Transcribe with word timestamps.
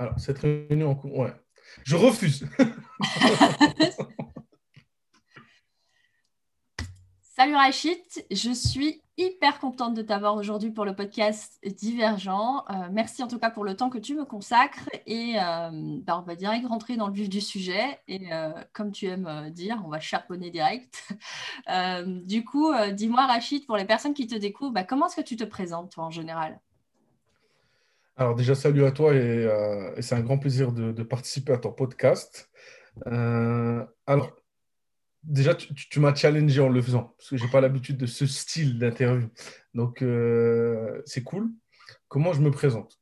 Alors, 0.00 0.18
cette 0.18 0.38
réunion 0.38 0.90
en 0.92 0.94
cours. 0.94 1.28
Je 1.84 1.94
refuse. 1.94 2.48
Salut 7.20 7.54
Rachid, 7.54 8.00
je 8.30 8.50
suis 8.50 9.02
hyper 9.18 9.60
contente 9.60 9.92
de 9.92 10.00
t'avoir 10.00 10.36
aujourd'hui 10.36 10.70
pour 10.70 10.86
le 10.86 10.96
podcast 10.96 11.58
Divergent. 11.66 12.64
Euh, 12.70 12.88
merci 12.90 13.22
en 13.22 13.28
tout 13.28 13.38
cas 13.38 13.50
pour 13.50 13.62
le 13.62 13.76
temps 13.76 13.90
que 13.90 13.98
tu 13.98 14.14
me 14.14 14.24
consacres 14.24 14.88
et 15.04 15.34
euh, 15.36 15.98
bah, 16.02 16.18
on 16.18 16.22
va 16.22 16.34
direct 16.34 16.66
rentrer 16.66 16.96
dans 16.96 17.08
le 17.08 17.12
vif 17.12 17.28
du 17.28 17.42
sujet 17.42 18.00
et 18.08 18.32
euh, 18.32 18.52
comme 18.72 18.92
tu 18.92 19.04
aimes 19.04 19.50
dire, 19.50 19.82
on 19.84 19.90
va 19.90 20.00
charbonner 20.00 20.50
direct. 20.50 21.14
du 22.24 22.42
coup, 22.42 22.72
dis-moi 22.92 23.26
Rachid, 23.26 23.66
pour 23.66 23.76
les 23.76 23.84
personnes 23.84 24.14
qui 24.14 24.26
te 24.26 24.34
découvrent, 24.34 24.72
bah, 24.72 24.84
comment 24.84 25.08
est-ce 25.08 25.16
que 25.16 25.20
tu 25.20 25.36
te 25.36 25.44
présentes 25.44 25.92
toi 25.92 26.04
en 26.04 26.10
général? 26.10 26.58
Alors 28.20 28.34
déjà, 28.34 28.54
salut 28.54 28.84
à 28.84 28.92
toi 28.92 29.14
et, 29.14 29.48
c'est 30.00 30.14
un 30.14 30.20
grand 30.20 30.36
plaisir 30.36 30.72
de, 30.72 30.92
de, 30.92 31.02
participer 31.02 31.54
à 31.54 31.58
ton 31.58 31.72
podcast. 31.72 32.50
alors, 33.06 34.36
déjà, 35.22 35.54
tu, 35.54 36.00
m'as 36.00 36.14
challengé 36.14 36.60
en 36.60 36.68
le 36.68 36.82
faisant, 36.82 37.14
parce 37.16 37.30
que 37.30 37.38
je 37.38 37.44
n'ai 37.46 37.50
pas 37.50 37.62
l'habitude 37.62 37.96
de 37.96 38.04
ce 38.04 38.26
style 38.26 38.78
d'interview. 38.78 39.30
Donc, 39.72 40.02
euh, 40.02 41.00
c'est 41.06 41.22
cool. 41.22 41.48
Comment 42.08 42.34
je 42.34 42.42
me 42.42 42.50
présente? 42.50 43.00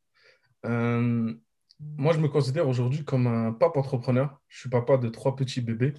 Euh, 0.67 1.35
Moi, 1.81 2.13
je 2.13 2.21
me 2.21 2.29
considère 2.29 2.69
aujourd'hui 2.69 3.05
comme 3.05 3.27
un 3.27 3.53
papa 3.53 3.81
entrepreneur. 3.81 4.41
Je 4.47 4.61
suis 4.61 4.71
papa 4.71 4.99
de 4.99 5.09
trois 5.09 5.35
petits 5.35 5.61
bébés 5.61 5.95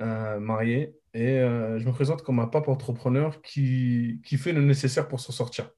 euh, 0.00 0.40
mariés 0.40 0.96
et 1.12 1.40
je 1.40 1.84
me 1.84 1.92
présente 1.92 2.22
comme 2.22 2.38
un 2.38 2.46
papa 2.46 2.70
entrepreneur 2.70 3.42
qui, 3.42 4.22
qui 4.24 4.38
fait 4.38 4.54
le 4.54 4.62
nécessaire 4.62 5.08
pour 5.08 5.20
s'en 5.20 5.32
sortir 5.32 5.70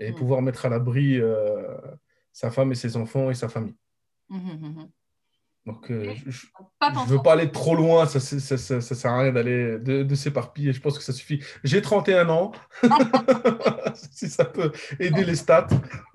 et 0.00 0.10
mmh. 0.10 0.14
pouvoir 0.16 0.42
mettre 0.42 0.66
à 0.66 0.68
l'abri 0.68 1.20
sa 2.38 2.52
femme 2.52 2.70
et 2.70 2.76
ses 2.76 2.96
enfants 2.96 3.30
et 3.30 3.34
sa 3.34 3.48
famille. 3.48 3.74
Mmh, 4.28 4.36
mmh, 4.36 4.88
donc, 5.66 5.90
euh, 5.90 6.14
je 6.24 6.46
ne 6.86 7.06
veux 7.08 7.20
pas 7.20 7.32
aller 7.32 7.50
trop 7.50 7.74
loin, 7.74 8.06
ça 8.06 8.20
ne 8.20 8.40
ça, 8.40 8.56
ça, 8.56 8.80
ça, 8.80 8.94
sert 8.94 9.12
à 9.12 9.18
rien 9.18 9.32
d'aller 9.32 9.78
de, 9.80 10.04
de 10.04 10.14
s'éparpiller. 10.14 10.72
Je 10.72 10.80
pense 10.80 10.96
que 10.96 11.02
ça 11.02 11.12
suffit. 11.12 11.42
J'ai 11.64 11.82
31 11.82 12.28
ans, 12.28 12.52
si 14.12 14.30
ça 14.30 14.44
peut 14.44 14.70
aider 15.00 15.24
les 15.24 15.34
stats. 15.34 15.66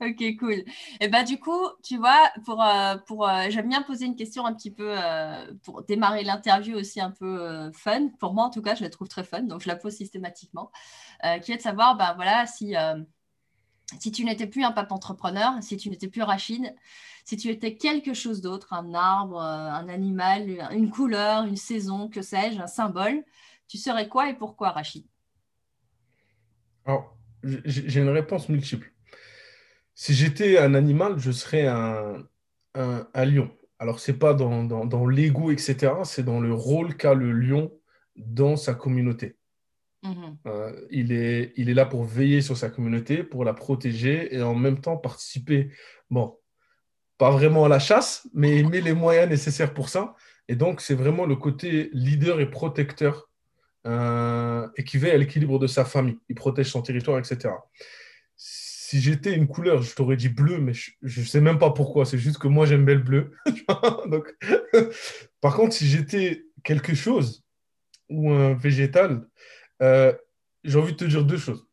ok, 0.00 0.36
cool. 0.38 0.52
Et 0.52 0.66
eh 1.00 1.08
ben, 1.08 1.24
du 1.24 1.38
coup, 1.40 1.66
tu 1.82 1.98
vois, 1.98 2.30
pour, 2.46 2.62
euh, 2.62 2.96
pour, 3.08 3.28
euh, 3.28 3.46
j'aime 3.50 3.68
bien 3.68 3.82
poser 3.82 4.06
une 4.06 4.16
question 4.16 4.46
un 4.46 4.54
petit 4.54 4.70
peu 4.70 4.94
pour 5.64 5.82
démarrer 5.82 6.22
l'interview 6.22 6.76
aussi 6.76 7.00
un 7.00 7.10
peu 7.10 7.70
fun. 7.72 8.08
Pour 8.20 8.32
moi, 8.32 8.44
en 8.44 8.50
tout 8.50 8.62
cas, 8.62 8.76
je 8.76 8.84
la 8.84 8.90
trouve 8.90 9.08
très 9.08 9.24
fun, 9.24 9.42
donc 9.42 9.60
je 9.62 9.68
la 9.68 9.76
pose 9.76 9.94
systématiquement, 9.94 10.70
qui 11.42 11.52
est 11.52 11.56
de 11.56 11.62
savoir, 11.62 11.96
ben 11.96 12.14
voilà, 12.14 12.46
si, 12.46 12.76
si 13.98 14.12
tu 14.12 14.24
n'étais 14.24 14.46
plus 14.46 14.64
un 14.64 14.72
pape 14.72 14.92
entrepreneur, 14.92 15.54
si 15.62 15.76
tu 15.76 15.90
n'étais 15.90 16.08
plus 16.08 16.22
Rachid, 16.22 16.74
si 17.24 17.36
tu 17.36 17.48
étais 17.48 17.76
quelque 17.76 18.14
chose 18.14 18.40
d'autre, 18.40 18.72
un 18.72 18.94
arbre, 18.94 19.40
euh, 19.40 19.70
un 19.70 19.88
animal, 19.88 20.68
une 20.72 20.90
couleur, 20.90 21.44
une 21.44 21.56
saison, 21.56 22.08
que 22.08 22.22
sais-je, 22.22 22.60
un 22.60 22.66
symbole, 22.66 23.24
tu 23.68 23.78
serais 23.78 24.08
quoi 24.08 24.28
et 24.28 24.34
pourquoi, 24.34 24.70
Rachid? 24.70 25.04
Alors, 26.84 27.16
j'ai 27.42 28.00
une 28.00 28.08
réponse 28.08 28.48
multiple. 28.48 28.92
Si 29.94 30.14
j'étais 30.14 30.58
un 30.58 30.74
animal, 30.74 31.18
je 31.18 31.30
serais 31.30 31.66
un, 31.66 32.26
lion. 33.14 33.50
Alors, 33.78 34.00
ce 34.00 34.10
n'est 34.10 34.18
pas 34.18 34.34
dans, 34.34 34.64
dans, 34.64 35.06
l'ego, 35.06 35.50
etc., 35.50 35.92
c'est 36.04 36.24
dans 36.24 36.40
le 36.40 36.52
rôle 36.52 36.96
qu'a 36.96 37.14
le 37.14 37.32
lion 37.32 37.72
dans 38.16 38.56
sa 38.56 38.74
communauté. 38.74 39.36
Mhm. 40.02 40.38
Euh, 40.46 40.86
il, 40.90 41.12
est, 41.12 41.52
il 41.56 41.68
est 41.68 41.74
là 41.74 41.84
pour 41.84 42.04
veiller 42.04 42.40
sur 42.40 42.56
sa 42.56 42.70
communauté, 42.70 43.22
pour 43.22 43.44
la 43.44 43.54
protéger 43.54 44.34
et 44.34 44.42
en 44.42 44.54
même 44.54 44.80
temps 44.80 44.96
participer. 44.96 45.70
Bon, 46.08 46.38
pas 47.18 47.30
vraiment 47.30 47.66
à 47.66 47.68
la 47.68 47.78
chasse, 47.78 48.26
mais 48.32 48.58
il 48.58 48.68
met 48.68 48.80
les 48.80 48.94
moyens 48.94 49.28
nécessaires 49.28 49.74
pour 49.74 49.88
ça. 49.88 50.14
Et 50.48 50.56
donc, 50.56 50.80
c'est 50.80 50.94
vraiment 50.94 51.26
le 51.26 51.36
côté 51.36 51.90
leader 51.92 52.40
et 52.40 52.50
protecteur 52.50 53.28
euh, 53.86 54.66
et 54.76 54.84
qui 54.84 54.98
veille 54.98 55.12
à 55.12 55.18
l'équilibre 55.18 55.58
de 55.58 55.66
sa 55.66 55.84
famille. 55.84 56.18
Il 56.28 56.34
protège 56.34 56.70
son 56.70 56.82
territoire, 56.82 57.18
etc. 57.18 57.54
Si 58.36 59.00
j'étais 59.00 59.34
une 59.34 59.46
couleur, 59.46 59.82
je 59.82 59.94
t'aurais 59.94 60.16
dit 60.16 60.28
bleu, 60.30 60.58
mais 60.58 60.72
je 60.74 61.20
ne 61.20 61.24
sais 61.26 61.40
même 61.40 61.58
pas 61.58 61.70
pourquoi. 61.70 62.06
C'est 62.06 62.18
juste 62.18 62.38
que 62.38 62.48
moi, 62.48 62.66
j'aime 62.66 62.84
bien 62.84 62.96
le 62.96 63.02
bleu. 63.02 63.32
donc, 64.10 64.34
par 65.40 65.54
contre, 65.54 65.74
si 65.74 65.86
j'étais 65.86 66.44
quelque 66.64 66.94
chose 66.94 67.44
ou 68.08 68.32
un 68.32 68.54
végétal, 68.54 69.26
euh, 69.82 70.12
j'ai 70.64 70.78
envie 70.78 70.92
de 70.92 70.96
te 70.96 71.04
dire 71.04 71.24
deux 71.24 71.38
choses. 71.38 71.66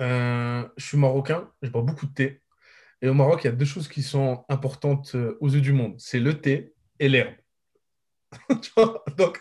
Euh, 0.00 0.66
je 0.76 0.84
suis 0.84 0.98
marocain, 0.98 1.50
je 1.62 1.70
bois 1.70 1.82
beaucoup 1.82 2.06
de 2.06 2.14
thé. 2.14 2.42
Et 3.02 3.08
au 3.08 3.14
Maroc, 3.14 3.44
il 3.44 3.48
y 3.48 3.50
a 3.50 3.52
deux 3.52 3.64
choses 3.64 3.88
qui 3.88 4.02
sont 4.02 4.44
importantes 4.48 5.14
euh, 5.14 5.36
aux 5.40 5.48
yeux 5.48 5.60
du 5.60 5.72
monde. 5.72 5.94
C'est 5.98 6.20
le 6.20 6.40
thé 6.40 6.74
et 6.98 7.08
l'herbe. 7.08 7.34
donc, 9.16 9.40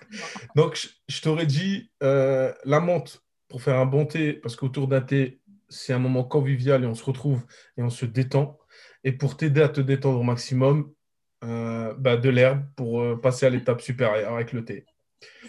donc, 0.55 0.89
je, 1.07 1.21
t'aurais 1.21 1.47
dit 1.47 1.91
la 2.01 2.79
menthe 2.79 3.23
pour 3.47 3.61
faire 3.61 3.79
un 3.79 3.85
bon 3.85 4.05
thé, 4.05 4.33
parce 4.33 4.55
qu'autour 4.55 4.87
d'un 4.87 5.01
thé, 5.01 5.41
c'est 5.69 5.93
un 5.93 5.99
moment 5.99 6.23
convivial 6.23 6.83
et 6.83 6.87
on 6.87 6.93
se 6.93 7.03
retrouve 7.03 7.43
et 7.77 7.83
on 7.83 7.89
se 7.89 8.05
détend. 8.05 8.59
Et 9.03 9.11
pour 9.11 9.37
t'aider 9.37 9.61
à 9.61 9.69
te 9.69 9.81
détendre 9.81 10.19
au 10.19 10.23
maximum, 10.23 10.93
bah, 11.41 12.17
de 12.17 12.29
l'herbe 12.29 12.63
pour 12.75 13.19
passer 13.19 13.47
à 13.47 13.49
l'étape 13.49 13.81
supérieure 13.81 14.33
avec 14.33 14.53
le 14.53 14.63
thé. 14.63 14.85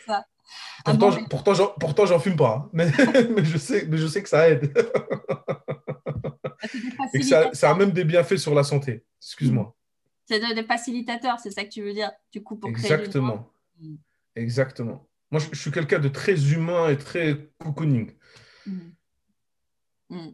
Ça. 0.06 0.24
Pourtant, 0.84 1.10
pourtant, 1.80 2.06
j'en 2.06 2.18
fume 2.18 2.36
pas, 2.36 2.56
hein. 2.56 2.70
mais, 2.72 2.86
mais, 3.36 3.44
je 3.44 3.56
sais, 3.56 3.86
mais 3.88 3.96
je 3.96 4.06
sais 4.06 4.22
que 4.22 4.28
ça 4.28 4.50
aide. 4.50 4.76
Et 7.14 7.22
ça, 7.22 7.50
a 7.62 7.74
même 7.74 7.90
des 7.90 8.04
bienfaits 8.04 8.36
sur 8.36 8.54
la 8.54 8.62
santé. 8.62 9.04
Excuse-moi. 9.20 9.74
C'est 10.26 10.54
des 10.54 10.64
facilitateurs, 10.64 11.38
c'est 11.38 11.50
ça 11.50 11.64
que 11.64 11.70
tu 11.70 11.82
veux 11.82 11.92
dire, 11.92 12.10
du 12.32 12.42
coup, 12.42 12.56
pour 12.56 12.70
Exactement. 12.70 13.50
Créer 13.78 13.98
Exactement. 14.36 15.06
Moi, 15.30 15.40
je, 15.40 15.58
suis 15.58 15.70
quelqu'un 15.70 15.98
de 15.98 16.08
très 16.08 16.52
humain 16.52 16.88
et 16.88 16.96
très 16.96 17.50
cocooning. 17.58 18.12
Mm. 18.66 18.78
Mm. 20.10 20.30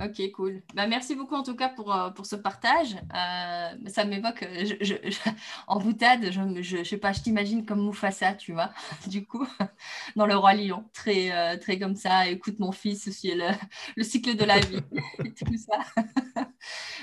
Ok, 0.00 0.32
cool. 0.32 0.60
Bah, 0.74 0.88
merci 0.88 1.14
beaucoup 1.14 1.36
en 1.36 1.44
tout 1.44 1.54
cas 1.54 1.68
pour, 1.68 1.94
euh, 1.94 2.10
pour 2.10 2.26
ce 2.26 2.34
partage. 2.34 2.96
Euh, 3.14 3.88
ça 3.88 4.04
m'évoque, 4.04 4.42
euh, 4.42 4.74
je, 4.80 4.94
en 5.68 5.78
boutade, 5.78 6.32
je, 6.32 6.62
je, 6.62 6.82
sais 6.82 6.96
pas, 6.96 7.12
je 7.12 7.20
t'imagine 7.22 7.64
comme 7.64 7.86
Mufasa, 7.86 8.34
tu 8.34 8.52
vois, 8.52 8.72
du 9.06 9.24
coup, 9.24 9.46
dans 10.16 10.26
le 10.26 10.34
roi 10.34 10.54
lion, 10.54 10.84
très, 10.92 11.58
très 11.60 11.78
comme 11.78 11.94
ça, 11.94 12.26
écoute 12.26 12.58
mon 12.58 12.72
fils, 12.72 13.04
ceci 13.04 13.34
le, 13.36 13.50
le 13.96 14.02
cycle 14.02 14.34
de 14.34 14.44
la 14.44 14.58
vie, 14.58 14.80
et 15.24 15.32
tout 15.32 15.56
ça. 15.56 15.78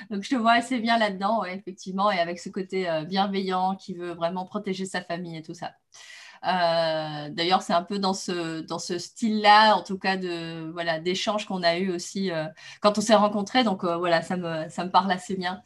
Donc 0.09 0.23
je 0.23 0.29
te 0.29 0.35
vois 0.35 0.53
assez 0.53 0.79
bien 0.79 0.97
là-dedans, 0.97 1.41
ouais, 1.41 1.55
effectivement, 1.55 2.11
et 2.11 2.19
avec 2.19 2.39
ce 2.39 2.49
côté 2.49 2.89
bienveillant 3.07 3.77
qui 3.77 3.93
veut 3.93 4.11
vraiment 4.11 4.45
protéger 4.45 4.85
sa 4.85 5.01
famille 5.01 5.37
et 5.37 5.41
tout 5.43 5.53
ça. 5.53 5.71
Euh, 6.43 7.29
d'ailleurs, 7.29 7.61
c'est 7.61 7.73
un 7.73 7.83
peu 7.83 7.99
dans 7.99 8.13
ce, 8.13 8.61
dans 8.61 8.79
ce 8.79 8.97
style-là, 8.97 9.75
en 9.75 9.83
tout 9.83 9.97
cas, 9.97 10.17
de 10.17 10.71
voilà 10.71 10.99
d'échanges 10.99 11.45
qu'on 11.45 11.61
a 11.61 11.77
eu 11.77 11.91
aussi 11.91 12.31
euh, 12.31 12.45
quand 12.81 12.97
on 12.97 13.01
s'est 13.01 13.15
rencontrés. 13.15 13.63
Donc 13.63 13.83
euh, 13.83 13.97
voilà, 13.97 14.21
ça 14.21 14.37
me, 14.37 14.67
ça 14.69 14.85
me 14.85 14.91
parle 14.91 15.11
assez 15.11 15.35
bien 15.35 15.61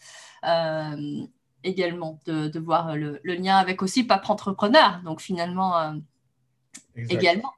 également 1.63 2.19
de, 2.27 2.47
de 2.47 2.59
voir 2.59 2.95
le, 2.95 3.19
le, 3.23 3.33
lien 3.33 3.57
avec 3.57 3.81
aussi 3.81 4.03
Pape 4.03 4.29
Entrepreneur. 4.29 5.01
Donc 5.03 5.19
finalement, 5.21 5.95
également. 7.09 7.53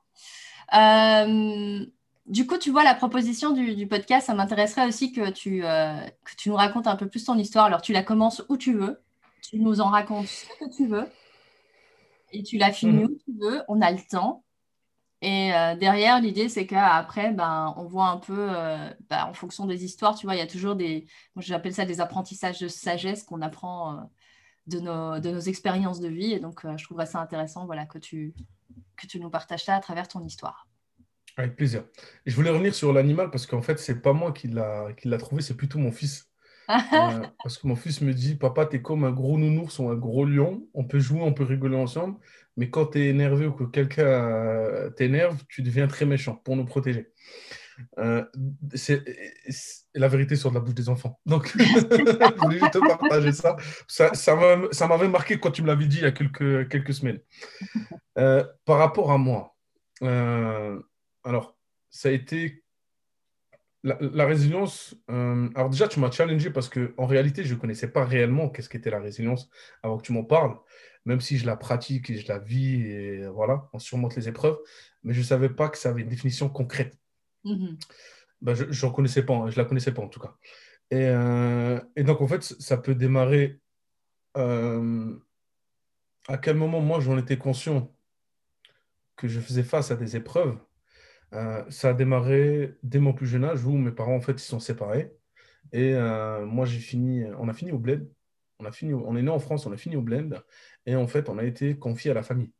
du 2.27 2.47
coup, 2.47 2.57
tu 2.57 2.71
vois, 2.71 2.85
la 2.85 2.95
proposition 2.95 3.51
du, 3.51 3.75
du 3.75 3.87
podcast, 3.87 4.27
ça 4.27 4.33
m'intéresserait 4.33 4.87
aussi 4.87 5.11
que 5.11 5.29
tu, 5.31 5.59
que 5.59 6.35
tu 6.37 6.49
nous 6.49 6.55
racontes 6.55 6.87
un 6.87 6.95
peu 6.95 7.09
plus 7.09 7.25
ton 7.25 7.37
histoire. 7.37 7.65
Alors, 7.65 7.81
tu 7.81 7.91
la 7.91 8.03
commences 8.03 8.41
où 8.47 8.55
tu 8.55 8.73
veux, 8.73 9.01
tu 9.41 9.59
nous 9.59 9.81
en 9.81 9.89
racontes 9.89 10.27
ce 10.27 10.45
que 10.63 10.73
tu 10.73 10.87
veux 10.87 11.09
et 12.31 12.43
tu 12.43 12.57
l'as 12.57 12.71
fini 12.71 13.03
mhm. 13.03 13.03
où 13.05 13.17
tu 13.23 13.31
veux, 13.39 13.61
on 13.67 13.81
a 13.81 13.91
le 13.91 13.99
temps. 14.09 14.43
Et 15.21 15.51
euh, 15.53 15.75
derrière, 15.75 16.21
l'idée, 16.21 16.47
c'est 16.47 16.67
qu'après, 16.67 17.31
ben, 17.31 17.73
on 17.77 17.85
voit 17.85 18.09
un 18.09 18.17
peu, 18.17 18.35
euh, 18.37 18.89
ben, 19.09 19.25
en 19.25 19.33
fonction 19.33 19.65
des 19.65 19.83
histoires, 19.83 20.15
tu 20.15 20.27
vois, 20.27 20.35
il 20.35 20.39
y 20.39 20.41
a 20.41 20.47
toujours 20.47 20.75
des, 20.75 21.07
moi 21.35 21.41
j'appelle 21.41 21.73
ça 21.73 21.85
des 21.85 22.01
apprentissages 22.01 22.59
de 22.59 22.67
sagesse 22.67 23.23
qu'on 23.23 23.41
apprend 23.41 23.97
euh, 23.97 24.01
de, 24.67 24.79
nos, 24.79 25.19
de 25.19 25.31
nos 25.31 25.39
expériences 25.39 25.99
de 25.99 26.07
vie. 26.07 26.33
Et 26.33 26.39
donc, 26.39 26.61
je 26.77 26.83
trouverais 26.83 27.07
ça 27.07 27.19
intéressant 27.19 27.65
voilà, 27.65 27.87
que, 27.87 27.97
tu, 27.97 28.35
que 28.95 29.07
tu 29.07 29.19
nous 29.19 29.31
partages 29.31 29.63
ça 29.63 29.75
à 29.75 29.79
travers 29.79 30.07
ton 30.07 30.23
histoire. 30.23 30.67
Avec 31.35 31.55
plaisir. 31.55 31.83
Et 32.25 32.31
je 32.31 32.35
voulais 32.35 32.49
revenir 32.49 32.73
sur 32.73 32.93
l'animal 32.93 33.31
parce 33.31 33.45
qu'en 33.45 33.61
fait, 33.61 33.79
c'est 33.79 34.01
pas 34.01 34.13
moi 34.13 34.31
qui 34.31 34.47
l'a 34.47 35.17
trouvé, 35.17 35.41
c'est 35.41 35.57
plutôt 35.57 35.79
mon 35.79 35.91
fils. 35.91 36.26
Euh, 36.69 36.73
parce 37.43 37.57
que 37.57 37.67
mon 37.67 37.75
fils 37.75 38.01
me 38.01 38.13
dit, 38.13 38.35
papa, 38.35 38.65
tu 38.65 38.77
es 38.77 38.81
comme 38.81 39.03
un 39.03 39.11
gros 39.11 39.37
nounours 39.37 39.79
ou 39.79 39.89
un 39.89 39.95
gros 39.95 40.25
lion. 40.25 40.67
On 40.73 40.83
peut 40.83 40.99
jouer, 40.99 41.21
on 41.21 41.33
peut 41.33 41.43
rigoler 41.43 41.77
ensemble. 41.77 42.17
Mais 42.55 42.69
quand 42.69 42.87
tu 42.87 42.99
es 42.99 43.07
énervé 43.09 43.45
ou 43.45 43.53
que 43.53 43.65
quelqu'un 43.65 44.05
euh, 44.05 44.89
t'énerve, 44.91 45.43
tu 45.47 45.61
deviens 45.61 45.87
très 45.87 46.05
méchant 46.05 46.35
pour 46.43 46.55
nous 46.55 46.65
protéger. 46.65 47.11
Euh, 47.99 48.25
c'est 48.73 49.03
la 49.93 50.07
vérité 50.07 50.35
sur 50.35 50.51
la 50.51 50.59
bouche 50.59 50.73
des 50.73 50.89
enfants. 50.89 51.19
Donc, 51.25 51.53
je 51.57 52.41
voulais 52.41 52.59
te 52.71 52.79
partager 52.79 53.31
ça. 53.31 53.55
Ça, 53.87 54.13
ça 54.13 54.87
m'avait 54.87 55.07
marqué 55.07 55.39
quand 55.39 55.51
tu 55.51 55.61
me 55.61 55.67
l'avais 55.67 55.85
dit 55.85 55.97
il 55.97 56.03
y 56.03 56.05
a 56.05 56.11
quelques, 56.11 56.67
quelques 56.69 56.93
semaines. 56.93 57.19
par 58.15 58.77
rapport 58.79 59.11
à 59.11 59.17
moi, 59.17 59.55
alors, 60.01 61.57
ça 61.89 62.09
a 62.09 62.11
été 62.11 62.63
la, 63.99 64.25
résilience, 64.25 64.95
euh, 65.09 65.49
alors 65.55 65.69
déjà, 65.69 65.87
tu 65.87 65.99
m'as 65.99 66.11
challengé 66.11 66.49
parce 66.49 66.69
qu'en 66.69 67.05
réalité, 67.05 67.43
je 67.43 67.53
ne 67.53 67.59
connaissais 67.59 67.87
pas 67.87 68.05
réellement 68.05 68.49
qu'est-ce 68.49 68.69
qu'était 68.69 68.89
la 68.89 68.99
résilience 68.99 69.49
avant 69.83 69.97
que 69.97 70.03
tu 70.03 70.13
m'en 70.13 70.23
parles, 70.23 70.55
même 71.05 71.21
si 71.21 71.37
je 71.37 71.45
la 71.45 71.55
pratique 71.55 72.09
et 72.09 72.17
je 72.17 72.27
la 72.27 72.39
vis 72.39 72.81
et 72.81 73.27
voilà, 73.27 73.69
on 73.73 73.79
surmonte 73.79 74.15
les 74.15 74.27
épreuves, 74.27 74.57
mais 75.03 75.13
je 75.13 75.19
ne 75.19 75.25
savais 75.25 75.49
pas 75.49 75.69
que 75.69 75.77
ça 75.77 75.89
avait 75.89 76.01
une 76.01 76.09
définition 76.09 76.49
concrète. 76.49 76.97
Mm-hmm. 77.45 77.77
Ben, 78.41 78.53
je 78.53 78.85
ne 78.85 78.91
connaissais 78.91 79.23
pas, 79.23 79.33
hein, 79.33 79.49
je 79.49 79.57
la 79.57 79.65
connaissais 79.65 79.93
pas 79.93 80.01
en 80.01 80.09
tout 80.09 80.19
cas. 80.19 80.35
Et, 80.91 81.07
euh, 81.07 81.79
et 81.95 82.03
donc, 82.03 82.21
en 82.21 82.27
fait, 82.27 82.43
ça 82.43 82.77
peut 82.77 82.95
démarrer. 82.95 83.59
Euh, 84.37 85.17
à 86.27 86.37
quel 86.37 86.57
moment 86.57 86.81
moi 86.81 86.99
j'en 86.99 87.17
étais 87.17 87.37
conscient 87.37 87.91
que 89.15 89.27
je 89.27 89.39
faisais 89.39 89.63
face 89.63 89.91
à 89.91 89.95
des 89.95 90.15
épreuves? 90.15 90.57
Ça 91.31 91.89
a 91.89 91.93
démarré 91.93 92.75
dès 92.83 92.99
mon 92.99 93.13
plus 93.13 93.27
jeune 93.27 93.43
âge 93.43 93.65
où 93.65 93.71
mes 93.71 93.91
parents 93.91 94.15
en 94.15 94.21
fait 94.21 94.33
ils 94.33 94.39
sont 94.39 94.59
séparés. 94.59 95.11
Et 95.71 95.93
euh, 95.93 96.45
moi 96.45 96.65
j'ai 96.65 96.79
fini 96.79 97.25
on 97.37 97.49
a 97.49 97.53
fini 97.53 97.71
au 97.71 97.79
bled. 97.79 98.09
On 98.59 98.65
a 98.65 98.71
fini 98.71 98.93
on 98.93 99.15
est 99.15 99.21
né 99.21 99.29
en 99.29 99.39
France 99.39 99.65
on 99.65 99.71
a 99.71 99.77
fini 99.77 99.95
au 99.95 100.01
bled. 100.01 100.41
Et 100.85 100.95
en 100.95 101.07
fait 101.07 101.29
on 101.29 101.37
a 101.37 101.43
été 101.43 101.77
confié 101.77 102.11
à 102.11 102.13
la 102.13 102.23
famille. 102.23 102.51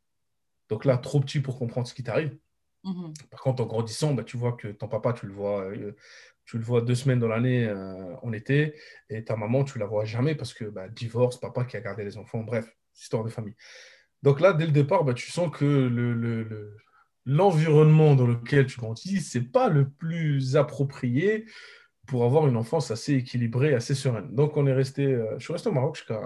Donc 0.68 0.84
là 0.84 0.98
trop 0.98 1.20
petit 1.20 1.40
pour 1.40 1.58
comprendre 1.58 1.86
ce 1.86 1.94
qui 1.94 2.02
t'arrive. 2.02 2.36
Mhm. 2.84 3.12
par 3.30 3.40
contre 3.40 3.60
en 3.64 3.66
grandissant 3.66 4.14
bah, 4.14 4.22
tu 4.22 4.36
vois 4.36 4.52
que 4.52 4.68
ton 4.68 4.86
papa 4.86 5.12
tu 5.12 5.26
le 5.26 5.32
vois 5.32 5.64
euh, 5.64 5.96
tu 6.44 6.58
le 6.58 6.62
vois 6.62 6.80
deux 6.80 6.94
semaines 6.94 7.18
dans 7.18 7.28
l'année 7.28 7.70
en 8.22 8.32
été. 8.32 8.74
Et 9.08 9.24
ta 9.24 9.36
maman 9.36 9.64
tu 9.64 9.78
la 9.78 9.86
vois 9.86 10.04
jamais 10.04 10.34
parce 10.34 10.54
que 10.54 10.64
bah, 10.64 10.88
divorce 10.88 11.38
papa 11.40 11.64
qui 11.64 11.76
a 11.76 11.80
gardé 11.80 12.04
les 12.04 12.18
enfants. 12.18 12.40
Bref 12.40 12.70
histoire 12.94 13.24
de 13.24 13.30
famille. 13.30 13.54
Donc 14.22 14.40
là 14.40 14.52
dès 14.52 14.66
le 14.66 14.72
départ 14.72 15.04
bah, 15.04 15.14
tu 15.14 15.30
sens 15.30 15.50
que 15.50 15.64
le, 15.64 16.12
le 16.14 16.76
l'environnement 17.28 18.16
dans 18.16 18.26
lequel 18.26 18.66
tu 18.66 18.80
grandis, 18.80 19.20
c'est 19.20 19.52
pas 19.52 19.68
le 19.68 19.88
plus 19.88 20.56
approprié 20.56 21.44
pour 22.06 22.24
avoir 22.24 22.48
une 22.48 22.56
enfance 22.56 22.90
assez 22.90 23.12
équilibrée, 23.12 23.74
assez 23.74 23.94
sereine. 23.94 24.34
Donc, 24.34 24.56
on 24.56 24.66
est 24.66 24.72
resté, 24.72 25.04
euh, 25.04 25.34
je 25.38 25.44
suis 25.44 25.52
resté 25.52 25.68
au 25.68 25.72
Maroc 25.72 25.96
jusqu'à 25.96 26.22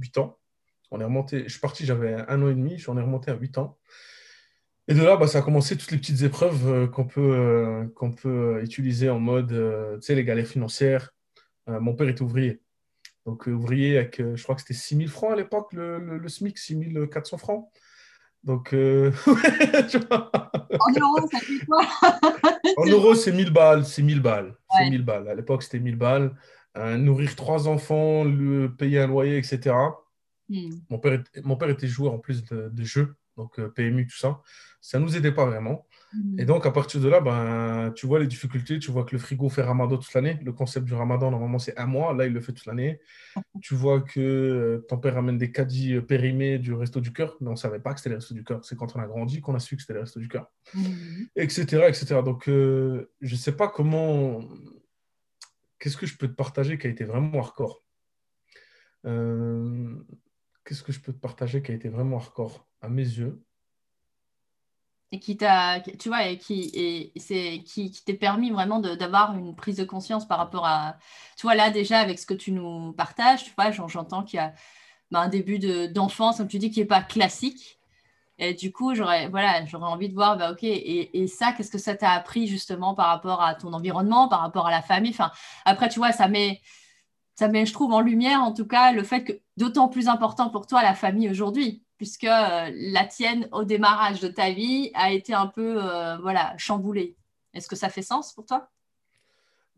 8 0.00 0.18
ans. 0.18 0.38
On 0.90 1.00
est 1.00 1.04
remonté, 1.04 1.44
je 1.44 1.48
suis 1.48 1.60
parti, 1.60 1.86
j'avais 1.86 2.12
un 2.28 2.42
an 2.42 2.50
et 2.50 2.54
demi, 2.54 2.78
j'en 2.78 2.98
ai 2.98 3.00
remonté 3.00 3.30
à 3.30 3.34
8 3.34 3.56
ans. 3.56 3.78
Et 4.86 4.92
de 4.92 5.02
là, 5.02 5.16
bah, 5.16 5.26
ça 5.26 5.38
a 5.38 5.42
commencé 5.42 5.78
toutes 5.78 5.92
les 5.92 5.96
petites 5.96 6.20
épreuves 6.20 6.68
euh, 6.68 6.86
qu'on 6.86 7.06
peut, 7.06 7.86
euh, 7.98 8.10
peut 8.10 8.60
utiliser 8.62 9.08
en 9.08 9.18
mode, 9.18 9.48
tu 9.48 10.06
sais, 10.06 10.14
les 10.14 10.24
galères 10.24 10.46
financières. 10.46 11.14
mon 11.66 11.94
père 11.94 12.08
est 12.10 12.20
ouvrier. 12.20 12.60
Donc, 13.24 13.46
ouvrier 13.46 13.96
avec, 13.96 14.20
je 14.20 14.42
crois 14.42 14.54
que 14.56 14.60
c'était 14.60 14.74
6 14.74 14.96
000 14.96 15.08
francs 15.08 15.32
à 15.32 15.36
l'époque, 15.36 15.72
le, 15.72 15.98
le, 15.98 16.18
le 16.18 16.28
SMIC, 16.28 16.58
6 16.58 16.76
400 17.10 17.38
francs. 17.38 17.70
Donc, 18.44 18.74
euh, 18.74 19.10
en 19.26 20.92
euros, 20.92 21.28
ça 21.30 21.38
fait 21.40 21.64
quoi? 21.66 21.82
En 22.76 22.86
euros, 22.86 23.14
c'est 23.14 23.32
1000 23.32 23.50
balles. 23.50 23.84
C'est 23.86 24.02
1000 24.02 24.20
balles. 24.20 24.54
C'est 24.70 24.90
1000 24.90 25.04
balles. 25.04 25.28
À 25.28 25.34
l'époque, 25.34 25.62
c'était 25.62 25.80
1000 25.80 25.96
balles. 25.96 26.36
Euh, 26.76 26.96
nourrir 26.98 27.36
trois 27.36 27.68
enfants, 27.68 28.24
le, 28.24 28.68
payer 28.68 29.00
un 29.00 29.06
loyer, 29.06 29.38
etc. 29.38 29.74
Hmm. 30.48 30.70
Mon, 30.90 30.98
père, 30.98 31.22
mon 31.42 31.56
père 31.56 31.70
était 31.70 31.86
joueur 31.86 32.12
en 32.12 32.18
plus 32.18 32.44
de, 32.44 32.68
de 32.68 32.84
jeux, 32.84 33.14
donc 33.36 33.58
euh, 33.60 33.68
PMU, 33.68 34.06
tout 34.06 34.16
ça. 34.16 34.40
Ça 34.80 34.98
ne 34.98 35.04
nous 35.04 35.16
aidait 35.16 35.32
pas 35.32 35.46
vraiment. 35.46 35.86
Et 36.38 36.42
mm. 36.42 36.46
donc, 36.46 36.66
à 36.66 36.70
partir 36.70 37.00
de 37.00 37.08
là, 37.08 37.20
ben, 37.20 37.92
tu 37.94 38.06
vois 38.06 38.18
les 38.18 38.26
difficultés. 38.26 38.78
Tu 38.78 38.90
vois 38.90 39.04
que 39.04 39.12
le 39.12 39.18
frigo 39.18 39.48
fait 39.48 39.62
ramadan 39.62 39.96
toute 39.96 40.12
l'année. 40.14 40.38
Le 40.44 40.52
concept 40.52 40.86
du 40.86 40.94
ramadan, 40.94 41.30
normalement, 41.30 41.58
c'est 41.58 41.76
un 41.78 41.86
mois. 41.86 42.12
Là, 42.14 42.26
il 42.26 42.32
le 42.32 42.40
fait 42.40 42.52
toute 42.52 42.66
l'année. 42.66 43.00
tu 43.60 43.74
vois 43.74 44.00
que 44.00 44.20
euh, 44.20 44.86
ton 44.88 44.98
père 44.98 45.16
amène 45.16 45.38
des 45.38 45.50
caddies 45.50 45.94
euh, 45.94 46.02
périmés 46.02 46.58
du 46.58 46.72
resto 46.72 47.00
du 47.00 47.12
cœur. 47.12 47.36
Mais 47.40 47.48
on 47.48 47.52
ne 47.52 47.56
savait 47.56 47.80
pas 47.80 47.94
que 47.94 48.00
c'était 48.00 48.10
le 48.10 48.16
resto 48.16 48.34
du 48.34 48.44
cœur. 48.44 48.64
C'est 48.64 48.76
quand 48.76 48.94
on 48.96 49.00
a 49.00 49.06
grandi 49.06 49.40
qu'on 49.40 49.54
a 49.54 49.58
su 49.58 49.76
que 49.76 49.82
c'était 49.82 49.94
le 49.94 50.00
resto 50.00 50.20
du 50.20 50.28
cœur. 50.28 50.50
Etc. 51.36 51.76
Mm. 51.76 51.88
etc. 51.88 52.22
Donc, 52.24 52.48
euh, 52.48 53.10
je 53.20 53.34
ne 53.34 53.38
sais 53.38 53.52
pas 53.52 53.68
comment. 53.68 54.44
Qu'est-ce 55.78 55.96
que 55.96 56.06
je 56.06 56.16
peux 56.16 56.28
te 56.28 56.34
partager 56.34 56.78
qui 56.78 56.86
a 56.86 56.90
été 56.90 57.04
vraiment 57.04 57.40
hardcore? 57.40 57.82
Qu'est-ce 60.64 60.82
que 60.82 60.92
je 60.92 61.00
peux 61.00 61.12
te 61.12 61.18
partager 61.18 61.62
qui 61.62 61.72
a 61.72 61.74
été 61.74 61.90
vraiment 61.90 62.16
hardcore 62.16 62.66
À 62.80 62.88
mes 62.88 63.02
yeux, 63.02 63.42
et 65.12 65.20
qui 65.20 65.36
t'a, 65.36 65.80
tu 65.80 66.08
vois, 66.08 66.26
et 66.26 66.38
qui, 66.38 66.70
et 66.74 67.12
c'est, 67.20 67.62
qui, 67.64 67.90
qui 67.90 68.04
t'est 68.04 68.14
permis 68.14 68.50
vraiment 68.50 68.80
d'avoir 68.80 69.36
une 69.36 69.54
prise 69.54 69.76
de 69.76 69.84
conscience 69.84 70.26
par 70.26 70.38
rapport 70.38 70.66
à, 70.66 70.96
tu 71.36 71.42
vois, 71.42 71.54
là 71.54 71.70
déjà 71.70 72.00
avec 72.00 72.18
ce 72.18 72.26
que 72.26 72.34
tu 72.34 72.52
nous 72.52 72.92
partages, 72.92 73.44
tu 73.44 73.52
vois, 73.56 73.70
j'entends 73.70 74.24
qu'il 74.24 74.38
y 74.38 74.40
a 74.40 74.52
bah, 75.10 75.20
un 75.20 75.28
début 75.28 75.58
de, 75.58 75.86
d'enfance, 75.86 76.38
comme 76.38 76.48
tu 76.48 76.58
dis, 76.58 76.70
qui 76.70 76.80
n'est 76.80 76.86
pas 76.86 77.02
classique. 77.02 77.78
Et 78.38 78.54
du 78.54 78.72
coup, 78.72 78.94
j'aurais, 78.96 79.28
voilà, 79.28 79.64
j'aurais 79.66 79.86
envie 79.86 80.08
de 80.08 80.14
voir, 80.14 80.36
bah, 80.36 80.50
ok, 80.50 80.64
et, 80.64 81.22
et 81.22 81.26
ça, 81.28 81.52
qu'est-ce 81.52 81.70
que 81.70 81.78
ça 81.78 81.94
t'a 81.94 82.10
appris 82.10 82.48
justement 82.48 82.94
par 82.94 83.06
rapport 83.06 83.40
à 83.40 83.54
ton 83.54 83.72
environnement, 83.72 84.28
par 84.28 84.40
rapport 84.40 84.66
à 84.66 84.72
la 84.72 84.82
famille? 84.82 85.12
Enfin, 85.12 85.30
après, 85.64 85.88
tu 85.88 86.00
vois, 86.00 86.10
ça 86.10 86.26
met, 86.26 86.60
ça 87.36 87.46
met, 87.48 87.66
je 87.66 87.72
trouve, 87.72 87.92
en 87.92 88.00
lumière, 88.00 88.42
en 88.42 88.52
tout 88.52 88.66
cas, 88.66 88.90
le 88.92 89.04
fait 89.04 89.22
que 89.24 89.32
d'autant 89.56 89.88
plus 89.88 90.08
important 90.08 90.50
pour 90.50 90.66
toi 90.66 90.82
la 90.82 90.94
famille 90.94 91.30
aujourd'hui 91.30 91.83
puisque 92.04 92.24
euh, 92.24 92.70
la 92.74 93.06
tienne 93.06 93.48
au 93.50 93.64
démarrage 93.64 94.20
de 94.20 94.28
ta 94.28 94.50
vie 94.50 94.90
a 94.92 95.10
été 95.10 95.32
un 95.32 95.46
peu 95.46 95.82
euh, 95.82 96.18
voilà, 96.18 96.52
chamboulée. 96.58 97.16
Est-ce 97.54 97.66
que 97.66 97.76
ça 97.76 97.88
fait 97.88 98.02
sens 98.02 98.34
pour 98.34 98.44
toi? 98.44 98.68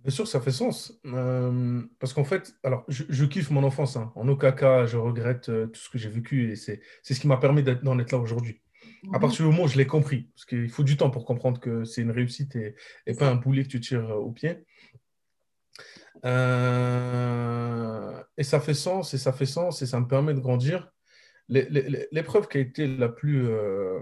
Bien 0.01 0.11
sûr, 0.11 0.27
ça 0.27 0.41
fait 0.41 0.51
sens. 0.51 0.99
Euh, 1.05 1.83
parce 2.01 2.13
qu'en 2.13 2.25
fait, 2.25 2.57
alors, 2.65 2.85
je, 2.89 3.25
kiffe 3.27 3.51
mon 3.51 3.63
enfance. 3.63 3.97
Hein. 3.97 4.11
En 4.17 4.27
aucun 4.27 4.51
cas, 4.51 4.87
je 4.87 4.97
regrette 4.97 5.45
tout 5.45 5.81
ce 5.81 5.89
que 5.89 5.99
j'ai 5.99 6.09
vécu 6.09 6.51
et 6.51 6.57
c'est 6.57 6.81
ce 7.05 7.21
qui 7.21 7.29
m'a 7.29 7.37
permis 7.37 7.63
d'en 7.63 7.97
être 8.01 8.11
là 8.11 8.19
aujourd'hui. 8.19 8.61
À 9.13 9.19
mhm. 9.19 9.21
partir 9.21 9.45
du 9.47 9.53
moment 9.53 9.63
où 9.63 9.69
je 9.69 9.77
l'ai 9.77 9.87
compris, 9.87 10.23
parce 10.35 10.47
qu'il 10.47 10.69
faut 10.69 10.83
du 10.83 10.97
temps 10.97 11.11
pour 11.11 11.25
comprendre 11.25 11.61
que 11.61 11.85
c'est 11.85 12.03
une 12.03 12.11
réussite 12.11 12.57
et, 12.57 12.75
et 13.07 13.15
pas 13.15 13.31
un 13.31 13.37
boulet 13.37 13.63
que 13.63 13.69
tu 13.69 13.79
tires 13.79 14.11
au 14.11 14.33
pied. 14.33 14.67
et 16.25 16.29
ça 18.43 18.59
fait 18.59 18.75
sens, 18.75 19.15
et 19.15 19.19
ça 19.19 19.33
fait 19.33 19.47
sens, 19.47 19.81
et 19.83 19.87
ça 19.87 20.01
me 20.01 20.09
permet 20.09 20.35
de 20.35 20.41
grandir 20.41 20.93
l'épreuve 21.49 22.49
qui 22.49 22.59
a 22.59 22.61
été 22.61 22.87
la 22.87 23.09
plus. 23.09 23.47
Euh, 23.47 24.01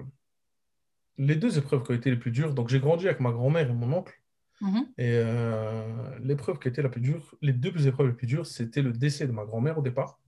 les 1.17 1.37
deux 1.37 1.58
épreuves 1.58 1.85
qui 1.85 1.93
ont 1.93 1.94
été 1.94 2.11
les 2.11 2.17
plus 2.17 2.32
dures. 2.32 2.55
Donc, 2.55 2.69
j'ai 2.69 2.81
grandi 2.81 3.06
avec 3.06 3.20
ma 3.20 3.31
grand-mère 3.31 3.70
et 3.70 3.73
mon 3.73 3.93
oncle. 3.93 4.20
Mhm. 4.61 4.87
Et 4.99 5.11
euh, 5.12 6.19
l'épreuve 6.20 6.58
qui 6.58 6.69
a 6.69 6.70
été 6.70 6.82
la 6.82 6.88
plus 6.88 7.00
dure, 7.00 7.35
les 7.41 7.52
deux 7.52 7.87
épreuves 7.87 8.08
les 8.08 8.14
plus 8.14 8.26
dures, 8.26 8.46
c'était 8.46 8.82
le 8.82 8.93
décès 8.93 9.26
de 9.26 9.32
ma 9.32 9.44
grand-mère 9.44 9.79
au 9.79 9.82
départ, 9.82 10.19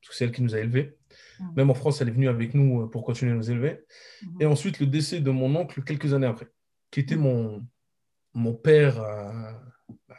parce 0.00 0.10
que 0.10 0.14
c'est 0.14 0.24
elle 0.24 0.32
qui 0.32 0.42
nous 0.42 0.54
a 0.54 0.60
élevés. 0.60 0.96
Mhm. 1.40 1.52
Même 1.56 1.70
en 1.70 1.74
France, 1.74 2.00
elle 2.00 2.08
est 2.08 2.12
venue 2.12 2.28
avec 2.28 2.54
nous 2.54 2.82
euh, 2.82 2.86
pour 2.86 3.04
continuer 3.04 3.32
à 3.32 3.34
nous 3.34 3.50
élever. 3.50 3.84
Mhm. 4.22 4.36
Et 4.40 4.46
ensuite, 4.46 4.78
le 4.78 4.86
décès 4.86 5.20
de 5.20 5.30
mon 5.30 5.54
oncle 5.56 5.82
quelques 5.82 6.14
années 6.14 6.26
après, 6.26 6.48
qui 6.90 7.00
était 7.00 7.16
mon, 7.16 7.66
mon 8.34 8.54
père 8.54 9.02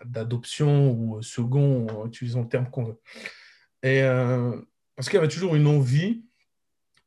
d'adoption 0.04 0.92
ou 0.92 1.22
second, 1.22 2.06
utilisons 2.06 2.42
le 2.42 2.50
terme 2.50 2.70
qu'on 2.70 2.84
veut. 2.84 3.00
Et 3.84 4.02
parce 4.96 5.08
qu'il 5.08 5.16
y 5.16 5.20
avait 5.20 5.28
toujours 5.28 5.56
une 5.56 5.68
envie 5.68 6.27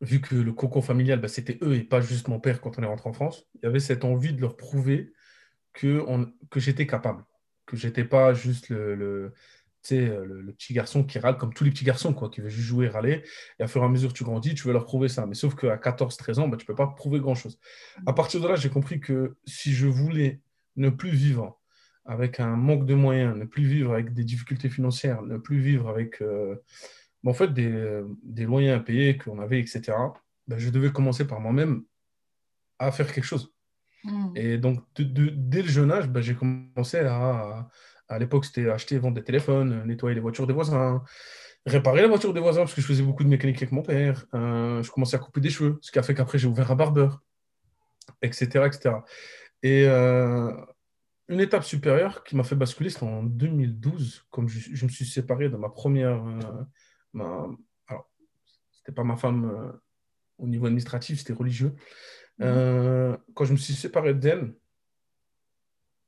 vu 0.01 0.21
que 0.21 0.35
le 0.35 0.53
cocon 0.53 0.83
familial, 0.83 1.21
bah, 1.21 1.29
c'était 1.29 1.59
eux 1.63 1.75
et 1.75 1.83
pas 1.83 2.01
juste 2.01 2.29
mon 2.29 2.41
père 2.41 2.61
quand 2.61 2.79
on 2.79 2.83
est 2.83 2.87
rentré 2.87 3.09
en 3.09 3.13
France, 3.13 3.47
il 3.55 3.61
y 3.65 3.67
avait 3.67 3.81
cette 3.81 4.05
envie 4.05 4.33
de 4.33 4.41
leur 4.41 4.57
prouver 4.57 5.13
que, 5.73 6.05
que 6.51 6.61
j'étais 6.61 6.87
capable, 6.87 7.25
que 7.67 7.77
j'étais 7.77 8.05
pas 8.05 8.33
juste 8.33 8.71
le, 8.71 8.95
le, 8.95 9.33
petit 10.53 10.75
garçon 10.75 11.05
qui 11.05 11.19
râle 11.19 11.37
comme 11.37 11.53
tous 11.53 11.65
les 11.65 11.71
petits 11.71 11.85
garçons, 11.85 12.15
quoi, 12.15 12.31
qui 12.31 12.41
veut 12.41 12.49
juste 12.49 12.67
jouer, 12.67 12.89
râler. 12.89 13.23
Et 13.59 13.63
à 13.63 13.67
fur 13.67 13.83
et 13.83 13.85
à 13.85 13.89
mesure 13.89 14.13
que 14.13 14.19
tu 14.19 14.25
grandis, 14.25 14.55
tu 14.55 14.67
veux 14.67 14.73
leur 14.73 14.85
prouver 14.85 15.09
ça. 15.09 15.27
Mais 15.27 15.35
sauf 15.35 15.55
qu'à 15.55 15.77
14-13 15.77 16.41
ans, 16.41 16.49
bah, 16.49 16.57
tu 16.57 16.65
ne 16.65 16.67
peux 16.67 16.75
pas 16.75 16.89
prouver 16.89 17.21
grand-chose. 17.21 17.59
À 18.07 18.13
partir 18.13 18.41
de 18.41 18.49
là, 18.49 18.57
j'ai 18.57 18.71
compris 18.71 19.01
que 19.01 19.37
si 19.45 19.73
je 19.73 19.87
voulais 19.87 20.41
ne 20.77 20.89
plus 20.89 21.11
vivre 21.11 21.61
avec 22.07 22.41
un 22.41 22.57
manque 22.57 22.87
de 22.87 22.95
moyens, 22.95 23.37
ne 23.37 23.45
plus 23.45 23.65
vivre 23.65 23.93
avec 23.93 24.13
des 24.15 24.25
difficultés 24.25 24.71
financières, 24.71 25.23
ne 25.23 25.37
plus 25.37 25.61
vivre 25.61 25.89
avec... 25.89 26.23
Euh, 26.23 26.57
en 27.25 27.35
fait, 27.35 27.53
des, 27.53 28.03
des 28.23 28.45
loyers 28.45 28.71
à 28.71 28.81
payer 28.81 29.19
qu'on 29.19 29.39
avait, 29.41 29.61
etc., 29.61 29.93
ben, 30.47 30.59
je 30.59 30.71
devais 30.71 30.91
commencer 30.91 31.27
par 31.27 31.41
moi-même 31.41 31.85
à 32.79 32.91
faire 32.91 33.13
quelque 33.13 33.25
chose. 33.25 33.55
Hmm. 34.05 34.33
Et 34.35 34.59
donc, 34.59 34.83
dès 34.99 35.63
le 35.63 35.69
jeune 35.69 35.93
âge, 35.93 36.09
ben, 36.09 36.21
j'ai 36.21 36.35
commencé 36.35 36.99
à, 36.99 37.69
à, 38.09 38.19
l'époque, 38.19 38.45
c'était 38.45 38.69
acheter 38.69 38.97
et 38.97 38.99
vendre 38.99 39.15
des 39.15 39.25
téléphones, 39.25 39.85
nettoyer 39.85 40.15
les 40.15 40.21
voitures 40.21 40.47
des 40.47 40.53
voisins, 40.53 41.05
réparer 41.67 42.03
la 42.03 42.09
voiture 42.09 42.33
des 42.33 42.41
voisins, 42.41 42.63
parce 42.63 42.75
que 42.75 42.81
je 42.81 42.87
faisais 42.87 43.03
beaucoup 43.03 43.23
de 43.23 43.29
mécanique 43.29 43.59
avec 43.59 43.73
mon 43.73 43.83
père. 43.83 44.27
Euh, 44.35 44.83
je 44.83 44.91
commençais 44.91 45.17
à 45.17 45.19
couper 45.19 45.41
des 45.41 45.51
cheveux, 45.51 45.79
ce 45.83 45.93
qui 45.93 45.99
a 45.99 46.03
fait 46.03 46.15
qu'après, 46.15 46.39
j'ai 46.39 46.49
ouvert 46.49 46.71
un 46.71 46.77
barbeur, 46.77 47.23
etc. 48.23 48.67
etc. 48.67 48.97
Et 49.63 49.85
euh, 49.87 50.51
une 51.29 51.41
étape 51.41 51.65
supérieure 51.65 52.25
qui 52.25 52.35
m'a 52.35 52.45
fait 52.45 52.57
basculer, 52.57 52.89
c'était 52.89 53.05
en 53.05 53.23
2012, 53.23 54.27
comme 54.31 54.49
je, 54.49 54.85
me 54.85 54.91
suis 54.91 55.05
séparé 55.05 55.49
de 55.49 55.57
ma 55.57 55.69
première... 55.69 56.25
Euh, 56.27 56.65
ma, 57.13 57.49
alors, 57.87 58.11
c'était 58.73 58.93
pas 58.93 59.05
ma 59.05 59.17
femme 59.17 59.45
euh, 59.45 59.73
au 60.39 60.47
niveau 60.47 60.67
administratif, 60.67 61.19
c'était 61.19 61.33
religieux. 61.33 61.75
Mhm. 62.39 62.47
Euh, 62.47 63.17
quand 63.35 63.45
je 63.45 63.53
me 63.53 63.59
suis 63.59 63.75
séparé 63.75 64.15
d'elle, 64.15 64.55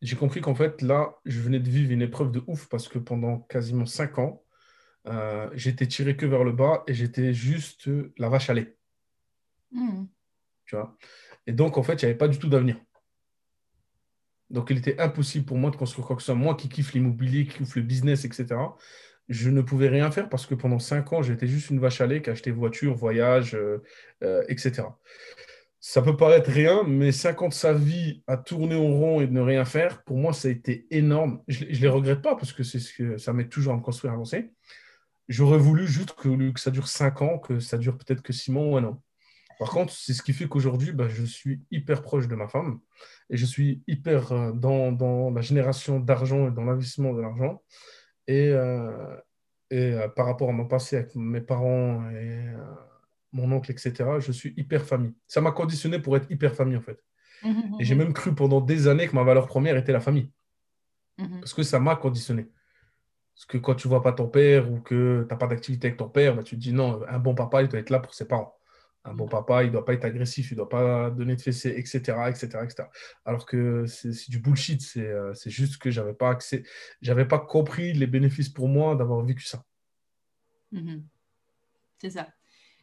j'ai 0.00 0.16
compris 0.16 0.40
qu'en 0.40 0.54
fait, 0.54 0.82
là, 0.82 1.16
je 1.24 1.40
venais 1.40 1.60
de 1.60 1.70
vivre 1.70 1.92
une 1.92 2.02
épreuve 2.02 2.32
de 2.32 2.42
ouf 2.46 2.68
parce 2.68 2.88
que 2.88 2.98
pendant 2.98 3.38
quasiment 3.40 3.86
cinq 3.86 4.18
ans, 4.18 4.42
euh, 5.06 5.48
j'étais 5.54 5.86
tiré 5.86 6.16
que 6.16 6.26
vers 6.26 6.44
le 6.44 6.52
bas 6.52 6.82
et 6.86 6.94
j'étais 6.94 7.32
juste 7.34 7.88
la 8.18 8.28
vache 8.28 8.50
à 8.50 8.54
lait. 8.54 8.76
Mhm. 9.70 10.08
Tu 10.66 10.76
vois? 10.76 10.96
Et 11.46 11.52
donc, 11.52 11.78
en 11.78 11.82
fait, 11.82 11.94
il 11.94 12.04
n'y 12.04 12.10
avait 12.10 12.18
pas 12.18 12.28
du 12.28 12.38
tout 12.38 12.48
d'avenir. 12.48 12.80
Donc, 14.50 14.70
il 14.70 14.78
était 14.78 15.00
impossible 15.00 15.46
pour 15.46 15.56
moi 15.56 15.70
de 15.70 15.76
construire 15.76 16.06
quoi 16.06 16.16
que 16.16 16.22
ce 16.22 16.26
soit. 16.26 16.34
Moi 16.34 16.54
qui 16.56 16.68
kiffe 16.68 16.92
l'immobilier, 16.92 17.46
qui 17.46 17.58
kiffe 17.58 17.76
le 17.76 17.82
business, 17.82 18.24
etc., 18.24 18.56
je 19.28 19.50
ne 19.50 19.62
pouvais 19.62 19.88
rien 19.88 20.10
faire 20.10 20.28
parce 20.28 20.46
que 20.46 20.54
pendant 20.54 20.78
cinq 20.78 21.12
ans, 21.12 21.22
j'étais 21.22 21.46
juste 21.46 21.70
une 21.70 21.80
vache 21.80 22.00
à 22.00 22.06
lait 22.06 22.22
qui 22.22 22.30
achetait 22.30 22.50
voiture, 22.50 22.94
voyage, 22.94 23.54
euh, 23.54 23.82
euh, 24.22 24.42
etc. 24.48 24.84
Ça 25.80 26.00
peut 26.00 26.16
paraître 26.16 26.50
rien, 26.50 26.84
mais 26.84 27.10
cinq 27.10 27.42
ans 27.42 27.48
de 27.48 27.54
sa 27.54 27.72
vie 27.72 28.22
à 28.26 28.36
tourner 28.36 28.76
au 28.76 28.86
rond 28.86 29.20
et 29.20 29.26
de 29.26 29.32
ne 29.32 29.40
rien 29.40 29.64
faire, 29.64 30.04
pour 30.04 30.16
moi, 30.16 30.32
ça 30.32 30.48
a 30.48 30.50
été 30.50 30.86
énorme. 30.90 31.42
Je 31.48 31.64
ne 31.64 31.70
les 31.70 31.88
regrette 31.88 32.22
pas 32.22 32.36
parce 32.36 32.52
que, 32.52 32.62
c'est 32.62 32.78
ce 32.78 32.92
que 32.94 33.18
ça 33.18 33.32
m'aide 33.32 33.48
toujours 33.48 33.72
à 33.72 33.76
me 33.76 33.82
construire, 33.82 34.12
à 34.12 34.14
avancer. 34.14 34.52
J'aurais 35.28 35.58
voulu 35.58 35.86
juste 35.86 36.12
que, 36.12 36.50
que, 36.50 36.60
ça 36.60 36.70
dure 36.70 36.86
cinq 36.86 37.22
ans, 37.22 37.38
que 37.38 37.58
ça 37.58 37.78
dure 37.78 37.96
peut-être 37.96 38.22
que 38.22 38.32
six 38.32 38.52
mois 38.52 38.64
ou 38.64 38.76
un 38.76 38.84
an. 38.84 39.02
Par 39.58 39.70
contre, 39.70 39.92
c'est 39.92 40.12
ce 40.12 40.22
qui 40.22 40.32
fait 40.32 40.46
qu'aujourd'hui, 40.46 40.92
bah, 40.92 41.08
je 41.08 41.24
suis 41.24 41.62
hyper 41.70 42.02
proche 42.02 42.28
de 42.28 42.34
ma 42.34 42.48
femme 42.48 42.80
et 43.30 43.36
je 43.36 43.46
suis 43.46 43.82
hyper 43.86 44.32
euh, 44.32 44.52
dans, 44.52 44.92
dans 44.92 45.30
la 45.30 45.40
génération 45.40 46.00
d'argent 46.00 46.48
et 46.48 46.50
dans 46.50 46.64
l'investissement 46.64 47.12
de 47.12 47.20
l'argent. 47.20 47.62
Et, 48.26 48.48
euh, 48.50 49.16
et 49.70 49.92
euh, 49.92 50.08
par 50.08 50.26
rapport 50.26 50.48
à 50.48 50.52
mon 50.52 50.66
passé 50.66 50.96
avec 50.96 51.14
mes 51.14 51.40
parents 51.40 52.08
et 52.10 52.44
mon 53.32 53.50
oncle, 53.52 53.70
etc., 53.70 53.92
je 54.20 54.32
suis 54.32 54.54
hyper 54.56 54.84
famille. 54.84 55.14
Ça 55.26 55.40
m'a 55.40 55.52
conditionné 55.52 55.98
pour 55.98 56.16
être 56.16 56.30
hyper 56.30 56.54
famille, 56.54 56.76
en 56.76 56.82
fait. 56.82 57.02
Mmh, 57.42 57.48
mmh, 57.48 57.76
et 57.80 57.84
j'ai 57.84 57.94
mmh. 57.94 57.98
même 57.98 58.12
cru 58.12 58.34
pendant 58.34 58.60
des 58.60 58.86
années 58.88 59.08
que 59.08 59.14
ma 59.14 59.24
valeur 59.24 59.46
première 59.46 59.76
était 59.76 59.92
la 59.92 60.00
famille. 60.00 60.30
Parce 61.40 61.54
que 61.54 61.62
ça 61.62 61.78
m'a 61.78 61.96
conditionné. 61.96 62.48
Parce 63.34 63.46
que 63.46 63.58
quand 63.58 63.74
tu 63.74 63.88
vois 63.88 64.02
pas 64.02 64.12
ton 64.12 64.28
père 64.28 64.70
ou 64.70 64.80
que 64.80 65.22
tu 65.22 65.28
n'as 65.28 65.36
pas 65.36 65.46
d'activité 65.46 65.88
avec 65.88 65.98
ton 65.98 66.08
père, 66.08 66.36
bah, 66.36 66.42
tu 66.42 66.56
te 66.56 66.60
dis 66.60 66.72
non, 66.72 67.00
un 67.08 67.18
bon 67.18 67.34
papa, 67.34 67.62
il 67.62 67.68
doit 67.68 67.80
être 67.80 67.90
là 67.90 67.98
pour 67.98 68.14
ses 68.14 68.26
parents. 68.26 68.54
Un 69.04 69.14
bon 69.14 69.26
papa, 69.26 69.64
il 69.64 69.66
ne 69.66 69.72
doit 69.72 69.84
pas 69.84 69.94
être 69.94 70.04
agressif, 70.04 70.52
il 70.52 70.54
ne 70.54 70.58
doit 70.58 70.68
pas 70.68 71.10
donner 71.10 71.34
de 71.34 71.40
fessées, 71.40 71.74
etc. 71.76 71.98
etc., 72.28 72.46
etc. 72.62 72.84
Alors 73.24 73.46
que 73.46 73.84
c'est 73.86 74.30
du 74.30 74.38
bullshit, 74.38 74.80
c'est 74.80 75.00
euh, 75.00 75.34
juste 75.46 75.78
que 75.78 75.90
je 75.90 76.00
n'avais 76.00 76.14
pas, 76.14 76.30
accès, 76.30 76.62
pas 77.28 77.38
compris 77.40 77.94
les 77.94 78.06
bénéfices 78.06 78.48
pour 78.48 78.68
moi 78.68 78.94
d'avoir 78.94 79.24
vécu 79.24 79.44
ça. 79.44 79.64
Mhm. 80.70 81.04
C'est 81.98 82.10
ça. 82.10 82.28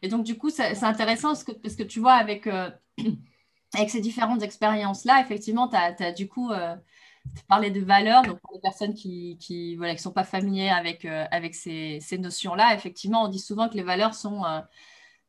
Et 0.02 0.08
donc, 0.08 0.24
du 0.24 0.36
coup, 0.36 0.50
c'est 0.50 0.82
intéressant 0.82 1.28
parce 1.28 1.44
que, 1.44 1.52
parce 1.52 1.74
que, 1.74 1.82
tu 1.82 2.00
vois, 2.00 2.14
avec, 2.14 2.46
euh, 2.46 2.70
avec 3.74 3.88
ces 3.88 4.00
différentes 4.02 4.42
expériences-là, 4.42 5.22
effectivement, 5.22 5.68
tu 5.68 5.76
as, 5.76 6.12
du 6.12 6.28
coup 6.28 6.50
euh, 6.50 6.76
parlé 7.48 7.70
de 7.70 7.80
valeurs. 7.80 8.22
Donc, 8.24 8.40
pour 8.40 8.52
les 8.52 8.60
personnes 8.60 8.92
qui 8.92 9.38
ne 9.48 9.76
voilà, 9.78 9.94
qui 9.94 10.02
sont 10.02 10.12
pas 10.12 10.24
familières 10.24 10.76
avec, 10.76 11.06
avec 11.06 11.54
ces, 11.54 11.98
ces 12.02 12.18
notions-là, 12.18 12.74
effectivement, 12.74 13.24
on 13.24 13.28
dit 13.28 13.38
souvent 13.38 13.70
que 13.70 13.76
les 13.76 13.82
valeurs 13.82 14.14
sont 14.14 14.42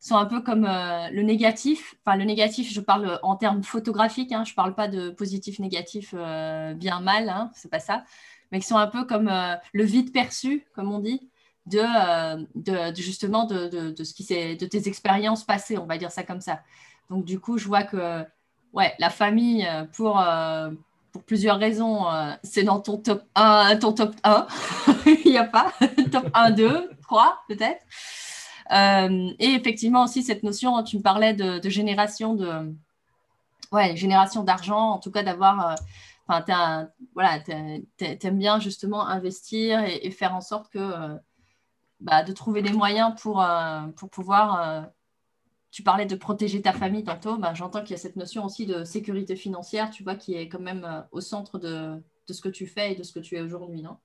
sont 0.02 0.18
un 0.18 0.26
peu 0.26 0.42
comme 0.42 0.66
euh, 0.66 1.10
le 1.12 1.22
négatif. 1.22 1.96
Enfin, 2.04 2.18
le 2.18 2.26
négatif, 2.26 2.74
je 2.74 2.82
parle 2.82 3.20
en 3.22 3.36
termes 3.36 3.64
photographiques, 3.64 4.32
hein, 4.32 4.44
je 4.44 4.52
ne 4.52 4.56
parle 4.56 4.74
pas 4.74 4.88
de 4.88 5.12
positif, 5.12 5.60
négatif, 5.60 6.16
euh, 6.18 6.74
bien, 6.74 7.00
mal, 7.00 7.30
hein, 7.30 7.52
c'est 7.54 7.70
pas 7.70 7.80
ça, 7.80 8.04
mais 8.52 8.60
qui 8.60 8.66
sont 8.66 8.78
un 8.78 8.88
peu 8.88 9.06
comme 9.06 9.30
euh, 9.30 9.56
le 9.74 9.84
vide 9.84 10.12
perçu, 10.12 10.66
comme 10.74 10.92
on 10.92 11.00
dit, 11.00 11.30
de, 11.68 11.86
justement 13.00 13.46
de, 13.46 13.92
de, 13.92 14.04
ce 14.04 14.14
qui 14.16 14.26
de 14.26 14.66
tes 14.66 14.88
expériences 14.88 15.44
passées, 15.44 15.78
on 15.78 15.86
va 15.86 16.00
dire 16.00 16.12
ça 16.12 16.24
comme 16.24 16.42
ça. 16.42 16.62
Donc, 17.12 17.24
du 17.24 17.40
coup, 17.40 17.60
je 17.60 17.68
vois 17.68 17.84
que 17.84 18.26
ouais, 18.74 18.96
la 18.98 19.12
famille, 19.12 19.68
pour, 19.94 20.20
pour 21.12 21.24
plusieurs 21.24 21.60
raisons, 21.60 22.06
c'est 22.42 22.64
dans 22.64 22.80
ton 22.80 22.98
top 22.98 23.24
1, 23.36 23.78
ton 23.78 23.94
top 23.94 24.16
1. 24.24 24.48
Il 25.26 25.32
n'y 25.32 25.38
a 25.38 25.44
pas 25.44 25.72
top 26.12 26.28
1, 26.34 26.52
2, 26.52 26.90
3 27.04 27.44
peut-être. 27.48 27.86
Euh, 28.72 29.34
et 29.40 29.50
effectivement 29.50 30.04
aussi 30.04 30.24
cette 30.24 30.44
notion, 30.44 30.82
tu 30.84 30.98
me 30.98 31.02
parlais 31.02 31.34
de, 31.34 31.70
génération 31.70 32.36
de, 32.36 32.74
ouais, 33.72 33.96
génération 33.96 34.44
d'argent, 34.44 34.92
en 34.92 35.00
tout 35.00 35.12
cas 35.12 35.24
d'avoir, 35.24 35.72
euh, 35.72 35.76
enfin, 36.28 36.88
voilà, 37.14 37.40
t'aimes 37.40 38.38
bien 38.38 38.60
justement 38.60 39.06
investir 39.06 39.84
et, 39.84 40.10
faire 40.12 40.34
en 40.34 40.42
sorte 40.42 40.72
que, 40.72 40.80
euh, 40.80 41.18
bah, 42.00 42.24
de 42.24 42.32
trouver 42.32 42.62
des 42.62 42.72
moyens 42.72 43.14
pour, 43.22 43.46
pour 43.98 44.10
pouvoir 44.10 44.90
tu 45.72 45.84
parlais 45.84 46.06
de 46.06 46.16
protéger 46.16 46.62
ta 46.62 46.74
famille 46.74 47.04
tantôt, 47.06 47.38
bah, 47.38 47.54
j'entends 47.54 47.82
qu'il 47.82 47.92
y 47.92 47.94
a 47.94 47.98
cette 47.98 48.18
notion 48.18 48.44
aussi 48.44 48.66
de 48.66 48.84
sécurité 48.84 49.36
financière, 49.38 49.90
tu 49.90 50.04
vois, 50.04 50.16
qui 50.16 50.34
est 50.34 50.50
quand 50.50 50.60
même 50.60 51.06
au 51.12 51.22
centre 51.22 51.60
de, 51.60 52.02
de, 52.28 52.34
ce 52.34 52.42
que 52.42 52.50
tu 52.50 52.68
fais 52.68 52.92
et 52.92 52.96
de 52.96 53.04
ce 53.04 53.14
que 53.14 53.20
tu 53.20 53.38
es 53.38 53.42
aujourd'hui, 53.42 53.82
non? 53.82 53.98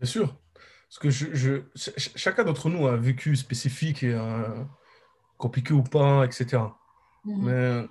Bien 0.00 0.08
sûr. 0.08 0.34
Parce 0.88 0.98
que 1.00 1.10
je, 1.10 1.62
chacun 1.96 2.44
d'entre 2.44 2.70
nous 2.70 2.86
a 2.86 2.92
un 2.92 2.96
vécu 2.96 3.36
spécifique 3.36 4.02
et 4.02 4.18
compliqué 5.36 5.72
ou 5.74 5.82
pas, 5.82 6.24
etc. 6.24 6.62
Mhm. 7.24 7.44
Mais 7.44 7.88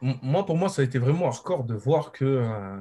moi, 0.00 0.46
pour 0.46 0.56
moi, 0.56 0.68
ça 0.68 0.82
a 0.82 0.84
été 0.84 0.98
vraiment 0.98 1.26
hardcore 1.26 1.64
de 1.64 1.74
voir 1.74 2.12
que, 2.12 2.24
euh, 2.24 2.80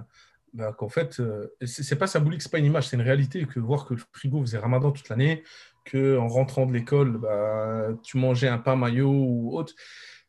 bah, 0.53 0.73
qu'en 0.73 0.89
fait, 0.89 1.19
euh, 1.19 1.47
c'est 1.65 1.97
pas 1.97 2.07
symbolique, 2.07 2.41
c'est 2.41 2.51
pas 2.51 2.59
une 2.59 2.65
image, 2.65 2.89
c'est 2.89 2.97
une 2.97 3.01
réalité 3.01 3.45
que 3.45 3.59
voir 3.59 3.85
que 3.85 3.93
le 3.93 4.01
frigo 4.13 4.41
faisait 4.41 4.57
ramadan 4.57 4.91
toute 4.91 5.09
l'année, 5.09 5.43
que 5.85 6.17
en 6.17 6.27
rentrant 6.27 6.65
de 6.65 6.73
l'école, 6.73 7.17
bah, 7.17 7.89
tu 8.03 8.17
mangeais 8.17 8.47
un 8.47 8.57
pain 8.57 8.75
maillot 8.75 9.11
ou 9.11 9.57
autre. 9.57 9.73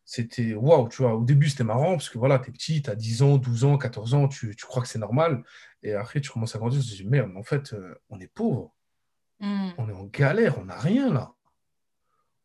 C'était 0.04 0.54
waouh, 0.54 0.88
tu 0.88 1.02
vois. 1.02 1.16
Au 1.16 1.24
début, 1.24 1.48
c'était 1.48 1.64
marrant 1.64 1.92
parce 1.92 2.08
que 2.08 2.18
voilà, 2.18 2.38
tu 2.38 2.50
es 2.50 2.52
petit, 2.52 2.82
tu 2.82 2.90
as 2.90 2.94
10 2.94 3.22
ans, 3.22 3.38
12 3.38 3.64
ans, 3.64 3.76
14 3.76 4.14
ans, 4.14 4.28
tu, 4.28 4.54
tu 4.54 4.64
crois 4.64 4.82
que 4.82 4.88
c'est 4.88 5.00
normal. 5.00 5.42
Et 5.82 5.94
après, 5.94 6.20
tu 6.20 6.30
commences 6.30 6.54
à 6.54 6.58
grandir, 6.58 6.80
tu 6.80 6.88
te 6.88 6.94
dis 6.94 7.04
merde, 7.04 7.30
mais 7.32 7.40
en 7.40 7.42
fait, 7.42 7.72
euh, 7.72 7.94
on 8.08 8.20
est 8.20 8.28
pauvre. 8.32 8.75
Mm. 9.40 9.70
On 9.78 9.88
est 9.88 9.92
en 9.92 10.04
galère, 10.04 10.58
on 10.58 10.64
n'a 10.64 10.78
rien 10.78 11.12
là. 11.12 11.32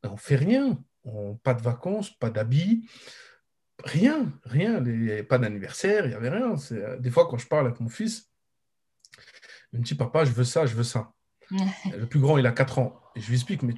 On 0.03 0.17
fait 0.17 0.36
rien. 0.36 0.77
On, 1.03 1.36
pas 1.36 1.53
de 1.53 1.62
vacances, 1.62 2.12
pas 2.12 2.29
d'habits, 2.29 2.88
rien, 3.83 4.31
rien. 4.43 4.83
Il 4.86 5.00
n'y 5.01 5.12
avait 5.12 5.24
pas 5.24 5.38
d'anniversaire, 5.38 6.05
il 6.05 6.10
n'y 6.10 6.15
avait 6.15 6.29
rien. 6.29 6.55
Euh, 6.71 7.00
des 7.00 7.10
fois, 7.10 7.27
quand 7.27 7.38
je 7.38 7.48
parle 7.48 7.67
avec 7.67 7.79
mon 7.79 7.89
fils, 7.89 8.29
il 9.74 9.79
me 9.79 9.83
dit 9.83 9.95
Papa, 9.95 10.25
je 10.25 10.31
veux 10.31 10.43
ça, 10.43 10.65
je 10.65 10.75
veux 10.75 10.83
ça. 10.83 11.13
Le 11.51 12.05
plus 12.05 12.19
grand, 12.19 12.38
il 12.38 12.45
a 12.45 12.51
4 12.51 12.79
ans. 12.79 13.00
Et 13.15 13.21
je 13.21 13.27
lui 13.27 13.36
explique 13.36 13.63
Mais 13.63 13.74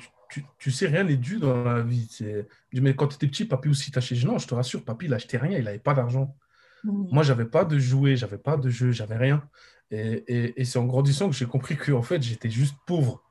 tu, 0.60 0.72
sais, 0.72 0.88
rien 0.88 1.04
n'est 1.04 1.18
dû 1.18 1.38
dans 1.38 1.64
la 1.64 1.82
vie. 1.82 2.08
Je 2.20 2.46
dis 2.74 2.82
Mais 2.82 2.96
quand 2.96 3.08
tu 3.08 3.16
étais 3.16 3.28
petit, 3.28 3.46
papy 3.46 3.70
aussi 3.70 3.92
t'achetait. 3.92 4.26
Non, 4.26 4.38
je 4.38 4.48
te 4.48 4.54
rassure, 4.54 4.84
papy, 4.84 5.06
il 5.06 5.14
acheté 5.14 5.38
rien, 5.38 5.58
il 5.58 5.66
n'avait 5.66 5.80
pas 5.80 5.94
d'argent. 5.94 6.36
Mm. 6.84 7.08
Moi, 7.12 7.24
j'avais 7.24 7.46
pas 7.46 7.66
de 7.66 7.80
jouets, 7.80 8.16
j'avais 8.16 8.38
pas 8.38 8.58
de 8.58 8.70
jeux, 8.70 8.92
j'avais 8.92 9.18
rien. 9.18 9.48
Et, 9.94 10.66
c'est 10.66 10.80
en 10.80 10.86
grandissant 10.86 11.30
que 11.30 11.36
j'ai 11.36 11.46
compris 11.46 11.78
que 11.78 11.92
en 11.92 12.02
fait, 12.02 12.22
j'étais 12.22 12.50
juste 12.50 12.76
pauvre. 12.86 13.24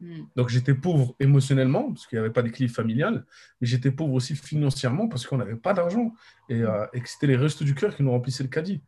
Hmm. 0.00 0.22
Donc 0.34 0.48
j'étais 0.48 0.74
pauvre 0.74 1.14
émotionnellement, 1.20 1.92
parce 1.92 2.06
qu'il 2.06 2.18
n'y 2.18 2.24
avait 2.24 2.32
pas 2.32 2.42
d'équilibre 2.42 2.74
familial, 2.74 3.26
mais 3.60 3.66
j'étais 3.66 3.90
pauvre 3.90 4.14
aussi 4.14 4.34
financièrement 4.34 5.08
parce 5.08 5.26
qu'on 5.26 5.38
n'avait 5.38 5.56
pas 5.56 5.72
d'argent 5.72 6.12
et, 6.48 6.56
hmm. 6.56 6.66
euh, 6.66 6.86
et, 6.92 7.00
que 7.00 7.08
c'était 7.08 7.26
les 7.26 7.36
restes 7.36 7.62
du 7.62 7.74
cœur 7.74 7.94
qui 7.94 8.02
nous 8.02 8.10
remplissaient 8.10 8.42
le 8.42 8.48
caddie. 8.48 8.80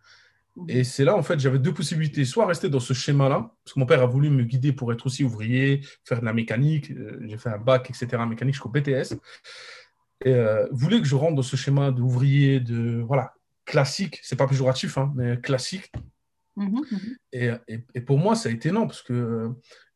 Hmm. 0.57 0.65
Et 0.69 0.85
c'est 0.85 1.05
là, 1.05 1.15
en 1.15 1.23
fait, 1.23 1.39
j'avais 1.39 1.59
deux 1.59 1.75
possibilités. 1.75 2.25
Soit 2.25 2.47
rester 2.47 2.71
dans 2.71 2.81
ce 2.81 2.95
schéma-là, 2.95 3.53
parce 3.65 3.75
que 3.75 3.81
mon 3.81 3.87
père 3.87 4.03
a 4.03 4.07
voulu 4.07 4.31
me 4.31 4.45
guider 4.45 4.73
pour 4.73 4.93
être 4.93 5.07
aussi 5.07 5.25
ouvrier, 5.25 5.83
faire 6.05 6.21
de 6.21 6.25
la 6.25 6.33
mécanique. 6.33 6.91
Euh, 6.91 7.19
j'ai 7.27 7.37
fait 7.37 7.51
un 7.51 7.59
bac, 7.59 7.91
etc., 7.91 8.23
mécanique 8.27 8.55
jusqu'au 8.55 8.71
BTS. 8.71 9.15
Et 10.25 10.33
euh, 10.35 10.67
voulait 10.73 11.01
que 11.01 11.07
je 11.07 11.15
rentre 11.15 11.37
dans 11.37 11.43
ce 11.43 11.57
schéma 11.57 11.91
d'ouvrier, 11.91 12.61
de, 12.61 13.03
voilà, 13.07 13.35
classique. 13.65 14.21
C'est 14.23 14.37
pas 14.37 14.49
péjoratif, 14.49 14.99
hein, 14.99 15.13
mais 15.15 15.41
classique, 15.41 15.93
Mmh 16.59 16.81
mmh 17.33 17.77
et, 17.95 18.01
pour 18.01 18.19
moi, 18.19 18.35
ça 18.35 18.49
a 18.49 18.53
été 18.53 18.71
non, 18.71 18.87
parce 18.87 19.03
que 19.03 19.13
euh, 19.13 19.49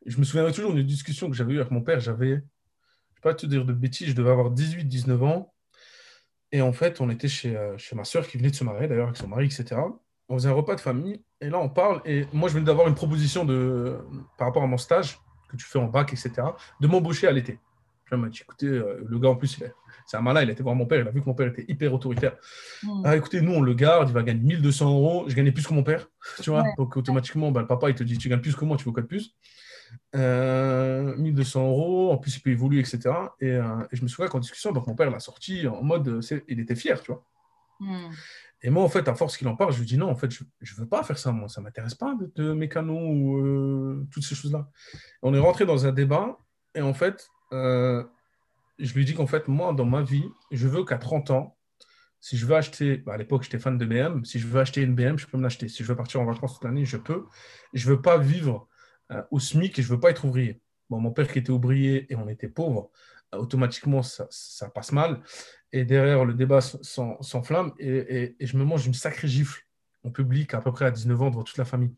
je 0.05 0.17
me 0.17 0.23
souviens 0.23 0.49
toujours 0.51 0.73
d'une 0.73 0.87
discussion 0.87 1.29
que 1.29 1.35
j'avais 1.35 1.53
eue 1.53 1.59
avec 1.59 1.71
mon 1.71 1.81
père. 1.81 1.99
J'avais, 1.99 2.27
je 2.27 2.31
ne 2.31 2.37
vais 2.37 3.21
pas 3.21 3.33
te 3.33 3.45
dire 3.45 3.65
de 3.65 3.73
bêtises, 3.73 4.09
je 4.09 4.15
devais 4.15 4.31
avoir 4.31 4.53
18-19 4.53 5.23
ans. 5.23 5.53
Et 6.51 6.61
en 6.61 6.71
fait, 6.71 7.01
on 7.01 7.09
était 7.09 7.27
chez, 7.27 7.55
euh, 7.55 7.75
ma 7.93 8.03
soeur 8.03 8.27
qui 8.27 8.37
venait 8.37 8.51
de 8.51 8.55
se 8.55 8.63
marier 8.63 8.87
d'ailleurs 8.87 9.07
avec 9.07 9.17
son 9.17 9.27
mari, 9.27 9.45
etc. 9.45 9.81
On 10.29 10.35
faisait 10.35 10.49
un 10.49 10.53
repas 10.53 10.75
de 10.75 10.81
famille. 10.81 11.21
Et 11.41 11.49
là, 11.49 11.59
on 11.59 11.69
parle. 11.69 12.01
Et 12.05 12.25
moi, 12.31 12.47
je 12.47 12.53
venais 12.53 12.65
d'avoir 12.65 12.87
une 12.87 12.95
proposition 12.95 13.43
de, 13.43 13.97
par 14.37 14.47
rapport 14.47 14.63
à 14.63 14.67
mon 14.67 14.77
stage 14.77 15.19
que 15.49 15.57
tu 15.57 15.65
fais 15.65 15.79
en 15.79 15.87
bac, 15.87 16.13
etc., 16.13 16.31
de 16.79 16.87
m'embaucher 16.87 17.27
à 17.27 17.31
l'été. 17.31 17.59
M'a 18.17 18.29
dit, 18.29 18.39
écoutez, 18.41 18.67
euh, 18.67 19.03
le 19.05 19.19
gars, 19.19 19.29
en 19.29 19.35
plus, 19.35 19.59
c'est 20.05 20.17
un 20.17 20.21
malin, 20.21 20.41
il 20.43 20.49
a 20.49 20.51
été 20.53 20.63
voir 20.63 20.75
mon 20.75 20.85
père, 20.85 21.01
il 21.01 21.07
a 21.07 21.11
vu 21.11 21.21
que 21.21 21.25
mon 21.25 21.33
père 21.33 21.47
était 21.47 21.65
hyper 21.67 21.93
autoritaire. 21.93 22.35
Hmm. 22.83 23.01
Ah, 23.05 23.15
écoutez, 23.15 23.41
nous, 23.41 23.53
on 23.53 23.61
le 23.61 23.73
garde, 23.73 24.09
il 24.09 24.13
va 24.13 24.23
gagner 24.23 24.41
1200 24.41 24.89
euros, 24.89 25.25
je 25.27 25.35
gagnais 25.35 25.51
plus 25.51 25.65
que 25.65 25.73
mon 25.73 25.83
père, 25.83 26.07
tu 26.41 26.49
vois. 26.49 26.63
Donc, 26.77 26.97
automatiquement, 26.97 27.51
bah, 27.51 27.61
le 27.61 27.67
papa, 27.67 27.89
il 27.89 27.95
te 27.95 28.03
dit, 28.03 28.17
tu 28.17 28.29
gagnes 28.29 28.41
plus 28.41 28.55
que 28.55 28.65
moi, 28.65 28.77
tu 28.77 28.85
veux 28.85 28.91
quoi 28.91 29.03
de 29.03 29.07
plus 29.07 29.35
euh, 30.15 31.15
1200 31.17 31.67
euros, 31.67 32.11
en 32.11 32.17
plus, 32.17 32.37
il 32.37 32.41
peut 32.41 32.51
évoluer, 32.51 32.79
etc. 32.79 32.99
Euh, 33.41 33.87
et, 33.91 33.95
je 33.95 34.03
me 34.03 34.07
souviens 34.07 34.27
qu'en 34.27 34.39
discussion, 34.39 34.71
donc 34.71 34.87
mon 34.87 34.95
père 34.95 35.09
l'a 35.09 35.19
sorti 35.19 35.67
en 35.67 35.83
mode, 35.83 36.19
il 36.47 36.59
était 36.59 36.75
fier, 36.75 37.01
tu 37.01 37.11
vois. 37.11 37.23
Hmm. 37.79 38.11
Et 38.61 38.69
moi, 38.69 38.83
en 38.83 38.89
fait, 38.89 39.07
à 39.07 39.15
force 39.15 39.35
qu'il 39.35 39.47
en 39.49 39.55
parle, 39.55 39.73
je 39.73 39.79
lui 39.79 39.85
dis 39.85 39.97
non, 39.97 40.09
en 40.09 40.15
fait, 40.15 40.31
je 40.31 40.43
ne 40.75 40.79
veux 40.79 40.87
pas 40.87 41.03
faire 41.03 41.17
ça, 41.17 41.31
moi, 41.31 41.49
ça 41.49 41.59
ne 41.59 41.65
m'intéresse 41.65 41.95
pas 41.95 42.15
de 42.35 42.53
mécano 42.53 42.97
ou 42.97 43.37
euh, 43.39 44.07
toutes 44.11 44.23
ces 44.23 44.35
choses-là. 44.35 44.69
On 45.21 45.33
est 45.33 45.39
rentré 45.39 45.65
dans 45.65 45.85
un 45.85 45.91
débat, 45.91 46.37
et 46.73 46.81
en 46.81 46.93
fait, 46.93 47.27
euh, 47.53 48.03
je 48.79 48.93
lui 48.93 49.05
dis 49.05 49.13
qu'en 49.13 49.27
fait, 49.27 49.47
moi, 49.47 49.73
dans 49.73 49.85
ma 49.85 50.01
vie, 50.01 50.25
je 50.51 50.67
veux 50.67 50.83
qu'à 50.83 50.97
30 50.97 51.31
ans, 51.31 51.57
si 52.19 52.37
je 52.37 52.45
veux 52.45 52.55
acheter, 52.55 52.97
bah, 52.97 53.13
à 53.13 53.17
l'époque, 53.17 53.43
j'étais 53.43 53.59
fan 53.59 53.77
de 53.77 53.85
BM, 53.85 54.23
si 54.25 54.39
je 54.39 54.47
veux 54.47 54.59
acheter 54.59 54.81
une 54.81 54.95
BM, 54.95 55.17
je 55.17 55.27
peux 55.27 55.37
me 55.37 55.43
l'acheter. 55.43 55.67
Si 55.67 55.83
je 55.83 55.87
veux 55.89 55.95
partir 55.95 56.21
en 56.21 56.25
vacances 56.25 56.53
toute 56.53 56.63
l'année, 56.63 56.85
je 56.85 56.97
peux. 56.97 57.25
Je 57.73 57.89
ne 57.89 57.95
veux 57.95 58.01
pas 58.01 58.17
vivre 58.17 58.67
euh, 59.11 59.21
au 59.31 59.39
SMIC 59.39 59.77
et 59.77 59.81
je 59.81 59.89
ne 59.89 59.95
veux 59.95 59.99
pas 59.99 60.09
être 60.09 60.25
ouvrier. 60.25 60.61
Bon, 60.89 60.99
mon 60.99 61.11
père 61.11 61.27
qui 61.27 61.39
était 61.39 61.51
ouvrier 61.51 62.11
et 62.11 62.15
on 62.15 62.27
était 62.29 62.47
pauvre, 62.47 62.91
automatiquement, 63.33 64.03
ça, 64.03 64.27
ça, 64.29 64.69
passe 64.69 64.91
mal. 64.91 65.21
Et 65.71 65.85
derrière, 65.85 66.23
le 66.23 66.33
débat 66.33 66.61
s'enflamme 66.61 67.73
et, 67.79 68.35
et, 68.39 68.45
je 68.45 68.57
me 68.57 68.63
mange 68.63 68.85
une 68.85 68.93
sacrée 68.93 69.27
gifle 69.27 69.65
en 70.03 70.11
public, 70.11 70.53
à 70.53 70.61
peu 70.61 70.71
près 70.71 70.85
à 70.85 70.91
19 70.91 71.21
ans, 71.21 71.29
devant 71.29 71.43
toute 71.43 71.57
la 71.57 71.65
famille. 71.65 71.93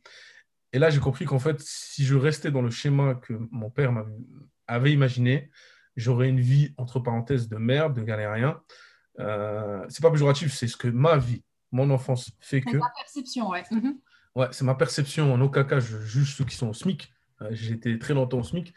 Et 0.73 0.79
là, 0.79 0.89
j'ai 0.89 0.99
compris 0.99 1.25
qu'en 1.25 1.39
fait, 1.39 1.59
si 1.59 2.03
je 2.05 2.15
restais 2.15 2.51
dans 2.51 2.61
le 2.61 2.69
schéma 2.69 3.15
que 3.15 3.33
mon 3.51 3.69
père 3.69 3.91
avait 4.67 4.91
imaginé, 4.91 5.49
j'aurais 5.95 6.29
une 6.29 6.39
vie, 6.39 6.73
entre 6.77 6.99
parenthèses, 6.99 7.47
de 7.47 7.57
merde, 7.57 7.95
de 7.95 8.03
galérien. 8.03 8.61
Euh, 9.19 9.85
c'est 9.89 10.01
pas 10.01 10.11
péjoratif, 10.11 10.53
c'est 10.53 10.67
ce 10.67 10.77
que 10.77 10.87
ma 10.87 11.17
vie, 11.17 11.43
mon 11.71 11.89
enfance 11.89 12.31
fait 12.39 12.61
que. 12.61 12.71
C'est 12.71 12.77
ma 12.77 12.91
perception, 12.95 13.49
ouais. 13.49 13.63
Mhm. 13.71 13.99
Ouais, 14.35 14.47
c'est 14.51 14.65
ma 14.65 14.75
perception. 14.75 15.33
En 15.33 15.39
aucun 15.41 15.63
cas, 15.63 15.79
je 15.79 15.97
juge 15.99 16.35
ceux 16.35 16.45
qui 16.45 16.55
sont 16.55 16.67
au 16.67 16.73
SMIC. 16.73 17.11
Euh, 17.41 17.49
j'ai 17.51 17.73
été 17.73 17.97
très 17.97 18.13
longtemps 18.13 18.39
au 18.39 18.43
SMIC. 18.43 18.73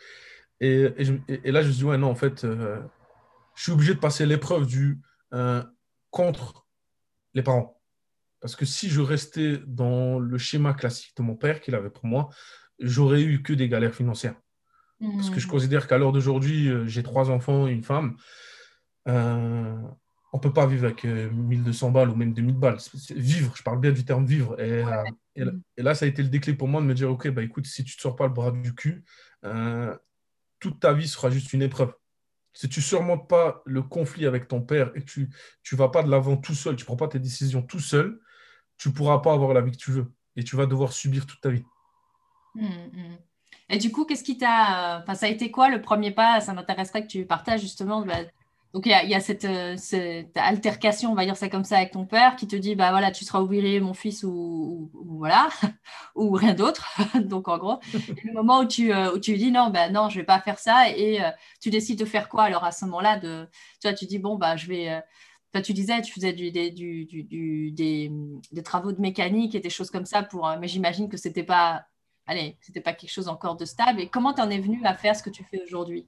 Et, 0.60 0.88
et, 1.28 1.52
là, 1.52 1.62
je 1.62 1.68
me 1.68 1.72
dis, 1.72 1.84
ouais, 1.84 1.98
non, 1.98 2.10
en 2.10 2.14
fait, 2.14 2.44
euh, 2.44 2.80
je 3.54 3.64
suis 3.64 3.72
obligé 3.72 3.94
de 3.94 4.00
passer 4.00 4.26
l'épreuve 4.26 4.66
du 4.66 5.00
euh, 5.32 5.62
contre 6.10 6.66
les 7.34 7.42
parents. 7.42 7.80
Parce 8.40 8.56
que 8.56 8.64
si 8.64 8.88
je 8.88 9.00
restais 9.00 9.58
dans 9.66 10.18
le 10.18 10.38
schéma 10.38 10.74
classique 10.74 11.16
de 11.16 11.22
mon 11.22 11.34
père 11.34 11.60
qu'il 11.60 11.74
avait 11.74 11.90
pour 11.90 12.06
moi, 12.06 12.28
j'aurais 12.78 13.22
eu 13.22 13.42
que 13.42 13.52
des 13.52 13.68
galères 13.68 13.94
financières. 13.94 14.36
Parce 15.00 15.30
que 15.30 15.38
je 15.38 15.46
mmh. 15.46 15.50
considère 15.50 15.86
qu'à 15.86 15.98
l'heure 15.98 16.12
d'aujourd'hui, 16.12 16.70
j'ai 16.86 17.02
trois 17.02 17.30
enfants 17.30 17.68
et 17.68 17.72
une 17.72 17.84
femme. 17.84 18.16
Euh, 19.06 19.76
on 20.32 20.36
ne 20.36 20.42
peut 20.42 20.52
pas 20.52 20.66
vivre 20.66 20.84
avec 20.84 21.04
1200 21.04 21.90
balles 21.90 22.10
ou 22.10 22.16
même 22.16 22.34
2000 22.34 22.56
balles. 22.56 22.78
Vivre, 23.10 23.54
je 23.56 23.62
parle 23.62 23.80
bien 23.80 23.92
du 23.92 24.04
terme 24.04 24.26
vivre. 24.26 24.60
Et, 24.60 24.84
et, 25.36 25.82
là, 25.82 25.94
ça 25.94 26.04
a 26.04 26.08
été 26.08 26.22
le 26.22 26.28
déclic 26.28 26.58
pour 26.58 26.68
moi 26.68 26.80
de 26.80 26.86
me 26.86 26.94
dire, 26.94 27.10
OK, 27.10 27.28
bah, 27.28 27.42
écoute, 27.42 27.66
si 27.66 27.84
tu 27.84 27.92
ne 27.92 27.96
te 27.96 28.02
sors 28.02 28.16
pas 28.16 28.26
le 28.26 28.32
bras 28.32 28.50
du 28.50 28.74
cul, 28.74 29.04
toute 30.60 30.80
ta 30.80 30.92
vie 30.92 31.08
sera 31.08 31.30
juste 31.30 31.52
une 31.52 31.62
épreuve. 31.62 31.94
Si 32.52 32.68
tu 32.68 32.80
ne 32.80 32.84
surmontes 32.84 33.28
pas 33.28 33.62
le 33.66 33.82
conflit 33.82 34.26
avec 34.26 34.48
ton 34.48 34.60
père 34.60 34.90
et 34.96 35.00
que 35.00 35.06
tu 35.06 35.30
ne 35.72 35.76
vas 35.76 35.88
pas 35.88 36.02
de 36.02 36.10
l'avant 36.10 36.36
tout 36.36 36.54
seul, 36.54 36.76
tu 36.76 36.82
ne 36.82 36.86
prends 36.86 36.96
pas 36.96 37.08
tes 37.08 37.20
décisions 37.20 37.62
tout 37.62 37.78
seul, 37.78 38.18
tu 38.76 38.88
ne 38.88 38.94
pourras 38.94 39.18
pas 39.20 39.32
avoir 39.32 39.54
la 39.54 39.60
vie 39.60 39.72
que 39.72 39.76
tu 39.76 39.92
veux. 39.92 40.12
Et 40.36 40.44
tu 40.44 40.56
vas 40.56 40.66
devoir 40.66 40.92
subir 40.92 41.26
toute 41.26 41.40
ta 41.40 41.50
vie. 41.50 41.64
Mmh, 42.54 42.66
mmh. 42.66 43.18
Et 43.70 43.78
du 43.78 43.92
coup, 43.92 44.04
qu'est-ce 44.04 44.24
qui 44.24 44.38
t'a. 44.38 45.00
Enfin, 45.02 45.14
ça 45.14 45.26
a 45.26 45.28
été 45.28 45.50
quoi 45.50 45.68
le 45.68 45.82
premier 45.82 46.10
pas? 46.10 46.40
Ça 46.40 46.52
m'intéresserait 46.54 47.02
que 47.02 47.08
tu 47.08 47.26
partages 47.26 47.60
justement 47.60 48.02
bah, 48.02 48.14
donc 48.74 48.84
il 48.84 48.90
y 48.90 48.92
a, 48.92 49.18
euh, 49.18 49.76
cette, 49.78 50.36
altercation, 50.36 51.10
on 51.10 51.14
va 51.14 51.24
dire 51.24 51.36
ça 51.36 51.48
comme 51.48 51.64
ça, 51.64 51.78
avec 51.78 51.92
ton 51.92 52.04
père 52.04 52.36
qui 52.36 52.46
te 52.46 52.54
dit 52.54 52.74
bah 52.74 52.90
voilà, 52.90 53.10
tu 53.10 53.24
seras 53.24 53.40
oublié 53.40 53.80
mon 53.80 53.94
fils 53.94 54.24
ou, 54.24 54.90
voilà 55.06 55.48
ou 56.14 56.30
rien 56.32 56.52
d'autre. 56.54 56.86
Donc 57.18 57.48
en 57.48 57.56
gros, 57.56 57.80
le 58.24 58.32
moment 58.34 58.60
où 58.60 58.66
tu 58.66 58.92
euh, 58.92 59.14
où 59.14 59.18
tu 59.18 59.36
dis 59.36 59.50
non 59.50 59.70
bah 59.70 59.88
non, 59.88 60.10
je 60.10 60.20
vais 60.20 60.24
pas 60.24 60.40
faire 60.40 60.58
ça 60.58 60.90
et 60.90 61.24
euh, 61.24 61.30
tu 61.60 61.70
décides 61.70 61.98
de 61.98 62.04
faire 62.04 62.28
quoi 62.28 62.44
alors 62.44 62.64
à 62.64 62.72
ce 62.72 62.84
moment-là 62.84 63.18
tu 63.18 64.06
dis 64.06 64.18
bon 64.18 64.36
bah 64.36 64.56
je 64.56 64.66
vais 64.66 65.02
tu 65.64 65.72
disais, 65.72 66.00
tu 66.02 66.12
faisais 66.12 66.32
du, 66.32 66.52
des, 66.52 66.70
du, 66.70 67.04
du, 67.06 67.72
des, 67.72 68.12
travaux 68.62 68.92
de 68.92 69.00
mécanique 69.00 69.56
et 69.56 69.60
des 69.60 69.70
choses 69.70 69.90
comme 69.90 70.04
ça 70.06 70.22
pour. 70.22 70.48
Mais 70.60 70.68
j'imagine 70.68 71.08
que 71.08 71.16
c'était 71.16 71.42
pas, 71.42 71.86
allez, 72.28 72.56
c'était 72.60 72.80
pas 72.80 72.92
quelque 72.92 73.10
chose 73.10 73.26
encore 73.26 73.56
de 73.56 73.64
stable. 73.64 74.00
Et 74.00 74.08
comment 74.08 74.32
tu 74.32 74.40
en 74.40 74.50
es 74.50 74.60
venu 74.60 74.80
à 74.84 74.94
faire 74.94 75.16
ce 75.16 75.22
que 75.22 75.30
tu 75.30 75.42
fais 75.42 75.60
aujourd'hui? 75.62 76.06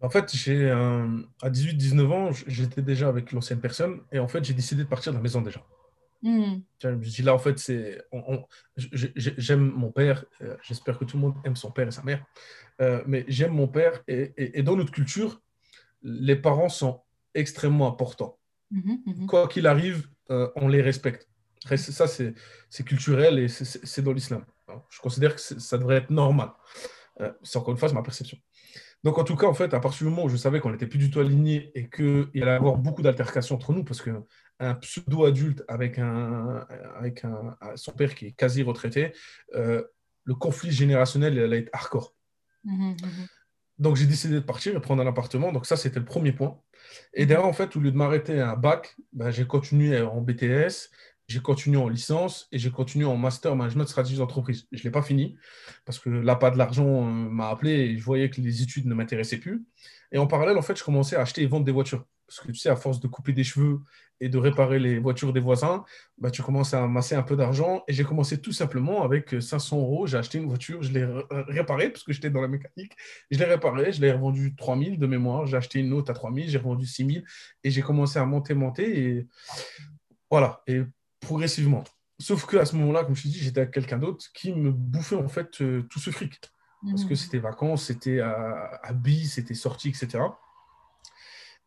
En 0.00 0.08
fait, 0.08 0.34
j'ai 0.34 0.70
à 0.70 1.50
18-19 1.50 2.12
ans, 2.12 2.30
j'étais 2.46 2.82
déjà 2.82 3.08
avec 3.08 3.32
l'ancienne 3.32 3.60
personne 3.60 4.00
et 4.12 4.20
en 4.20 4.28
fait, 4.28 4.44
j'ai 4.44 4.54
décidé 4.54 4.84
de 4.84 4.88
partir 4.88 5.12
de 5.12 5.18
la 5.18 5.22
maison 5.22 5.42
déjà. 5.42 5.60
Hmm. 6.22 6.60
Je 6.82 6.88
me 6.88 6.96
dis 6.96 7.22
là, 7.22 7.34
en 7.34 7.38
fait, 7.38 7.58
c'est, 7.58 8.02
j'aime 8.76 9.70
mon 9.70 9.92
père. 9.92 10.24
Euh, 10.40 10.56
j'espère 10.62 10.98
que 10.98 11.04
tout 11.04 11.16
le 11.16 11.22
monde 11.22 11.34
aime 11.44 11.56
son 11.56 11.70
père 11.70 11.86
et 11.86 11.92
sa 11.92 12.02
mère. 12.02 12.24
Euh, 12.80 13.02
mais 13.06 13.24
j'aime 13.28 13.52
mon 13.52 13.68
père 13.68 14.02
et, 14.08 14.62
dans 14.62 14.76
notre 14.76 14.92
culture, 14.92 15.40
les 16.02 16.36
parents 16.36 16.68
sont 16.68 17.02
extrêmement 17.34 17.88
importants. 17.88 18.38
Mhm, 18.70 19.02
mhm. 19.06 19.26
Quoi 19.26 19.48
qu'il 19.48 19.66
arrive, 19.66 20.08
euh, 20.30 20.50
on 20.56 20.68
les 20.68 20.82
respecte. 20.82 21.28
Ça, 21.76 22.06
c'est 22.06 22.84
culturel 22.84 23.38
et 23.38 23.48
c'est 23.48 24.02
dans 24.02 24.12
l'islam. 24.12 24.44
Je 24.90 25.00
considère 25.00 25.34
que 25.34 25.40
ça 25.40 25.78
devrait 25.78 25.96
être 25.96 26.10
normal. 26.10 26.50
c'est 27.42 27.58
encore 27.58 27.72
une 27.72 27.78
fois 27.78 27.92
ma 27.92 28.02
perception. 28.02 28.38
Donc, 29.04 29.18
en 29.18 29.24
tout 29.24 29.36
cas, 29.36 29.46
en 29.46 29.54
fait, 29.54 29.74
à 29.74 29.80
partir 29.80 30.06
du 30.06 30.10
moment 30.10 30.24
où 30.24 30.28
je 30.28 30.36
savais 30.36 30.60
qu'on 30.60 30.70
n'était 30.70 30.86
plus 30.86 30.98
du 30.98 31.10
tout 31.10 31.20
alignés 31.20 31.70
et 31.74 31.88
qu'il 31.88 32.28
allait 32.34 32.52
y 32.52 32.56
avoir 32.56 32.76
beaucoup 32.76 33.02
d'altercations 33.02 33.54
entre 33.54 33.72
nous, 33.72 33.84
parce 33.84 34.02
qu'un 34.02 34.74
pseudo-adulte 34.74 35.62
avec, 35.68 35.98
un, 35.98 36.66
avec 36.96 37.24
un, 37.24 37.56
son 37.76 37.92
père 37.92 38.14
qui 38.14 38.26
est 38.26 38.32
quasi 38.32 38.62
retraité, 38.62 39.12
euh, 39.54 39.84
le 40.24 40.34
conflit 40.34 40.72
générationnel 40.72 41.34
il 41.34 41.40
allait 41.40 41.58
être 41.60 41.70
hardcore. 41.72 42.14
Mmh, 42.64 42.88
mmh, 42.88 42.90
mmh. 42.90 43.26
Donc, 43.78 43.94
j'ai 43.94 44.06
décidé 44.06 44.34
de 44.34 44.40
partir 44.40 44.76
et 44.76 44.80
prendre 44.80 45.00
un 45.00 45.06
appartement. 45.06 45.52
Donc, 45.52 45.64
ça, 45.66 45.76
c'était 45.76 46.00
le 46.00 46.04
premier 46.04 46.32
point. 46.32 46.60
Et 47.14 47.24
derrière, 47.24 47.46
en 47.46 47.52
fait, 47.52 47.76
au 47.76 47.80
lieu 47.80 47.92
de 47.92 47.96
m'arrêter 47.96 48.40
à 48.40 48.50
un 48.50 48.56
bac, 48.56 48.96
ben, 49.12 49.30
j'ai 49.30 49.46
continué 49.46 50.02
en 50.02 50.20
BTS 50.20 50.90
j'ai 51.28 51.40
continué 51.40 51.76
en 51.76 51.88
licence 51.88 52.48
et 52.52 52.58
j'ai 52.58 52.70
continué 52.70 53.04
en 53.04 53.16
master 53.16 53.54
management 53.54 53.86
stratégie 53.86 54.16
d'entreprise. 54.16 54.66
Je 54.72 54.78
ne 54.78 54.84
l'ai 54.84 54.90
pas 54.90 55.02
fini 55.02 55.36
parce 55.84 55.98
que 55.98 56.34
pas 56.34 56.50
de 56.50 56.56
l'argent 56.56 56.86
euh, 56.86 57.10
m'a 57.10 57.50
appelé 57.50 57.72
et 57.72 57.98
je 57.98 58.02
voyais 58.02 58.30
que 58.30 58.40
les 58.40 58.62
études 58.62 58.86
ne 58.86 58.94
m'intéressaient 58.94 59.36
plus. 59.36 59.64
Et 60.10 60.16
en 60.16 60.26
parallèle, 60.26 60.56
en 60.56 60.62
fait, 60.62 60.78
je 60.78 60.82
commençais 60.82 61.16
à 61.16 61.20
acheter 61.20 61.42
et 61.42 61.46
vendre 61.46 61.66
des 61.66 61.72
voitures. 61.72 62.04
Parce 62.26 62.40
que 62.40 62.46
tu 62.48 62.58
sais, 62.58 62.70
à 62.70 62.76
force 62.76 63.00
de 63.00 63.08
couper 63.08 63.32
des 63.32 63.44
cheveux 63.44 63.80
et 64.20 64.28
de 64.28 64.38
réparer 64.38 64.78
les 64.78 64.98
voitures 64.98 65.32
des 65.32 65.40
voisins, 65.40 65.84
bah, 66.16 66.30
tu 66.30 66.42
commences 66.42 66.74
à 66.74 66.82
amasser 66.82 67.14
un 67.14 67.22
peu 67.22 67.36
d'argent. 67.36 67.84
Et 67.88 67.92
j'ai 67.92 68.04
commencé 68.04 68.40
tout 68.40 68.52
simplement 68.52 69.02
avec 69.02 69.40
500 69.40 69.78
euros. 69.78 70.06
J'ai 70.06 70.16
acheté 70.16 70.38
une 70.38 70.46
voiture, 70.46 70.82
je 70.82 70.92
l'ai 70.92 71.06
réparée 71.30 71.90
parce 71.90 72.04
que 72.04 72.12
j'étais 72.12 72.30
dans 72.30 72.40
la 72.40 72.48
mécanique. 72.48 72.92
Je 73.30 73.38
l'ai 73.38 73.44
réparée, 73.44 73.92
je 73.92 74.00
l'ai 74.00 74.12
revendue 74.12 74.54
3000 74.56 74.98
de 74.98 75.06
mémoire. 75.06 75.46
J'ai 75.46 75.58
acheté 75.58 75.80
une 75.80 75.92
autre 75.92 76.10
à 76.10 76.14
3000, 76.14 76.48
j'ai 76.48 76.58
revendu 76.58 76.86
6000 76.86 77.24
et 77.64 77.70
j'ai 77.70 77.82
commencé 77.82 78.18
à 78.18 78.24
monter, 78.24 78.54
monter. 78.54 78.98
Et 78.98 79.26
voilà. 80.30 80.62
Et 80.66 80.82
progressivement. 81.20 81.84
Sauf 82.20 82.46
qu'à 82.46 82.64
ce 82.64 82.74
moment-là, 82.76 83.04
comme 83.04 83.14
je 83.14 83.22
te 83.22 83.28
dis, 83.28 83.38
j'étais 83.38 83.60
avec 83.60 83.72
quelqu'un 83.72 83.98
d'autre 83.98 84.24
qui 84.34 84.52
me 84.52 84.70
bouffait 84.70 85.16
en 85.16 85.28
fait 85.28 85.60
euh, 85.60 85.82
tout 85.90 85.98
ce 85.98 86.10
fric. 86.10 86.40
Parce 86.86 87.04
que 87.04 87.14
mmh. 87.14 87.16
c'était 87.16 87.38
vacances, 87.38 87.84
c'était 87.84 88.20
à, 88.20 88.80
à 88.82 88.92
c'était 89.24 89.54
sorti, 89.54 89.88
etc. 89.88 90.20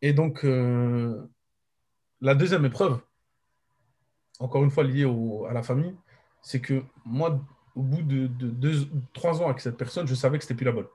Et 0.00 0.14
donc, 0.14 0.44
euh, 0.44 1.30
la 2.20 2.34
deuxième 2.34 2.64
épreuve, 2.64 2.98
encore 4.38 4.64
une 4.64 4.70
fois 4.70 4.84
liée 4.84 5.06
à 5.48 5.52
la 5.52 5.62
famille, 5.62 5.94
c'est 6.40 6.60
que 6.60 6.82
moi, 7.04 7.40
au 7.74 7.82
bout 7.82 8.02
de, 8.02 8.26
deux, 8.26 8.88
trois 9.12 9.42
ans 9.42 9.46
avec 9.46 9.60
cette 9.60 9.76
personne, 9.76 10.06
je 10.06 10.14
savais 10.14 10.38
que 10.38 10.44
c'était 10.44 10.54
plus 10.54 10.64
la 10.64 10.72
bonne. 10.72 10.88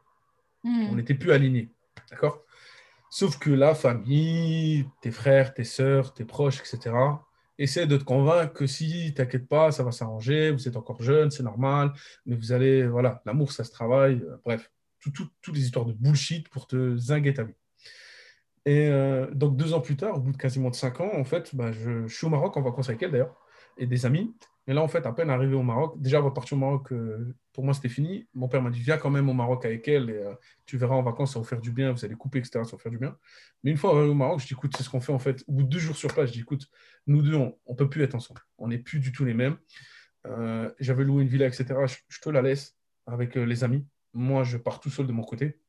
Mmh. 0.63 0.87
On 0.89 0.95
n'était 0.95 1.13
plus 1.13 1.31
alignés. 1.31 1.71
D'accord? 2.09 2.41
Sauf 3.09 3.37
que 3.37 3.51
la 3.51 3.75
famille, 3.75 4.87
tes 5.01 5.11
frères, 5.11 5.53
tes 5.53 5.63
sœurs, 5.63 6.13
tes 6.13 6.25
proches, 6.25 6.59
etc., 6.59 6.95
essaie 7.57 7.87
de 7.87 7.97
te 7.97 8.03
convaincre 8.03 8.53
que 8.53 8.67
si, 8.67 9.13
t'inquiète 9.15 9.47
pas, 9.47 9.71
ça 9.71 9.83
va 9.83 9.91
s'arranger, 9.91 10.51
vous 10.51 10.67
êtes 10.67 10.75
encore 10.75 11.01
jeune, 11.01 11.31
c'est 11.31 11.43
normal, 11.43 11.93
mais 12.25 12.35
vous 12.35 12.51
allez, 12.51 12.87
voilà, 12.87 13.21
l'amour, 13.25 13.51
ça 13.51 13.63
se 13.63 13.71
travaille, 13.71 14.21
euh, 14.23 14.37
bref, 14.45 14.71
toutes 14.99 15.55
les 15.55 15.61
histoires 15.61 15.85
de 15.85 15.93
bullshit 15.93 16.49
pour 16.49 16.67
te 16.67 16.97
zinguer 16.97 17.33
ta 17.33 17.43
vie. 17.43 17.53
Et 18.67 18.89
euh, 18.89 19.31
donc, 19.33 19.55
deux 19.55 19.73
ans 19.73 19.79
plus 19.79 19.95
tard, 19.95 20.17
au 20.17 20.19
bout 20.19 20.33
de 20.33 20.37
quasiment 20.37 20.69
de 20.69 20.75
cinq 20.75 20.99
ans, 20.99 21.11
en 21.13 21.23
fait, 21.23 21.55
bah, 21.55 21.71
je, 21.71 22.05
je, 22.05 22.13
suis 22.13 22.27
au 22.27 22.29
Maroc 22.29 22.57
en 22.57 22.61
vacances 22.61 22.89
avec 22.89 23.01
elle 23.01 23.11
d'ailleurs, 23.11 23.33
et 23.77 23.87
des 23.87 24.05
amis. 24.05 24.35
Et 24.67 24.73
là, 24.73 24.83
en 24.83 24.87
fait, 24.89 25.05
à 25.05 25.13
peine 25.13 25.29
arrivé 25.29 25.55
au 25.55 25.63
Maroc, 25.63 25.95
déjà, 25.97 26.17
avant 26.17 26.27
de 26.27 26.33
partir 26.33 26.57
au 26.57 26.59
Maroc, 26.59 26.91
euh, 26.91 27.33
pour 27.53 27.63
moi, 27.63 27.73
c'était 27.73 27.87
fini. 27.87 28.27
Mon 28.33 28.49
père 28.49 28.61
m'a 28.61 28.69
dit, 28.69 28.81
viens 28.81 28.97
quand 28.97 29.09
même 29.09 29.29
au 29.29 29.33
Maroc 29.33 29.63
avec 29.63 29.87
elle, 29.87 30.09
et 30.09 30.17
euh, 30.17 30.33
tu 30.65 30.77
verras 30.77 30.95
en 30.95 31.01
vacances, 31.01 31.33
ça 31.33 31.39
va 31.39 31.43
vous 31.43 31.47
faire 31.47 31.61
du 31.61 31.71
bien, 31.71 31.93
vous 31.93 32.03
allez 32.03 32.15
couper, 32.15 32.39
etc., 32.39 32.51
ça 32.51 32.59
va 32.59 32.71
vous 32.71 32.77
faire 32.77 32.91
du 32.91 32.97
bien. 32.97 33.17
Mais 33.63 33.71
une 33.71 33.77
fois 33.77 33.91
arrivé 33.91 34.09
au 34.09 34.13
Maroc, 34.13 34.41
je 34.41 34.47
dis, 34.47 34.53
écoute, 34.53 34.75
c'est 34.75 34.83
ce 34.83 34.89
qu'on 34.89 34.99
fait 34.99 35.13
en 35.13 35.19
fait. 35.19 35.41
Au 35.47 35.53
bout 35.53 35.63
de 35.63 35.69
deux 35.69 35.79
jours 35.79 35.95
sur 35.95 36.13
place, 36.13 36.27
je 36.27 36.33
dis, 36.33 36.41
écoute, 36.41 36.67
nous 37.07 37.21
deux, 37.21 37.35
on 37.35 37.55
ne 37.69 37.75
peut 37.75 37.89
plus 37.89 38.03
être 38.03 38.15
ensemble. 38.15 38.41
On 38.57 38.67
n'est 38.67 38.77
plus 38.77 38.99
du 38.99 39.13
tout 39.13 39.23
les 39.23 39.33
mêmes. 39.33 39.57
Euh, 40.25 40.69
j'avais 40.79 41.05
loué 41.05 41.23
une 41.23 41.29
villa, 41.29 41.47
etc. 41.47 41.65
Je, 42.09 42.19
te 42.19 42.29
la 42.29 42.41
laisse 42.41 42.75
avec 43.05 43.35
les 43.35 43.63
amis. 43.63 43.87
Moi, 44.13 44.43
je 44.43 44.57
pars 44.57 44.81
tout 44.81 44.89
seul 44.89 45.07
de 45.07 45.13
mon 45.13 45.23
côté. 45.23 45.61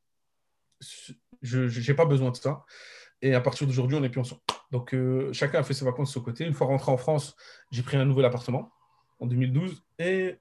Je 1.41 1.89
n'ai 1.89 1.95
pas 1.95 2.05
besoin 2.05 2.31
de 2.31 2.35
ça. 2.35 2.65
Et 3.21 3.33
à 3.33 3.39
partir 3.39 3.65
d'aujourd'hui, 3.65 3.95
on 3.95 4.01
n'est 4.01 4.09
plus 4.09 4.19
ensemble. 4.19 4.41
Donc, 4.71 4.93
chacun 5.31 5.59
a 5.59 5.63
fait 5.63 5.73
ses 5.73 5.85
vacances 5.85 6.09
de 6.09 6.13
son 6.13 6.21
côté. 6.21 6.45
Une 6.45 6.53
fois 6.53 6.67
rentré 6.67 6.91
en 6.91 6.97
France, 6.97 7.37
j'ai 7.71 7.83
pris 7.83 7.95
un 7.95 8.05
nouvel 8.05 8.25
appartement 8.25 8.73
en 9.19 9.27
2012 9.27 9.83
et 9.99 10.35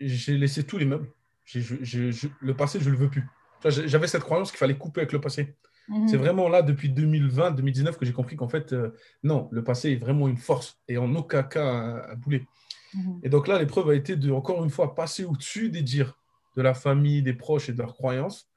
j'ai 0.00 0.36
laissé 0.36 0.64
tous 0.64 0.78
les 0.78 0.84
meubles. 0.84 1.08
le 1.54 2.52
passé, 2.52 2.80
je 2.80 2.86
ne 2.86 2.90
le 2.90 2.98
veux 2.98 3.10
plus. 3.10 3.24
J'avais 3.64 4.06
cette 4.06 4.22
croyance 4.22 4.50
qu'il 4.50 4.58
fallait 4.58 4.76
couper 4.76 5.00
avec 5.00 5.12
le 5.12 5.20
passé. 5.20 5.54
Mhm. 5.88 6.08
C'est 6.08 6.16
vraiment 6.16 6.48
là, 6.48 6.62
depuis 6.62 6.90
2020-2019, 6.90 7.96
que 7.96 8.04
j'ai 8.04 8.12
compris 8.12 8.36
qu'en 8.36 8.48
fait, 8.48 8.72
euh, 8.72 8.94
non, 9.22 9.48
le 9.52 9.62
passé 9.62 9.92
est 9.92 9.96
vraiment 9.96 10.28
une 10.28 10.36
force 10.36 10.80
et 10.88 10.98
en 10.98 11.14
aucun 11.14 11.42
cas 11.42 12.06
à, 12.10 12.14
bouler. 12.14 12.46
Mhm. 12.94 13.20
Et 13.22 13.28
donc 13.28 13.48
là, 13.48 13.58
l'épreuve 13.58 13.90
a 13.90 13.94
été 13.94 14.16
de, 14.16 14.30
encore 14.30 14.64
une 14.64 14.70
fois, 14.70 14.94
passer 14.94 15.24
au-dessus 15.24 15.70
des 15.70 15.82
dires 15.82 16.18
de 16.56 16.62
la 16.62 16.74
famille, 16.74 17.22
des 17.22 17.34
proches 17.34 17.68
et 17.68 17.72
de 17.72 17.78
leurs 17.78 17.94
croyances 17.94 18.48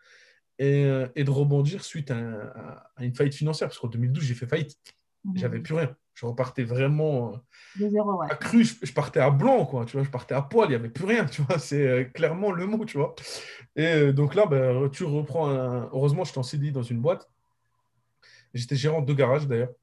et, 0.59 0.85
euh, 0.85 1.07
et 1.15 1.23
de 1.23 1.31
rebondir 1.31 1.83
suite 1.83 2.11
à, 2.11 2.91
une 2.99 3.15
faillite 3.15 3.35
financière. 3.35 3.67
Parce 3.69 3.79
qu'en 3.79 3.87
2012, 3.87 4.23
j'ai 4.23 4.33
fait 4.33 4.47
faillite. 4.47 4.77
Mhm. 5.25 5.37
J'avais 5.37 5.59
plus 5.59 5.73
rien 5.73 5.95
je 6.17 6.25
repartais 6.25 6.63
vraiment 6.63 7.33
euh, 7.79 8.23
à 8.27 8.35
cru, 8.35 8.63
je, 8.63 8.91
partais 8.91 9.19
à 9.19 9.29
blanc, 9.29 9.65
quoi, 9.65 9.85
tu 9.85 9.97
vois, 9.97 10.03
je 10.03 10.09
partais 10.09 10.33
à 10.33 10.41
poil, 10.41 10.65
il 10.67 10.69
n'y 10.69 10.75
avait 10.75 10.89
plus 10.89 11.05
rien, 11.05 11.25
tu 11.25 11.43
vois, 11.43 11.59
c'est 11.59 11.87
euh, 11.87 12.03
clairement 12.05 12.51
le 12.51 12.65
mot, 12.65 12.85
tu 12.85 12.97
vois. 12.97 13.13
Et 13.75 13.85
euh, 13.85 14.13
donc 14.13 14.33
là, 14.33 14.47
ben, 14.47 14.89
tu 14.89 15.03
reprends 15.03 15.49
un... 15.49 15.89
Heureusement, 15.93 16.23
je 16.23 16.33
t'en 16.33 16.41
dit 16.41 16.71
dans 16.71 16.81
une 16.81 17.01
boîte, 17.01 17.29
J'étais 18.53 18.75
gérant 18.75 19.01
de 19.01 19.13
garages 19.13 19.47
d'ailleurs. 19.47 19.73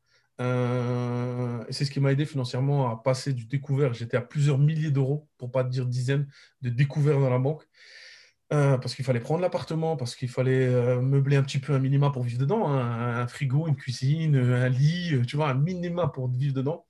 Euh, 0.40 1.62
c'est 1.70 1.84
ce 1.84 1.90
qui 1.92 2.00
m'a 2.00 2.10
aidé 2.10 2.24
financièrement 2.26 2.90
à 2.90 2.96
passer 2.96 3.32
du 3.32 3.44
découvert. 3.44 3.94
J'étais 3.94 4.16
à 4.16 4.20
plusieurs 4.20 4.58
milliers 4.58 4.90
d'euros, 4.90 5.28
pour 5.38 5.52
pas 5.52 5.62
dire 5.62 5.86
dizaines, 5.86 6.26
de 6.62 6.70
découvert 6.70 7.20
dans 7.20 7.30
la 7.30 7.38
banque. 7.38 7.62
Euh, 8.52 8.76
parce 8.76 8.94
qu'il 8.94 9.04
fallait 9.04 9.20
prendre 9.20 9.40
l'appartement, 9.40 9.96
parce 9.96 10.14
qu'il 10.14 10.28
fallait 10.28 10.66
euh, 10.66 11.00
meubler 11.00 11.36
un 11.36 11.42
petit 11.42 11.58
peu 11.58 11.72
un 11.72 11.78
minima 11.78 12.10
pour 12.10 12.22
vivre 12.22 12.38
dedans, 12.38 12.68
hein. 12.68 13.20
un, 13.22 13.26
frigo, 13.26 13.66
une 13.66 13.74
cuisine, 13.74 14.36
un 14.36 14.68
lit, 14.68 15.18
tu 15.26 15.36
vois, 15.36 15.48
un 15.48 15.54
minima 15.54 16.08
pour 16.08 16.28
vivre 16.28 16.54
dedans. 16.54 16.86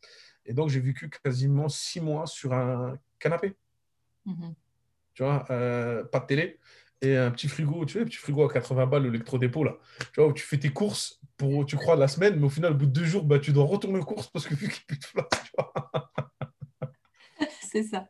Et 0.46 0.52
donc, 0.52 0.68
j'ai 0.68 0.80
vécu 0.80 1.08
quasiment 1.08 1.68
six 1.68 2.00
mois 2.00 2.26
sur 2.26 2.52
un 2.52 2.98
canapé. 3.18 3.54
Mm-hmm. 4.26 4.54
Tu 5.14 5.22
vois, 5.22 5.44
pas 5.44 6.20
de 6.20 6.26
télé 6.26 6.58
et 7.04 7.16
un 7.16 7.30
petit 7.30 7.48
frigo, 7.48 7.84
tu 7.84 7.94
sais, 7.94 8.00
un 8.00 8.04
petit 8.04 8.16
frigo 8.16 8.44
à 8.44 8.52
80 8.52 8.86
balles, 8.86 9.04
l'électro-dépôt, 9.04 9.64
là. 9.64 9.76
Tu 10.12 10.20
vois, 10.20 10.28
où 10.28 10.32
tu 10.32 10.44
fais 10.44 10.58
tes 10.58 10.70
courses 10.70 11.20
pour, 11.36 11.66
tu 11.66 11.76
crois, 11.76 11.96
la 11.96 12.08
semaine, 12.08 12.36
mais 12.36 12.46
au 12.46 12.50
final, 12.50 12.72
au 12.72 12.74
bout 12.74 12.86
de 12.86 12.92
deux 12.92 13.04
jours, 13.04 13.24
bah, 13.24 13.38
tu 13.38 13.52
dois 13.52 13.64
retourner 13.64 13.98
aux 13.98 14.04
courses 14.04 14.28
parce 14.28 14.46
que 14.46 14.54
vu 14.54 14.68
qu'il 14.68 14.82
n'y 14.90 14.96
a 14.96 14.96
plus 14.96 14.98
de 14.98 15.06
place, 15.12 15.44
tu 15.44 15.50
vois. 15.56 16.10
C'est 17.60 17.82
ça. 17.82 18.08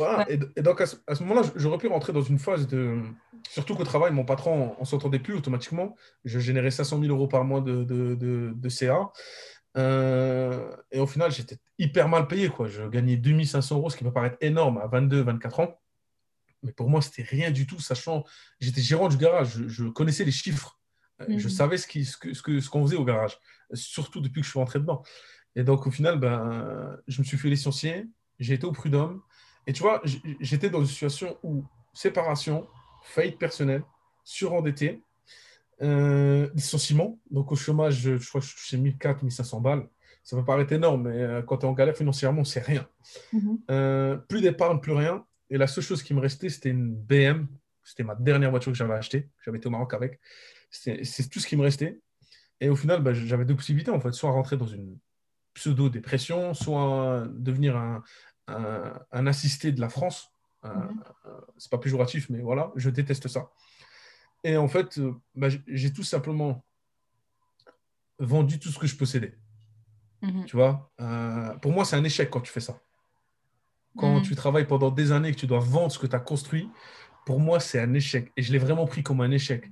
Voilà. 0.00 0.26
Et, 0.30 0.62
donc, 0.62 0.80
à 0.80 0.86
ce, 0.86 1.22
moment-là, 1.22 1.42
j'aurais 1.56 1.76
pu 1.78 1.86
rentrer 1.86 2.12
dans 2.12 2.22
une 2.22 2.38
phase 2.38 2.66
de. 2.66 3.02
Surtout 3.48 3.74
qu'au 3.74 3.84
travail, 3.84 4.12
mon 4.12 4.24
patron, 4.24 4.74
on 4.78 4.80
ne 4.80 4.86
s'entendait 4.86 5.18
plus 5.18 5.34
automatiquement. 5.34 5.94
Je 6.24 6.38
générais 6.38 6.70
500 6.70 7.00
000 7.00 7.14
euros 7.14 7.28
par 7.28 7.44
mois 7.44 7.60
de, 7.60 7.84
de, 7.84 8.14
de, 8.54 8.68
CA. 8.68 9.12
Euh, 9.76 10.74
et 10.90 11.00
au 11.00 11.06
final, 11.06 11.30
j'étais 11.30 11.58
hyper 11.78 12.08
mal 12.08 12.26
payé. 12.28 12.48
Quoi. 12.48 12.68
Je 12.68 12.82
gagnais 12.88 13.16
2500 13.16 13.76
euros, 13.76 13.90
ce 13.90 13.96
qui 13.96 14.04
peut 14.04 14.12
paraître 14.12 14.38
énorme 14.40 14.78
à 14.78 14.86
22, 14.86 15.20
24 15.20 15.60
ans. 15.60 15.80
Mais 16.62 16.72
pour 16.72 16.88
moi, 16.88 17.02
c'était 17.02 17.22
rien 17.22 17.50
du 17.50 17.66
tout, 17.66 17.80
sachant 17.80 18.24
j'étais 18.58 18.82
gérant 18.82 19.08
du 19.08 19.16
garage, 19.16 19.66
je, 19.66 19.84
connaissais 19.84 20.24
les 20.24 20.30
chiffres, 20.30 20.78
euh, 21.22 21.24
je 21.38 21.44
mhm. 21.44 21.48
savais 21.48 21.78
ce 21.78 21.86
qu'on 21.86 22.04
ce 22.04 22.16
que, 22.18 22.34
ce 22.34 22.60
ce 22.60 22.68
qu'on 22.68 22.84
faisait 22.84 22.98
au 22.98 23.04
garage, 23.04 23.38
surtout 23.72 24.20
depuis 24.20 24.42
que 24.42 24.44
je 24.44 24.50
suis 24.50 24.58
rentré 24.58 24.78
dedans. 24.78 25.02
Et 25.56 25.64
donc, 25.64 25.86
au 25.86 25.90
final, 25.90 26.18
ben, 26.18 26.98
je 27.08 27.18
me 27.20 27.24
suis 27.24 27.38
fait 27.38 27.48
licencier, 27.48 28.06
j'ai 28.38 28.54
été 28.54 28.66
au 28.66 28.72
prud'homme. 28.72 29.22
Et 29.66 29.72
tu 29.72 29.82
vois, 29.82 30.02
j'étais 30.40 30.70
dans 30.70 30.80
une 30.80 30.86
situation 30.86 31.36
où 31.42 31.64
séparation, 31.92 32.66
faillite 33.02 33.38
personnelle, 33.38 33.82
surendetté, 34.24 35.02
euh, 35.82 36.48
licenciement. 36.54 37.18
Donc, 37.30 37.52
au 37.52 37.56
chômage, 37.56 37.94
je, 38.00 38.28
crois 38.28 38.40
que 38.40 38.46
je 38.46 38.54
touchais 38.54 38.76
1400, 38.76 39.24
1500 39.24 39.60
balles. 39.60 39.88
Ça 40.22 40.36
peut 40.36 40.44
paraître 40.44 40.72
énorme, 40.72 41.08
mais 41.08 41.22
euh, 41.22 41.42
quand 41.42 41.58
tu 41.58 41.66
es 41.66 41.68
en 41.68 41.72
galère 41.72 41.96
financièrement, 41.96 42.44
c'est 42.44 42.60
rien. 42.60 42.86
Mhm. 43.32 43.58
Euh, 43.70 44.16
plus 44.16 44.42
d'épargne, 44.42 44.78
plus 44.80 44.92
rien. 44.92 45.24
Et 45.48 45.56
la 45.56 45.66
seule 45.66 45.82
chose 45.82 46.02
qui 46.02 46.14
me 46.14 46.20
restait, 46.20 46.50
c'était 46.50 46.70
une 46.70 46.94
BM. 46.94 47.46
C'était 47.82 48.02
ma 48.02 48.14
dernière 48.14 48.50
voiture 48.50 48.70
que 48.70 48.78
j'avais 48.78 48.94
achetée. 48.94 49.28
J'avais 49.44 49.58
été 49.58 49.66
au 49.66 49.70
Maroc 49.70 49.94
avec. 49.94 50.20
C'est 50.70 51.28
tout 51.30 51.40
ce 51.40 51.46
qui 51.46 51.56
me 51.56 51.62
restait. 51.62 51.98
Et 52.60 52.68
au 52.68 52.76
final, 52.76 53.02
bah, 53.02 53.14
j'avais 53.14 53.44
deux 53.44 53.56
possibilités, 53.56 53.90
en 53.90 54.00
fait. 54.00 54.12
Soit 54.12 54.30
rentrer 54.30 54.56
dans 54.56 54.66
une 54.66 54.98
pseudo-dépression, 55.54 56.54
soit 56.54 57.26
devenir 57.32 57.76
un, 57.76 58.04
un, 59.12 59.26
assisté 59.26 59.72
de 59.72 59.80
la 59.80 59.88
France. 59.88 60.32
Mhm. 60.64 61.02
C'est 61.56 61.70
pas 61.70 61.78
péjoratif, 61.78 62.28
mais 62.30 62.40
voilà, 62.40 62.72
je 62.76 62.90
déteste 62.90 63.28
ça. 63.28 63.50
Et 64.44 64.56
en 64.56 64.68
fait, 64.68 64.98
euh, 64.98 65.14
bah, 65.34 65.48
j'ai 65.66 65.92
tout 65.92 66.02
simplement 66.02 66.64
vendu 68.18 68.58
tout 68.58 68.70
ce 68.70 68.78
que 68.78 68.86
je 68.86 68.96
possédais. 68.96 69.38
Mhm. 70.22 70.44
Tu 70.44 70.56
vois, 70.56 70.90
euh, 71.00 71.54
pour 71.58 71.72
moi, 71.72 71.84
c'est 71.84 71.96
un 71.96 72.04
échec 72.04 72.30
quand 72.30 72.40
tu 72.40 72.52
fais 72.52 72.60
ça. 72.60 72.80
Quand 73.96 74.16
mhm. 74.16 74.22
tu 74.22 74.36
travailles 74.36 74.66
pendant 74.66 74.90
des 74.90 75.12
années 75.12 75.30
et 75.30 75.32
que 75.32 75.38
tu 75.38 75.46
dois 75.46 75.58
vendre 75.58 75.90
ce 75.90 75.98
que 75.98 76.06
tu 76.06 76.16
as 76.16 76.20
construit, 76.20 76.70
pour 77.26 77.40
moi, 77.40 77.60
c'est 77.60 77.80
un 77.80 77.92
échec. 77.94 78.30
Et 78.36 78.42
je 78.42 78.52
l'ai 78.52 78.58
vraiment 78.58 78.86
pris 78.86 79.02
comme 79.02 79.20
un 79.20 79.30
échec. 79.30 79.70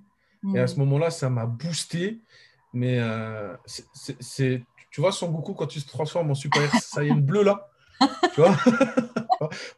Et 0.54 0.58
à 0.60 0.68
ce 0.68 0.76
moment-là, 0.76 1.10
ça 1.10 1.28
m'a 1.30 1.46
boosté. 1.46 2.22
Mais 2.72 3.00
euh, 3.00 3.56
c'est, 3.66 4.62
tu 4.90 5.00
vois, 5.00 5.10
Son 5.10 5.30
Goku, 5.30 5.54
quand 5.54 5.66
tu 5.66 5.80
te 5.80 5.88
transformes 5.88 6.30
en 6.30 6.34
Super 6.34 6.72
Saiyan 6.80 7.16
bleu 7.16 7.42
là, 7.42 7.68
tu 8.34 8.40
vois? 8.40 8.56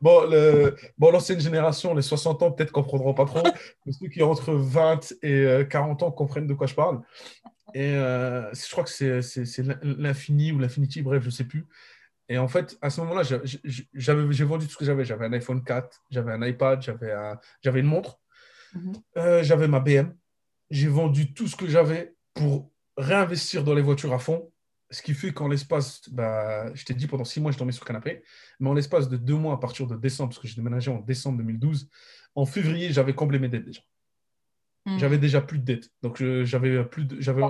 Bon, 0.01 0.29
le, 0.29 0.75
bon, 0.99 1.11
l'ancienne 1.11 1.41
génération, 1.41 1.95
les 1.95 2.03
60 2.03 2.43
ans, 2.43 2.51
peut-être 2.51 2.73
comprendront 2.73 3.15
pas 3.15 3.27
trop. 3.27 3.43
Mais 3.85 3.93
ceux 3.93 4.09
qui 4.09 4.23
ont 4.23 4.31
entre 4.31 4.53
20 4.55 5.15
et 5.23 5.67
40 5.69 6.03
euh, 6.03 6.07
ans 6.07 6.11
comprennent 6.11 6.47
de 6.47 6.55
quoi 6.55 6.67
je 6.67 6.75
parle. 6.75 7.03
Et 7.75 7.95
euh, 7.95 8.53
je 8.55 8.71
crois 8.71 8.85
que 8.85 8.91
c'est 8.91 9.63
l'infini 9.83 10.53
ou 10.53 10.59
l'infinity, 10.59 11.03
bref, 11.03 11.23
je 11.23 11.31
sais 11.31 11.45
plus. 11.45 11.67
Et 12.29 12.39
en 12.39 12.49
fait, 12.49 12.79
à 12.81 12.91
ce 12.91 13.01
moment-là, 13.01 13.23
j'ai 13.23 14.45
vendu 14.45 14.67
tout 14.67 14.73
ce 14.73 14.79
que 14.79 14.85
j'avais. 14.85 15.05
J'avais 15.05 15.27
un 15.27 15.33
iPhone 15.33 15.63
4, 15.63 16.05
j'avais 16.11 16.33
un 16.33 16.43
iPad, 16.47 16.81
j'avais 16.81 17.81
une 17.81 17.87
montre, 17.87 18.21
mhm. 18.75 18.93
euh, 19.17 19.43
j'avais 19.43 19.69
ma 19.69 19.81
BM. 19.81 20.15
J'ai 20.71 20.89
vendu 20.89 21.33
tout 21.35 21.49
ce 21.49 21.57
que 21.57 21.67
j'avais 21.67 22.15
pour 22.35 22.71
réinvestir 22.97 23.65
dans 23.65 23.75
les 23.75 23.83
voitures 23.83 24.13
à 24.13 24.19
fond 24.19 24.50
ce 24.91 25.03
qui 25.03 25.15
fait 25.15 25.33
qu'en 25.33 25.49
l'espace, 25.49 26.03
bah, 26.11 26.75
je 26.75 26.85
t'ai 26.85 26.95
dit 26.95 27.07
pendant 27.07 27.25
six 27.25 27.41
mois, 27.41 27.53
je 27.53 27.59
dormais 27.59 27.73
sur 27.73 27.85
le 27.85 27.87
canapé, 27.87 28.23
mais 28.59 28.69
en 28.69 28.75
l'espace 28.75 29.09
de 29.09 29.17
deux 29.17 29.37
mois 29.37 29.55
à 29.55 29.57
partir 29.57 29.87
de 29.87 29.97
décembre, 29.97 30.31
parce 30.31 30.41
que 30.41 30.49
j'ai 30.49 30.57
déménagé 30.57 30.91
en 30.91 30.99
décembre 30.99 31.39
2012, 31.39 31.89
en 32.35 32.47
février, 32.47 32.93
j'avais 32.93 33.15
comblé 33.15 33.39
mes 33.39 33.49
dettes 33.49 33.65
déjà. 33.65 33.83
Hmm. 34.87 34.99
J'avais 34.99 35.19
déjà 35.19 35.41
plus 35.41 35.59
de 35.59 35.65
dettes. 35.65 35.91
Donc, 36.03 36.23
j'avais 36.45 36.85
plus 36.85 37.05
de, 37.05 37.21
j'avais 37.21 37.43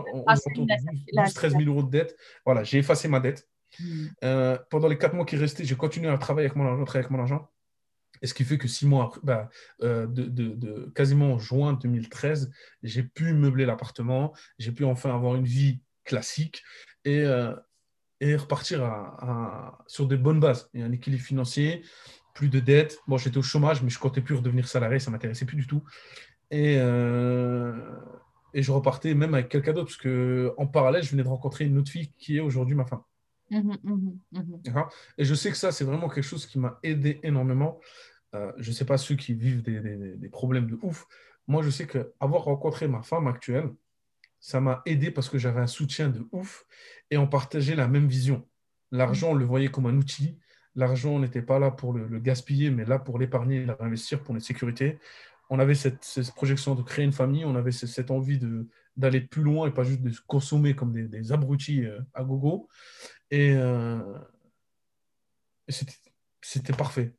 13 1.34 1.56
000 1.56 1.64
euros 1.64 1.82
de 1.82 1.90
dettes. 1.90 2.16
Voilà, 2.44 2.62
j'ai 2.64 2.78
effacé 2.78 3.08
ma 3.08 3.20
dette. 3.20 3.48
Hmm. 3.78 4.06
Euh, 4.24 4.58
pendant 4.68 4.88
les 4.88 4.98
quatre 4.98 5.14
mois 5.14 5.24
qui 5.24 5.36
restaient, 5.36 5.64
j'ai 5.64 5.76
continué 5.76 6.08
à 6.08 6.18
travailler 6.18 6.46
avec 6.46 6.56
mon 6.56 6.66
argent, 6.66 6.84
travailler 6.84 7.06
avec 7.06 7.16
mon 7.16 7.22
argent. 7.22 7.48
Et 8.22 8.26
ce 8.26 8.34
qui 8.34 8.44
fait 8.44 8.58
que 8.58 8.68
six 8.68 8.86
mois 8.86 9.04
après, 9.06 9.20
bah, 9.22 9.48
euh, 9.82 10.06
de, 10.06 10.24
de, 10.24 10.48
de, 10.54 10.92
quasiment 10.94 11.38
juin 11.38 11.72
2013, 11.74 12.50
j'ai 12.82 13.02
pu 13.02 13.32
meubler 13.32 13.64
l'appartement, 13.64 14.34
j'ai 14.58 14.72
pu 14.72 14.84
enfin 14.84 15.14
avoir 15.14 15.36
une 15.36 15.44
vie 15.44 15.80
classique 16.04 16.62
et, 17.04 17.20
euh, 17.20 17.54
et 18.20 18.36
repartir 18.36 18.84
à, 18.84 19.78
sur 19.86 20.06
des 20.06 20.16
bonnes 20.16 20.40
bases 20.40 20.68
et 20.74 20.82
un 20.82 20.92
équilibre 20.92 21.22
financier, 21.22 21.82
plus 22.34 22.48
de 22.48 22.60
dettes. 22.60 22.98
Bon, 23.06 23.16
j'étais 23.16 23.38
au 23.38 23.42
chômage, 23.42 23.82
mais 23.82 23.90
je 23.90 23.98
comptais 23.98 24.20
plus 24.20 24.34
redevenir 24.34 24.68
salarié, 24.68 24.98
ça 24.98 25.10
m'intéressait 25.10 25.46
plus 25.46 25.56
du 25.56 25.66
tout. 25.66 25.82
Et, 26.50 26.76
euh, 26.78 27.72
et 28.54 28.62
je 28.62 28.72
repartais 28.72 29.14
même 29.14 29.34
avec 29.34 29.48
quelqu'un 29.48 29.72
d'autre, 29.72 29.86
parce 29.86 29.96
que 29.96 30.52
en 30.58 30.66
parallèle, 30.66 31.02
je 31.02 31.10
venais 31.10 31.22
de 31.22 31.28
rencontrer 31.28 31.64
une 31.64 31.78
autre 31.78 31.90
fille 31.90 32.12
qui 32.18 32.36
est 32.36 32.40
aujourd'hui 32.40 32.74
ma 32.74 32.84
femme. 32.84 33.02
Mmh 33.50 33.72
mmh 33.82 34.12
mmh 34.32 34.82
et 35.18 35.24
je 35.24 35.34
sais 35.34 35.50
que 35.50 35.56
ça, 35.56 35.72
c'est 35.72 35.84
vraiment 35.84 36.08
quelque 36.08 36.22
chose 36.22 36.46
qui 36.46 36.58
m'a 36.58 36.78
aidé 36.84 37.18
énormément. 37.24 37.80
Euh, 38.34 38.52
je 38.58 38.70
ne 38.70 38.74
sais 38.74 38.84
pas 38.84 38.96
ceux 38.96 39.16
qui 39.16 39.34
vivent 39.34 39.62
des, 39.62 39.80
des, 39.80 39.96
des, 39.96 40.28
problèmes 40.28 40.68
de 40.68 40.78
ouf. 40.82 41.06
Moi, 41.48 41.62
je 41.62 41.70
sais 41.70 41.86
qu'avoir 41.86 42.44
rencontré 42.44 42.86
ma 42.86 43.02
femme 43.02 43.26
actuelle, 43.26 43.70
ça 44.40 44.60
m'a 44.60 44.82
aidé 44.86 45.10
parce 45.10 45.28
que 45.28 45.38
j'avais 45.38 45.60
un 45.60 45.66
soutien 45.66 46.08
de 46.08 46.26
ouf 46.32 46.64
et 47.10 47.18
on 47.18 47.28
partageait 47.28 47.76
la 47.76 47.86
même 47.86 48.08
vision. 48.08 48.48
L'argent, 48.90 49.30
on 49.30 49.34
le 49.34 49.44
voyait 49.44 49.68
comme 49.68 49.86
un 49.86 49.96
outil. 49.96 50.38
L'argent, 50.74 51.18
n'était 51.18 51.42
pas 51.42 51.58
là 51.58 51.70
pour 51.70 51.92
le, 51.92 52.18
gaspiller, 52.18 52.70
mais 52.70 52.84
là 52.84 52.98
pour 52.98 53.18
l'épargner, 53.18 53.66
l'investir 53.66 54.22
pour 54.22 54.32
notre 54.34 54.46
sécurité. 54.46 54.98
On 55.50 55.58
avait 55.58 55.74
cette, 55.74 56.32
projection 56.34 56.74
de 56.74 56.82
créer 56.82 57.04
une 57.04 57.12
famille, 57.12 57.44
on 57.44 57.54
avait 57.54 57.72
cette, 57.72 58.10
envie 58.10 58.40
d'aller 58.96 59.20
plus 59.20 59.42
loin 59.42 59.68
et 59.68 59.72
pas 59.72 59.84
juste 59.84 60.00
de 60.00 60.12
consommer 60.26 60.74
comme 60.74 60.92
des, 60.92 61.32
abrutis 61.32 61.84
euh, 61.84 62.00
à 62.14 62.24
gogo. 62.24 62.68
Et, 63.30 63.52
euh, 63.52 64.00
c'était 66.40 66.72
parfait. 66.72 67.12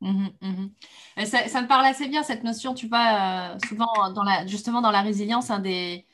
Mmh 0.00 0.28
mmh 0.40 0.66
ça, 1.24 1.62
me 1.62 1.66
parle 1.66 1.86
assez 1.86 2.08
bien, 2.08 2.22
cette 2.22 2.44
notion, 2.44 2.74
tu 2.74 2.88
vois, 2.88 3.54
euh, 3.54 3.58
souvent, 3.68 4.12
dans 4.12 4.22
la, 4.22 4.46
justement 4.46 4.80
dans 4.80 4.92
la 4.92 5.02
résilience, 5.02 5.50
un 5.50 5.58
des, 5.58 6.06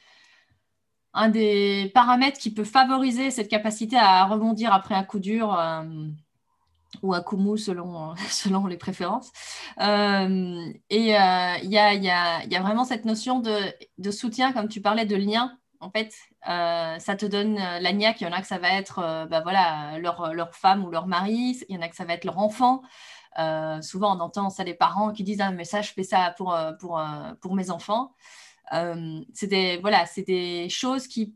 un 1.15 1.29
des 1.29 1.91
paramètres 1.95 2.39
qui 2.39 2.53
peut 2.53 2.65
favoriser 2.65 3.31
cette 3.31 3.49
capacité 3.49 3.97
à 3.97 4.25
rebondir 4.25 4.73
après 4.73 4.95
un 4.95 5.05
coup 5.05 5.21
dur 5.21 5.55
euh, 5.59 6.09
ou 7.03 7.15
un 7.15 7.23
coup 7.23 7.37
mou 7.37 7.57
selon, 7.57 8.15
selon 8.29 8.67
les 8.67 8.77
préférences. 8.77 9.31
Euh, 9.81 10.73
et 10.91 11.17
euh, 11.17 11.55
il 11.63 11.71
y, 11.71 11.79
a, 11.79 12.61
vraiment 12.61 12.85
cette 12.85 13.05
notion 13.05 13.41
de, 13.41 14.11
soutien, 14.11 14.53
comme 14.53 14.69
tu 14.69 14.81
parlais, 14.81 15.07
de 15.07 15.17
lien. 15.17 15.57
En 15.81 15.91
fait, 15.91 16.15
ça 16.45 17.15
te 17.17 17.27
donne 17.27 17.57
la 17.57 17.93
niaque. 17.93 18.21
Il 18.21 18.25
y 18.25 18.27
en 18.27 18.33
a 18.33 18.41
que 18.41 18.47
ça 18.47 18.59
va 18.59 18.71
être 18.71 19.27
bah 19.29 19.41
voilà, 19.43 19.99
leur, 19.99 20.33
leur, 20.33 20.55
femme 20.55 20.83
ou 20.83 20.91
leur 20.91 21.07
mari. 21.07 21.61
Il 21.69 21.77
y 21.77 21.79
en 21.79 21.83
a 21.83 21.89
que 21.89 21.97
ça 21.97 22.07
va 22.07 22.15
être 22.15 22.25
leur 22.25 22.39
enfant. 22.39 22.81
souvent, 23.83 24.17
on 24.17 24.21
entend 24.21 24.49
ça 24.49 24.65
des 24.65 24.73
parents 24.73 25.13
qui 25.13 25.25
disent 25.25 25.43
ah, 25.43 25.51
mais 25.51 25.65
ça, 25.65 25.83
je 25.83 25.93
fais 25.93 26.03
ça 26.03 26.35
pour, 26.39 26.57
pour, 26.81 27.05
pour 27.43 27.55
mes 27.55 27.71
enfants. 27.71 28.15
Euh, 28.73 29.21
c'est 29.35 29.47
des, 29.47 29.79
voilà, 29.79 30.05
des 30.17 30.69
choses 30.69 31.07
qui, 31.07 31.35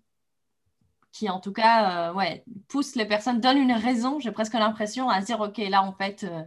qui, 1.13 1.29
en 1.29 1.41
tout 1.41 1.53
cas, 1.53 2.11
euh, 2.11 2.15
ouais, 2.15 2.45
poussent 2.69 2.97
les 2.97 3.07
personnes, 3.07 3.41
donnent 3.41 3.59
une 3.59 3.73
raison, 3.73 4.21
j'ai 4.21 4.33
presque 4.33 4.55
l'impression, 4.55 5.09
à 5.09 5.21
dire, 5.21 5.41
OK, 5.41 5.59
là, 5.59 5.83
en 5.83 5.93
fait, 5.93 6.25
euh, 6.25 6.43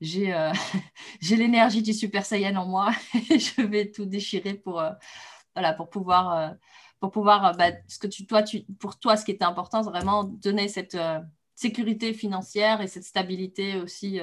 j'ai, 0.00 0.34
j'ai 1.20 1.36
l'énergie 1.36 1.82
du 1.82 1.92
Super 1.92 2.24
Saiyan 2.24 2.56
en 2.56 2.66
moi 2.66 2.90
et 3.30 3.38
je 3.38 3.62
vais 3.62 3.90
tout 3.90 4.06
déchirer 4.06 4.54
pour, 4.54 4.82
voilà, 5.54 5.72
pour 5.74 5.90
pouvoir, 5.90 6.54
pour 7.00 7.10
pouvoir 7.10 7.56
bah, 7.56 7.70
ce 7.88 7.98
que 7.98 8.06
tu, 8.06 8.26
toi, 8.26 8.42
tu, 8.42 8.62
pour 8.80 8.98
toi, 8.98 9.16
ce 9.16 9.24
qui 9.24 9.32
était 9.32 9.44
important, 9.44 9.82
c'est 9.82 9.90
vraiment 9.90 10.24
donner 10.24 10.68
cette 10.68 10.96
sécurité 11.54 12.14
financière 12.14 12.80
et 12.80 12.88
cette 12.88 13.04
stabilité 13.04 13.76
aussi 13.80 14.20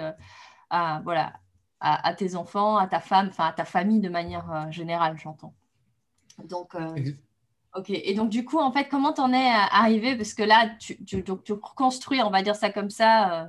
à, 0.70 1.02
voilà, 1.04 1.34
à, 1.80 2.14
tes 2.14 2.36
enfants, 2.36 2.78
à 2.78 2.88
ta 2.88 3.00
femme, 3.00 3.28
enfin 3.30 3.48
à 3.48 3.54
ta 3.54 3.66
famille 3.66 4.02
de 4.02 4.10
manière 4.10 4.72
générale, 4.72 5.18
j'entends. 5.18 5.56
Donc, 6.48 6.76
euh, 6.76 6.96
Ok, 7.74 7.90
et 7.90 8.14
donc 8.16 8.30
du 8.30 8.44
coup, 8.44 8.60
en 8.60 8.74
fait, 8.74 8.90
comment 8.90 9.14
t'en 9.14 9.32
es 9.32 9.50
arrivé? 9.72 10.18
Parce 10.18 10.34
que 10.34 10.44
là, 10.44 10.70
tu, 10.78 11.02
tu, 11.06 11.24
tu, 11.24 11.54
reconstruis, 11.54 12.22
on 12.22 12.30
va 12.30 12.42
dire 12.42 12.56
ça 12.56 12.70
comme 12.70 12.90
ça, 12.90 13.44
euh, 13.44 13.46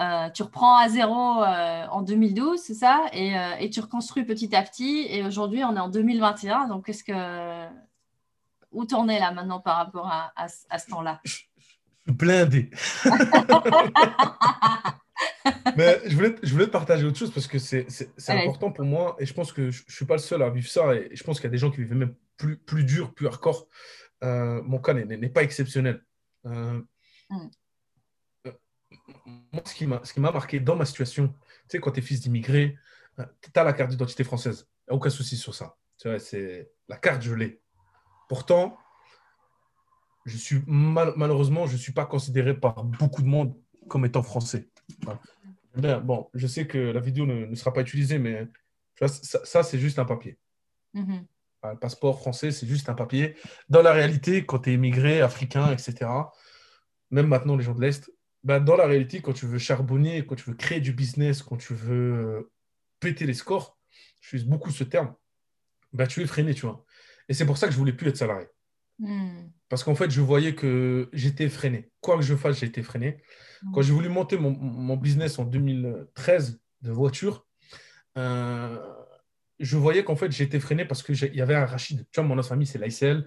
euh, 0.00 0.30
tu 0.30 0.42
reprends 0.42 0.78
à 0.78 0.88
zéro 0.88 1.42
euh, 1.42 1.86
en 1.90 2.00
2012, 2.00 2.58
c'est 2.58 2.72
ça? 2.72 3.04
Et, 3.12 3.34
et, 3.60 3.68
tu 3.68 3.80
reconstruis 3.80 4.24
petit 4.24 4.56
à 4.56 4.62
petit. 4.62 5.06
Et 5.10 5.22
aujourd'hui, 5.22 5.64
on 5.64 5.76
est 5.76 5.80
en 5.80 5.88
2021. 5.88 6.66
Donc, 6.68 6.86
qu'est-ce 6.86 7.04
que. 7.04 7.66
Où 8.72 8.86
t'en 8.86 9.06
es 9.08 9.18
là 9.18 9.32
maintenant 9.32 9.60
par 9.60 9.76
rapport 9.76 10.06
à, 10.06 10.32
à, 10.36 10.48
ce 10.48 10.86
temps-là? 10.88 11.20
Je 11.24 11.32
suis 11.32 11.48
blindé. 12.06 12.70
Mais 15.76 16.00
je 16.06 16.14
voulais, 16.14 16.34
je 16.42 16.52
voulais 16.52 16.66
te 16.66 16.70
partager 16.70 17.04
autre 17.04 17.18
chose 17.18 17.32
parce 17.32 17.46
que 17.46 17.58
c'est 17.58 17.86
important 18.28 18.72
pour 18.72 18.84
moi 18.84 19.16
et 19.18 19.26
je 19.26 19.34
pense 19.34 19.52
que 19.52 19.70
je 19.70 19.84
ne 19.84 19.92
suis 19.92 20.04
pas 20.04 20.14
le 20.14 20.20
seul 20.20 20.42
à 20.42 20.50
vivre 20.50 20.68
ça 20.68 20.94
et 20.94 21.10
je 21.14 21.22
pense 21.24 21.38
qu'il 21.38 21.44
y 21.44 21.48
a 21.48 21.50
des 21.50 21.58
gens 21.58 21.70
qui 21.70 21.78
vivent 21.78 21.94
même 21.94 22.14
plus, 22.36 22.56
plus 22.56 22.84
dur, 22.84 23.14
plus 23.14 23.26
hardcore. 23.26 23.66
Euh, 24.24 24.62
mon 24.62 24.78
cas 24.78 24.94
n'est 24.94 25.28
pas 25.28 25.42
exceptionnel. 25.42 26.04
Euh, 26.46 26.80
mm. 27.30 27.48
euh, 28.46 28.52
moi, 29.52 29.62
ce 29.64 29.74
qui 29.74 30.20
m'a 30.20 30.32
marqué 30.32 30.60
dans 30.60 30.76
ma 30.76 30.84
situation, 30.84 31.28
tu 31.28 31.34
sais, 31.68 31.80
quand 31.80 31.92
tu 31.92 32.00
es 32.00 32.02
fils 32.02 32.20
d'immigré, 32.20 32.76
tu 33.16 33.50
as 33.54 33.64
la 33.64 33.72
carte 33.72 33.90
d'identité 33.90 34.24
française. 34.24 34.66
Il 34.86 34.90
n'y 34.90 34.94
a 34.94 34.96
aucun 34.96 35.10
souci 35.10 35.36
sur 35.36 35.54
ça. 35.54 35.76
Tu 35.98 36.08
vois, 36.08 36.18
c'est 36.18 36.70
la 36.88 36.96
carte, 36.96 37.22
je 37.22 37.34
l'ai. 37.34 37.60
Pourtant, 38.28 38.78
je 40.24 40.36
suis 40.36 40.62
malheureusement, 40.66 41.66
je 41.66 41.72
ne 41.72 41.78
suis 41.78 41.92
pas 41.92 42.06
considéré 42.06 42.54
par 42.54 42.84
beaucoup 42.84 43.22
de 43.22 43.26
monde 43.26 43.54
comme 43.88 44.04
étant 44.04 44.22
français. 44.22 44.68
Bon, 45.76 46.28
je 46.34 46.46
sais 46.46 46.66
que 46.66 46.78
la 46.78 47.00
vidéo 47.00 47.26
ne, 47.26 47.54
sera 47.54 47.72
pas 47.72 47.80
utilisée, 47.80 48.18
mais 48.18 48.46
ça, 49.06 49.62
c'est 49.62 49.78
juste 49.78 49.98
un 49.98 50.04
papier. 50.04 50.38
Mm-hmm. 50.94 51.24
Le 51.64 51.78
passeport 51.78 52.18
français, 52.18 52.50
c'est 52.50 52.66
juste 52.66 52.88
un 52.88 52.94
papier. 52.94 53.36
Dans 53.68 53.82
la 53.82 53.92
réalité, 53.92 54.44
quand 54.46 54.60
tu 54.60 54.70
es 54.70 54.74
immigré, 54.74 55.20
africain, 55.20 55.72
etc., 55.72 56.10
même 57.10 57.26
maintenant 57.26 57.56
les 57.56 57.64
gens 57.64 57.74
de 57.74 57.80
l'Est, 57.80 58.10
bah, 58.44 58.60
dans 58.60 58.76
la 58.76 58.86
réalité, 58.86 59.20
quand 59.20 59.32
tu 59.32 59.46
veux 59.46 59.58
charbonner, 59.58 60.24
quand 60.24 60.36
tu 60.36 60.50
veux 60.50 60.56
créer 60.56 60.80
du 60.80 60.92
business, 60.92 61.42
quand 61.42 61.56
tu 61.56 61.74
veux 61.74 62.14
euh, 62.14 62.52
péter 63.00 63.26
les 63.26 63.34
scores, 63.34 63.78
je 64.20 64.36
use 64.36 64.44
beaucoup 64.44 64.70
ce 64.70 64.84
terme, 64.84 65.14
bah, 65.92 66.06
tu 66.06 66.22
es 66.22 66.26
freiné, 66.26 66.54
tu 66.54 66.66
vois. 66.66 66.84
Et 67.28 67.34
c'est 67.34 67.46
pour 67.46 67.58
ça 67.58 67.66
que 67.66 67.72
je 67.72 67.78
voulais 67.78 67.92
plus 67.92 68.08
être 68.08 68.16
salarié. 68.16 68.46
Hmm. 68.98 69.48
Parce 69.68 69.84
qu'en 69.84 69.94
fait, 69.94 70.10
je 70.10 70.20
voyais 70.20 70.54
que 70.54 71.08
j'étais 71.12 71.48
freiné. 71.48 71.90
Quoi 72.00 72.16
que 72.16 72.22
je 72.22 72.34
fasse, 72.34 72.60
j'ai 72.60 72.66
été 72.66 72.82
freiné. 72.82 73.22
Quand 73.72 73.82
j'ai 73.82 73.92
voulu 73.92 74.08
monter 74.08 74.38
mon, 74.38 74.96
business 74.96 75.38
en 75.38 75.44
2013 75.44 76.60
de 76.82 76.90
voiture, 76.90 77.46
euh, 78.16 78.78
je 79.58 79.76
voyais 79.76 80.04
qu'en 80.04 80.16
fait, 80.16 80.30
j'étais 80.30 80.60
freiné 80.60 80.84
parce 80.84 81.02
qu'il 81.02 81.34
y 81.34 81.40
avait 81.40 81.54
un 81.54 81.66
Rachid. 81.66 82.06
Tu 82.10 82.20
vois, 82.20 82.28
mon 82.28 82.38
autre 82.38 82.48
famille, 82.48 82.66
c'est 82.66 82.78
l'ICL. 82.78 83.24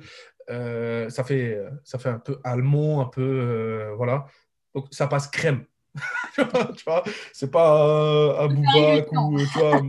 Euh, 0.49 1.09
ça, 1.09 1.23
fait, 1.23 1.59
ça 1.83 1.99
fait 1.99 2.09
un 2.09 2.19
peu 2.19 2.39
allemand, 2.43 3.01
un 3.01 3.05
peu. 3.05 3.21
Euh, 3.21 3.93
voilà. 3.95 4.25
Donc, 4.73 4.87
ça 4.91 5.07
passe 5.07 5.27
crème. 5.27 5.65
tu 6.35 6.83
vois, 6.85 7.03
c'est 7.33 7.51
pas 7.51 8.43
un 8.43 8.47
boubac 8.47 9.11
ou. 9.11 9.37
Tu 9.37 9.59
vois, 9.59 9.81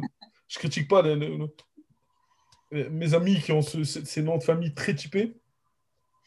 je 0.49 0.59
critique 0.59 0.89
pas 0.89 1.03
mes 2.73 3.15
amis 3.15 3.41
qui 3.41 3.53
ont 3.53 3.63
ces 3.63 4.23
noms 4.23 4.39
de 4.39 4.43
famille 4.43 4.75
très 4.75 4.95
typés. 4.95 5.35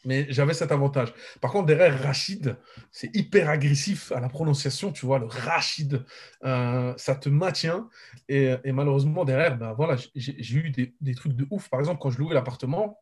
Mais 0.06 0.28
j'avais 0.30 0.54
cet 0.54 0.72
avantage. 0.72 1.14
Par 1.42 1.52
contre, 1.52 1.66
derrière 1.66 2.02
Rachid, 2.02 2.58
c'est 2.92 3.14
hyper 3.16 3.50
agressif 3.50 4.12
à 4.12 4.20
la 4.20 4.30
prononciation, 4.30 4.92
tu 4.92 5.06
vois, 5.06 5.20
le 5.20 5.26
Rachid, 5.26 6.06
euh, 6.44 6.94
ça 6.98 7.16
te 7.16 7.28
maintient. 7.30 7.90
Et, 8.30 8.56
malheureusement, 8.72 9.26
derrière, 9.26 9.58
ben, 9.58 9.74
voilà, 9.74 9.98
j'ai 10.16 10.56
eu 10.56 10.70
des, 10.70 11.16
trucs 11.16 11.34
de 11.34 11.48
ouf. 11.50 11.70
Par 11.70 11.80
exemple, 11.80 12.00
quand 12.02 12.12
je 12.12 12.20
louais 12.20 12.34
l'appartement, 12.34 13.00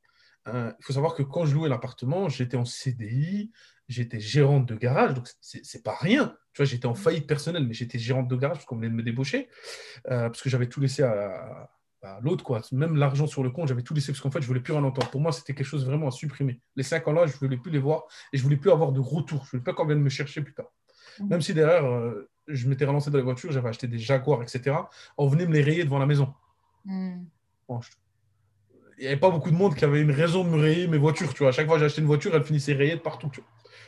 euh, 0.47 0.71
il 0.79 0.85
faut 0.85 0.93
savoir 0.93 1.15
que 1.15 1.23
quand 1.23 1.45
je 1.45 1.53
louais 1.53 1.69
l'appartement, 1.69 2.29
j'étais 2.29 2.57
en 2.57 2.65
CDI, 2.65 3.51
j'étais 3.87 4.19
gérante 4.19 4.65
de 4.65 4.75
garage, 4.75 5.13
donc 5.13 5.27
c'est 5.41 5.83
pas 5.83 5.95
rien. 5.99 6.35
Tu 6.53 6.61
vois, 6.61 6.65
j'étais 6.65 6.85
en 6.85 6.93
faillite 6.93 7.27
personnelle, 7.27 7.67
mais 7.67 7.73
j'étais 7.73 7.99
gérante 7.99 8.27
de 8.27 8.35
garage 8.35 8.57
parce 8.57 8.65
qu'on 8.65 8.75
venait 8.75 8.89
de 8.89 8.95
me 8.95 9.03
débaucher, 9.03 9.49
euh, 10.09 10.29
parce 10.29 10.41
que 10.41 10.49
j'avais 10.49 10.67
tout 10.67 10.79
laissé 10.79 11.03
à, 11.03 11.69
bah, 12.03 12.19
l'autre, 12.21 12.43
quoi. 12.43 12.61
Même 12.73 12.97
l'argent 12.97 13.27
sur 13.27 13.43
le 13.43 13.49
compte, 13.49 13.69
j'avais 13.69 13.81
tout 13.81 13.93
laissé 13.93 14.11
parce 14.11 14.19
qu'en 14.19 14.29
fait, 14.29 14.41
je 14.41 14.47
voulais 14.47 14.59
plus 14.59 14.73
rien 14.73 14.83
entendre. 14.83 15.09
Pour 15.09 15.21
moi, 15.21 15.31
c'était 15.31 15.53
quelque 15.53 15.65
chose 15.65 15.85
vraiment 15.85 16.09
à 16.09 16.11
supprimer. 16.11 16.59
Les 16.75 16.83
cinq 16.83 17.07
ans 17.07 17.13
là, 17.13 17.25
je 17.25 17.37
voulais 17.37 17.55
plus 17.55 17.71
les 17.71 17.79
voir 17.79 18.03
et 18.33 18.37
je 18.37 18.43
voulais 18.43 18.57
plus 18.57 18.71
avoir 18.71 18.91
de 18.91 18.99
retour. 18.99 19.45
Je 19.45 19.51
voulais 19.51 19.63
pas 19.63 19.71
qu'on 19.71 19.85
vienne 19.85 20.01
me 20.01 20.09
chercher 20.09 20.41
plus 20.41 20.53
tard. 20.53 20.67
Mhm. 21.19 21.29
Même 21.29 21.41
si 21.41 21.53
derrière, 21.53 21.85
euh, 21.85 22.29
je 22.49 22.67
m'étais 22.67 22.83
relancé 22.83 23.09
dans 23.09 23.17
les 23.17 23.23
voitures, 23.23 23.53
j'avais 23.53 23.69
acheté 23.69 23.87
des 23.87 23.99
Jaguars, 23.99 24.41
etc. 24.43 24.75
On 25.17 25.27
venait 25.27 25.45
me 25.45 25.53
les 25.53 25.61
rayer 25.61 25.85
devant 25.85 25.97
la 25.97 26.05
maison. 26.05 26.33
Mhm. 26.83 27.25
il 27.69 29.01
n'y 29.01 29.07
avait 29.07 29.15
pas 29.15 29.29
beaucoup 29.29 29.49
de 29.49 29.55
monde 29.55 29.73
qui 29.73 29.85
avait 29.85 30.01
une 30.01 30.11
raison 30.11 30.43
de 30.43 30.49
me 30.49 30.59
rayer 30.59 30.87
mes 30.87 30.97
voitures. 30.97 31.33
Tu 31.33 31.39
vois. 31.39 31.49
À 31.49 31.51
chaque 31.53 31.67
fois 31.67 31.79
que 31.79 31.85
acheté 31.85 32.01
une 32.01 32.07
voiture, 32.07 32.35
elle 32.35 32.43
finissait 32.43 32.73
rayée 32.73 32.95
de 32.95 33.01
partout. 33.01 33.31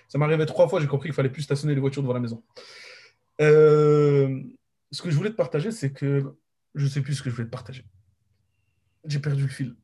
Ça 0.07 0.17
m'arrivait 0.17 0.45
trois 0.45 0.69
fois, 0.69 0.79
j'ai 0.79 0.87
compris 0.87 1.09
qu'il 1.09 1.15
fallait 1.15 1.29
plus 1.29 1.41
stationner 1.41 1.75
les 1.75 1.81
voitures 1.81 2.01
devant 2.01 2.13
la 2.13 2.21
maison. 2.21 2.41
Euh, 3.41 4.41
ce 4.91 5.01
que 5.01 5.11
je 5.11 5.17
voulais 5.17 5.31
te 5.31 5.35
partager, 5.35 5.71
c'est 5.71 5.91
que 5.91 6.33
je 6.75 6.85
ne 6.85 6.89
sais 6.89 7.01
plus 7.01 7.15
ce 7.15 7.21
que 7.21 7.29
je 7.29 7.35
voulais 7.35 7.47
te 7.47 7.51
partager. 7.51 7.83
J'ai 9.05 9.19
perdu 9.19 9.43
le 9.43 9.47
fil. 9.47 9.75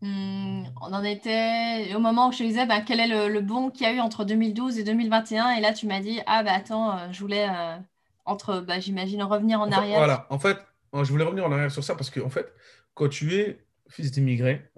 Hmm, 0.00 0.64
on 0.82 0.92
en 0.92 1.02
était 1.02 1.94
au 1.94 1.98
moment 1.98 2.28
où 2.28 2.32
je 2.32 2.38
te 2.38 2.42
disais 2.42 2.66
ben, 2.66 2.82
quel 2.82 3.00
est 3.00 3.28
le, 3.28 3.40
bon 3.40 3.70
qu'il 3.70 3.86
y 3.86 3.90
a 3.90 3.94
eu 3.94 4.00
entre 4.00 4.24
2012 4.24 4.78
et 4.78 4.84
2021. 4.84 5.52
Et 5.52 5.60
là, 5.60 5.72
tu 5.72 5.86
m'as 5.86 6.00
dit 6.00 6.20
Ah, 6.26 6.42
bah 6.42 6.52
attends, 6.52 6.96
euh, 6.96 7.12
je 7.12 7.20
voulais, 7.20 7.48
euh, 7.48 7.76
entre, 8.24 8.60
bah, 8.60 8.80
j'imagine, 8.80 9.22
revenir 9.22 9.60
en, 9.60 9.70
arrière. 9.70 9.98
Voilà, 9.98 10.26
en 10.30 10.38
fait, 10.38 10.58
je 10.92 11.10
voulais 11.10 11.24
revenir 11.24 11.46
en 11.46 11.52
arrière 11.52 11.70
sur 11.70 11.82
ça 11.82 11.94
parce 11.94 12.10
que, 12.10 12.20
en 12.20 12.30
fait, 12.30 12.52
quand 12.94 13.08
tu 13.08 13.34
es 13.34 13.64
fils 13.88 14.10
d'immigré, 14.10 14.70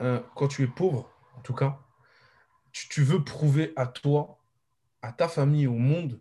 euh, 0.00 0.20
quand 0.34 0.48
tu 0.48 0.62
es 0.64 0.66
pauvre, 0.66 1.10
en 1.36 1.40
tout 1.40 1.54
cas, 1.54 1.78
tu 2.72 3.02
veux 3.02 3.22
prouver 3.22 3.72
à 3.76 3.86
toi, 3.86 4.40
à 5.02 5.12
ta 5.12 5.28
famille, 5.28 5.66
au 5.66 5.74
monde, 5.74 6.20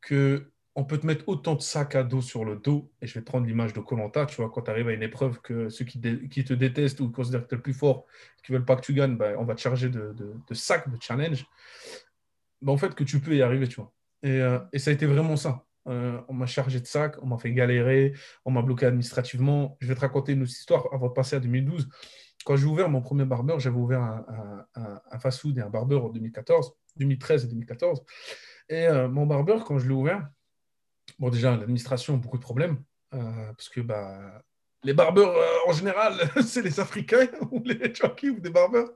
que 0.00 0.52
on 0.80 0.84
peut 0.84 0.96
te 0.96 1.06
mettre 1.06 1.28
autant 1.28 1.56
de 1.56 1.60
sacs 1.60 1.94
à 1.94 2.02
dos 2.02 2.22
sur 2.22 2.42
le 2.42 2.56
dos, 2.56 2.90
et 3.02 3.06
je 3.06 3.12
vais 3.12 3.20
prendre 3.20 3.46
l'image 3.46 3.74
de 3.74 3.80
Colanta, 3.80 4.24
tu 4.24 4.36
vois, 4.36 4.48
quand 4.48 4.62
tu 4.62 4.70
arrives 4.70 4.88
à 4.88 4.94
une 4.94 5.02
épreuve 5.02 5.38
que 5.42 5.68
ceux 5.68 5.84
qui, 5.84 6.00
te 6.00 6.54
détestent 6.54 7.00
ou 7.00 7.10
considèrent 7.10 7.42
que 7.42 7.48
tu 7.48 7.54
es 7.54 7.58
le 7.58 7.62
plus 7.62 7.74
fort, 7.74 8.06
qui 8.42 8.50
ne 8.50 8.56
veulent 8.56 8.64
pas 8.64 8.76
que 8.76 8.80
tu 8.80 8.94
gagnes, 8.94 9.18
ben, 9.18 9.36
on 9.38 9.44
va 9.44 9.54
te 9.54 9.60
charger 9.60 9.90
de, 9.90 10.14
sacs, 10.52 10.90
de 10.90 10.96
challenge. 10.98 11.44
Ben, 12.62 12.72
en 12.72 12.78
fait, 12.78 12.94
que 12.94 13.04
tu 13.04 13.20
peux 13.20 13.36
y 13.36 13.42
arriver, 13.42 13.68
tu 13.68 13.76
vois. 13.76 13.92
Et, 14.22 14.40
euh, 14.40 14.58
ça 14.78 14.90
a 14.90 14.94
été 14.94 15.04
vraiment 15.04 15.36
ça. 15.36 15.66
Euh, 15.86 16.18
on 16.28 16.32
m'a 16.32 16.46
chargé 16.46 16.80
de 16.80 16.86
sacs, 16.86 17.22
on 17.22 17.26
m'a 17.26 17.36
fait 17.36 17.52
galérer, 17.52 18.14
on 18.46 18.50
m'a 18.50 18.62
bloqué 18.62 18.86
administrativement. 18.86 19.76
Je 19.80 19.86
vais 19.86 19.94
te 19.94 20.00
raconter 20.00 20.32
une 20.32 20.44
autre 20.44 20.52
histoire 20.52 20.88
avant 20.94 21.08
de 21.08 21.12
passer 21.12 21.36
à 21.36 21.40
2012. 21.40 21.90
Quand 22.46 22.56
j'ai 22.56 22.64
ouvert 22.64 22.88
mon 22.88 23.02
premier 23.02 23.26
barbeur, 23.26 23.60
j'avais 23.60 23.76
ouvert 23.76 24.00
un, 24.00 25.18
fast-food 25.18 25.58
et 25.58 25.60
un 25.60 25.68
barbeur 25.68 26.06
en 26.06 26.08
2014, 26.08 26.72
2013 26.96 27.44
et 27.44 27.48
2014. 27.48 28.02
Et 28.70 28.86
euh, 28.86 29.08
mon 29.08 29.26
barbeur, 29.26 29.64
quand 29.64 29.78
je 29.78 29.86
l'ai 29.86 29.94
ouvert, 29.94 30.26
Bon, 31.20 31.28
déjà, 31.28 31.54
l'administration 31.54 32.14
a 32.14 32.16
beaucoup 32.16 32.38
de 32.38 32.42
problèmes, 32.42 32.78
euh, 33.12 33.52
parce 33.52 33.68
que 33.68 33.82
bah, 33.82 34.42
les 34.82 34.94
barbeurs, 34.94 35.36
euh, 35.36 35.68
en 35.68 35.72
général, 35.72 36.14
c'est 36.42 36.62
les 36.62 36.80
Africains 36.80 37.28
ou 37.50 37.62
les 37.62 37.92
Turcs 37.92 38.24
ou 38.24 38.40
des 38.40 38.48
barbeurs. 38.48 38.88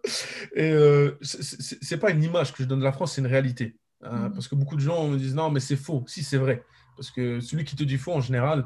Et 0.55 0.71
euh, 0.73 1.19
ce 1.21 1.95
n'est 1.95 2.01
pas 2.01 2.11
une 2.11 2.25
image 2.25 2.55
que 2.55 2.63
je 2.63 2.69
donne 2.69 2.79
de 2.79 2.85
la 2.85 2.93
France, 2.93 3.13
c'est 3.13 3.21
une 3.21 3.27
réalité. 3.27 3.77
Hein, 4.03 4.31
mm. 4.31 4.33
Parce 4.33 4.49
que 4.49 4.55
beaucoup 4.55 4.75
de 4.75 4.81
gens 4.81 5.07
me 5.07 5.19
disent 5.19 5.35
non, 5.35 5.51
mais 5.51 5.61
c'est 5.61 5.77
faux. 5.77 6.03
Si, 6.07 6.25
c'est 6.25 6.39
vrai. 6.39 6.65
Parce 6.97 7.11
que 7.11 7.41
celui 7.41 7.65
qui 7.65 7.77
te 7.77 7.85
dit 7.85 7.99
faux, 7.99 8.13
en 8.13 8.21
général, 8.23 8.65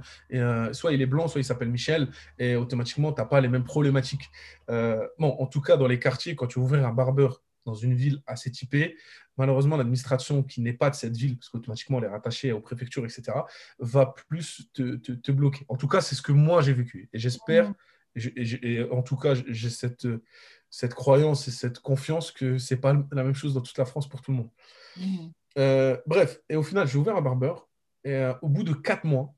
soit 0.72 0.92
il 0.92 1.02
est 1.02 1.06
blanc, 1.06 1.26
soit 1.26 1.40
il 1.40 1.44
s'appelle 1.44 1.70
Michel, 1.70 2.08
et 2.38 2.56
automatiquement, 2.56 3.10
tu 3.10 3.20
n'as 3.22 3.26
pas 3.26 3.40
les 3.40 3.48
mêmes 3.48 3.64
problématiques. 3.64 4.30
bon, 4.68 5.34
en 5.38 5.46
tout 5.46 5.62
cas, 5.62 5.78
dans 5.78 5.86
les 5.86 5.98
quartiers, 5.98 6.36
quand 6.36 6.46
tu 6.46 6.58
ouvres 6.58 6.74
un 6.76 6.92
barbeur 6.92 7.42
dans 7.68 7.74
une 7.74 7.94
ville 7.94 8.22
assez 8.26 8.50
typée, 8.50 8.96
malheureusement, 9.36 9.76
l'administration 9.76 10.42
qui 10.42 10.60
n'est 10.60 10.72
pas 10.72 10.90
de 10.90 10.94
cette 10.94 11.16
ville, 11.16 11.36
parce 11.38 11.48
qu'automatiquement 11.50 11.98
elle 11.98 12.04
est 12.04 12.08
rattachée 12.08 12.52
aux 12.52 12.60
préfectures, 12.60 13.04
etc., 13.04 13.22
va 13.78 14.14
plus 14.28 14.70
te, 14.72 15.30
bloquer. 15.30 15.64
En 15.68 15.76
tout 15.76 15.88
cas, 15.88 16.00
c'est 16.00 16.14
ce 16.14 16.22
que 16.22 16.32
moi 16.32 16.62
j'ai 16.62 16.72
vécu. 16.72 17.08
Et 17.12 17.18
j'espère, 17.18 17.72
et, 18.16 18.82
en 18.90 19.02
tout 19.02 19.16
cas, 19.16 19.34
j'ai 19.34 19.70
cette, 19.70 20.08
cette 20.70 20.94
croyance 20.94 21.46
et 21.48 21.50
cette 21.50 21.78
confiance 21.80 22.32
que 22.32 22.58
ce 22.58 22.74
n'est 22.74 22.80
pas 22.80 22.94
la 23.12 23.22
même 23.22 23.34
chose 23.34 23.54
dans 23.54 23.60
toute 23.60 23.78
la 23.78 23.84
France 23.84 24.08
pour 24.08 24.22
tout 24.22 24.30
le 24.30 24.38
monde. 24.38 24.50
Mhm. 24.96 25.32
Euh, 25.58 25.96
bref, 26.06 26.40
et 26.48 26.56
au 26.56 26.62
final, 26.62 26.86
j'ai 26.86 26.98
ouvert 26.98 27.16
un 27.16 27.22
barbeur. 27.22 27.68
Et 28.04 28.14
euh, 28.14 28.32
au 28.42 28.48
bout 28.48 28.64
de 28.64 28.72
quatre 28.72 29.04
mois, 29.04 29.34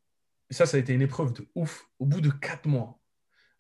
et 0.50 0.54
ça, 0.54 0.66
ça 0.66 0.76
a 0.76 0.80
été 0.80 0.92
une 0.92 1.02
épreuve 1.02 1.32
de 1.32 1.46
ouf, 1.54 1.88
au 1.98 2.06
bout 2.06 2.20
de 2.20 2.30
quatre 2.30 2.66
mois, 2.66 3.00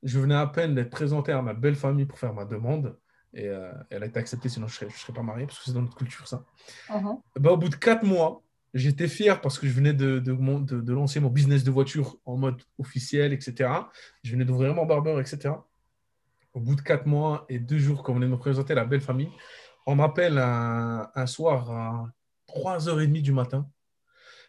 je 0.02 0.18
venais 0.18 0.34
à 0.34 0.46
peine 0.46 0.74
d'être 0.74 0.90
présenté 0.90 1.32
à 1.32 1.42
ma 1.42 1.54
belle 1.54 1.76
famille 1.76 2.06
pour 2.06 2.18
faire 2.18 2.34
ma 2.34 2.44
demande. 2.44 2.98
Et 3.32 3.46
euh, 3.46 3.72
elle 3.90 4.02
a 4.02 4.06
été 4.06 4.18
acceptée, 4.18 4.48
sinon 4.48 4.66
je 4.66 4.84
ne 4.84 4.90
serais, 4.90 5.12
pas 5.12 5.22
marié, 5.22 5.46
parce 5.46 5.58
que 5.58 5.64
c'est 5.66 5.72
dans 5.72 5.82
notre 5.82 5.96
culture, 5.96 6.26
ça. 6.26 6.44
Uh-huh. 6.88 7.20
Bah, 7.38 7.52
au 7.52 7.56
bout 7.56 7.68
de 7.68 7.76
quatre 7.76 8.04
mois, 8.04 8.42
j'étais 8.74 9.08
fier 9.08 9.40
parce 9.40 9.58
que 9.58 9.66
je 9.68 9.72
venais 9.72 9.92
de, 9.92 10.18
de, 10.18 10.32
de, 10.32 10.92
lancer 10.92 11.20
mon 11.20 11.30
business 11.30 11.62
de 11.62 11.70
voiture 11.70 12.16
en 12.24 12.36
mode 12.36 12.60
officiel, 12.78 13.32
etc. 13.32 13.70
Je 14.24 14.32
venais 14.32 14.44
d'ouvrir 14.44 14.74
mon 14.74 14.84
barbeur, 14.84 15.20
etc. 15.20 15.54
Au 16.54 16.60
bout 16.60 16.74
de 16.74 16.80
quatre 16.80 17.06
mois 17.06 17.46
et 17.48 17.60
deux 17.60 17.78
jours 17.78 18.02
qu'on 18.02 18.14
venait 18.14 18.26
de 18.26 18.32
me 18.32 18.38
présenter 18.38 18.74
la 18.74 18.84
belle 18.84 19.00
famille, 19.00 19.30
on 19.86 19.94
m'appelle 19.94 20.38
un, 20.38 21.08
un, 21.14 21.26
soir 21.26 21.70
à 21.70 22.12
3h30 22.48 23.22
du 23.22 23.32
matin. 23.32 23.68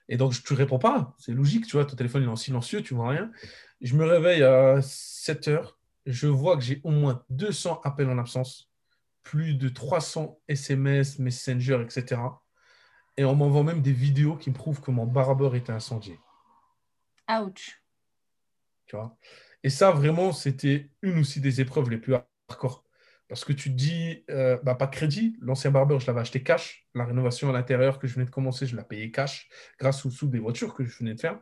Et 0.09 0.17
donc, 0.17 0.33
tu 0.33 0.53
ne 0.53 0.57
réponds 0.57 0.79
pas. 0.79 1.15
C'est 1.19 1.31
logique, 1.31 1.67
tu 1.67 1.77
vois, 1.77 1.85
ton 1.85 1.95
téléphone 1.95 2.23
est 2.23 2.27
en 2.27 2.35
silencieux, 2.35 2.81
tu 2.81 2.95
vois 2.95 3.09
rien. 3.09 3.31
Je 3.79 3.95
me 3.95 4.05
réveille 4.05 4.43
à 4.43 4.79
7h. 4.79 5.73
Je 6.07 6.27
vois 6.27 6.57
que 6.57 6.63
j'ai 6.63 6.81
au 6.83 6.89
moins 6.89 7.23
200 7.29 7.81
appels 7.83 8.09
en 8.09 8.17
absence 8.17 8.70
plus 9.23 9.55
de 9.55 9.69
300 9.69 10.39
SMS, 10.47 11.19
Messenger, 11.19 11.81
etc. 11.83 12.21
Et 13.17 13.25
on 13.25 13.35
m'envoie 13.35 13.63
même 13.63 13.81
des 13.81 13.91
vidéos 13.91 14.35
qui 14.35 14.49
me 14.49 14.55
prouvent 14.55 14.81
que 14.81 14.91
mon 14.91 15.05
barbeur 15.05 15.55
était 15.55 15.71
incendié. 15.71 16.19
Ouch. 17.29 17.81
Tu 18.85 18.95
vois? 18.95 19.17
Et 19.63 19.69
ça, 19.69 19.91
vraiment, 19.91 20.31
c'était 20.31 20.89
une 21.01 21.19
aussi 21.19 21.39
des 21.39 21.61
épreuves 21.61 21.89
les 21.89 21.97
plus 21.97 22.15
hardcore. 22.15 22.83
Parce 23.27 23.45
que 23.45 23.53
tu 23.53 23.69
te 23.69 23.75
dis, 23.75 24.25
euh, 24.29 24.57
bah, 24.63 24.75
pas 24.75 24.87
de 24.87 24.91
crédit. 24.91 25.37
L'ancien 25.39 25.71
barbeur, 25.71 25.99
je 25.99 26.07
l'avais 26.07 26.19
acheté 26.19 26.43
cash. 26.43 26.85
La 26.93 27.05
rénovation 27.05 27.49
à 27.49 27.53
l'intérieur 27.53 27.99
que 27.99 28.07
je 28.07 28.15
venais 28.15 28.25
de 28.25 28.31
commencer, 28.31 28.65
je 28.65 28.75
l'ai 28.75 28.83
payé 28.83 29.11
cash 29.11 29.47
grâce 29.79 30.05
au 30.05 30.09
sous 30.09 30.27
des 30.27 30.39
voitures 30.39 30.73
que 30.73 30.83
je 30.83 30.97
venais 30.97 31.13
de 31.13 31.19
faire 31.19 31.39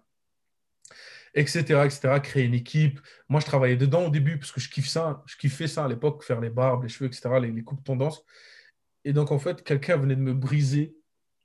etc., 1.33 1.59
etc., 1.85 2.19
créer 2.21 2.45
une 2.45 2.53
équipe. 2.53 2.99
Moi, 3.27 3.39
je 3.39 3.45
travaillais 3.45 3.77
dedans 3.77 4.05
au 4.05 4.09
début 4.09 4.37
parce 4.37 4.51
que 4.51 4.59
je 4.59 4.69
kiffe 4.69 4.87
ça, 4.87 5.23
je 5.25 5.37
kiffais 5.37 5.67
ça 5.67 5.85
à 5.85 5.87
l'époque, 5.87 6.23
faire 6.23 6.41
les 6.41 6.49
barbes, 6.49 6.83
les 6.83 6.89
cheveux, 6.89 7.07
etc., 7.07 7.29
les, 7.41 7.51
les 7.51 7.63
coupes 7.63 7.83
tendance. 7.83 8.23
Et 9.05 9.13
donc, 9.13 9.31
en 9.31 9.39
fait, 9.39 9.63
quelqu'un 9.63 9.97
venait 9.97 10.15
de 10.15 10.21
me 10.21 10.33
briser 10.33 10.95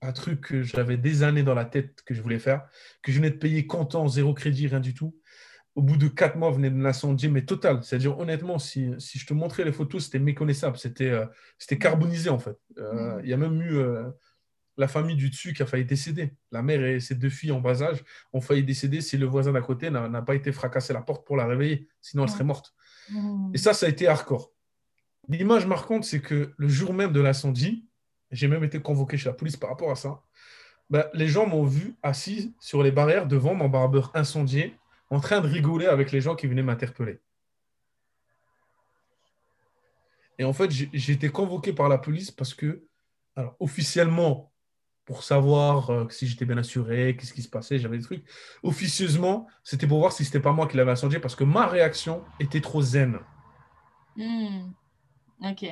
un 0.05 0.13
truc 0.13 0.43
que 0.43 0.63
j'avais 0.63 0.97
des 0.97 1.23
années 1.23 1.43
dans 1.43 1.55
la 1.55 1.65
tête 1.65 2.03
que 2.05 2.15
je 2.15 2.23
voulais 2.23 2.39
faire, 2.39 2.67
que 3.03 3.11
je 3.11 3.17
venais 3.17 3.31
de 3.31 3.37
payer 3.37 3.67
comptant, 3.67 4.07
zéro 4.09 4.35
crédit, 4.35 4.67
rien 4.67 4.81
du 4.81 4.95
tout. 4.95 5.17
Au 5.75 5.83
bout 5.83 5.97
de 5.97 6.07
quatre 6.07 6.37
mois, 6.37 6.53
venait 6.53 6.71
de 6.71 6.81
l'incendier, 6.81 7.29
mais 7.29 7.45
total. 7.45 7.83
C'est-à-dire, 7.83 8.17
honnêtement, 8.19 8.59
si, 8.59 8.91
si, 8.99 9.19
je 9.19 9.27
te 9.27 9.35
montrais 9.35 9.65
les 9.65 9.73
photos, 9.73 10.05
c'était 10.05 10.21
méconnaissable. 10.21 10.77
C'était 10.77 11.11
euh, 11.11 11.27
c'était 11.59 11.79
carbonisé, 11.79 12.31
en 12.31 12.39
fait. 12.39 12.57
Euh, 12.79 13.21
il 13.25 13.31
y 13.31 13.33
a 13.33 13.37
même 13.37 13.61
eu 13.61 13.77
euh, 13.79 14.09
la 14.77 14.89
famille 14.89 15.17
du 15.17 15.31
dessus 15.31 15.53
qui 15.53 15.63
a 15.63 15.67
failli 15.67 15.85
décéder. 15.85 16.35
La 16.51 16.63
mère 16.63 16.85
et 16.85 17.01
ses 17.01 17.15
deux 17.15 17.29
filles 17.29 17.53
en 17.53 17.61
bas 17.61 17.83
âge 17.83 18.05
ont 18.33 18.41
failli 18.41 18.65
décéder 18.65 19.01
si 19.01 19.17
le 19.17 19.27
voisin 19.27 19.53
d'à 19.53 19.61
côté 19.61 19.91
n'a 19.91 20.23
pas 20.23 20.35
été 20.35 20.53
fracassé 20.53 20.93
la 20.93 21.03
porte 21.03 21.27
pour 21.27 21.37
la 21.37 21.47
réveiller. 21.47 21.89
Sinon, 22.01 22.25
elle 22.25 22.31
serait 22.31 22.45
morte. 22.45 22.75
Mmh. 23.11 23.53
Et 23.55 23.59
ça, 23.59 23.73
ça 23.73 23.87
a 23.87 23.89
été 23.89 24.09
hardcore. 24.09 24.53
L'image 25.29 25.67
marquante, 25.67 26.05
c'est 26.05 26.21
que 26.21 26.53
le 26.57 26.69
jour 26.69 26.93
même 26.93 27.13
de 27.13 27.21
l'incendie, 27.21 27.87
j'ai 28.31 28.49
même 28.49 28.65
été 28.65 28.81
convoqué 28.81 29.17
chez 29.17 29.29
la 29.29 29.35
police 29.35 29.57
par 29.57 29.71
rapport 29.71 29.91
à 29.91 29.97
ça. 29.97 30.23
Ben, 30.91 31.07
les 31.15 31.29
gens 31.29 31.47
m'ont 31.47 31.65
vu 31.65 31.97
assis 32.03 32.55
sur 32.61 32.83
les 32.83 32.91
barrières 32.91 33.27
devant 33.27 33.55
mon 33.55 33.69
barbeur 33.69 34.11
incendié, 34.15 34.77
en 35.11 35.21
train 35.21 35.41
de 35.41 35.47
rigoler 35.47 35.87
avec 35.87 36.13
les 36.13 36.21
gens 36.21 36.35
qui 36.35 36.47
venaient 36.47 36.63
m'interpeller. 36.63 37.21
Et 40.39 40.45
en 40.45 40.53
fait, 40.53 40.71
j'ai 40.71 41.13
été 41.13 41.29
convoqué 41.29 41.73
par 41.73 41.89
la 41.89 41.97
police 41.97 42.31
parce 42.31 42.55
que, 42.55 42.85
alors, 43.37 43.57
officiellement, 43.61 44.53
pour 45.05 45.23
savoir 45.23 45.91
euh, 45.91 46.09
si 46.09 46.27
j'étais 46.27 46.45
bien 46.45 46.57
assuré, 46.57 47.17
qu'est-ce 47.17 47.35
qui 47.35 47.43
se 47.43 47.49
passait, 47.49 47.79
j'avais 47.79 47.99
des 47.99 48.05
trucs. 48.05 48.25
Officieusement, 48.63 49.47
c'était 49.63 49.87
pour 49.87 49.99
voir 49.99 50.13
si 50.13 50.25
c'était 50.25 50.41
pas 50.41 50.53
moi 50.53 50.67
qui 50.67 50.77
l'avais 50.77 50.93
incendié 50.93 51.19
parce 51.19 51.37
que 51.37 51.45
ma 51.45 51.67
réaction 51.67 52.25
était 52.41 52.61
trop 52.61 52.81
zen. 52.81 53.19
Hmm. 54.17 54.71
Ok. 55.43 55.67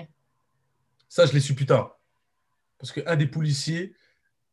Ça, 1.08 1.26
je 1.26 1.32
l'ai 1.32 1.40
su 1.40 1.54
plus 1.54 1.66
tard. 1.66 1.98
Parce 2.78 2.92
qu'un 2.92 3.16
des 3.16 3.26
policiers 3.26 3.94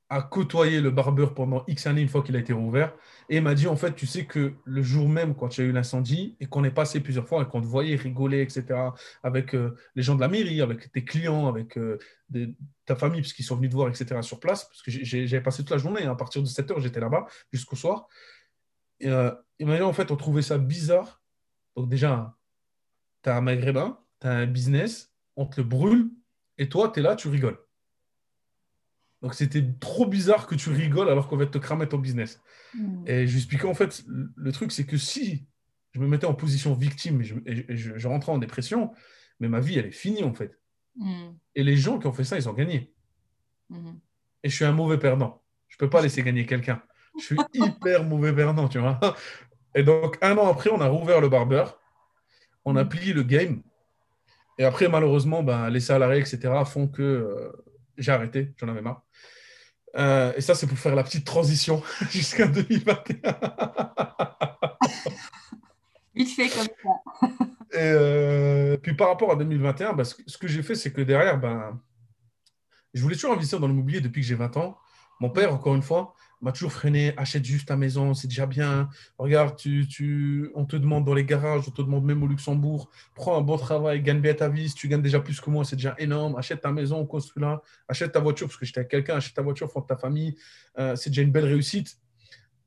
a 0.10 0.24
côtoyé 0.24 0.82
le 0.82 0.90
barbeur 0.90 1.36
pendant 1.36 1.64
X 1.68 1.86
années 1.86 2.02
une 2.02 2.10
fois 2.10 2.24
qu'il 2.24 2.36
a 2.36 2.40
été 2.40 2.52
rouvert 2.52 2.94
et 3.30 3.42
m'a 3.42 3.54
dit 3.54 3.68
en 3.68 3.76
fait, 3.76 3.94
tu 3.94 4.08
sais 4.08 4.26
que 4.26 4.56
le 4.66 4.82
jour 4.82 5.08
même, 5.08 5.36
quand 5.36 5.58
il 5.58 5.62
y 5.62 5.64
a 5.64 5.68
eu 5.68 5.72
l'incendie 5.72 6.36
et 6.40 6.48
qu'on 6.48 6.64
est 6.64 6.72
passé 6.72 7.00
plusieurs 7.00 7.28
fois 7.28 7.44
et 7.44 7.46
qu'on 7.46 7.62
te 7.62 7.68
voyait 7.68 7.96
rigoler, 7.96 8.42
etc., 8.42 8.90
avec 9.22 9.54
euh, 9.54 9.76
les 9.96 10.02
gens 10.02 10.16
de 10.16 10.22
la 10.22 10.28
mairie, 10.28 10.62
avec 10.62 10.92
tes 10.92 11.06
clients, 11.06 11.48
avec 11.48 11.78
euh, 11.78 12.00
ta 12.86 12.96
famille, 12.96 13.22
puisqu'ils 13.22 13.44
sont 13.44 13.56
venus 13.56 13.70
te 13.70 13.76
voir, 13.76 13.88
etc., 13.88 14.20
sur 14.24 14.40
place, 14.40 14.66
parce 14.66 14.82
que 14.82 14.90
j'avais 14.90 15.42
passé 15.42 15.62
toute 15.62 15.70
la 15.70 15.78
journée, 15.78 16.04
hein, 16.04 16.12
à 16.12 16.16
partir 16.16 16.42
de 16.42 16.48
7 16.48 16.72
heures, 16.72 16.80
j'étais 16.80 17.00
là-bas 17.00 17.28
jusqu'au 17.54 17.76
soir. 17.76 18.08
Et, 19.00 19.10
euh, 19.10 19.32
il 19.60 19.68
m'a 19.68 19.76
dit 19.76 19.84
en 19.84 19.94
fait, 19.94 20.10
on 20.10 20.16
trouvait 20.16 20.42
ça 20.42 20.58
bizarre. 20.58 21.22
Donc, 21.76 21.88
déjà, 21.88 22.36
tu 23.24 23.30
as 23.30 23.38
un 23.38 23.42
maghrébin, 23.42 24.00
tu 24.20 24.28
as 24.28 24.32
un 24.32 24.48
business, 24.48 25.14
on 25.36 25.46
te 25.46 25.62
le 25.62 25.68
brûle 25.68 26.10
et 26.58 26.68
toi, 26.68 26.90
tu 26.90 27.00
es 27.00 27.04
là, 27.04 27.16
tu 27.16 27.28
rigoles. 27.28 27.60
Donc 29.22 29.34
c'était 29.34 29.66
trop 29.80 30.06
bizarre 30.06 30.48
que 30.48 30.56
tu 30.56 30.70
rigoles 30.70 31.10
alors 31.10 31.28
qu'on 31.28 31.36
va 31.36 31.46
te 31.46 31.58
cramer 31.58 31.88
ton 31.88 31.98
business. 31.98 32.42
Hmm. 32.74 33.04
Et 33.06 33.28
je 33.28 33.32
lui 33.32 33.40
expliquais 33.40 33.68
en 33.68 33.74
fait, 33.74 34.04
le 34.08 34.52
truc 34.52 34.72
c'est 34.72 34.86
que 34.86 34.98
si 34.98 35.46
je 35.92 36.00
me 36.00 36.08
mettais 36.08 36.28
en 36.28 36.34
position 36.34 36.74
victime 36.74 37.22
et 37.46 37.76
je, 37.76 38.08
rentrais 38.08 38.32
en 38.32 38.38
dépression, 38.38 38.92
mais 39.40 39.50
ma 39.50 39.60
vie 39.60 39.78
elle 39.78 39.88
est 39.88 39.92
finie 39.92 40.24
en 40.24 40.34
fait. 40.34 40.58
Hmm. 40.96 41.32
Et 41.56 41.64
les 41.64 41.76
gens 41.76 42.00
qui 42.00 42.08
ont 42.08 42.14
fait 42.14 42.24
ça, 42.24 42.38
ils 42.38 42.48
ont 42.48 42.54
gagné. 42.54 42.94
Hmm. 43.70 43.96
Et 44.44 44.50
je 44.50 44.56
suis 44.56 44.66
un 44.66 44.72
mauvais 44.72 44.98
perdant. 44.98 45.44
Je 45.68 45.76
ne 45.76 45.80
peux 45.80 45.90
pas 45.90 46.02
laisser 46.02 46.24
gagner 46.24 46.46
quelqu'un. 46.46 46.82
Je 47.20 47.26
suis 47.26 47.38
hyper 47.54 48.06
mauvais 48.06 48.34
perdant, 48.34 48.70
tu 48.70 48.80
vois. 48.80 49.00
Et 49.76 49.84
donc 49.84 50.18
un 50.22 50.38
an 50.38 50.48
après, 50.48 50.70
on 50.70 50.80
a 50.80 50.88
rouvert 50.88 51.20
le 51.20 51.28
barbeur, 51.28 51.80
on 52.64 52.76
a 52.78 52.86
plié 52.86 53.14
le 53.14 53.24
game. 53.24 53.62
Et 54.58 54.66
après, 54.66 54.90
malheureusement, 54.90 55.42
ben, 55.42 55.70
les 55.70 55.80
salariés, 55.80 56.20
etc., 56.20 56.54
font 56.66 56.88
que 56.88 57.02
euh, 57.02 57.52
j'ai 58.00 58.12
arrêté, 58.12 58.54
j'en 58.58 58.68
avais 58.68 58.82
marre. 58.82 59.04
Euh, 59.98 60.34
et 60.36 60.42
ça, 60.42 60.56
c'est 60.56 60.68
pour 60.68 60.78
faire 60.78 60.96
la 60.96 61.04
petite 61.04 61.26
transition 61.26 61.82
jusqu'à 62.10 62.48
2021. 62.48 63.20
Il 66.16 66.28
fait 66.28 66.50
comme 66.50 66.68
ça. 66.68 67.28
et 67.74 67.78
euh, 67.78 68.78
puis 68.78 68.94
par 68.96 69.10
rapport 69.10 69.32
à 69.32 69.36
2021, 69.36 69.94
bah, 69.94 70.04
ce, 70.04 70.38
que 70.38 70.48
j'ai 70.48 70.64
fait, 70.64 70.76
c'est 70.76 70.92
que 70.92 71.02
derrière, 71.02 71.40
ben, 71.40 71.80
je 72.94 73.02
voulais 73.02 73.16
toujours 73.16 73.34
investir 73.34 73.60
dans 73.60 73.68
l'immobilier 73.68 74.02
depuis 74.02 74.22
que 74.22 74.28
j'ai 74.28 74.36
20 74.36 74.58
ans. 74.58 74.78
Mon 75.20 75.30
père, 75.30 75.54
encore 75.54 75.76
une 75.76 75.82
fois, 75.82 76.14
m'a 76.42 76.52
toujours 76.52 76.72
freiné, 76.72 77.14
achète 77.18 77.44
juste 77.44 77.68
ta 77.68 77.76
maison, 77.76 78.14
c'est 78.14 78.28
déjà 78.28 78.46
bien. 78.46 78.90
Regarde, 79.18 79.58
tu, 79.58 79.88
tu, 79.88 80.50
on 80.56 80.66
te 80.66 80.76
demande 80.76 81.06
dans 81.06 81.14
les 81.14 81.26
garages, 81.26 81.64
on 81.68 81.72
te 81.72 81.82
demande 81.82 82.06
même 82.06 82.24
au 82.24 82.28
Luxembourg, 82.28 82.90
prends 83.14 83.38
un 83.38 83.42
bon 83.42 83.58
travail, 83.58 84.02
gagne 84.02 84.22
bien 84.22 84.34
ta 84.34 84.48
vie, 84.48 84.70
si 84.70 84.76
tu 84.76 84.88
gagnes 84.88 85.02
déjà 85.02 85.20
plus 85.20 85.40
que 85.42 85.50
moi, 85.50 85.66
c'est 85.66 85.76
déjà 85.76 85.96
énorme. 85.98 86.36
Achète 86.38 86.62
ta 86.62 86.72
maison, 86.72 87.06
construis 87.06 87.42
là, 87.42 87.62
achète 87.88 88.12
ta 88.14 88.20
voiture, 88.20 88.48
parce 88.48 88.58
que 88.58 88.66
j'étais 88.66 88.80
avec 88.80 88.92
quelqu'un, 88.92 89.18
achète 89.18 89.34
ta 89.34 89.42
voiture, 89.42 89.70
fonde 89.70 89.88
ta 89.88 89.98
famille, 89.98 90.36
euh, 90.78 90.96
c'est 90.96 91.10
déjà 91.10 91.22
une 91.22 91.32
belle 91.32 91.46
réussite. 91.46 91.98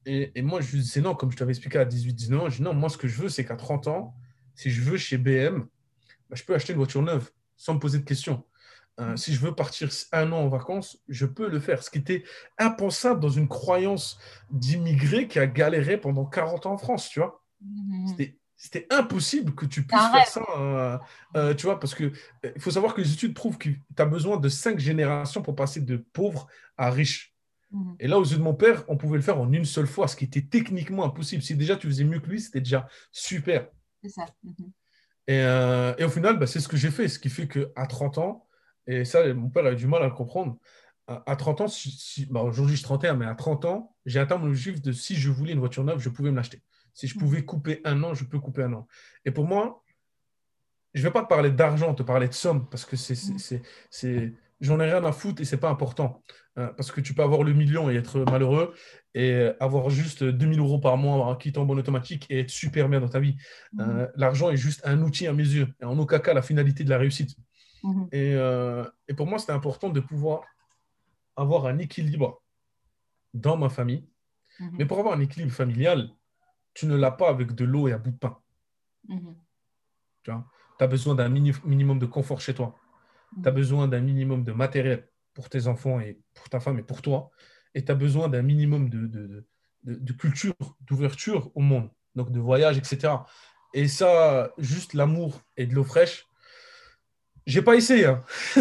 Et, 0.05 0.33
et 0.35 0.43
moi, 0.43 0.61
je 0.61 0.73
lui 0.73 0.81
disais 0.81 1.01
non, 1.01 1.15
comme 1.15 1.31
je 1.31 1.37
t'avais 1.37 1.53
expliqué 1.53 1.79
à 1.79 1.85
18-19 1.85 2.35
ans, 2.37 2.49
je 2.51 2.57
dis 2.57 2.63
non, 2.63 2.75
moi, 2.75 2.89
ce 2.89 2.99
que 2.99 3.09
je 3.09 3.23
veux, 3.23 3.29
c'est 3.29 3.45
qu'à 3.45 3.57
30 3.57 3.87
ans, 3.89 4.15
si 4.55 4.71
je 4.71 4.83
veux 4.83 4.99
chez 4.99 5.17
BM, 5.17 5.61
bah, 6.29 6.37
je 6.37 6.43
peux 6.45 6.55
acheter 6.55 6.73
une 6.73 6.79
voiture 6.79 7.03
neuve 7.03 7.31
sans 7.57 7.75
me 7.75 7.79
poser 7.79 7.99
de 7.99 8.05
questions. 8.05 8.45
Euh, 9.01 9.17
si 9.17 9.33
je 9.33 9.41
veux 9.41 9.55
partir 9.55 9.89
un 10.13 10.33
an 10.33 10.39
en 10.39 10.49
vacances, 10.49 10.99
je 11.09 11.25
peux 11.25 11.49
le 11.49 11.61
faire. 11.61 11.83
Ce 11.83 11.91
qui 11.91 11.99
était 11.99 12.25
impensable 12.59 13.21
dans 13.21 13.31
une 13.31 13.49
croyance 13.49 14.19
d'immigré 14.51 15.29
qui 15.29 15.39
a 15.39 15.47
galéré 15.47 15.97
pendant 15.97 16.27
40 16.27 16.67
ans 16.67 16.73
en 16.75 16.79
France, 16.79 17.09
tu 17.09 17.21
vois. 17.21 17.43
Mhm. 17.63 18.15
C'était 18.55 18.87
impossible 18.91 19.55
que 19.55 19.67
tu 19.67 19.85
puisses 19.85 20.11
faire 20.13 20.27
ça, 20.27 20.45
euh, 20.57 20.99
euh, 21.37 21.55
tu 21.55 21.67
vois, 21.67 21.81
parce 21.81 21.97
que 21.97 22.13
il 22.45 22.61
faut 22.61 22.71
savoir 22.71 22.95
que 22.95 23.01
les 23.01 23.13
études 23.13 23.35
prouvent 23.35 23.59
que 23.59 23.71
tu 23.71 23.83
as 23.97 24.05
besoin 24.05 24.37
de 24.37 24.49
cinq 24.49 24.79
générations 24.79 25.43
pour 25.43 25.57
passer 25.57 25.81
de 25.81 25.97
pauvre 25.97 26.47
à 26.77 26.91
riche. 26.91 27.35
Mhm. 27.73 27.97
Et 27.99 28.07
là, 28.07 28.19
aux 28.19 28.25
yeux 28.25 28.37
de 28.37 28.43
mon 28.43 28.55
père, 28.55 28.85
on 28.89 28.97
pouvait 28.97 29.17
le 29.17 29.23
faire 29.23 29.41
en 29.41 29.51
une 29.53 29.65
seule 29.65 29.89
fois, 29.89 30.07
ce 30.07 30.15
qui 30.15 30.27
était 30.27 30.43
techniquement 30.43 31.05
impossible. 31.05 31.43
Si 31.43 31.57
déjà 31.57 31.77
tu 31.77 31.89
faisais 31.89 32.05
mieux 32.05 32.21
que 32.21 32.29
lui, 32.29 32.41
c'était 32.41 32.61
déjà 32.61 32.87
super. 33.11 33.69
C'est 34.03 34.11
ça. 34.11 34.27
Mhm. 34.45 34.71
et, 35.27 36.03
et, 36.03 36.05
au 36.05 36.11
final, 36.11 36.39
bah, 36.39 36.47
c'est 36.47 36.61
ce 36.61 36.69
que 36.69 36.77
j'ai 36.77 36.91
fait, 36.91 37.09
ce 37.09 37.19
qui 37.19 37.31
fait 37.31 37.49
qu'à 37.49 37.87
30 37.87 38.19
ans, 38.19 38.47
et 38.87 39.05
ça, 39.05 39.33
mon 39.35 39.49
père 39.49 39.65
a 39.67 39.73
eu 39.73 39.77
du 39.77 39.87
mal 39.87 40.03
à 40.03 40.07
le 40.07 40.15
comprendre. 40.15 40.59
À, 41.09 41.37
30 41.37 41.63
ans, 41.63 41.69
si, 41.69 42.27
bah, 42.27 42.43
aujourd'hui 42.43 42.75
je 42.75 42.81
suis 42.81 42.85
31, 42.85 43.15
mais 43.15 43.27
à 43.27 43.35
30 43.35 43.65
ans, 43.65 43.95
j'ai 44.07 44.21
atteint 44.21 44.39
mon 44.39 44.47
objectif 44.47 44.81
de 44.81 44.93
si 44.93 45.17
je 45.17 45.31
voulais 45.31 45.53
une 45.53 45.59
voiture 45.59 45.85
neuve, 45.85 45.99
je 45.99 46.09
pouvais 46.09 46.31
me 46.31 46.37
l'acheter. 46.37 46.63
Si 46.95 47.07
je 47.07 47.19
pouvais 47.19 47.45
couper 47.45 47.81
un 47.85 48.03
an, 48.03 48.15
je 48.15 48.25
peux 48.25 48.39
couper 48.39 48.63
un 48.63 48.73
an. 48.73 48.87
Et 49.25 49.31
pour 49.31 49.47
moi, 49.47 49.83
je 50.95 51.01
ne 51.01 51.07
vais 51.07 51.13
pas 51.13 51.23
te 51.23 51.29
parler 51.29 51.51
d'argent, 51.51 51.95
te 51.95 52.03
parler 52.03 52.29
de 52.29 52.35
somme, 52.35 52.69
parce 52.69 52.85
que 52.85 52.97
c'est, 52.97 53.17
c'est, 53.91 54.35
j'en 54.61 54.81
ai 54.81 54.85
rien 54.85 55.05
à 55.05 55.13
foutre 55.13 55.43
et 55.43 55.45
c'est 55.45 55.59
pas 55.59 55.71
important. 55.71 56.23
Euh, 56.59 56.69
parce 56.69 56.93
que 56.93 57.01
tu 57.01 57.15
peux 57.15 57.23
avoir 57.23 57.45
le 57.45 57.55
million 57.55 57.91
et 57.91 57.95
être 57.95 58.21
malheureux 58.31 58.75
et 59.15 59.49
avoir 59.59 59.89
juste 59.89 60.23
2000 60.23 60.59
euros 60.59 60.79
par 60.79 60.99
mois, 60.99 61.15
avoir 61.15 61.31
un 61.31 61.37
kit 61.37 61.53
en 61.57 61.67
automatique 61.69 62.27
et 62.29 62.41
être 62.41 62.51
super 62.51 62.91
bien 62.91 63.01
dans 63.01 63.09
ta 63.09 63.21
vie. 63.21 63.37
Euh, 63.81 64.07
l'argent 64.17 64.51
est 64.51 64.59
juste 64.59 64.83
un 64.85 65.01
outil 65.01 65.27
à 65.27 65.33
mes 65.33 65.45
yeux 65.45 65.69
et 65.81 65.85
en 65.87 65.99
aucun 65.99 66.19
cas 66.19 66.35
la 66.35 66.43
finalité 66.43 66.85
de 66.85 66.91
la 66.91 66.99
réussite. 66.99 67.37
Mhm. 67.83 68.09
Euh, 68.15 68.89
et, 69.09 69.15
pour 69.15 69.27
moi, 69.27 69.39
c'était 69.39 69.53
important 69.53 69.91
de 69.91 70.01
pouvoir 70.01 70.43
avoir 71.37 71.67
un 71.67 71.79
équilibre 71.79 72.43
dans 73.35 73.57
ma 73.57 73.69
famille. 73.69 74.07
Mhm. 74.61 74.77
Mais 74.79 74.87
pour 74.87 74.99
avoir 74.99 75.15
un 75.15 75.21
équilibre 75.21 75.53
familial, 75.53 76.11
tu 76.75 76.87
ne 76.87 76.97
l'as 76.97 77.11
pas 77.11 77.29
avec 77.29 77.55
de 77.55 77.65
l'eau 77.65 77.89
et 77.89 77.93
un 77.93 77.99
bout 77.99 78.11
de 78.11 78.19
pain. 78.19 78.39
Mhm. 79.09 79.37
Tu 80.23 80.31
as 80.31 80.87
besoin 80.87 81.15
d'un 81.15 81.29
minimum 81.29 81.99
de 81.99 82.07
confort 82.07 82.41
chez 82.41 82.55
toi. 82.55 82.79
Tu 83.43 83.49
as 83.49 83.53
besoin 83.53 83.89
d'un 83.89 84.01
minimum 84.01 84.45
de 84.45 84.53
matériel 84.53 85.09
pour 85.35 85.49
tes 85.49 85.67
enfants 85.67 86.01
et 86.01 86.21
pour 86.35 86.49
ta 86.49 86.61
femme 86.61 86.79
et 86.79 86.83
pour 86.83 87.03
toi. 87.03 87.31
Et 87.75 87.85
tu 87.85 87.91
as 87.91 87.95
besoin 87.95 88.29
d'un 88.29 88.43
minimum 88.43 88.89
de, 88.89 89.07
de, 89.07 89.47
de 89.85 90.13
culture, 90.13 90.55
d'ouverture 90.83 91.51
au 91.55 91.61
monde, 91.61 91.91
donc 92.15 92.31
de 92.31 92.39
voyage, 92.39 92.79
etc. 92.79 93.15
Et 93.75 93.89
ça, 93.89 94.53
juste 94.59 94.95
l'amour 94.95 95.41
et 95.57 95.67
de 95.67 95.75
l'eau 95.75 95.85
fraîche, 95.85 96.27
j'ai 97.47 97.63
pas 97.63 97.75
essayé. 97.75 98.07
Hein. 98.07 98.23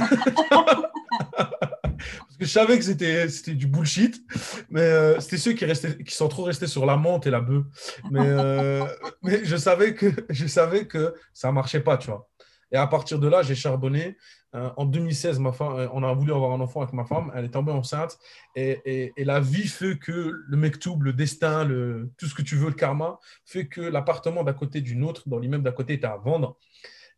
Parce 1.97 2.37
que 2.37 2.45
je 2.45 2.51
savais 2.51 2.77
que 2.77 2.83
c'était, 2.83 3.55
du 3.55 3.67
bullshit. 3.67 4.21
Mais 4.69 4.81
euh, 4.81 5.19
c'était 5.19 5.37
ceux 5.37 5.53
qui, 5.53 5.65
restaient, 5.65 6.03
qui 6.03 6.15
sont 6.15 6.27
trop 6.27 6.43
restés 6.43 6.67
sur 6.67 6.85
la 6.85 6.97
menthe 6.97 7.27
et 7.27 7.31
la 7.31 7.41
bœuf. 7.41 7.65
Mais, 8.09 8.21
euh, 8.21 8.83
mais 9.21 9.43
je, 9.43 9.55
savais 9.55 9.93
que, 9.93 10.07
je 10.29 10.47
savais 10.47 10.87
que 10.87 11.13
ça 11.33 11.51
marchait 11.51 11.81
pas, 11.81 11.97
tu 11.97 12.09
vois. 12.09 12.27
Et 12.71 12.77
à 12.77 12.87
partir 12.87 13.19
de 13.19 13.27
là, 13.27 13.41
j'ai 13.41 13.55
charbonné. 13.55 14.17
Euh, 14.53 14.69
en 14.75 14.85
2016, 14.85 15.39
ma 15.39 15.53
femme, 15.53 15.89
on 15.93 16.03
a 16.03 16.13
voulu 16.13 16.33
avoir 16.33 16.51
un 16.51 16.59
enfant 16.61 16.81
avec 16.81 16.93
ma 16.93 17.05
femme. 17.05 17.31
Elle 17.35 17.45
est 17.45 17.49
tombée 17.49 17.71
enceinte. 17.71 18.17
Et, 18.55 19.13
la 19.17 19.39
vie 19.39 19.67
fait 19.67 19.97
que 19.97 20.11
le 20.45 20.57
mektoub, 20.57 21.01
le 21.01 21.13
destin, 21.13 21.65
le, 21.65 22.11
tout 22.17 22.27
ce 22.27 22.35
que 22.35 22.41
tu 22.41 22.55
veux, 22.55 22.67
le 22.67 22.75
karma, 22.75 23.19
fait 23.45 23.67
que 23.67 23.81
l'appartement 23.81 24.43
d'à 24.43 24.53
côté 24.53 24.81
d'une 24.81 25.03
autre, 25.03 25.27
dans 25.27 25.39
l'immeuble 25.39 25.63
d'à 25.63 25.71
côté, 25.71 25.93
était 25.93 26.07
à 26.07 26.17
vendre. 26.17 26.57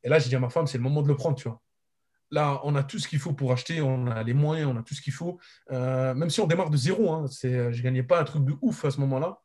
Et 0.04 0.10
là, 0.10 0.20
j'ai 0.20 0.30
dit 0.30 0.36
à 0.36 0.40
ma 0.40 0.50
femme, 0.50 0.68
c'est 0.68 0.78
le 0.78 0.84
moment 0.84 1.02
de 1.02 1.08
le 1.08 1.16
prendre, 1.16 1.36
tu 1.36 1.48
vois. 1.48 1.62
Là, 2.32 2.62
on 2.64 2.76
a 2.76 2.84
tout 2.84 2.98
ce 3.00 3.08
qu'il 3.08 3.20
faut 3.20 3.34
pour 3.34 3.52
acheter, 3.52 3.82
on 3.82 4.08
a 4.08 4.24
les 4.24 4.34
moyens, 4.34 4.72
on 4.74 4.78
a 4.78 4.84
tout 4.84 4.96
ce 4.96 5.02
qu'il 5.02 5.14
faut. 5.14 5.40
Euh, 5.72 6.14
même 6.16 6.30
si 6.30 6.42
on 6.42 6.48
démarre 6.48 6.70
de 6.70 6.78
zéro, 6.78 7.12
hein, 7.12 7.26
je 7.42 7.48
ne 7.48 7.82
gagnais 7.82 8.04
pas 8.04 8.20
un 8.20 8.24
truc 8.24 8.44
de 8.44 8.56
ouf 8.62 8.86
à 8.86 8.92
ce 8.92 9.00
moment-là. 9.02 9.42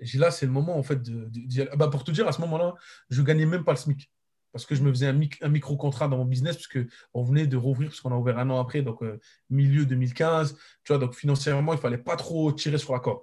Et 0.00 0.06
là, 0.16 0.30
c'est 0.30 0.46
le 0.46 0.52
moment, 0.52 0.76
en 0.78 0.82
fait, 0.82 1.02
de, 1.02 1.30
bah, 1.76 1.88
pour 1.88 2.04
te 2.04 2.10
dire, 2.10 2.26
à 2.26 2.32
ce 2.32 2.40
moment-là, 2.40 2.74
je 3.10 3.20
ne 3.20 3.26
gagnais 3.26 3.46
même 3.46 3.64
pas 3.64 3.72
le 3.72 3.78
SMIC 3.78 4.10
parce 4.54 4.66
que 4.66 4.76
je 4.76 4.84
me 4.84 4.90
faisais 4.90 5.08
un, 5.08 5.20
un 5.42 5.48
micro-contrat 5.48 6.06
dans 6.06 6.16
mon 6.16 6.24
business, 6.24 6.54
parce 6.54 6.68
qu'on 6.68 7.24
venait 7.24 7.48
de 7.48 7.56
rouvrir, 7.56 7.88
parce 7.88 8.00
qu'on 8.00 8.12
a 8.12 8.16
ouvert 8.16 8.38
un 8.38 8.48
an 8.50 8.60
après, 8.60 8.82
donc 8.82 9.02
euh, 9.02 9.18
milieu 9.50 9.84
2015. 9.84 10.56
Tu 10.84 10.92
vois, 10.92 10.98
donc 10.98 11.16
financièrement, 11.16 11.72
il 11.72 11.76
ne 11.76 11.80
fallait 11.80 11.98
pas 11.98 12.14
trop 12.14 12.52
tirer 12.52 12.78
sur 12.78 12.92
la 12.92 13.00
corde. 13.00 13.22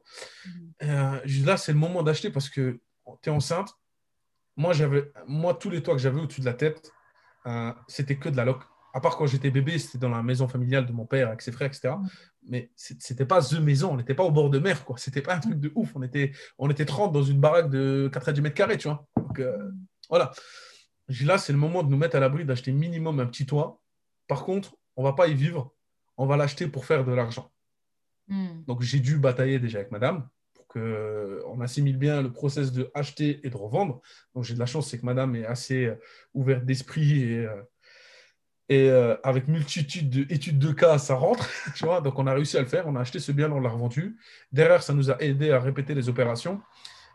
Euh, 0.83 1.21
là, 1.45 1.55
c'est 1.55 1.71
le 1.71 1.77
moment 1.77 2.03
d'acheter 2.03 2.31
parce 2.31 2.49
que 2.49 2.81
tu 3.21 3.29
es 3.29 3.31
enceinte. 3.31 3.69
Moi, 4.61 4.73
moi, 5.27 5.53
tous 5.53 5.69
les 5.69 5.81
toits 5.81 5.95
que 5.95 6.01
j'avais 6.01 6.19
au-dessus 6.19 6.41
de 6.41 6.45
la 6.45 6.53
tête, 6.53 6.91
euh, 7.47 7.71
c'était 7.87 8.17
que 8.17 8.29
de 8.29 8.37
la 8.37 8.45
loc. 8.45 8.61
À 8.93 8.99
part 8.99 9.17
quand 9.17 9.25
j'étais 9.25 9.51
bébé, 9.51 9.79
c'était 9.79 9.97
dans 9.97 10.09
la 10.09 10.21
maison 10.21 10.47
familiale 10.47 10.85
de 10.85 10.91
mon 10.91 11.05
père 11.05 11.29
avec 11.29 11.41
ses 11.41 11.51
frères, 11.51 11.69
etc. 11.69 11.95
Mais 12.47 12.71
c'était 12.75 13.25
pas 13.25 13.41
The 13.41 13.59
Maison, 13.59 13.93
on 13.93 13.97
n'était 13.97 14.13
pas 14.13 14.23
au 14.23 14.31
bord 14.31 14.49
de 14.49 14.59
mer, 14.59 14.83
quoi. 14.83 14.97
C'était 14.99 15.21
pas 15.21 15.35
un 15.35 15.39
truc 15.39 15.59
de 15.59 15.71
ouf. 15.75 15.91
On 15.95 16.03
était, 16.03 16.33
on 16.57 16.69
était 16.69 16.85
30 16.85 17.13
dans 17.13 17.23
une 17.23 17.39
baraque 17.39 17.69
de 17.69 18.09
90 18.11 18.41
mètres 18.41 18.55
carrés, 18.55 18.77
tu 18.77 18.87
vois. 18.87 19.07
Donc, 19.15 19.39
mhm. 19.39 19.87
voilà 20.09 20.31
là, 21.21 21.37
c'est 21.37 21.53
le 21.53 21.59
moment 21.59 21.83
de 21.83 21.89
nous 21.89 21.97
mettre 21.97 22.15
à 22.15 22.19
l'abri, 22.19 22.45
d'acheter 22.45 22.71
minimum 22.71 23.19
un 23.19 23.25
petit 23.25 23.45
toit. 23.45 23.81
Par 24.27 24.43
contre, 24.43 24.75
on 24.95 25.03
ne 25.03 25.07
va 25.07 25.13
pas 25.13 25.27
y 25.27 25.33
vivre, 25.33 25.73
on 26.17 26.25
va 26.25 26.37
l'acheter 26.37 26.67
pour 26.67 26.85
faire 26.85 27.03
de 27.03 27.11
l'argent. 27.11 27.51
Hmm. 28.27 28.63
Donc, 28.67 28.81
j'ai 28.81 28.99
dû 28.99 29.17
batailler 29.17 29.59
déjà 29.59 29.79
avec 29.79 29.91
madame 29.91 30.27
pour 30.71 31.51
qu'on 31.51 31.61
assimile 31.61 31.97
bien 31.97 32.21
le 32.21 32.31
process 32.31 32.71
de 32.71 32.89
acheter 32.93 33.39
et 33.43 33.49
de 33.49 33.57
revendre. 33.57 34.01
Donc, 34.35 34.43
j'ai 34.43 34.53
de 34.53 34.59
la 34.59 34.65
chance, 34.65 34.89
c'est 34.89 34.99
que 34.99 35.05
madame 35.05 35.35
est 35.35 35.45
assez 35.45 35.85
euh, 35.85 35.95
ouverte 36.33 36.65
d'esprit 36.65 37.23
et, 37.23 37.45
euh, 37.45 37.61
et 38.69 38.89
euh, 38.89 39.15
avec 39.23 39.47
multitude 39.47 40.09
d'études 40.09 40.59
de 40.59 40.71
cas, 40.71 40.97
ça 40.97 41.15
rentre. 41.15 41.49
Tu 41.75 41.85
vois 41.85 42.01
Donc, 42.01 42.17
on 42.19 42.27
a 42.27 42.33
réussi 42.33 42.57
à 42.57 42.61
le 42.61 42.67
faire. 42.67 42.87
On 42.87 42.95
a 42.95 43.01
acheté 43.01 43.19
ce 43.19 43.31
bien, 43.31 43.51
on 43.51 43.59
l'a 43.59 43.69
revendu. 43.69 44.17
Derrière, 44.51 44.81
ça 44.81 44.93
nous 44.93 45.11
a 45.11 45.21
aidé 45.21 45.51
à 45.51 45.59
répéter 45.59 45.93
les 45.93 46.09
opérations. 46.09 46.61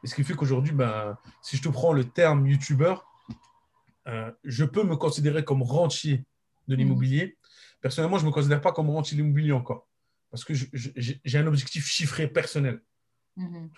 Et 0.05 0.07
ce 0.07 0.15
qui 0.15 0.23
fait 0.23 0.35
qu'aujourd'hui, 0.35 0.73
ben, 0.73 1.17
si 1.43 1.57
je 1.57 1.63
te 1.63 1.69
prends 1.69 1.93
le 1.93 2.05
terme 2.05 2.47
youtubeur, 2.47 3.09
euh, 4.07 4.31
je 4.45 4.65
peux 4.65 4.85
me 4.85 4.97
considérer 4.97 5.45
comme 5.45 5.63
rentier 5.63 6.25
de 6.69 6.75
mhm. 6.75 6.81
l'immobilier. 6.81 7.39
Personnellement, 7.81 8.19
je 8.19 8.25
ne 8.25 8.29
me 8.29 8.33
considère 8.35 8.61
pas 8.61 8.73
comme 8.73 8.91
rentier 8.91 9.17
de 9.17 9.23
l'immobilier 9.23 9.53
encore, 9.53 9.89
parce 10.31 10.45
que 10.45 10.55
j'ai 10.55 11.39
un 11.39 11.47
objectif 11.47 11.87
chiffré 11.87 12.27
personnel. 12.27 12.81
Mhm. 13.37 13.71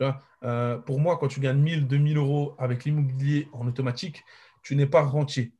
Euh, 0.45 0.79
pour 0.79 1.01
moi, 1.01 1.19
quand 1.19 1.29
tu 1.29 1.41
gagnes 1.41 1.59
1000, 1.59 1.89
2000 1.89 2.17
euros 2.17 2.55
avec 2.59 2.85
l'immobilier 2.85 3.49
en 3.53 3.67
automatique, 3.67 4.25
tu 4.63 4.77
n'es 4.77 4.87
pas 4.87 5.03
rentier. 5.03 5.55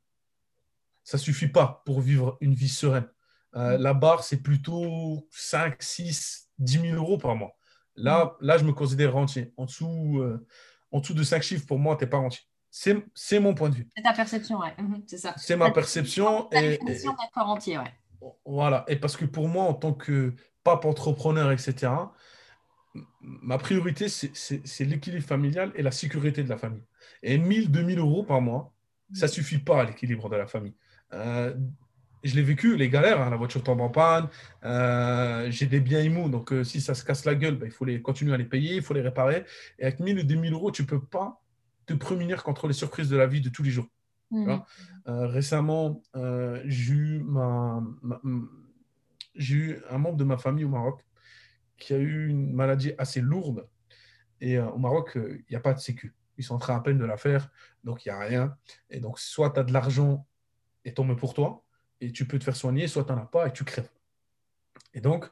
Ça 1.05 1.17
ne 1.17 1.23
suffit 1.23 1.49
pas 1.49 1.83
pour 1.85 2.01
vivre 2.01 2.37
une 2.41 2.55
vie 2.55 2.69
sereine. 2.69 3.09
Euh, 3.57 3.77
mhm. 3.77 3.83
La 3.83 3.95
barre, 3.95 4.23
c'est 4.23 4.43
plutôt 4.43 5.27
5, 5.31 5.83
6, 5.83 6.51
10 6.59 6.81
000 6.91 6.97
euros 6.97 7.19
par 7.19 7.35
mois. 7.35 7.57
Là, 7.97 8.37
là 8.41 8.59
je 8.59 8.65
me 8.65 8.73
considère 8.73 9.13
rentier. 9.13 9.53
En 9.57 9.65
dessous, 9.65 10.23
en 10.93 11.01
dessous 11.01 11.15
de 11.15 11.23
5 11.23 11.43
chiffres, 11.43 11.67
pour 11.67 11.79
moi, 11.79 11.97
tu 11.97 12.05
n'es 12.05 12.11
pas 12.11 12.19
rentier. 12.19 12.43
C'est 12.71 13.41
mon 13.41 13.55
point 13.55 13.71
de 13.71 13.77
vue. 13.77 13.89
C'est 13.97 14.03
ta 14.03 14.13
perception, 14.13 14.61
ouais. 14.61 14.75
Mhm, 14.79 15.03
c'est 15.07 15.19
ça. 15.19 15.35
C'est 15.37 15.57
ma 15.57 15.71
perception. 15.71 16.45
Ta 16.45 16.63
et, 16.63 16.79
définition 16.79 17.13
d'accord 17.13 17.49
entier, 17.49 17.79
ouais. 17.79 17.93
Voilà. 18.45 18.85
Et 18.89 18.97
parce 18.97 19.17
que 19.17 19.25
pour 19.25 19.49
moi, 19.49 19.65
en 19.65 19.75
tant 19.75 19.93
que 19.95 20.35
pape 20.63 20.85
entrepreneur, 20.85 21.51
etc., 21.51 21.91
ma 23.21 23.59
priorité, 23.59 24.09
c'est 24.09 24.85
l'équilibre 24.85 25.25
familial 25.25 25.73
et 25.75 25.83
la 25.83 25.91
sécurité 25.91 26.43
de 26.43 26.49
la 26.49 26.59
famille. 26.59 26.85
Et 27.23 27.39
1000, 27.39 27.71
2000 27.71 27.99
euros 27.99 28.25
par 28.25 28.41
mois, 28.41 28.73
ça 29.13 29.27
ne 29.27 29.31
mhm. 29.31 29.35
suffit 29.35 29.59
pas 29.59 29.83
à 29.83 29.85
l'équilibre 29.85 30.29
de 30.29 30.37
la 30.37 30.47
famille. 30.47 30.75
Euh, 31.13 31.55
je 32.25 32.35
l'ai 32.35 32.43
vécu, 32.43 32.77
les 32.77 32.89
galères, 32.89 33.21
hein, 33.21 33.31
la 33.31 33.37
voiture 33.37 33.63
tombe 33.63 33.81
en 33.81 33.91
panne, 33.91 34.29
euh, 34.65 35.51
j'ai 35.51 35.67
des 35.67 35.81
biens 35.81 36.01
immo, 36.01 36.29
donc 36.29 36.53
euh, 36.53 36.65
si 36.65 36.81
ça 36.81 36.95
se 36.95 37.05
casse 37.05 37.25
la 37.25 37.35
gueule, 37.35 37.57
bah, 37.57 37.67
il 37.67 37.73
faut 37.73 37.85
les, 37.85 38.03
continuer 38.03 38.35
à 38.35 38.37
les 38.37 38.45
payer, 38.45 38.77
il 38.77 38.83
faut 38.83 38.95
les 38.95 39.03
réparer. 39.03 39.45
Et 39.79 39.85
avec 39.85 40.01
1000 40.01 40.19
ou 40.19 40.23
2000 40.25 40.53
euros, 40.53 40.71
tu 40.71 40.83
ne 40.83 40.87
peux 40.87 41.01
pas 41.01 41.41
te 41.87 41.95
prémunir 41.95 42.43
contre 42.43 42.67
les 42.67 42.75
surprises 42.75 43.09
de 43.09 43.17
la 43.17 43.27
vie 43.27 43.41
de 43.41 43.49
tous 43.49 43.63
les 43.63 43.71
jours. 43.71 43.87
Mmh. 44.31 44.57
Euh, 45.07 45.27
récemment, 45.29 46.03
j'ai 46.67 46.93
eu, 46.93 47.25
eu 49.39 49.77
un 49.91 49.99
membre 49.99 50.17
de 50.17 50.25
ma 50.25 50.37
famille 50.37 50.65
au 50.65 50.69
Maroc 50.69 51.03
qui 51.79 51.95
a 51.95 51.99
eu 51.99 52.29
une 52.29 52.53
maladie 52.53 52.93
assez 52.99 53.21
lourde. 53.21 53.69
Et 54.41 54.59
euh, 54.59 54.69
au 54.71 54.79
Maroc, 54.79 55.13
il 55.17 55.45
n'y 55.51 55.57
a 55.57 55.61
pas 55.61 55.75
de 55.75 55.81
sécu. 55.81 56.15
Ils 56.37 56.45
sont 56.45 56.55
en 56.55 56.59
train 56.59 56.77
à 56.77 56.81
peine 56.81 56.99
de 56.99 57.05
la 57.05 57.17
faire, 57.17 57.51
donc 57.83 58.05
il 58.05 58.09
n'y 58.09 58.15
a 58.15 58.19
rien. 58.19 58.57
Et 58.91 59.01
donc, 59.01 59.19
soit 59.19 59.51
tu 59.51 59.61
as 59.61 59.65
de 59.65 59.73
l'argent 59.73 60.27
et 60.85 60.95
tombé 60.95 61.17
pour 61.17 61.35
toi, 61.35 61.65
et 62.01 62.13
tu 62.13 62.27
peux 62.27 62.39
te 62.39 62.45
faire 62.45 62.57
soigner, 62.57 62.87
soit 62.87 63.05
tu 63.05 63.13
n'en 63.13 63.19
as 63.19 63.27
pas 63.27 63.49
et 63.49 63.53
tu 63.53 63.65
crèves. 63.65 63.91
Et 64.95 65.01
donc, 65.01 65.29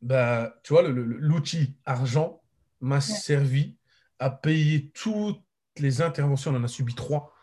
bah, 0.00 0.54
tu 0.62 0.72
vois, 0.72 0.82
l'outil 0.82 1.74
argent 1.84 2.40
m'a 2.80 3.00
servi 3.00 3.76
à 4.18 4.30
payer 4.30 4.90
tout 4.90 5.36
les 5.78 6.02
interventions, 6.02 6.52
on 6.52 6.56
en 6.56 6.64
a 6.64 6.68
subi 6.68 6.94
trois. 6.94 7.34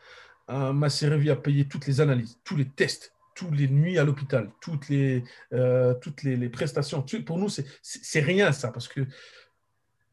Euh, 0.49 0.73
m'a 0.73 0.89
servi 0.89 1.29
à 1.29 1.35
payer 1.35 1.67
toutes 1.67 1.87
les 1.87 2.01
analyses, 2.01 2.39
tous 2.43 2.55
les 2.55 2.67
tests, 2.67 3.13
toutes 3.35 3.55
les 3.55 3.67
nuits 3.67 3.97
à 3.97 4.03
l'hôpital, 4.03 4.49
toutes 4.61 4.89
les, 4.89 5.23
euh, 5.53 5.93
toutes 5.95 6.23
les, 6.23 6.49
prestations. 6.49 7.05
Pour 7.25 7.37
nous, 7.37 7.49
c'est 7.49 8.19
rien 8.19 8.51
ça, 8.51 8.71
parce 8.71 8.87
que 8.87 9.01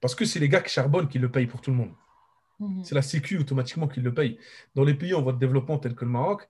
parce 0.00 0.14
que 0.14 0.24
c'est 0.24 0.38
les 0.38 0.48
gars 0.48 0.60
qui 0.60 0.70
charbonnent 0.70 1.08
qui 1.08 1.18
le 1.18 1.30
payent 1.30 1.48
pour 1.48 1.60
tout 1.60 1.70
le 1.70 1.76
monde. 1.76 1.92
Mhm. 2.60 2.84
C'est 2.84 2.94
la 2.94 3.02
Sécu 3.02 3.38
automatiquement 3.38 3.88
qui 3.88 4.00
le 4.00 4.14
paye. 4.14 4.38
Dans 4.74 4.84
les 4.84 4.94
pays 4.94 5.12
en 5.14 5.22
voie 5.22 5.32
de 5.32 5.38
développement 5.38 5.78
tels 5.78 5.96
que 5.96 6.04
le 6.04 6.10
Maroc, 6.10 6.48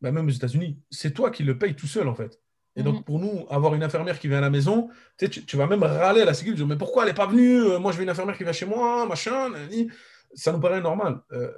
bah, 0.00 0.10
même 0.10 0.26
aux 0.26 0.30
États-Unis, 0.30 0.78
c'est 0.90 1.12
toi 1.12 1.30
qui 1.30 1.44
le 1.44 1.58
payes 1.58 1.74
tout 1.74 1.86
seul 1.86 2.08
en 2.08 2.14
fait. 2.14 2.40
Et 2.76 2.82
donc, 2.82 2.96
mhm. 2.96 3.04
pour 3.04 3.18
nous, 3.18 3.46
avoir 3.50 3.74
une 3.74 3.82
infirmière 3.82 4.18
qui 4.18 4.28
vient 4.28 4.38
à 4.38 4.42
la 4.42 4.50
maison, 4.50 4.88
tu, 5.18 5.28
tu 5.28 5.56
vas 5.56 5.66
même 5.66 5.82
râler 5.82 6.22
à 6.22 6.24
la 6.24 6.34
sécurité, 6.34 6.64
mais 6.64 6.76
pourquoi 6.76 7.02
elle 7.02 7.10
n'est 7.10 7.14
pas 7.14 7.26
venue 7.26 7.76
Moi, 7.78 7.90
je 7.92 7.96
veux 7.96 8.04
une 8.04 8.08
infirmière 8.08 8.36
qui 8.36 8.44
vient 8.44 8.52
chez 8.52 8.66
moi, 8.66 9.04
machin 9.06 9.50
ça 10.34 10.52
nous 10.52 10.60
paraît 10.60 10.80
normal. 10.80 11.20
Euh, 11.32 11.52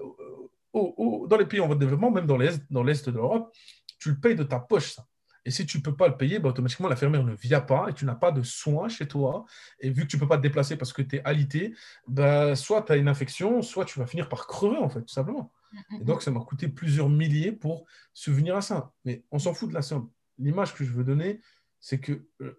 dans 0.72 1.36
les 1.36 1.46
pays 1.46 1.60
en 1.60 1.66
voie 1.66 1.74
de 1.74 1.80
développement, 1.80 2.10
même 2.10 2.26
dans 2.26 2.36
l'Est, 2.36 2.62
dans 2.70 2.82
l'Est 2.82 3.08
de 3.08 3.16
l'Europe, 3.16 3.52
tu 4.00 4.10
le 4.10 4.18
payes 4.18 4.34
de 4.34 4.42
ta 4.42 4.58
poche, 4.58 4.94
ça. 4.94 5.06
Et 5.44 5.50
si 5.50 5.64
tu 5.64 5.78
ne 5.78 5.82
peux 5.82 5.96
pas 5.96 6.08
le 6.08 6.16
payer, 6.16 6.38
bah, 6.38 6.50
automatiquement, 6.50 6.88
l'infirmière 6.88 7.24
ne 7.24 7.34
vient 7.34 7.60
pas 7.60 7.88
et 7.88 7.94
tu 7.94 8.04
n'as 8.04 8.14
pas 8.14 8.30
de 8.30 8.42
soins 8.42 8.88
chez 8.88 9.08
toi. 9.08 9.46
Et 9.78 9.90
vu 9.90 10.02
que 10.02 10.08
tu 10.08 10.16
ne 10.16 10.20
peux 10.20 10.28
pas 10.28 10.36
te 10.36 10.42
déplacer 10.42 10.76
parce 10.76 10.92
que 10.92 11.00
tu 11.00 11.16
es 11.16 11.22
alité, 11.24 11.74
bah, 12.06 12.56
soit 12.56 12.82
tu 12.82 12.92
as 12.92 12.96
une 12.96 13.08
infection, 13.08 13.62
soit 13.62 13.84
tu 13.84 13.98
vas 13.98 14.06
finir 14.06 14.28
par 14.28 14.46
crever, 14.46 14.76
en 14.76 14.88
fait, 14.88 15.00
tout 15.00 15.14
simplement. 15.14 15.52
Et 15.98 16.04
donc, 16.04 16.22
ça 16.22 16.30
m'a 16.30 16.40
coûté 16.40 16.68
plusieurs 16.68 17.08
milliers 17.08 17.52
pour 17.52 17.86
subvenir 18.12 18.56
à 18.56 18.60
ça. 18.60 18.92
Mais 19.04 19.24
on 19.30 19.38
s'en 19.38 19.54
fout 19.54 19.68
de 19.68 19.74
la 19.74 19.82
somme. 19.82 20.10
L'image 20.38 20.74
que 20.74 20.84
je 20.84 20.90
veux 20.90 21.04
donner, 21.04 21.40
c'est 21.78 22.00
que 22.00 22.26
euh, 22.42 22.56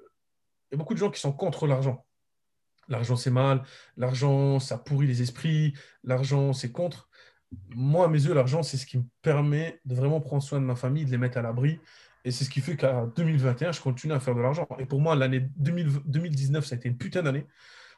y 0.72 0.76
a 0.76 0.78
beaucoup 0.78 0.94
de 0.94 1.00
gens 1.00 1.12
qui 1.12 1.20
sont 1.20 1.34
contre 1.34 1.68
l'argent 1.68 2.06
l'argent 2.92 3.16
c'est 3.16 3.32
mal, 3.32 3.64
l'argent 3.98 4.60
ça 4.60 4.78
pourrit 4.78 5.08
les 5.08 5.22
esprits, 5.22 5.74
l'argent 6.04 6.54
c'est 6.54 6.72
contre. 6.72 7.10
Moi, 7.76 8.06
à 8.06 8.08
mes 8.08 8.24
yeux, 8.24 8.34
l'argent 8.34 8.64
c'est 8.64 8.78
ce 8.78 8.86
qui 8.86 8.97
me 8.97 9.04
permet 9.22 9.80
de 9.86 9.95
vraiment 9.95 10.22
prendre 10.22 10.43
soin 10.43 10.60
de 10.60 10.66
ma 10.66 10.76
famille, 10.76 11.06
de 11.06 11.12
les 11.12 11.18
mettre 11.18 11.38
à 11.38 11.41
l'abri. 11.41 11.80
Et 12.24 12.32
c'est 12.32 12.43
ce 12.43 12.49
qui 12.49 12.62
fait 12.62 12.76
qu'à 12.76 13.08
2021, 13.16 13.72
je 13.72 13.82
continue 13.82 14.14
à 14.14 14.20
faire 14.20 14.36
de 14.36 14.41
l'argent. 14.41 14.68
Et 14.78 14.86
pour 14.86 15.02
moi, 15.02 15.16
l'année 15.16 15.49
2019, 15.58 16.66
ça 16.66 16.76
a 16.76 16.78
été 16.78 16.88
une 16.88 16.97
putain 16.97 17.24
d'année. 17.24 17.47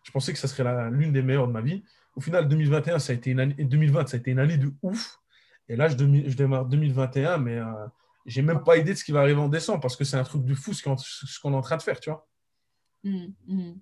Je 0.04 0.12
pensais 0.12 0.32
que 0.32 0.40
ça 0.40 0.48
serait 0.48 0.90
l'une 0.92 1.12
des 1.12 1.22
meilleures 1.22 1.48
de 1.48 1.52
ma 1.52 1.62
vie. 1.62 1.84
Au 2.16 2.22
final, 2.22 2.48
2021, 2.48 3.00
ça 3.00 3.12
a 3.12 3.16
été 3.16 3.32
une 3.32 3.40
année, 3.40 3.56
2020, 3.56 4.08
ça 4.08 4.18
a 4.18 4.20
été 4.20 4.32
une 4.32 4.40
année 4.40 4.58
de 4.58 4.72
ouf. 4.82 5.20
Et 5.68 5.76
là, 5.76 5.88
je, 5.88 5.96
je 5.98 6.38
démarre 6.38 6.66
2021, 6.66 7.38
mais 7.38 7.58
euh, 7.58 7.66
j'ai 8.26 8.42
même 8.42 8.64
pas 8.64 8.78
idée 8.78 8.94
de 8.94 8.98
ce 8.98 9.04
qui 9.04 9.12
va 9.12 9.22
arriver 9.22 9.40
en 9.40 9.50
décembre 9.50 9.82
parce 9.82 9.96
que 9.96 10.04
c'est 10.04 10.18
un 10.18 10.24
truc 10.24 10.46
de 10.46 10.54
fou 10.54 10.74
ce 10.74 10.84
qu'on 10.84 11.54
est 11.54 11.56
en 11.56 11.62
train 11.62 11.78
de 11.78 11.82
faire, 11.82 12.00
tu 12.00 12.10
vois. 12.10 12.28
Mmh, 13.04 13.28
mmh 13.48 13.74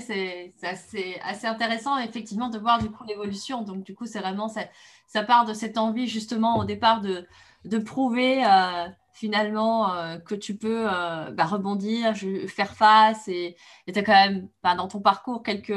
c'est 0.00 0.54
assez, 0.62 1.46
intéressant 1.46 1.98
effectivement 1.98 2.48
de 2.48 2.58
voir 2.58 2.78
du 2.78 2.90
coup 2.90 3.04
l'évolution. 3.04 3.62
Donc 3.62 3.82
du 3.84 3.94
coup, 3.94 4.06
c'est 4.06 4.20
vraiment 4.20 4.48
ça, 4.48 4.62
ça, 5.06 5.22
part 5.22 5.44
de 5.44 5.54
cette 5.54 5.78
envie 5.78 6.08
justement 6.08 6.58
au 6.58 6.64
départ 6.64 7.00
de, 7.00 7.26
de 7.64 7.78
prouver 7.78 8.44
euh, 8.44 8.88
finalement 9.12 9.92
euh, 9.94 10.18
que 10.18 10.34
tu 10.34 10.56
peux 10.56 10.86
euh, 10.88 11.30
bah, 11.30 11.44
rebondir, 11.44 12.14
faire 12.48 12.74
face 12.74 13.28
et 13.28 13.56
tu 13.86 13.98
as 13.98 14.02
quand 14.02 14.12
même 14.12 14.48
bah, 14.62 14.74
dans 14.74 14.88
ton 14.88 15.00
parcours 15.00 15.42
quelques... 15.42 15.74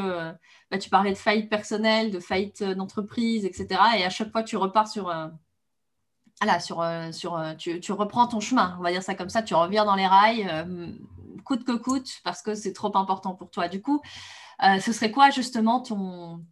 Bah, 0.72 0.78
tu 0.80 0.90
parlais 0.90 1.12
de 1.12 1.18
faillite 1.18 1.50
personnelle, 1.50 2.12
de 2.12 2.20
faillite 2.20 2.64
d'entreprise, 2.64 3.46
etc. 3.46 3.68
Et 3.98 4.06
à 4.06 4.10
chaque 4.10 4.32
fois, 4.32 4.44
tu 4.44 4.58
repars 4.58 4.88
sur... 4.88 5.14
Voilà, 6.42 6.60
sur, 6.60 6.86
sur 7.12 7.42
tu, 7.58 7.80
tu, 7.80 7.92
reprends 7.94 8.28
ton 8.28 8.42
chemin, 8.42 8.76
on 8.78 8.84
va 8.84 8.92
dire 8.92 9.02
ça 9.02 9.16
comme 9.16 9.30
ça, 9.30 9.42
tu 9.42 9.54
reviens 9.56 9.86
dans 9.86 9.96
les 9.96 10.06
rails, 10.06 10.46
coûte 11.46 11.64
que 11.64 11.72
coûte, 11.72 12.20
parce 12.26 12.42
que 12.42 12.56
c'est 12.56 12.74
trop 12.74 12.96
important 12.98 13.36
pour 13.36 13.50
toi. 13.50 13.70
Du 13.70 13.82
coup, 13.82 14.02
euh, 14.64 14.80
ce 14.80 14.92
serait 14.92 15.12
quoi 15.12 15.30
justement 15.30 15.82
ton, 15.82 16.44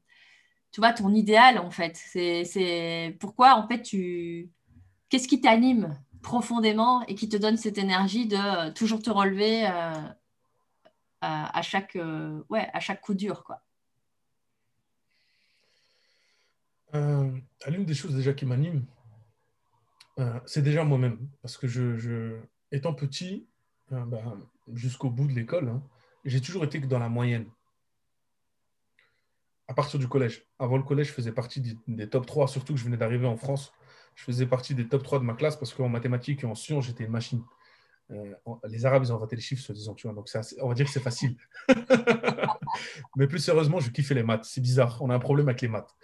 tu 0.72 0.80
vois, 0.80 0.94
ton 0.94 1.14
idéal 1.14 1.58
en 1.58 1.72
fait? 1.72 1.98
C'est 1.98 3.18
pourquoi 3.20 3.56
en 3.56 3.68
fait 3.68 3.82
tu 3.82 4.50
qu'est-ce 5.10 5.28
qui 5.28 5.42
t'anime 5.42 6.00
profondément 6.22 7.06
et 7.08 7.16
qui 7.16 7.28
te 7.28 7.36
donne 7.36 7.58
cette 7.58 7.78
énergie 7.78 8.28
de 8.28 8.70
toujours 8.72 9.02
te 9.02 9.10
relever 9.10 9.66
à, 11.22 11.62
chaque, 11.62 11.98
ouais, 12.50 12.70
à 12.74 12.80
chaque 12.80 13.02
coup 13.02 13.14
dur 13.14 13.44
quoi? 13.44 13.62
L'une 16.94 17.86
des 17.86 17.96
choses 17.96 18.14
déjà 18.14 18.34
qui 18.34 18.46
m'anime, 18.46 18.86
c'est 20.46 20.62
déjà 20.62 20.84
moi-même. 20.84 21.20
Parce 21.42 21.58
que 21.58 21.68
je, 21.68 22.40
étant 22.72 22.94
petit, 22.94 23.48
ben, 23.90 24.38
jusqu'au 24.74 25.10
bout 25.10 25.28
de 25.28 25.34
l'école, 25.34 25.70
hein, 25.70 25.84
j'ai 26.26 26.42
toujours 26.42 26.64
été 26.64 26.80
dans 26.80 27.00
la 27.00 27.10
moyenne 27.10 27.46
à 29.68 29.74
partir 29.74 30.00
du 30.00 30.08
collège. 30.08 30.46
Avant 30.60 30.78
le 30.78 30.84
collège, 30.84 31.08
je 31.08 31.14
faisais 31.14 31.32
partie 31.32 31.62
des, 31.88 32.10
top 32.10 32.26
3, 32.26 32.48
surtout 32.48 32.74
que 32.74 32.80
je 32.80 32.86
venais 32.86 32.98
d'arriver 32.98 33.28
en 33.28 33.38
France. 33.38 33.74
Je 34.16 34.24
faisais 34.24 34.46
partie 34.46 34.76
des 34.76 34.88
top 34.88 35.04
3 35.04 35.20
de 35.20 35.24
ma 35.24 35.34
classe 35.34 35.56
parce 35.56 35.74
qu'en 35.74 35.90
mathématiques 35.90 36.44
et 36.44 36.48
en 36.48 36.56
sciences, 36.56 36.86
j'étais 36.86 37.06
une 37.06 37.12
machine. 37.12 37.44
Euh, 38.12 38.34
les 38.68 38.86
Arabes, 38.86 39.04
ils 39.06 39.12
ont 39.12 39.16
inventé 39.16 39.36
les 39.36 39.42
chiffres, 39.42 39.64
soi-disant, 39.64 39.96
tu 39.96 40.08
vois. 40.08 40.16
Donc, 40.16 40.30
on 40.62 40.68
va 40.68 40.76
dire 40.76 40.86
que 40.86 40.92
c'est 40.92 41.00
facile. 41.00 41.38
Mais 43.16 43.28
plus 43.28 43.40
sérieusement, 43.40 43.80
je 43.80 43.90
kiffais 43.90 44.14
les 44.14 44.24
maths. 44.24 44.46
C'est 44.46 44.62
bizarre. 44.62 45.02
On 45.02 45.10
a 45.10 45.16
un 45.16 45.20
problème 45.20 45.48
avec 45.48 45.62
les 45.62 45.68
maths. 45.68 45.96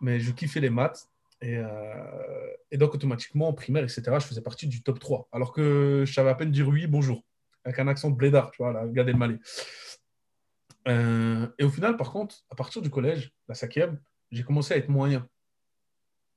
Mais 0.00 0.20
je 0.20 0.30
kiffais 0.32 0.60
les 0.60 0.70
maths. 0.70 1.08
Et, 1.42 1.56
euh, 1.56 2.52
et, 2.70 2.78
donc, 2.78 2.94
automatiquement, 2.94 3.48
en 3.48 3.52
primaire, 3.52 3.84
etc., 3.84 4.02
je 4.18 4.26
faisais 4.26 4.40
partie 4.40 4.66
du 4.66 4.82
top 4.82 4.98
3. 4.98 5.28
Alors 5.32 5.52
que 5.52 6.04
je 6.06 6.12
savais 6.12 6.30
à 6.30 6.34
peine 6.34 6.50
dire 6.50 6.68
oui, 6.68 6.86
bonjour. 6.86 7.22
Avec 7.64 7.78
un 7.78 7.88
accent 7.88 8.10
de 8.10 8.16
blédard, 8.16 8.50
tu 8.52 8.62
vois, 8.62 8.72
là, 8.72 8.86
Gad 8.86 9.08
Elmaleh. 9.08 9.38
Euh, 10.88 11.48
et 11.58 11.64
au 11.64 11.70
final, 11.70 11.96
par 11.96 12.12
contre, 12.12 12.44
à 12.50 12.54
partir 12.54 12.80
du 12.80 12.90
collège, 12.90 13.32
la 13.48 13.54
cinquième, 13.54 14.00
j'ai 14.30 14.44
commencé 14.44 14.74
à 14.74 14.76
être 14.76 14.88
moyen. 14.88 15.28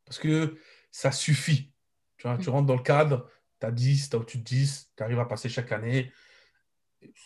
Parce 0.06 0.20
que 0.20 0.58
ça 0.92 1.12
suffit. 1.12 1.72
Tu, 2.18 2.28
vois, 2.28 2.38
tu 2.38 2.50
rentres 2.50 2.66
dans 2.66 2.76
le 2.76 2.82
cadre, 2.82 3.30
tu 3.60 3.68
as 3.68 3.72
10, 3.72 4.10
tu 4.10 4.16
as 4.16 4.20
au-dessus 4.20 4.40
de 4.40 4.44
10, 4.44 4.92
tu 4.98 5.04
arrives 5.04 5.20
à 5.20 5.26
passer 5.26 5.50
chaque 5.50 5.72
année. 5.72 6.12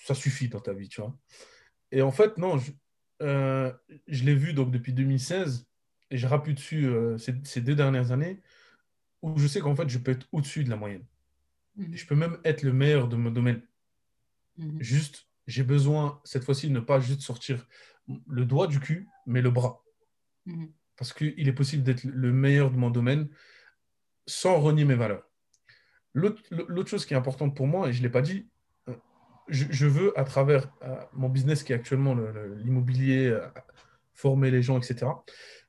Ça 0.06 0.14
suffit 0.14 0.50
dans 0.50 0.60
ta 0.60 0.74
vie, 0.74 0.90
tu 0.90 1.02
vois. 1.02 1.18
Et 1.92 2.02
en 2.02 2.12
fait, 2.12 2.38
non, 2.38 2.58
je, 2.58 2.72
euh, 3.22 3.72
je 4.08 4.24
l'ai 4.26 4.36
vu 4.36 4.54
donc 4.54 4.72
depuis 4.72 4.94
2016 4.94 5.66
et 6.14 6.18
j'ai 6.18 6.28
rappelé 6.28 6.54
dessus 6.54 6.86
euh, 6.86 7.18
ces, 7.18 7.62
deux 7.62 7.74
dernières 7.74 8.12
années 8.12 8.40
où 9.24 9.38
je 9.40 9.48
sais 9.48 9.60
qu'en 9.60 9.76
fait, 9.76 9.90
je 9.90 9.98
peux 9.98 10.12
être 10.12 10.28
au-dessus 10.32 10.64
de 10.64 10.70
la 10.70 10.76
moyenne. 10.76 11.04
Mhm. 11.76 11.96
Je 11.96 12.06
peux 12.06 12.16
même 12.16 12.38
être 12.44 12.62
le 12.62 12.72
meilleur 12.72 13.08
de 13.08 13.16
mon 13.16 13.32
domaine. 13.32 13.62
Mhm. 14.58 14.82
Juste 14.82 15.28
j'ai 15.48 15.64
besoin, 15.64 16.22
cette 16.24 16.44
fois-ci, 16.44 16.68
de 16.68 16.74
ne 16.74 16.80
pas 16.80 17.00
juste 17.00 17.22
sortir 17.22 17.68
le 18.30 18.46
doigt 18.46 18.68
du 18.68 18.80
cul, 18.80 19.10
mais 19.26 19.42
le 19.42 19.50
bras. 19.50 19.84
Mhm. 20.46 20.72
Parce 20.96 21.14
qu'il 21.14 21.48
est 21.48 21.54
possible 21.54 21.82
d'être 21.82 22.04
le 22.04 22.32
meilleur 22.32 22.70
de 22.70 22.78
mon 22.78 22.92
domaine 22.92 23.28
sans 24.28 24.60
renier 24.60 24.86
mes 24.86 24.96
valeurs. 24.96 25.28
L'autre 26.14 26.90
chose 26.90 27.08
qui 27.08 27.16
est 27.16 27.18
importante 27.18 27.56
pour 27.56 27.66
moi, 27.66 27.90
et 27.90 27.94
je 27.94 27.98
ne 27.98 28.04
l'ai 28.04 28.12
pas 28.12 28.22
dit, 28.22 28.48
euh, 28.88 28.94
je, 29.48 29.88
veux, 29.88 30.18
à 30.18 30.24
travers 30.24 30.72
euh, 30.84 30.96
mon 31.14 31.28
business 31.28 31.64
qui 31.64 31.74
est 31.74 31.76
actuellement 31.76 32.14
l'immobilier, 32.14 33.26
euh, 33.26 33.48
former 34.14 34.52
les 34.52 34.62
gens, 34.62 34.78
etc., 34.78 35.08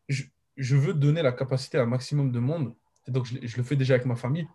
je, 0.08 0.24
veux 0.56 0.94
donner 0.94 1.22
la 1.22 1.32
capacité 1.32 1.78
à 1.78 1.82
un 1.82 1.86
maximum 1.86 2.32
de 2.32 2.38
monde, 2.38 2.74
et 3.06 3.10
donc 3.10 3.26
je, 3.26 3.36
je 3.42 3.56
le 3.56 3.62
fais 3.62 3.76
déjà 3.76 3.94
avec 3.94 4.06
ma 4.06 4.16
famille, 4.16 4.46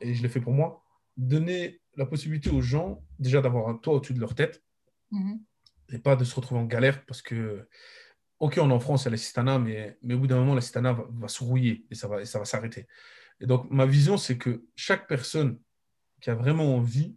et 0.00 0.14
je 0.14 0.22
le 0.22 0.28
fais 0.28 0.40
pour 0.40 0.52
moi, 0.52 0.82
donner 1.16 1.80
la 1.96 2.06
possibilité 2.06 2.50
aux 2.50 2.60
gens 2.60 3.02
déjà 3.18 3.40
d'avoir 3.40 3.68
un 3.68 3.74
toit 3.74 3.94
au-dessus 3.94 4.14
de 4.14 4.20
leur 4.20 4.34
tête 4.34 4.62
mhm. 5.10 5.40
et 5.90 5.98
pas 5.98 6.16
de 6.16 6.24
se 6.24 6.34
retrouver 6.34 6.60
en 6.60 6.64
galère 6.64 7.04
parce 7.06 7.22
que, 7.22 7.66
ok, 8.38 8.58
on 8.60 8.70
est 8.70 8.74
en 8.74 8.80
France, 8.80 9.02
il 9.02 9.04
y 9.06 9.08
a 9.08 9.10
la 9.12 9.16
cistana, 9.16 9.58
mais, 9.58 9.96
mais 10.02 10.14
au 10.14 10.18
bout 10.18 10.26
d'un 10.26 10.38
moment, 10.38 10.54
la 10.54 10.60
cistana 10.60 10.92
va, 10.92 11.28
se 11.28 11.42
rouiller 11.42 11.86
et 11.90 11.94
ça 11.94 12.08
va, 12.08 12.24
ça 12.24 12.38
va 12.38 12.44
s'arrêter. 12.44 12.86
Et 13.40 13.46
donc, 13.46 13.70
ma 13.70 13.86
vision, 13.86 14.16
c'est 14.16 14.38
que 14.38 14.64
chaque 14.74 15.06
personne 15.08 15.58
qui 16.20 16.30
a 16.30 16.34
vraiment 16.34 16.76
envie 16.76 17.16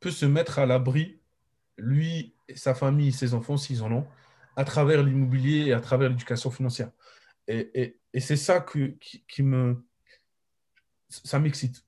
peut 0.00 0.10
se 0.10 0.26
mettre 0.26 0.58
à 0.58 0.66
l'abri, 0.66 1.20
lui, 1.76 2.34
sa 2.54 2.74
famille, 2.74 3.12
ses 3.12 3.34
enfants, 3.34 3.56
s'ils 3.56 3.82
en 3.82 3.92
ont, 3.92 4.06
à 4.56 4.64
travers 4.64 5.02
l'immobilier 5.02 5.66
et 5.66 5.72
à 5.72 5.80
travers 5.80 6.08
l'éducation 6.08 6.50
financière. 6.50 6.90
Et, 7.48 7.80
et, 7.80 8.00
et 8.12 8.20
c'est 8.20 8.36
ça 8.36 8.60
que, 8.60 8.86
qui, 9.00 9.24
qui 9.28 9.42
me... 9.42 9.84
Ça 11.08 11.38
m'excite. 11.38 11.84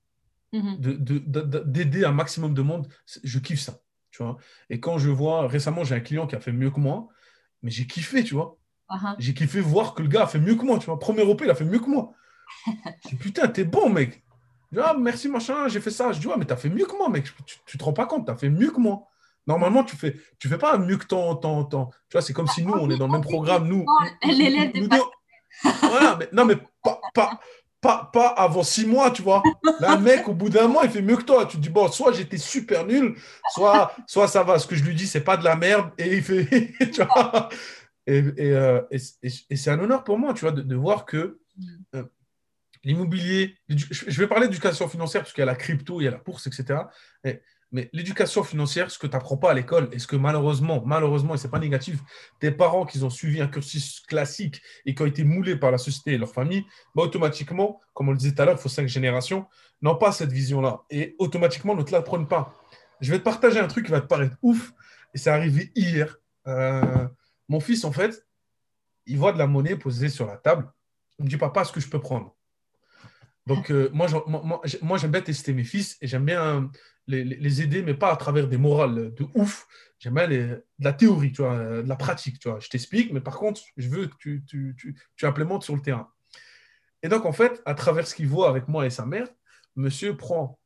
Mhm. 0.52 0.78
d'aider 0.80 2.06
un 2.06 2.12
maximum 2.12 2.54
de 2.54 2.62
monde, 2.62 2.88
je 3.22 3.38
kiffe 3.38 3.60
ça. 3.60 3.80
Tu 4.10 4.22
vois 4.22 4.38
et 4.70 4.80
quand 4.80 4.96
je 4.96 5.10
vois, 5.10 5.46
récemment, 5.46 5.84
j'ai 5.84 5.94
un 5.94 6.00
client 6.00 6.26
qui 6.26 6.36
a 6.36 6.40
fait 6.40 6.52
mieux 6.52 6.70
que 6.70 6.80
moi, 6.80 7.08
mais 7.62 7.70
j'ai 7.70 7.86
kiffé, 7.86 8.24
tu 8.24 8.34
vois. 8.34 8.56
Uh-huh. 8.90 9.14
J'ai 9.18 9.34
kiffé 9.34 9.60
voir 9.60 9.94
que 9.94 10.02
le 10.02 10.08
gars 10.08 10.22
a 10.22 10.26
fait 10.26 10.38
mieux 10.38 10.54
que 10.54 10.64
moi, 10.64 10.78
tu 10.78 10.86
vois. 10.86 10.98
Premier 10.98 11.22
OP, 11.22 11.42
il 11.42 11.50
a 11.50 11.54
fait 11.54 11.64
mieux 11.64 11.78
que 11.78 11.88
moi. 11.90 12.12
je 13.04 13.08
dis, 13.10 13.16
putain, 13.16 13.48
t'es 13.48 13.64
bon, 13.64 13.90
mec. 13.90 14.22
Je 14.72 14.78
dis, 14.78 14.84
ah, 14.84 14.96
merci, 14.98 15.28
machin, 15.28 15.68
j'ai 15.68 15.80
fait 15.80 15.90
ça. 15.90 16.12
Je 16.12 16.20
dis, 16.20 16.26
ouais, 16.26 16.36
mais 16.38 16.46
t'as 16.46 16.56
fait 16.56 16.70
mieux 16.70 16.86
que 16.86 16.96
moi, 16.96 17.10
mec. 17.10 17.24
Tu, 17.44 17.56
tu 17.66 17.76
te 17.76 17.84
rends 17.84 17.92
pas 17.92 18.06
compte, 18.06 18.26
t'as 18.26 18.36
fait 18.36 18.48
mieux 18.48 18.70
que 18.70 18.80
moi. 18.80 19.06
Normalement, 19.46 19.84
tu 19.84 19.96
fais, 19.96 20.14
tu 20.38 20.48
fais 20.48 20.58
pas 20.58 20.76
mieux 20.78 20.96
que 20.96 21.06
ton, 21.06 21.34
ton, 21.36 21.64
ton. 21.64 21.86
Tu 21.86 22.12
vois, 22.12 22.22
c'est 22.22 22.32
comme 22.32 22.48
si 22.48 22.64
nous, 22.64 22.72
on 22.72 22.90
est 22.90 22.98
dans 22.98 23.06
le 23.06 23.12
même 23.12 23.22
programme. 23.22 23.66
Nous, 23.66 23.84
nous, 24.24 24.88
non, 26.32 26.44
mais 26.44 26.56
pas, 26.82 27.00
pas, 27.14 27.40
pas, 27.80 28.10
pas 28.12 28.28
avant 28.28 28.62
six 28.62 28.86
mois, 28.86 29.10
tu 29.10 29.22
vois. 29.22 29.42
Là, 29.80 29.92
un 29.92 29.98
mec, 29.98 30.28
au 30.28 30.34
bout 30.34 30.48
d'un 30.48 30.68
mois, 30.68 30.84
il 30.84 30.90
fait 30.90 31.02
mieux 31.02 31.16
que 31.16 31.22
toi. 31.22 31.46
Tu 31.46 31.56
te 31.56 31.62
dis, 31.62 31.68
bon, 31.68 31.90
soit 31.90 32.12
j'étais 32.12 32.38
super 32.38 32.86
nul, 32.86 33.16
soit, 33.52 33.94
soit 34.06 34.28
ça 34.28 34.42
va. 34.42 34.58
Ce 34.58 34.66
que 34.66 34.76
je 34.76 34.84
lui 34.84 34.94
dis, 34.94 35.06
c'est 35.06 35.22
pas 35.22 35.36
de 35.36 35.44
la 35.44 35.56
merde. 35.56 35.90
Et 35.98 36.16
il 36.16 36.22
fait, 36.22 36.72
vois. 37.14 37.48
Et, 38.06 38.18
et, 38.18 38.52
euh, 38.52 38.80
et, 38.90 39.56
c'est 39.56 39.70
un 39.70 39.78
honneur 39.78 40.02
pour 40.02 40.18
moi, 40.18 40.32
tu 40.34 40.40
vois, 40.40 40.52
de, 40.52 40.74
voir 40.74 41.04
que 41.04 41.40
euh, 41.94 42.04
l'immobilier, 42.82 43.56
je 43.68 44.20
vais 44.20 44.26
parler 44.26 44.48
d'éducation 44.48 44.88
financière 44.88 45.22
parce 45.22 45.32
qu'il 45.32 45.42
y 45.42 45.42
a 45.42 45.46
la 45.46 45.56
crypto, 45.56 46.00
il 46.00 46.04
y 46.04 46.08
a 46.08 46.12
la 46.12 46.18
bourse, 46.18 46.46
etc. 46.46 46.80
Mais 47.70 47.90
l'éducation 47.92 48.42
financière, 48.42 48.90
ce 48.90 48.98
que 48.98 49.06
tu 49.06 49.12
n'apprends 49.12 49.36
pas 49.36 49.50
à 49.50 49.54
l'école, 49.54 49.88
et 49.92 49.98
ce 49.98 50.06
que 50.06 50.16
malheureusement, 50.16 50.82
malheureusement, 50.86 51.34
et 51.34 51.38
ce 51.38 51.46
n'est 51.46 51.50
pas 51.50 51.58
négatif, 51.58 51.98
tes 52.40 52.50
parents 52.50 52.86
qui 52.86 53.02
ont 53.02 53.10
suivi 53.10 53.40
un 53.42 53.48
cursus 53.48 54.00
classique 54.00 54.62
et 54.86 54.94
qui 54.94 55.02
ont 55.02 55.06
été 55.06 55.22
moulés 55.22 55.56
par 55.56 55.70
la 55.70 55.78
société 55.78 56.12
et 56.12 56.18
leur 56.18 56.30
famille, 56.30 56.64
bah, 56.94 57.02
automatiquement, 57.02 57.80
comme 57.92 58.08
on 58.08 58.12
le 58.12 58.16
disait 58.16 58.34
tout 58.34 58.40
à 58.40 58.46
l'heure, 58.46 58.56
il 58.58 58.62
faut 58.62 58.70
cinq 58.70 58.88
générations, 58.88 59.46
n'ont 59.82 59.96
pas 59.96 60.12
cette 60.12 60.32
vision-là. 60.32 60.82
Et 60.88 61.14
automatiquement, 61.18 61.74
ne 61.74 61.82
te 61.82 61.92
l'apprennent 61.92 62.26
pas. 62.28 62.54
Je 63.00 63.12
vais 63.12 63.18
te 63.18 63.24
partager 63.24 63.60
un 63.60 63.68
truc 63.68 63.84
qui 63.84 63.92
va 63.92 64.00
te 64.00 64.06
paraître 64.06 64.36
ouf, 64.40 64.72
et 65.14 65.18
c'est 65.18 65.30
arrivé 65.30 65.70
hier. 65.74 66.16
Euh, 66.46 67.06
mon 67.48 67.60
fils, 67.60 67.84
en 67.84 67.92
fait, 67.92 68.26
il 69.04 69.18
voit 69.18 69.32
de 69.32 69.38
la 69.38 69.46
monnaie 69.46 69.76
posée 69.76 70.08
sur 70.08 70.26
la 70.26 70.38
table. 70.38 70.70
Il 71.18 71.26
me 71.26 71.30
dit, 71.30 71.36
papa, 71.36 71.62
est-ce 71.62 71.72
que 71.72 71.80
je 71.80 71.88
peux 71.88 72.00
prendre? 72.00 72.34
Donc, 73.48 73.70
euh, 73.70 73.88
moi, 73.94 74.98
j'aime 74.98 75.10
bien 75.10 75.22
tester 75.22 75.54
mes 75.54 75.64
fils 75.64 75.96
et 76.02 76.06
j'aime 76.06 76.26
bien 76.26 76.70
les, 77.06 77.62
aider, 77.62 77.82
mais 77.82 77.94
pas 77.94 78.12
à 78.12 78.16
travers 78.16 78.46
des 78.46 78.58
morales 78.58 79.14
de 79.14 79.26
ouf. 79.34 79.66
J'aime 79.98 80.14
bien 80.14 80.28
de 80.28 80.62
la 80.78 80.92
théorie, 80.92 81.32
tu 81.32 81.40
vois, 81.40 81.82
de 81.82 81.88
la 81.88 81.96
pratique. 81.96 82.38
Tu 82.38 82.50
vois. 82.50 82.60
Je 82.60 82.68
t'explique, 82.68 83.10
mais 83.10 83.22
par 83.22 83.38
contre, 83.38 83.62
je 83.78 83.88
veux 83.88 84.06
que 84.06 84.14
tu, 84.18 84.44
tu, 84.46 84.76
tu, 85.16 85.26
implémentes 85.26 85.64
sur 85.64 85.74
le 85.74 85.80
terrain. 85.80 86.10
Et 87.02 87.08
donc, 87.08 87.24
en 87.24 87.32
fait, 87.32 87.62
à 87.64 87.72
travers 87.72 88.06
ce 88.06 88.14
qu'il 88.14 88.28
voit 88.28 88.50
avec 88.50 88.68
moi 88.68 88.84
et 88.84 88.90
sa 88.90 89.06
mère, 89.06 89.28
monsieur 89.76 90.14
prend, 90.14 90.58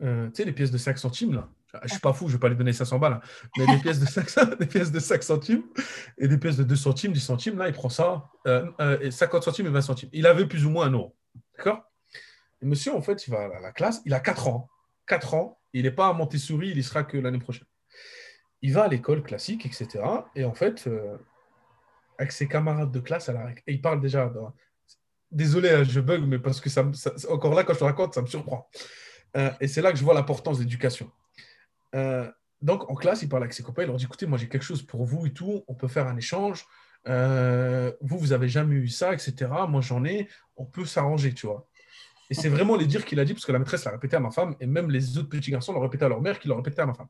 euh, 0.00 0.30
tu 0.30 0.44
les 0.44 0.52
pièces 0.52 0.70
de 0.70 0.78
5 0.78 0.96
centimes, 0.96 1.34
là. 1.34 1.48
Je 1.72 1.78
ne 1.84 1.88
suis 1.88 2.00
pas 2.00 2.12
fou, 2.12 2.26
je 2.26 2.32
ne 2.32 2.36
vais 2.36 2.40
pas 2.40 2.48
lui 2.48 2.56
donner 2.56 2.72
500 2.72 2.98
balles, 2.98 3.14
hein. 3.14 3.20
mais 3.56 3.66
des 3.66 3.78
pièces, 3.78 4.00
de 4.00 4.06
5, 4.06 4.58
des 4.58 4.66
pièces 4.66 4.90
de 4.90 4.98
5 4.98 5.22
centimes 5.22 5.62
et 6.18 6.26
des 6.26 6.38
pièces 6.38 6.56
de 6.56 6.64
2 6.64 6.74
centimes, 6.74 7.12
10 7.12 7.20
centimes, 7.20 7.58
là, 7.58 7.68
il 7.68 7.74
prend 7.74 7.88
ça, 7.88 8.28
euh, 8.46 9.10
50 9.10 9.42
euh, 9.42 9.44
centimes 9.44 9.66
et 9.66 9.70
20 9.70 9.80
centimes. 9.80 10.08
Il 10.12 10.26
avait 10.26 10.46
plus 10.46 10.66
ou 10.66 10.70
moins 10.70 10.86
un 10.86 10.92
euro. 10.92 11.16
D'accord 11.60 11.90
monsieur, 12.62 12.94
en 12.94 13.02
fait, 13.02 13.26
il 13.26 13.30
va 13.30 13.44
à 13.44 13.60
la 13.60 13.72
classe, 13.72 14.02
il 14.04 14.14
a 14.14 14.20
4 14.20 14.48
ans. 14.48 14.68
4 15.06 15.34
ans, 15.34 15.58
il 15.72 15.82
n'est 15.84 15.90
pas 15.90 16.08
à 16.08 16.12
Montessori, 16.12 16.70
il 16.70 16.78
y 16.78 16.82
sera 16.82 17.04
que 17.04 17.16
l'année 17.16 17.38
prochaine. 17.38 17.66
Il 18.62 18.72
va 18.72 18.84
à 18.84 18.88
l'école 18.88 19.22
classique, 19.22 19.66
etc. 19.66 20.04
Et 20.34 20.44
en 20.44 20.54
fait, 20.54 20.86
euh, 20.86 21.16
avec 22.18 22.32
ses 22.32 22.46
camarades 22.48 22.92
de 22.92 23.00
classe, 23.00 23.28
et 23.66 23.72
il 23.72 23.80
parle 23.80 24.00
déjà. 24.00 24.32
Désolé, 25.30 25.70
hein, 25.70 25.84
je 25.84 26.00
bug, 26.00 26.24
mais 26.26 26.38
parce 26.38 26.60
que 26.60 26.68
ça, 26.68 26.84
encore 27.28 27.54
là, 27.54 27.64
quand 27.64 27.74
je 27.74 27.78
te 27.78 27.84
raconte, 27.84 28.14
ça 28.14 28.22
me 28.22 28.26
surprend. 28.26 28.68
Euh, 29.36 29.50
et 29.60 29.68
c'est 29.68 29.80
là 29.80 29.92
que 29.92 29.98
je 29.98 30.04
vois 30.04 30.14
l'importance 30.14 30.58
de 30.58 30.64
l'éducation. 30.64 31.10
Euh, 31.94 32.30
donc, 32.60 32.90
en 32.90 32.94
classe, 32.94 33.22
il 33.22 33.28
parle 33.28 33.44
avec 33.44 33.54
ses 33.54 33.62
copains, 33.62 33.82
il 33.82 33.86
leur 33.86 33.96
dit 33.96 34.04
écoutez, 34.04 34.26
moi 34.26 34.38
j'ai 34.38 34.48
quelque 34.48 34.64
chose 34.64 34.82
pour 34.82 35.04
vous 35.04 35.26
et 35.26 35.32
tout, 35.32 35.64
on 35.68 35.74
peut 35.74 35.88
faire 35.88 36.06
un 36.06 36.16
échange. 36.16 36.66
Vous, 37.06 38.18
vous 38.18 38.32
avez 38.32 38.48
jamais 38.48 38.76
eu 38.76 38.88
ça, 38.88 39.12
etc. 39.12 39.50
Moi 39.68 39.80
j'en 39.80 40.04
ai, 40.04 40.28
on 40.56 40.64
peut 40.64 40.84
s'arranger, 40.84 41.34
tu 41.34 41.46
vois. 41.46 41.66
Et 42.30 42.34
c'est 42.34 42.48
vraiment 42.48 42.76
les 42.76 42.86
dires 42.86 43.04
qu'il 43.04 43.18
a 43.18 43.24
dit, 43.24 43.34
parce 43.34 43.44
que 43.44 43.50
la 43.50 43.58
maîtresse 43.58 43.84
l'a 43.84 43.90
répété 43.90 44.14
à 44.14 44.20
ma 44.20 44.30
femme, 44.30 44.54
et 44.60 44.66
même 44.66 44.88
les 44.88 45.18
autres 45.18 45.28
petits 45.28 45.50
garçons 45.50 45.72
l'ont 45.72 45.80
répété 45.80 46.04
à 46.04 46.08
leur 46.08 46.22
mère, 46.22 46.38
qui 46.38 46.46
l'ont 46.46 46.56
répété 46.56 46.80
à 46.80 46.86
ma 46.86 46.94
femme. 46.94 47.08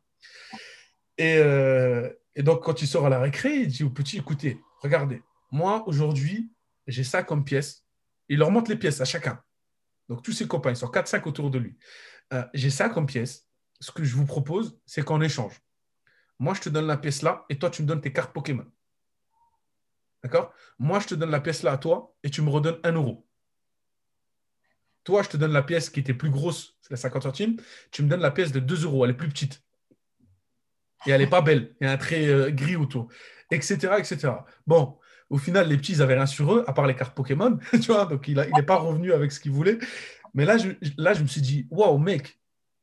Et, 1.18 1.36
euh, 1.36 2.10
donc, 2.38 2.64
quand 2.64 2.80
il 2.80 2.88
sort 2.88 3.04
à 3.04 3.10
la 3.10 3.20
récré, 3.20 3.54
il 3.54 3.68
dit 3.68 3.84
au 3.84 3.90
petit, 3.90 4.16
écoutez, 4.16 4.58
regardez, 4.80 5.22
moi, 5.50 5.86
aujourd'hui, 5.86 6.50
j'ai 6.86 7.04
ça 7.04 7.22
comme 7.22 7.44
pièce. 7.44 7.84
Il 8.30 8.38
leur 8.38 8.50
montre 8.50 8.70
les 8.70 8.78
pièces 8.78 9.02
à 9.02 9.04
chacun. 9.04 9.42
Donc, 10.08 10.22
tous 10.22 10.32
ses 10.32 10.48
copains, 10.48 10.70
ils 10.70 10.76
sont 10.76 10.86
4-5 10.86 11.28
autour 11.28 11.50
de 11.50 11.58
lui. 11.58 11.76
Euh, 12.32 12.44
j'ai 12.54 12.70
ça 12.70 12.88
comme 12.88 13.04
pièce. 13.04 13.46
Ce 13.78 13.92
que 13.92 14.04
je 14.04 14.16
vous 14.16 14.24
propose, 14.24 14.80
c'est 14.86 15.02
qu'on 15.02 15.20
échange. 15.20 15.60
Moi, 16.38 16.54
je 16.54 16.62
te 16.62 16.68
donne 16.70 16.86
la 16.86 16.96
pièce 16.96 17.20
là, 17.20 17.44
et 17.50 17.58
toi, 17.58 17.68
tu 17.68 17.82
me 17.82 17.86
donnes 17.86 18.00
tes 18.00 18.12
cartes 18.12 18.32
Pokémon. 18.32 18.66
D'accord? 20.22 20.52
Moi, 20.78 21.00
je 21.00 21.08
te 21.08 21.14
donne 21.14 21.30
la 21.30 21.40
pièce 21.40 21.62
là 21.62 21.72
à 21.72 21.78
toi, 21.78 22.14
et 22.22 22.30
tu 22.30 22.42
me 22.42 22.50
redonnes 22.50 22.78
un 22.84 22.92
euro 22.92 23.26
toi, 25.04 25.22
je 25.22 25.28
te 25.28 25.36
donne 25.36 25.52
la 25.52 25.62
pièce 25.62 25.90
qui 25.90 26.00
était 26.00 26.14
plus 26.14 26.30
grosse, 26.30 26.76
c'est 26.82 26.90
la 26.90 26.96
50 26.96 27.22
centimes, 27.24 27.56
tu 27.90 28.02
me 28.02 28.08
donnes 28.08 28.20
la 28.20 28.30
pièce 28.30 28.52
de 28.52 28.60
2 28.60 28.84
euros, 28.84 29.04
elle 29.04 29.12
est 29.12 29.14
plus 29.14 29.28
petite. 29.28 29.62
Et 31.06 31.10
elle 31.10 31.20
n'est 31.20 31.26
pas 31.26 31.40
belle, 31.40 31.74
il 31.80 31.84
y 31.84 31.86
a 31.88 31.92
un 31.92 31.96
trait 31.96 32.26
euh, 32.28 32.50
gris 32.50 32.76
autour, 32.76 33.08
etc., 33.50 33.94
etc. 33.98 34.32
Bon, 34.66 34.98
au 35.30 35.38
final, 35.38 35.68
les 35.68 35.76
petits, 35.76 35.92
ils 35.92 35.98
n'avaient 35.98 36.14
rien 36.14 36.26
sur 36.26 36.54
eux, 36.54 36.64
à 36.66 36.72
part 36.72 36.86
les 36.86 36.94
cartes 36.94 37.14
Pokémon, 37.14 37.58
tu 37.72 37.92
vois, 37.92 38.04
donc 38.04 38.28
il 38.28 38.36
n'est 38.36 38.62
pas 38.62 38.76
revenu 38.76 39.12
avec 39.12 39.32
ce 39.32 39.40
qu'il 39.40 39.52
voulait. 39.52 39.78
Mais 40.34 40.44
là 40.44 40.58
je, 40.58 40.70
là, 40.96 41.14
je 41.14 41.22
me 41.22 41.26
suis 41.26 41.40
dit, 41.40 41.66
waouh, 41.70 41.98
mec, 41.98 42.38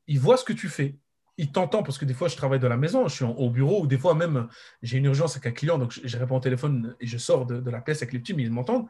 il 0.07 0.19
voit 0.19 0.37
ce 0.37 0.43
que 0.43 0.53
tu 0.53 0.67
fais, 0.67 0.97
il 1.37 1.51
t'entend 1.51 1.83
parce 1.83 1.97
que 1.97 2.05
des 2.05 2.13
fois, 2.13 2.27
je 2.27 2.35
travaille 2.35 2.59
de 2.59 2.67
la 2.67 2.77
maison, 2.77 3.07
je 3.07 3.15
suis 3.15 3.25
au 3.25 3.49
bureau, 3.49 3.83
ou 3.83 3.87
des 3.87 3.97
fois 3.97 4.15
même, 4.15 4.47
j'ai 4.81 4.97
une 4.97 5.05
urgence 5.05 5.35
avec 5.35 5.45
un 5.45 5.51
client, 5.51 5.77
donc 5.77 5.93
je, 6.03 6.17
réponds 6.17 6.37
au 6.37 6.39
téléphone 6.41 6.95
et 6.99 7.05
je 7.05 7.17
sors 7.17 7.45
de, 7.45 7.69
la 7.69 7.79
pièce 7.81 8.01
avec 8.01 8.13
les 8.13 8.19
petits, 8.19 8.33
mais 8.33 8.43
ils 8.43 8.51
m'entendent. 8.51 8.87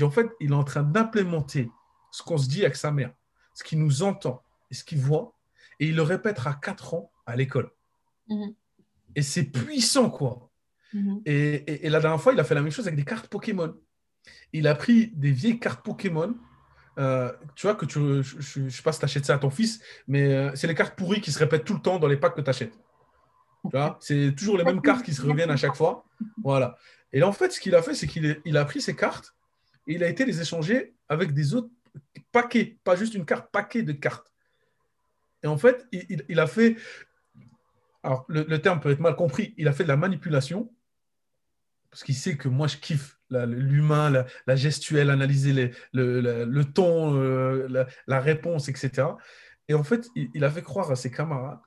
En 0.00 0.10
fait, 0.10 0.26
il 0.40 0.50
est 0.50 0.54
en 0.54 0.64
train 0.64 0.82
d'implémenter 0.82 1.70
ce 2.10 2.22
qu'on 2.22 2.36
se 2.36 2.48
dit 2.48 2.62
avec 2.62 2.74
sa 2.74 2.90
mère, 2.90 3.12
ce 3.54 3.62
qu'il 3.62 3.78
nous 3.78 4.02
entend 4.02 4.42
et 4.70 4.74
ce 4.74 4.82
qu'il 4.82 4.98
voit, 4.98 5.36
et 5.78 5.88
il 5.88 5.96
le 5.96 6.02
répétera 6.02 6.54
quatre 6.54 6.94
ans 6.94 7.12
à 7.26 7.36
l'école. 7.36 7.70
Mhm. 8.28 8.54
Et 9.14 9.22
c'est 9.22 9.44
puissant, 9.44 10.10
quoi. 10.10 10.50
Mhm. 10.92 11.22
Et, 11.26 11.86
et, 11.86 11.90
la 11.90 12.00
dernière 12.00 12.20
fois, 12.20 12.32
il 12.32 12.40
a 12.40 12.44
fait 12.44 12.56
la 12.56 12.62
même 12.62 12.72
chose 12.72 12.86
avec 12.88 12.98
des 12.98 13.04
cartes 13.04 13.28
Pokémon. 13.28 13.72
Il 14.52 14.66
a 14.66 14.74
pris 14.74 15.12
des 15.14 15.30
vieilles 15.30 15.60
cartes 15.60 15.84
Pokémon 15.84 16.34
euh, 16.98 17.32
tu 17.54 17.66
vois, 17.66 17.74
que 17.74 17.86
tu, 17.86 17.98
je 18.22 18.60
ne 18.60 18.68
sais 18.68 18.82
pas 18.82 18.92
si 18.92 19.00
tu 19.00 19.04
achètes 19.04 19.24
ça 19.24 19.34
à 19.34 19.38
ton 19.38 19.50
fils, 19.50 19.80
mais 20.06 20.32
euh, 20.32 20.50
c'est 20.54 20.66
les 20.66 20.74
cartes 20.74 20.96
pourries 20.96 21.20
qui 21.20 21.32
se 21.32 21.38
répètent 21.38 21.64
tout 21.64 21.74
le 21.74 21.80
temps 21.80 21.98
dans 21.98 22.06
les 22.06 22.16
packs 22.16 22.34
que 22.34 22.40
tu 22.40 22.50
achètes. 22.50 22.78
C'est 24.00 24.34
toujours 24.36 24.58
les 24.58 24.64
mêmes 24.64 24.82
cartes 24.82 25.04
qui 25.04 25.14
se 25.14 25.22
reviennent 25.22 25.50
à 25.50 25.56
chaque 25.56 25.74
fois. 25.74 26.04
Voilà. 26.42 26.76
Et 27.12 27.20
là, 27.20 27.28
en 27.28 27.32
fait, 27.32 27.50
ce 27.50 27.60
qu'il 27.60 27.74
a 27.74 27.82
fait, 27.82 27.94
c'est 27.94 28.06
qu'il 28.06 28.40
il 28.44 28.56
a 28.56 28.64
pris 28.64 28.80
ces 28.80 28.94
cartes 28.94 29.34
et 29.86 29.94
il 29.94 30.04
a 30.04 30.08
été 30.08 30.24
les 30.24 30.40
échanger 30.40 30.94
avec 31.08 31.32
des 31.32 31.54
autres 31.54 31.70
paquets, 32.30 32.76
pas 32.84 32.96
juste 32.96 33.14
une 33.14 33.24
carte, 33.24 33.50
paquet 33.50 33.82
de 33.82 33.92
cartes. 33.92 34.32
Et 35.42 35.46
en 35.46 35.56
fait, 35.56 35.86
il, 35.92 36.24
il 36.28 36.40
a 36.40 36.46
fait. 36.46 36.76
Alors, 38.02 38.26
le, 38.28 38.42
le, 38.42 38.60
terme 38.60 38.80
peut 38.80 38.90
être 38.90 39.00
mal 39.00 39.16
compris. 39.16 39.54
Il 39.56 39.66
a 39.66 39.72
fait 39.72 39.84
de 39.84 39.88
la 39.88 39.96
manipulation 39.96 40.70
parce 41.90 42.02
qu'il 42.02 42.14
sait 42.14 42.36
que 42.36 42.48
moi, 42.48 42.66
je 42.66 42.76
kiffe 42.76 43.13
l'humain, 43.30 44.24
la, 44.46 44.56
gestuelle, 44.56 45.10
analyser 45.10 45.72
le, 45.92 46.62
ton, 46.62 47.16
euh, 47.16 47.86
la, 48.06 48.20
réponse, 48.20 48.68
etc. 48.68 49.08
Et 49.68 49.74
en 49.74 49.84
fait, 49.84 50.08
il, 50.14 50.44
a 50.44 50.50
fait 50.50 50.62
croire 50.62 50.90
à 50.90 50.96
ses 50.96 51.10
camarades 51.10 51.60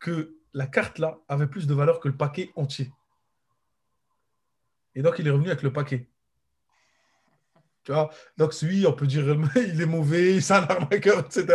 que 0.00 0.34
la 0.52 0.66
carte 0.66 0.98
là 0.98 1.18
avait 1.28 1.46
plus 1.46 1.66
de 1.66 1.74
valeur 1.74 2.00
que 2.00 2.08
le 2.08 2.16
paquet 2.16 2.50
entier. 2.56 2.92
Et 4.94 5.02
donc, 5.02 5.18
il 5.18 5.26
est 5.26 5.30
revenu 5.30 5.48
avec 5.48 5.62
le 5.62 5.72
paquet. 5.72 6.08
Tu 7.84 7.92
vois 7.92 8.10
donc, 8.38 8.54
celui, 8.54 8.86
on 8.86 8.92
peut 8.92 9.06
dire, 9.06 9.24
il 9.56 9.80
est 9.80 9.86
mauvais, 9.86 10.40
c'est 10.40 10.54
un 10.54 10.62
arnaqueur, 10.62 11.18
etc. 11.20 11.46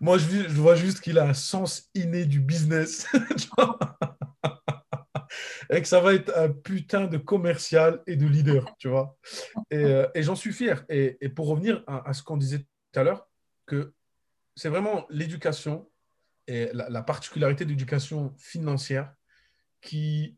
Moi, 0.00 0.16
je, 0.18 0.48
je 0.48 0.60
vois 0.60 0.74
juste 0.74 1.00
qu'il 1.00 1.18
a 1.18 1.24
un 1.24 1.34
sens 1.34 1.90
inné 1.94 2.24
du 2.24 2.40
business. 2.40 3.06
et 5.70 5.82
que 5.82 5.88
ça 5.88 6.00
va 6.00 6.14
être 6.14 6.36
un 6.36 6.50
putain 6.50 7.06
de 7.06 7.18
commercial 7.18 8.02
et 8.06 8.16
de 8.16 8.26
leader, 8.26 8.74
tu 8.78 8.88
vois. 8.88 9.16
Et, 9.70 9.76
euh, 9.84 10.06
j'en 10.16 10.36
suis 10.36 10.52
fier. 10.52 10.84
Et, 10.88 11.28
pour 11.28 11.48
revenir 11.48 11.82
à, 11.86 12.12
ce 12.12 12.22
qu'on 12.22 12.36
disait 12.36 12.60
tout 12.60 13.00
à 13.00 13.02
l'heure, 13.02 13.28
que 13.66 13.92
c'est 14.54 14.68
vraiment 14.68 15.06
l'éducation 15.10 15.90
et 16.46 16.70
la, 16.72 17.02
particularité 17.02 17.64
de 17.64 17.70
l'éducation 17.70 18.34
financière 18.38 19.12
qui, 19.80 20.35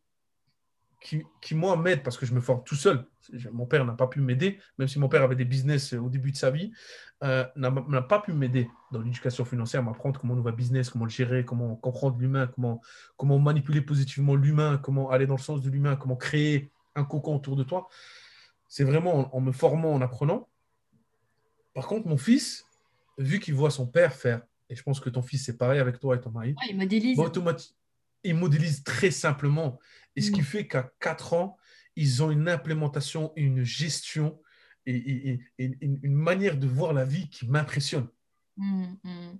qui, 1.01 1.23
qui 1.41 1.55
moi, 1.55 1.77
m'aide 1.77 2.03
parce 2.03 2.17
que 2.17 2.27
je 2.27 2.35
me 2.35 2.41
forme 2.41 2.63
tout 2.65 2.75
seul. 2.75 3.05
Mon 3.53 3.67
père 3.67 3.85
n'a 3.85 3.93
pas 3.93 4.07
pu 4.07 4.21
m'aider, 4.21 4.59
même 4.79 4.89
si 4.89 4.99
mon 4.99 5.09
père 5.09 5.23
avait 5.23 5.37
des 5.37 5.45
business 5.45 5.93
au 5.93 6.09
début 6.09 6.33
de 6.33 6.37
sa 6.37 6.51
vie, 6.51 6.73
euh, 7.23 7.45
n'a 7.57 8.03
pas 8.03 8.21
pu 8.21 8.33
m'aider 8.33 8.71
dans 8.91 9.01
l'éducation 9.01 9.45
financière, 9.45 9.83
m'apprendre 9.83 10.19
comment 10.19 10.35
on 10.35 10.41
va 10.41 10.53
business, 10.53 10.91
comment 10.91 11.05
le 11.05 11.11
gérer, 11.11 11.45
comment 11.45 11.77
comprendre 11.77 12.19
l'humain, 12.19 12.47
comment, 12.47 12.81
comment 13.17 13.39
manipuler 13.39 13.81
positivement 13.81 14.35
l'humain, 14.35 14.79
comment 14.79 15.11
aller 15.11 15.27
dans 15.27 15.37
le 15.37 15.41
sens 15.41 15.61
de 15.61 15.71
l'humain, 15.71 15.97
comment 15.97 16.17
créer 16.17 16.71
un 16.95 17.05
cocon 17.05 17.37
autour 17.37 17.57
de 17.57 17.65
toi. 17.65 17.89
C'est 18.67 18.85
vraiment 18.85 19.35
en, 19.35 19.41
me 19.41 19.53
formant, 19.53 19.93
en 19.93 20.01
apprenant. 20.01 20.49
Par 21.75 21.87
contre, 21.87 22.09
mon 22.09 22.19
fils, 22.19 22.67
vu 23.19 23.41
qu'il 23.41 23.55
voit 23.55 23.71
son 23.71 23.87
père 23.87 24.15
faire, 24.15 24.43
et 24.71 24.77
je 24.77 24.83
pense 24.83 25.01
que 25.01 25.11
ton 25.11 25.23
fils 25.23 25.45
c'est 25.45 25.57
pareil 25.57 25.81
avec 25.81 25.99
toi 25.99 26.17
et 26.17 26.21
ton 26.21 26.31
mari, 26.31 26.55
il 26.69 26.77
modélise. 26.77 27.17
il 28.25 28.35
modélise 28.35 28.83
très 28.85 29.11
simplement. 29.11 29.79
Et 30.19 30.21
ce 30.21 30.33
qui 30.33 30.41
mm. 30.41 30.45
fait 30.45 30.67
qu'à 30.67 30.91
4 30.99 31.35
ans, 31.35 31.57
ils 31.95 32.25
ont 32.25 32.33
une 32.33 32.49
implémentation 32.49 33.33
une 33.37 33.63
gestion 33.63 34.41
et, 34.85 35.39
une 35.59 36.15
manière 36.15 36.57
de 36.57 36.67
voir 36.67 36.93
la 36.93 37.05
vie 37.05 37.29
qui 37.29 37.47
m'impressionne. 37.47 38.09
Mm, 38.57 38.87
mm. 39.05 39.39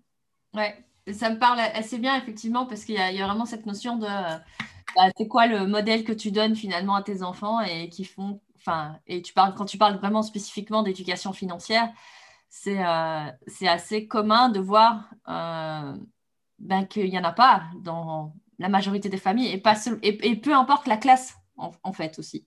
Ouais, 0.55 0.85
ça 1.13 1.31
me 1.31 1.39
parle 1.39 1.59
assez 1.59 1.99
bien, 1.99 2.17
effectivement, 2.17 2.65
parce 2.65 2.85
qu'il 2.85 2.95
y, 2.95 2.99
a 3.01 3.27
vraiment 3.27 3.45
cette 3.45 3.67
notion 3.67 3.97
de 3.97 4.07
bah, 4.07 5.11
c'est 5.17 5.27
quoi 5.27 5.49
le 5.49 5.67
modèle 5.67 6.05
que 6.05 6.13
tu 6.13 6.31
donnes 6.31 6.55
finalement 6.55 6.95
à 6.95 7.03
tes 7.03 7.23
enfants 7.23 7.61
et 7.61 7.89
qui 7.89 8.05
font. 8.05 8.41
Enfin, 8.55 9.01
et 9.09 9.21
tu 9.21 9.33
parles, 9.33 9.55
quand 9.55 9.65
tu 9.65 9.79
parles 9.79 9.97
vraiment 9.97 10.23
spécifiquement 10.23 10.85
d'éducation 10.85 11.33
financière, 11.33 11.91
c'est 12.49 12.79
euh, 12.79 13.31
assez 13.63 14.07
commun 14.07 14.49
de 14.49 14.61
voir 14.61 15.11
euh, 15.29 15.97
ben, 16.61 16.87
qu'il 16.87 17.11
n'y 17.11 17.19
en 17.19 17.25
a 17.25 17.33
pas 17.33 17.65
dans 17.83 18.33
la 18.59 18.69
majorité 18.69 19.09
des 19.09 19.19
familles 19.19 19.53
et, 19.53 19.59
pas 19.59 19.77
et, 20.03 20.37
peu 20.37 20.55
importe 20.55 20.87
la 20.87 20.97
classe, 20.97 21.37
en, 21.57 21.93
fait, 21.93 22.19
aussi. 22.19 22.47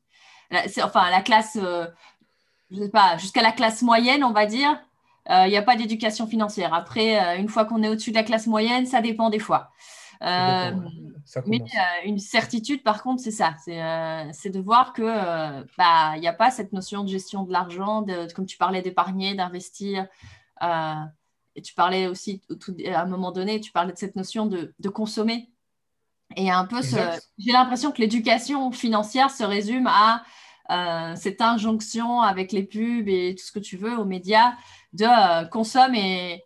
Enfin, 0.83 1.09
la 1.09 1.21
classe, 1.21 1.57
euh, 1.61 1.87
je 2.69 2.77
sais 2.77 2.89
pas, 2.89 3.17
jusqu'à 3.17 3.41
la 3.41 3.51
classe 3.51 3.81
moyenne, 3.81 4.23
on 4.23 4.31
va 4.31 4.45
dire, 4.45 4.79
il 5.29 5.33
euh, 5.33 5.47
n'y 5.47 5.57
a 5.57 5.61
pas 5.61 5.75
d'éducation 5.75 6.25
financière. 6.25 6.73
Après, 6.73 7.19
euh, 7.19 7.37
une 7.39 7.47
fois 7.47 7.65
qu'on 7.65 7.83
est 7.83 7.89
au-dessus 7.89 8.11
de 8.11 8.15
la 8.15 8.23
classe 8.23 8.47
moyenne, 8.47 8.85
ça 8.85 9.01
dépend 9.01 9.29
des 9.29 9.39
fois. 9.39 9.69
Euh, 10.23 10.71
mais 11.47 11.59
une 12.05 12.19
certitude, 12.19 12.83
par 12.83 13.01
contre, 13.01 13.21
c'est 13.21 13.31
ça. 13.31 13.55
C'est 13.65 14.49
de 14.49 14.59
voir 14.59 14.93
que 14.93 15.01
bah 15.77 16.13
il 16.15 16.21
n'y 16.21 16.27
a 16.27 16.33
pas 16.33 16.51
cette 16.51 16.73
notion 16.73 17.03
de 17.03 17.09
gestion 17.09 17.43
de 17.43 17.51
l'argent, 17.51 18.05
comme 18.35 18.45
tu 18.45 18.57
parlais 18.57 18.83
d'épargner, 18.83 19.33
d'investir. 19.33 20.07
et 20.61 21.61
tu 21.63 21.73
parlais 21.73 22.05
aussi, 22.05 22.41
à 22.93 23.01
un 23.01 23.05
moment 23.05 23.31
donné, 23.31 23.59
tu 23.59 23.71
parlais 23.71 23.93
de 23.93 23.97
cette 23.97 24.15
notion 24.15 24.45
de, 24.45 24.75
de 24.79 24.89
consommer. 24.89 25.49
Et 26.35 26.49
un 26.49 26.65
peu, 26.65 26.81
j'ai 26.81 27.51
l'impression 27.51 27.91
que 27.91 28.01
l'éducation 28.01 28.71
financière 28.71 29.31
se 29.31 29.43
résume 29.43 29.87
à 29.87 30.23
cette 31.15 31.41
injonction 31.41 32.21
avec 32.21 32.53
les 32.53 32.63
pubs 32.63 33.09
et 33.09 33.35
tout 33.37 33.43
ce 33.43 33.51
que 33.51 33.59
tu 33.59 33.75
veux 33.75 33.97
aux 33.97 34.05
médias 34.05 34.53
de 34.93 35.05
euh, 35.05 35.45
consomme 35.45 35.95
et 35.95 36.43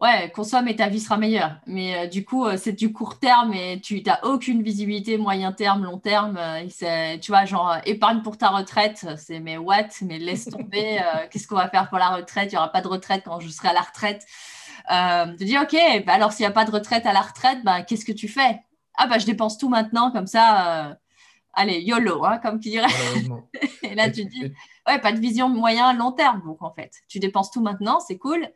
ouais, 0.00 0.30
consomme 0.34 0.68
et 0.68 0.76
ta 0.76 0.88
vie 0.88 1.00
sera 1.00 1.16
meilleure. 1.16 1.56
Mais 1.66 1.96
euh, 1.96 2.06
du 2.06 2.24
coup, 2.24 2.46
euh, 2.46 2.56
c'est 2.56 2.72
du 2.72 2.92
court 2.92 3.18
terme 3.18 3.52
et 3.52 3.80
tu 3.80 4.02
n'as 4.02 4.20
aucune 4.22 4.62
visibilité 4.62 5.18
moyen 5.18 5.52
terme, 5.52 5.84
long 5.84 5.98
terme. 5.98 6.38
tu 7.20 7.30
vois, 7.30 7.44
genre 7.44 7.76
épargne 7.84 8.22
pour 8.22 8.38
ta 8.38 8.48
retraite, 8.48 9.06
c'est 9.16 9.40
mais 9.40 9.58
what? 9.58 9.88
Mais 10.02 10.18
laisse 10.18 10.46
tomber. 10.46 11.00
Qu'est-ce 11.30 11.46
qu'on 11.48 11.56
va 11.56 11.68
faire 11.68 11.88
pour 11.88 11.98
la 11.98 12.10
retraite? 12.10 12.52
Il 12.52 12.54
n'y 12.54 12.58
aura 12.58 12.72
pas 12.72 12.82
de 12.82 12.88
retraite 12.88 13.22
quand 13.24 13.40
je 13.40 13.48
serai 13.48 13.68
à 13.68 13.72
la 13.72 13.82
retraite. 13.82 14.26
tu 15.38 15.44
dis 15.44 15.58
ok, 15.58 16.04
bah, 16.06 16.14
alors 16.14 16.32
s'il 16.32 16.44
n'y 16.44 16.50
a 16.50 16.52
pas 16.52 16.64
de 16.64 16.70
retraite 16.70 17.06
à 17.06 17.12
la 17.12 17.20
retraite, 17.20 17.62
bah, 17.64 17.82
qu'est-ce 17.82 18.04
que 18.04 18.12
tu 18.12 18.28
fais? 18.28 18.60
Ah 18.94 19.06
bah 19.06 19.18
je 19.18 19.26
dépense 19.26 19.58
tout 19.58 19.68
maintenant 19.68 20.10
comme 20.10 20.26
ça 20.26 20.98
allez, 21.52 21.80
YOLO, 21.80 22.24
hein, 22.24 22.38
comme 22.38 22.60
tu 22.60 22.70
dirais. 22.70 22.88
et 23.82 23.94
là, 23.94 24.10
tu 24.10 24.24
dis, 24.24 24.52
ouais, 24.86 24.98
pas 25.00 25.12
de 25.12 25.20
vision 25.20 25.48
moyen, 25.48 25.92
long 25.92 26.12
terme. 26.12 26.42
Donc, 26.44 26.62
en 26.62 26.72
fait, 26.72 26.92
tu 27.08 27.18
dépenses 27.18 27.50
tout 27.50 27.60
maintenant, 27.60 28.00
c'est 28.00 28.18
cool. 28.18 28.48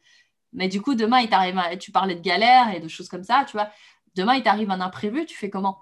Mais 0.52 0.68
du 0.68 0.80
coup, 0.80 0.94
demain, 0.94 1.20
il 1.20 1.28
t'arrive, 1.28 1.60
tu 1.78 1.90
parlais 1.90 2.14
de 2.14 2.20
galère 2.20 2.74
et 2.74 2.80
de 2.80 2.88
choses 2.88 3.08
comme 3.08 3.24
ça, 3.24 3.44
tu 3.46 3.56
vois. 3.56 3.68
Demain, 4.14 4.34
il 4.34 4.42
t'arrive 4.42 4.70
un 4.70 4.80
imprévu, 4.80 5.26
tu 5.26 5.36
fais 5.36 5.50
comment? 5.50 5.78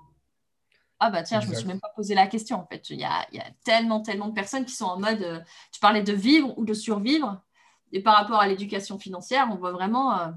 Ah, 0.99 1.11
bah 1.11 1.23
tiens, 1.23 1.41
je 1.41 1.49
me 1.49 1.55
suis 1.55 1.67
même 1.67 1.81
pas 1.81 1.91
posé 1.95 2.15
la 2.15 2.27
question. 2.27 2.61
En 2.61 2.67
fait, 2.67 2.89
il 2.91 3.01
y 3.01 3.05
a, 3.05 3.27
tellement, 3.65 4.01
tellement 4.01 4.29
de 4.29 4.35
personnes 4.35 4.65
qui 4.65 4.75
sont 4.75 4.87
en 4.87 4.99
mode, 4.99 5.21
euh, 5.23 5.41
tu 5.73 5.81
parlais 5.81 6.03
de 6.03 6.13
vivre 6.13 6.57
ou 6.57 6.65
de 6.65 6.75
survivre. 6.75 7.43
Et 7.91 8.03
par 8.03 8.15
rapport 8.15 8.41
à 8.41 8.47
l'éducation 8.47 8.99
financière, 8.99 9.49
on 9.51 9.57
voit 9.57 9.73
vraiment, 9.73 10.19
euh, 10.19 10.29
tu 10.29 10.37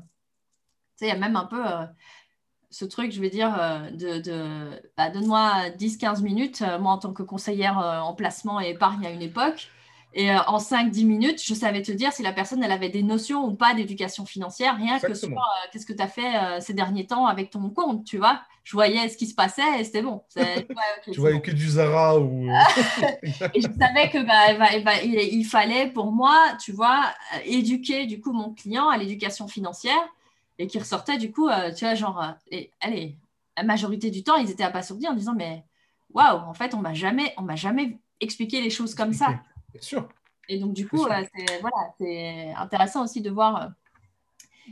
sais, 0.98 1.06
il 1.06 1.10
y 1.10 1.12
a 1.12 1.18
même 1.18 1.36
un 1.36 1.46
peu. 1.46 1.66
Euh, 1.66 1.86
ce 2.76 2.84
truc, 2.84 3.14
je 3.14 3.22
vais 3.22 3.30
dire, 3.30 3.56
euh, 3.58 3.90
de, 3.90 4.20
de 4.20 4.82
bah, 4.98 5.10
donne-moi 5.10 5.70
10-15 5.80 6.22
minutes, 6.22 6.62
euh, 6.62 6.78
moi 6.78 6.92
en 6.92 6.98
tant 6.98 7.14
que 7.14 7.24
conseillère 7.24 7.80
euh, 7.80 8.00
en 8.02 8.14
placement 8.14 8.60
et 8.60 8.72
épargne 8.72 9.06
à 9.06 9.12
une 9.12 9.22
époque, 9.22 9.70
et 10.14 10.32
en 10.32 10.58
5-10 10.58 11.06
minutes, 11.06 11.42
je 11.44 11.54
savais 11.54 11.82
te 11.82 11.92
dire 11.92 12.12
si 12.14 12.24
la 12.24 12.32
personne 12.32 12.64
elle 12.64 12.72
avait 12.72 12.90
des 12.90 13.04
notions 13.04 13.46
ou 13.46 13.54
pas 13.54 13.74
d'éducation 13.74 14.26
financière, 14.26 14.78
rien 14.78 14.98
que 14.98 15.14
sur 15.14 15.30
qu'est-ce 15.72 15.86
que 15.86 15.92
tu 15.92 16.02
as 16.02 16.08
fait 16.08 16.62
ces 16.62 16.74
derniers 16.74 17.06
temps 17.06 17.26
avec 17.26 17.50
ton 17.50 17.70
compte, 17.70 18.06
tu 18.06 18.18
vois. 18.18 18.40
Je 18.64 18.72
voyais 18.72 19.10
ce 19.10 19.18
qui 19.18 19.28
se 19.28 19.36
passait 19.36 19.78
et 19.78 19.84
c'était 19.84 20.02
bon. 20.02 20.24
tu 21.12 21.20
voyais 21.20 21.42
que 21.42 21.52
du 21.52 21.68
Zara 21.68 22.18
ou. 22.18 22.48
et 23.24 23.60
je 23.60 23.68
savais 23.80 24.10
que 24.10 24.26
bah, 24.26 25.02
il, 25.04 25.20
il, 25.34 25.44
fallait 25.44 25.88
pour 25.88 26.14
moi, 26.14 26.38
tu 26.64 26.72
vois, 26.72 27.02
éduquer 27.44 28.06
du 28.06 28.22
coup 28.22 28.32
mon 28.32 28.54
client 28.54 28.88
à 28.88 28.98
l'éducation 28.98 29.50
financière 29.50 30.15
et 30.58 30.68
qui 30.68 30.80
ressortaient 30.80 31.18
du 31.18 31.32
coup, 31.32 31.48
euh, 31.50 31.74
tu 31.74 31.86
vois, 31.86 31.96
genre, 31.96 32.22
euh, 32.22 32.32
et, 32.52 32.72
allez, 32.82 33.18
la 33.58 33.64
majorité 33.64 34.12
du 34.12 34.24
temps, 34.24 34.36
ils 34.36 34.50
étaient 34.50 34.64
abasourdis 34.64 35.08
en 35.08 35.14
disant, 35.14 35.36
mais 35.36 35.66
waouh, 36.14 36.38
en 36.38 36.54
fait, 36.54 36.74
on 36.74 36.80
m'a 36.80 36.94
jamais, 36.94 37.34
on 37.38 37.42
m'a 37.44 37.56
jamais 37.56 38.00
expliqué 38.22 38.62
les 38.62 38.70
choses 38.70 38.96
comme 38.96 39.14
ça. 39.14 39.40
Bien 39.72 39.82
sûr. 39.82 40.10
Et 40.48 40.60
donc, 40.60 40.74
du 40.74 40.88
coup, 40.88 41.06
euh, 41.06 41.24
c'est 41.36 41.62
voilà, 41.62 42.60
intéressant 42.60 43.04
aussi 43.04 43.22
de 43.22 43.30
voir 43.30 43.72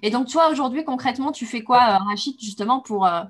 Et 0.01 0.09
donc, 0.09 0.27
toi, 0.27 0.49
aujourd'hui, 0.49 0.83
concrètement, 0.83 1.31
tu 1.31 1.45
fais 1.45 1.63
quoi, 1.63 1.95
euh, 1.95 1.97
Rachid, 2.09 2.39
justement, 2.39 2.79
pour. 2.79 3.05
Euh, 3.05 3.23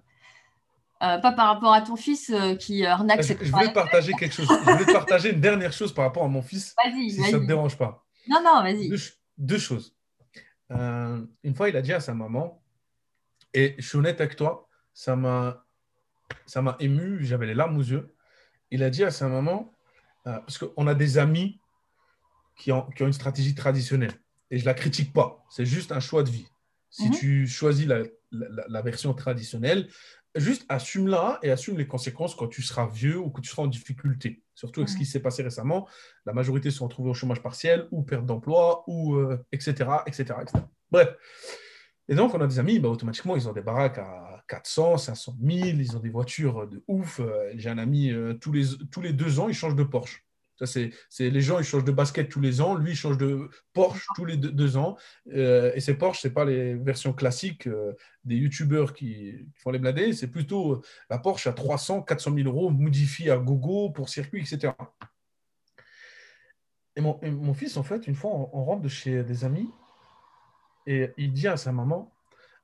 euh, 1.02 1.18
pas 1.18 1.34
par 1.34 1.48
rapport 1.48 1.74
à 1.74 1.82
ton 1.82 1.98
fils 1.98 2.32
qui 2.62 2.86
arnaque 2.86 3.24
Je, 3.24 3.34
je 3.42 3.52
voulais 3.52 3.74
partager 3.74 4.14
quelque 4.14 4.34
chose. 4.34 4.48
Je 4.48 4.72
voulais 4.72 4.94
partager 4.94 5.34
une 5.34 5.42
dernière 5.42 5.74
chose 5.74 5.94
par 5.94 6.06
rapport 6.06 6.24
à 6.24 6.30
mon 6.30 6.42
fils. 6.42 6.74
Vas-y, 6.84 7.10
si 7.10 7.22
ça 7.22 7.38
ne 7.38 7.44
te 7.44 7.48
dérange 7.48 7.78
pas. 7.78 8.06
Non, 8.28 8.42
non, 8.42 8.62
vas-y. 8.62 8.90
Deux, 9.38 9.58
choses. 9.58 9.94
Une 11.44 11.56
fois, 11.56 11.70
il 11.70 11.78
a 11.78 11.82
dit 11.82 11.94
à 11.94 12.00
sa 12.00 12.14
maman, 12.14 12.64
et 13.54 13.76
je 13.78 13.88
suis 13.88 13.98
honnête 13.98 14.20
avec 14.22 14.36
toi, 14.36 14.68
ça 14.94 15.16
m'a, 15.16 15.66
ça 16.46 16.62
m'a 16.62 16.76
ému, 16.80 17.24
j'avais 17.24 17.46
les 17.46 17.54
larmes 17.54 17.78
aux 17.78 17.84
yeux. 17.84 18.16
Il 18.72 18.84
a 18.84 18.90
dit 18.90 19.04
à 19.04 19.12
sa 19.12 19.28
maman, 19.28 19.74
parce 20.24 20.58
qu'on 20.58 20.88
a 20.88 20.96
des 20.96 21.18
amis 21.18 21.60
qui 22.58 22.72
ont, 22.72 22.90
qui 22.92 23.04
ont 23.04 23.08
une 23.08 23.14
stratégie 23.14 23.56
traditionnelle, 23.56 24.14
et 24.52 24.58
je 24.58 24.64
ne 24.64 24.68
la 24.68 24.74
critique 24.74 25.14
pas, 25.14 25.44
c'est 25.50 25.66
juste 25.66 25.92
un 25.92 26.00
choix 26.00 26.24
de 26.24 26.30
vie. 26.30 26.48
Si 26.94 27.10
mhm. 27.10 27.16
tu 27.16 27.48
choisis 27.48 27.88
la, 27.88 28.82
version 28.84 29.16
traditionnelle, 29.16 29.90
juste 30.36 30.66
assume-la 30.70 31.40
et 31.44 31.52
assume 31.52 31.78
les 31.78 31.88
conséquences 31.88 32.36
quand 32.36 32.48
tu 32.48 32.62
seras 32.62 32.88
vieux 32.88 33.18
ou 33.18 33.30
que 33.30 33.42
tu 33.42 33.50
seras 33.50 33.64
en 33.64 33.68
difficulté. 33.68 34.44
Surtout 34.56 34.82
avec 34.82 34.90
ce 34.90 34.96
qui 34.96 35.04
mhm. 35.04 35.08
s'est 35.08 35.22
passé 35.22 35.44
récemment, 35.44 35.88
la 36.26 36.34
majorité 36.34 36.72
se 36.72 36.78
sont 36.78 36.88
retrouvés 36.88 37.10
au 37.10 37.14
chômage 37.14 37.42
partiel 37.42 37.88
ou 37.92 38.04
perte 38.04 38.26
d'emploi, 38.26 38.84
ou 38.88 39.20
etc., 39.52 39.72
etc., 40.08 40.36
etc. 40.42 40.66
Bref. 40.92 41.16
Et 42.10 42.16
donc, 42.16 42.34
on 42.34 42.42
a 42.42 42.48
des 42.48 42.60
amis, 42.60 42.80
bah, 42.80 42.90
automatiquement, 42.90 43.36
ils 43.36 43.48
ont 43.48 43.54
des 43.54 43.62
baraques 43.62 43.98
à 43.98 44.44
400, 44.50 44.98
500 44.98 45.38
000, 45.42 45.68
ils 45.68 45.96
ont 45.96 46.00
des 46.00 46.10
voitures 46.10 46.68
de 46.68 46.84
ouf. 46.88 47.20
Euh, 47.20 47.52
j'ai 47.56 47.70
un 47.70 47.78
ami, 47.78 48.12
euh, 48.12 48.34
tous, 48.34 48.52
les, 48.52 48.66
tous 48.92 49.02
les 49.02 49.14
deux 49.14 49.40
ans, 49.40 49.48
il 49.48 49.54
change 49.54 49.76
de 49.76 49.84
Porsche 49.84 50.26
c'est, 50.62 50.92
les 51.20 51.42
gens, 51.42 51.60
ils 51.60 51.66
changent 51.66 51.84
de 51.84 51.92
basket 51.92 52.30
tous 52.30 52.40
les 52.40 52.62
ans. 52.62 52.76
Lui, 52.76 52.92
il 52.92 52.96
change 52.96 53.18
de 53.18 53.50
Porsche 53.74 54.06
tous 54.16 54.26
les 54.26 54.38
deux, 54.38 54.78
ans. 54.78 54.98
Euh, 55.34 55.72
et 55.76 55.80
ces 55.80 55.96
Porsche, 55.96 56.22
ce 56.22 56.28
n'est 56.28 56.34
pas 56.34 56.46
les 56.46 56.76
versions 56.76 57.14
classiques 57.14 57.68
euh, 57.68 57.94
des 58.24 58.36
YouTubeurs 58.36 58.94
qui, 58.94 59.48
font 59.56 59.72
les 59.72 59.80
bladés. 59.80 60.14
C'est 60.14 60.30
plutôt 60.30 60.84
la 61.10 61.18
Porsche 61.18 61.48
à 61.48 61.54
300, 61.54 62.04
400 62.04 62.36
000 62.36 62.48
euros, 62.48 62.70
modifiée 62.70 63.32
à 63.32 63.38
gogo 63.38 63.90
pour 63.90 64.10
circuit, 64.10 64.42
etc. 64.42 64.74
Et 66.96 67.02
mon, 67.02 67.54
fils, 67.54 67.78
en 67.78 67.84
fait, 67.84 68.08
une 68.08 68.16
fois, 68.16 68.32
on, 68.32 68.64
rentre 68.64 68.84
de 68.84 68.88
chez 68.88 69.24
des 69.24 69.46
amis 69.46 69.70
et 70.86 71.10
il 71.18 71.34
dit 71.34 71.48
à 71.48 71.58
sa 71.58 71.72
maman, 71.72 72.14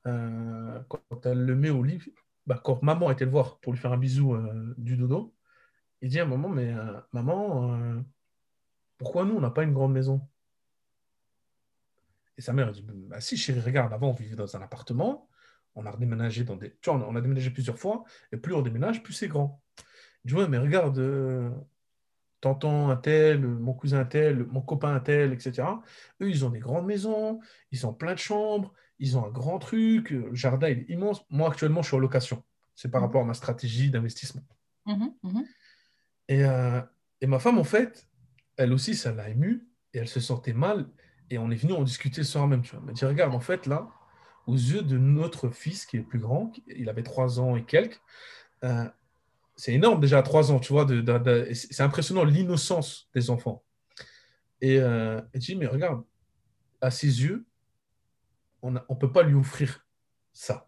euh, 0.06 0.80
quand 0.88 1.26
elle 1.26 1.46
le 1.46 1.56
met 1.56 1.72
au 1.72 1.82
lit, 1.82 2.00
bah, 2.46 2.62
quand 2.64 2.84
maman 2.84 3.10
était 3.10 3.26
le 3.26 3.32
voir 3.32 3.60
pour 3.60 3.74
lui 3.74 3.80
faire 3.80 3.92
un 3.92 3.98
bisou 3.98 4.38
du 4.78 4.98
dodo, 4.98 5.34
il 6.02 6.10
dit 6.10 6.20
à 6.20 6.26
moment, 6.26 6.50
mais 6.50 6.74
euh, 6.74 7.00
maman, 7.14 7.74
euh, 7.74 8.02
pourquoi 8.98 9.26
nous, 9.26 9.36
on 9.36 9.42
n'a 9.42 9.50
pas 9.50 9.64
une 9.64 9.74
grande 9.74 9.94
maison? 9.94 10.22
Et 12.38 12.42
sa 12.42 12.54
mère 12.54 12.72
dit, 12.72 12.86
bah, 12.86 13.20
si 13.20 13.36
chérie, 13.38 13.60
regarde, 13.60 13.94
avant 13.94 14.10
on 14.10 14.14
vivait 14.14 14.36
dans 14.36 14.56
un 14.56 14.62
appartement, 14.62 15.30
on 15.76 15.86
a 15.86 15.96
déménagé 15.96 16.44
dans 16.44 16.56
des... 16.56 16.78
Tu 16.82 16.90
vois, 16.90 17.06
on 17.08 17.16
a 17.16 17.22
déménagé 17.22 17.50
plusieurs 17.50 17.78
fois, 17.78 18.04
et 18.32 18.38
plus 18.38 18.54
on 18.54 18.62
déménage, 18.62 19.04
plus 19.04 19.14
c'est 19.14 19.28
grand. 19.28 19.62
Il 20.24 20.30
dit, 20.30 20.36
ouais, 20.36 20.48
mais 20.48 20.58
regarde, 20.58 20.98
euh, 21.00 21.50
tonton 22.42 22.90
un 22.90 22.96
tel, 22.96 23.46
mon 23.46 23.74
cousin 23.74 24.00
un 24.00 24.06
tel, 24.06 24.46
mon 24.46 24.62
copain 24.62 24.96
un 24.96 25.00
tel, 25.00 25.34
etc. 25.34 25.68
Eux, 26.22 26.30
ils 26.30 26.46
ont 26.46 26.50
des 26.50 26.60
grandes 26.60 26.86
maisons, 26.86 27.40
ils 27.72 27.86
ont 27.86 27.94
plein 27.94 28.14
de 28.14 28.20
chambres, 28.20 28.74
ils 29.00 29.18
ont 29.18 29.26
un 29.26 29.30
grand 29.30 29.60
truc, 29.60 30.12
le 30.12 30.34
jardin 30.34 30.68
est 30.68 30.86
immense. 30.90 31.26
Moi, 31.30 31.50
actuellement, 31.50 31.82
je 31.82 31.88
suis 31.88 31.98
en 31.98 32.00
location. 32.00 32.44
C'est 32.76 32.90
par 32.90 33.02
mmh. 33.02 33.04
rapport 33.04 33.22
à 33.22 33.26
ma 33.26 33.34
stratégie 33.34 33.90
d'investissement. 33.90 34.44
Mmh 34.86 35.08
mmh 35.24 35.42
euh, 36.30 36.82
et, 37.22 37.28
ma 37.28 37.40
femme, 37.40 37.58
en 37.58 37.64
fait, 37.64 38.08
elle 38.58 38.74
aussi, 38.74 38.96
ça 38.96 39.12
l'a 39.12 39.30
émue 39.30 39.68
et 39.94 40.00
elle 40.00 40.08
se 40.08 40.20
sentait 40.20 40.54
mal. 40.54 40.88
Et 41.30 41.38
on 41.38 41.52
est 41.52 41.56
venu 41.56 41.74
en 41.74 41.84
discuter 41.84 42.22
le 42.22 42.26
soir 42.26 42.48
même. 42.48 42.62
Tu 42.62 42.72
vois. 42.72 42.80
Elle 42.82 42.88
m'a 42.88 42.94
dit 42.94 43.06
Regarde, 43.06 43.34
en 43.34 43.40
fait, 43.40 43.66
là, 43.66 43.90
aux 44.48 44.56
yeux 44.56 44.82
de 44.82 44.98
notre 44.98 45.50
fils 45.50 45.86
qui 45.86 45.98
est 45.98 46.02
plus 46.02 46.20
grand, 46.20 46.52
il 46.68 46.90
avait 46.90 47.04
trois 47.04 47.40
ans 47.40 47.56
et 47.56 47.64
quelques, 47.64 48.02
euh, 48.64 48.90
c'est 49.56 49.74
énorme 49.74 50.00
déjà 50.00 50.20
à 50.20 50.24
trois 50.24 50.52
ans, 50.52 50.60
tu 50.60 50.74
vois. 50.74 50.88
c'est 51.54 51.82
impressionnant 51.82 52.24
l'innocence 52.24 53.10
des 53.14 53.30
enfants. 53.30 53.64
Et 54.62 54.80
euh, 54.80 55.22
elle 55.34 55.42
dit 55.42 55.56
Mais 55.56 55.68
regarde, 55.68 56.04
à 56.82 56.92
ses 56.92 57.24
yeux, 57.24 57.46
on 58.62 58.72
ne 58.72 58.80
peut 59.00 59.12
pas 59.12 59.24
lui 59.24 59.36
offrir 59.36 59.86
ça. 60.34 60.68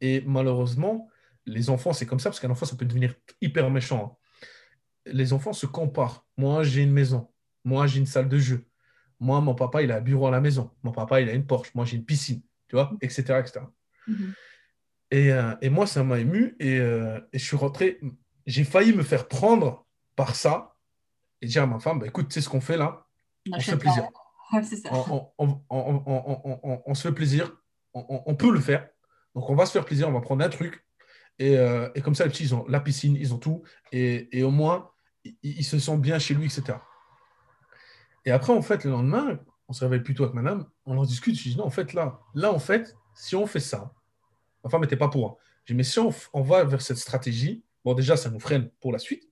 Et 0.00 0.22
malheureusement, 0.22 1.08
les 1.44 1.70
enfants, 1.70 1.92
c'est 1.92 2.06
comme 2.06 2.20
ça, 2.20 2.30
parce 2.30 2.40
qu'un 2.40 2.50
enfant, 2.50 2.66
ça 2.66 2.76
peut 2.76 2.84
devenir 2.84 3.14
hyper 3.40 3.70
méchant. 3.70 4.18
Hein 4.18 4.27
les 5.12 5.32
enfants 5.32 5.52
se 5.52 5.66
comparent. 5.66 6.26
Moi, 6.36 6.62
j'ai 6.62 6.82
une 6.82 6.92
maison. 6.92 7.28
Moi, 7.64 7.86
j'ai 7.86 7.98
une 7.98 8.06
salle 8.06 8.28
de 8.28 8.38
jeu. 8.38 8.66
Moi, 9.20 9.40
mon 9.40 9.54
papa, 9.54 9.82
il 9.82 9.90
a 9.90 9.96
un 9.96 10.00
bureau 10.00 10.26
à 10.26 10.30
la 10.30 10.40
maison. 10.40 10.70
Mon 10.82 10.92
papa, 10.92 11.20
il 11.20 11.28
a 11.28 11.32
une 11.32 11.46
Porsche. 11.46 11.74
Moi, 11.74 11.84
j'ai 11.84 11.96
une 11.96 12.04
piscine. 12.04 12.40
Tu 12.68 12.76
vois, 12.76 12.92
etc. 13.00 13.40
etc. 13.40 13.60
Mhm. 14.06 14.34
Euh, 15.14 15.56
et, 15.60 15.70
moi, 15.70 15.86
ça 15.86 16.04
m'a 16.04 16.18
ému. 16.18 16.56
Euh, 16.62 17.20
et, 17.32 17.38
je 17.38 17.44
suis 17.44 17.56
rentré. 17.56 18.00
J'ai 18.46 18.64
failli 18.64 18.92
me 18.92 19.02
faire 19.02 19.28
prendre 19.28 19.86
par 20.16 20.34
ça 20.34 20.74
et 21.40 21.46
dire 21.46 21.62
à 21.62 21.66
ma 21.66 21.78
femme 21.78 22.00
bah, 22.00 22.06
écoute, 22.06 22.28
tu 22.28 22.34
sais 22.34 22.40
ce 22.40 22.48
qu'on 22.48 22.60
fait 22.60 22.76
là? 22.76 23.06
On 23.52 23.60
se 23.60 23.70
fait 23.70 23.78
plaisir. 23.78 24.06
On, 24.52 24.62
se 26.94 27.02
fait 27.02 27.12
plaisir. 27.12 27.56
On, 27.94 28.34
peut 28.34 28.52
le 28.52 28.60
faire. 28.60 28.88
Donc, 29.34 29.48
on 29.50 29.54
va 29.54 29.66
se 29.66 29.72
faire 29.72 29.84
plaisir. 29.84 30.08
On 30.08 30.12
va 30.12 30.20
prendre 30.20 30.44
un 30.44 30.48
truc. 30.48 30.84
Et, 31.38 31.56
euh, 31.56 31.88
et, 31.94 32.02
comme 32.02 32.14
ça, 32.14 32.24
les 32.24 32.30
petits, 32.30 32.44
ils 32.44 32.54
ont 32.54 32.66
la 32.68 32.80
piscine, 32.80 33.16
ils 33.16 33.32
ont 33.32 33.38
tout. 33.38 33.62
Et, 33.92 34.28
et 34.36 34.42
au 34.42 34.50
moins, 34.50 34.90
il, 35.42 35.64
se 35.64 35.78
sent 35.78 35.96
bien 35.98 36.18
chez 36.18 36.34
lui, 36.34 36.46
etc. 36.46 36.78
Et 38.24 38.30
après, 38.30 38.52
en 38.52 38.62
fait, 38.62 38.84
le 38.84 38.90
lendemain, 38.90 39.38
on 39.68 39.72
se 39.72 39.84
réveille 39.84 40.00
plutôt 40.00 40.24
avec 40.24 40.34
madame, 40.34 40.66
on 40.86 40.98
en 40.98 41.04
discute. 41.04 41.36
Je 41.36 41.50
dis 41.50 41.56
non, 41.56 41.64
en 41.64 41.70
fait, 41.70 41.92
là, 41.92 42.20
là, 42.34 42.52
en 42.52 42.58
fait, 42.58 42.96
si 43.14 43.36
on 43.36 43.46
fait 43.46 43.60
ça, 43.60 43.92
ma 44.64 44.70
femme 44.70 44.82
n'était 44.82 44.96
pas 44.96 45.08
pour. 45.08 45.26
Hein. 45.26 45.36
Je 45.64 45.72
dis, 45.72 45.76
mais 45.76 45.84
si 45.84 45.98
on, 45.98 46.42
va 46.42 46.64
vers 46.64 46.80
cette 46.80 46.96
stratégie, 46.96 47.62
bon, 47.84 47.94
déjà, 47.94 48.16
ça 48.16 48.30
nous 48.30 48.40
freine 48.40 48.70
pour 48.80 48.92
la 48.92 48.98
suite. 48.98 49.28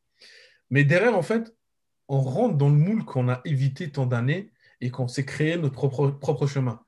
Mais 0.70 0.84
derrière, 0.84 1.16
en 1.16 1.22
fait, 1.22 1.54
on 2.08 2.20
rentre 2.20 2.56
dans 2.56 2.68
le 2.68 2.74
moule 2.74 3.04
qu'on 3.04 3.28
a 3.28 3.40
évité 3.44 3.90
tant 3.90 4.06
d'années 4.06 4.52
et 4.80 4.90
qu'on 4.90 5.08
s'est 5.08 5.24
créé 5.24 5.56
notre 5.56 5.88
propre, 5.88 6.46
chemin. 6.46 6.80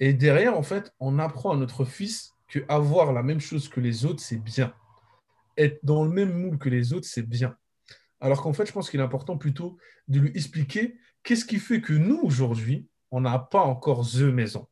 Et 0.00 0.14
derrière, 0.14 0.56
en 0.56 0.62
fait, 0.62 0.94
on 1.00 1.18
apprend 1.18 1.52
à 1.52 1.56
notre 1.56 1.84
fils 1.84 2.34
que 2.48 2.60
avoir 2.68 3.12
la 3.12 3.22
même 3.22 3.40
chose 3.40 3.68
que 3.68 3.80
les 3.80 4.04
autres, 4.04 4.22
c'est 4.22 4.42
bien. 4.42 4.72
Être 5.56 5.80
dans 5.82 6.04
le 6.04 6.10
même 6.10 6.32
moule 6.32 6.58
que 6.58 6.68
les 6.68 6.92
autres, 6.92 7.06
c'est 7.06 7.28
bien. 7.28 7.56
Alors 8.20 8.42
qu'en 8.42 8.52
fait, 8.52 8.66
je 8.66 8.72
pense 8.72 8.90
qu'il 8.90 9.00
est 9.00 9.02
important 9.02 9.36
plutôt 9.36 9.78
de 10.08 10.20
lui 10.20 10.30
expliquer 10.30 10.98
qu'est-ce 11.22 11.44
qui 11.44 11.58
fait 11.58 11.80
que 11.80 11.92
nous, 11.92 12.20
aujourd'hui, 12.22 12.88
on 13.10 13.20
n'a 13.20 13.38
pas 13.38 13.60
encore 13.60 14.06
The 14.08 14.22
maison. 14.22 14.66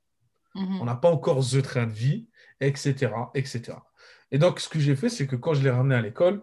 Mhm. 0.54 0.80
On 0.80 0.84
n'a 0.84 0.96
pas 0.96 1.10
encore 1.10 1.44
The 1.46 1.62
train 1.62 1.86
de 1.86 1.92
vie, 1.92 2.28
etc., 2.60 3.12
etc. 3.34 3.78
Et 4.30 4.38
donc, 4.38 4.60
ce 4.60 4.68
que 4.68 4.80
j'ai 4.80 4.96
fait, 4.96 5.08
c'est 5.08 5.26
que 5.26 5.36
quand 5.36 5.54
je 5.54 5.62
l'ai 5.62 5.70
ramené 5.70 5.94
à 5.94 6.02
l'école, 6.02 6.42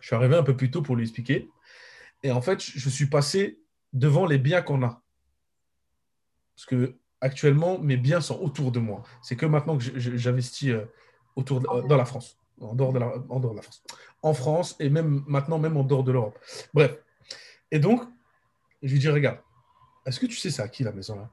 je 0.00 0.06
suis 0.06 0.16
arrivé 0.16 0.36
un 0.36 0.42
peu 0.42 0.56
plus 0.56 0.70
tôt 0.70 0.82
pour 0.82 0.96
lui 0.96 1.04
expliquer. 1.04 1.48
Et 2.22 2.30
en 2.30 2.40
fait, 2.40 2.60
je 2.60 2.88
suis 2.88 3.06
passé 3.06 3.60
devant 3.92 4.26
les 4.26 4.38
biens 4.38 4.62
qu'on 4.62 4.82
a. 4.82 5.02
Parce 6.56 6.66
que 6.66 6.96
actuellement, 7.20 7.78
mes 7.78 7.96
biens 7.96 8.20
sont 8.20 8.40
autour 8.40 8.72
de 8.72 8.80
moi. 8.80 9.04
C'est 9.22 9.36
que 9.36 9.46
maintenant 9.46 9.78
que 9.78 9.84
j'investis 9.98 10.70
euh, 10.70 10.84
autour 11.36 11.60
dans 11.60 11.96
la 11.96 12.04
France 12.04 12.38
en 12.60 12.74
dehors, 12.74 12.92
de 12.92 12.98
la, 12.98 13.62
France. 13.62 13.82
En 14.22 14.34
France 14.34 14.76
et 14.80 14.88
même 14.88 15.22
maintenant, 15.26 15.58
même 15.58 15.76
en 15.76 15.84
dehors 15.84 16.04
de 16.04 16.12
l'Europe. 16.12 16.38
Bref. 16.72 16.96
Et 17.70 17.78
donc, 17.78 18.02
je 18.82 18.92
lui 18.92 18.98
dis, 18.98 19.08
regarde, 19.08 19.38
est-ce 20.04 20.20
que 20.20 20.26
tu 20.26 20.36
sais 20.36 20.50
c'est 20.50 20.62
à 20.62 20.68
qui 20.68 20.84
la 20.84 20.92
maison 20.92 21.16
là? 21.16 21.30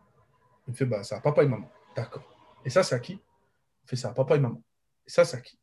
Il 0.67 0.71
me 0.71 0.75
fait, 0.75 0.85
bah, 0.85 1.03
c'est 1.03 1.15
à 1.15 1.19
papa 1.19 1.43
et 1.43 1.47
maman. 1.47 1.69
D'accord. 1.95 2.23
Et 2.65 2.69
ça, 2.69 2.83
c'est 2.83 2.95
à 2.95 2.99
qui? 2.99 3.13
Il 3.13 3.89
fait, 3.89 3.95
ça 3.95 4.09
à 4.09 4.13
papa 4.13 4.35
et 4.35 4.39
maman. 4.39 4.61
Et 5.05 5.09
ça, 5.09 5.25
c'est 5.25 5.37
à 5.37 5.41
qui? 5.41 5.59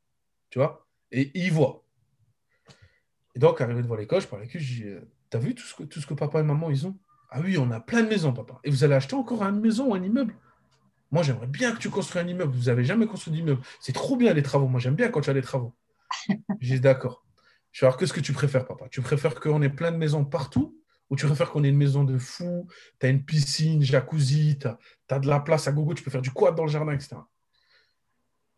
Tu 0.50 0.58
vois? 0.58 0.86
Et 1.10 1.30
il 1.34 1.52
voit. 1.52 1.82
Et 3.34 3.38
donc, 3.38 3.60
arrivé 3.60 3.82
devant 3.82 3.96
l'école, 3.96 4.20
je 4.20 4.26
parle 4.26 4.42
avec 4.42 4.52
lui, 4.52 4.60
je 4.60 4.82
dis, 4.82 4.88
euh, 4.88 5.00
t'as 5.30 5.38
vu 5.38 5.54
tout 5.54 5.64
ce, 5.64 5.74
que, 5.74 5.84
tout 5.84 6.00
ce 6.00 6.06
que 6.06 6.14
papa 6.14 6.40
et 6.40 6.42
maman, 6.42 6.70
ils 6.70 6.86
ont? 6.86 6.98
Ah 7.30 7.40
oui, 7.40 7.56
on 7.58 7.70
a 7.70 7.80
plein 7.80 8.02
de 8.02 8.08
maisons, 8.08 8.32
papa. 8.32 8.60
Et 8.64 8.70
vous 8.70 8.84
allez 8.84 8.94
acheter 8.94 9.14
encore 9.14 9.42
une 9.42 9.60
maison 9.60 9.94
un 9.94 10.02
immeuble? 10.02 10.34
Moi, 11.10 11.22
j'aimerais 11.22 11.46
bien 11.46 11.72
que 11.72 11.78
tu 11.78 11.90
construis 11.90 12.22
un 12.22 12.26
immeuble. 12.28 12.52
Vous 12.54 12.64
n'avez 12.64 12.84
jamais 12.84 13.06
construit 13.06 13.32
d'immeuble. 13.32 13.60
C'est 13.80 13.92
trop 13.92 14.16
bien 14.16 14.32
les 14.32 14.42
travaux. 14.42 14.68
Moi, 14.68 14.80
j'aime 14.80 14.94
bien 14.94 15.08
quand 15.08 15.20
tu 15.20 15.30
as 15.30 15.34
des 15.34 15.42
travaux. 15.42 15.74
J'ai 16.60 16.76
dit 16.76 16.80
d'accord. 16.80 17.24
Je 17.72 17.80
vais 17.80 17.88
voir 17.88 17.98
qu'est-ce 17.98 18.12
que 18.12 18.20
tu 18.20 18.32
préfères, 18.32 18.64
papa? 18.66 18.88
Tu 18.88 19.00
préfères 19.00 19.34
qu'on 19.34 19.62
ait 19.62 19.68
plein 19.68 19.92
de 19.92 19.96
maisons 19.96 20.24
partout 20.24 20.76
ou 21.08 21.16
tu 21.16 21.26
préfères 21.26 21.50
qu'on 21.50 21.64
ait 21.64 21.68
une 21.68 21.76
maison 21.76 22.04
de 22.04 22.18
fou, 22.18 22.68
tu 23.00 23.06
as 23.06 23.08
une 23.08 23.24
piscine, 23.24 23.82
jacuzzi, 23.82 24.58
tu 24.58 24.68
as, 24.68 25.18
de 25.18 25.26
la 25.26 25.40
place 25.40 25.66
à 25.66 25.72
gogo, 25.72 25.92
tu 25.92 26.04
peux 26.04 26.10
faire 26.10 26.22
du 26.22 26.30
quad 26.30 26.54
dans 26.54 26.64
le 26.64 26.70
jardin, 26.70 26.92
etc. 26.92 27.16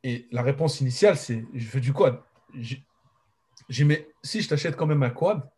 Et 0.03 0.29
la 0.31 0.43
réponse 0.43 0.81
initiale, 0.81 1.17
c'est 1.17 1.47
je 1.55 1.69
veux 1.71 1.81
du 1.81 1.95
quad. 1.95 2.21
J'ai 2.55 3.85
mais 3.85 4.07
si 4.23 4.43
je 4.43 4.49
t'achète 4.49 4.77
quand 4.77 4.87
même 4.87 5.03
un 5.03 5.11
quad 5.11 5.49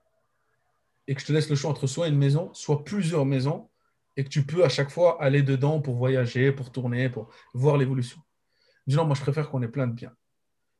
et 1.09 1.14
que 1.16 1.20
je 1.20 1.26
te 1.26 1.32
laisse 1.32 1.51
le 1.51 1.57
choix 1.57 1.70
entre 1.70 1.88
soit 1.88 2.07
une 2.07 2.16
maison, 2.16 2.53
soit 2.55 2.84
plusieurs 2.84 3.24
maisons, 3.24 3.68
et 4.17 4.25
que 4.25 4.29
tu 4.29 4.45
peux 4.45 4.65
à 4.65 4.69
chaque 4.69 4.91
fois 4.91 5.21
aller 5.23 5.43
dedans 5.43 5.81
pour 5.81 5.97
voyager, 5.97 6.53
pour 6.53 6.71
tourner, 6.71 7.09
pour 7.09 7.31
voir 7.53 7.77
l'évolution. 7.77 8.21
dis 8.87 8.97
non, 8.97 9.05
moi 9.05 9.15
je 9.15 9.21
préfère 9.21 9.51
qu'on 9.51 9.62
ait 9.62 9.69
plein 9.69 9.87
de 9.87 9.93
biens. 9.93 10.15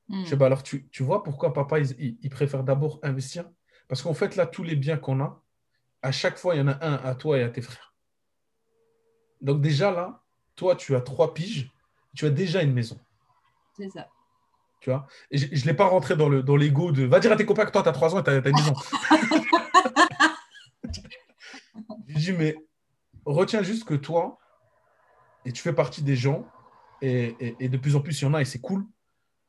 Hmm. 0.09 0.25
Je 0.25 0.31
sais 0.31 0.37
pas, 0.37 0.47
alors 0.47 0.63
tu, 0.63 0.89
tu, 0.91 1.03
vois 1.03 1.23
pourquoi 1.23 1.53
papa, 1.53 1.81
il, 1.81 2.19
il, 2.21 2.31
préfère 2.31 2.63
d'abord 2.63 3.01
investir? 3.03 3.49
Parce 3.89 4.03
qu'en 4.03 4.15
fait, 4.15 4.37
là, 4.37 4.47
tous 4.47 4.63
les 4.63 4.77
biens 4.77 4.99
qu'on 4.99 5.21
a, 5.21 5.43
à 6.03 6.13
chaque 6.13 6.37
fois, 6.37 6.55
il 6.55 6.59
y 6.59 6.61
en 6.61 6.69
a 6.69 6.85
un 6.85 6.95
à 6.97 7.15
toi 7.15 7.39
et 7.39 7.43
à 7.43 7.49
tes 7.49 7.63
frères. 7.63 7.95
Donc 9.41 9.61
déjà 9.61 9.91
là, 9.91 10.23
toi, 10.57 10.77
tu 10.77 10.95
as 10.95 11.01
trois 11.01 11.35
piges, 11.35 11.71
tu 12.15 12.27
as 12.27 12.31
déjà 12.31 12.63
une 12.63 12.73
maison. 12.73 12.99
C'est 13.77 13.89
ça. 13.89 14.09
Tu 14.81 14.91
vois? 14.91 15.07
Et 15.31 15.39
je 15.39 15.47
ne 15.47 15.67
l'ai 15.67 15.75
pas 15.75 15.87
rentré 15.87 16.15
dans 16.15 16.29
l'ego 16.29 16.93
dans 16.93 16.99
de 16.99 17.05
va 17.05 17.19
dire 17.19 17.33
à 17.33 17.37
tes 17.37 17.47
copains 17.47 17.65
que 17.65 17.71
toi, 17.71 17.83
tu 17.83 17.89
as 17.89 17.93
trois 17.93 18.15
ans 18.15 18.21
et 18.21 18.23
tu 18.23 18.31
as, 18.31 18.37
une 18.37 18.55
maison. 18.55 18.75
je 22.09 22.19
dis, 22.19 22.33
mais 22.33 22.55
retiens 23.25 23.63
juste 23.63 23.85
que 23.85 23.95
toi, 23.95 24.39
et 25.45 25.53
tu 25.53 25.63
fais 25.63 25.73
partie 25.73 26.03
des 26.03 26.17
gens, 26.17 26.47
et, 27.03 27.57
et, 27.61 27.69
de 27.69 27.77
plus 27.77 27.97
en 27.97 28.01
plus 28.01 28.21
il 28.21 28.25
y 28.25 28.27
en 28.27 28.35
a, 28.35 28.41
et 28.41 28.45
c'est 28.45 28.61
cool, 28.61 28.87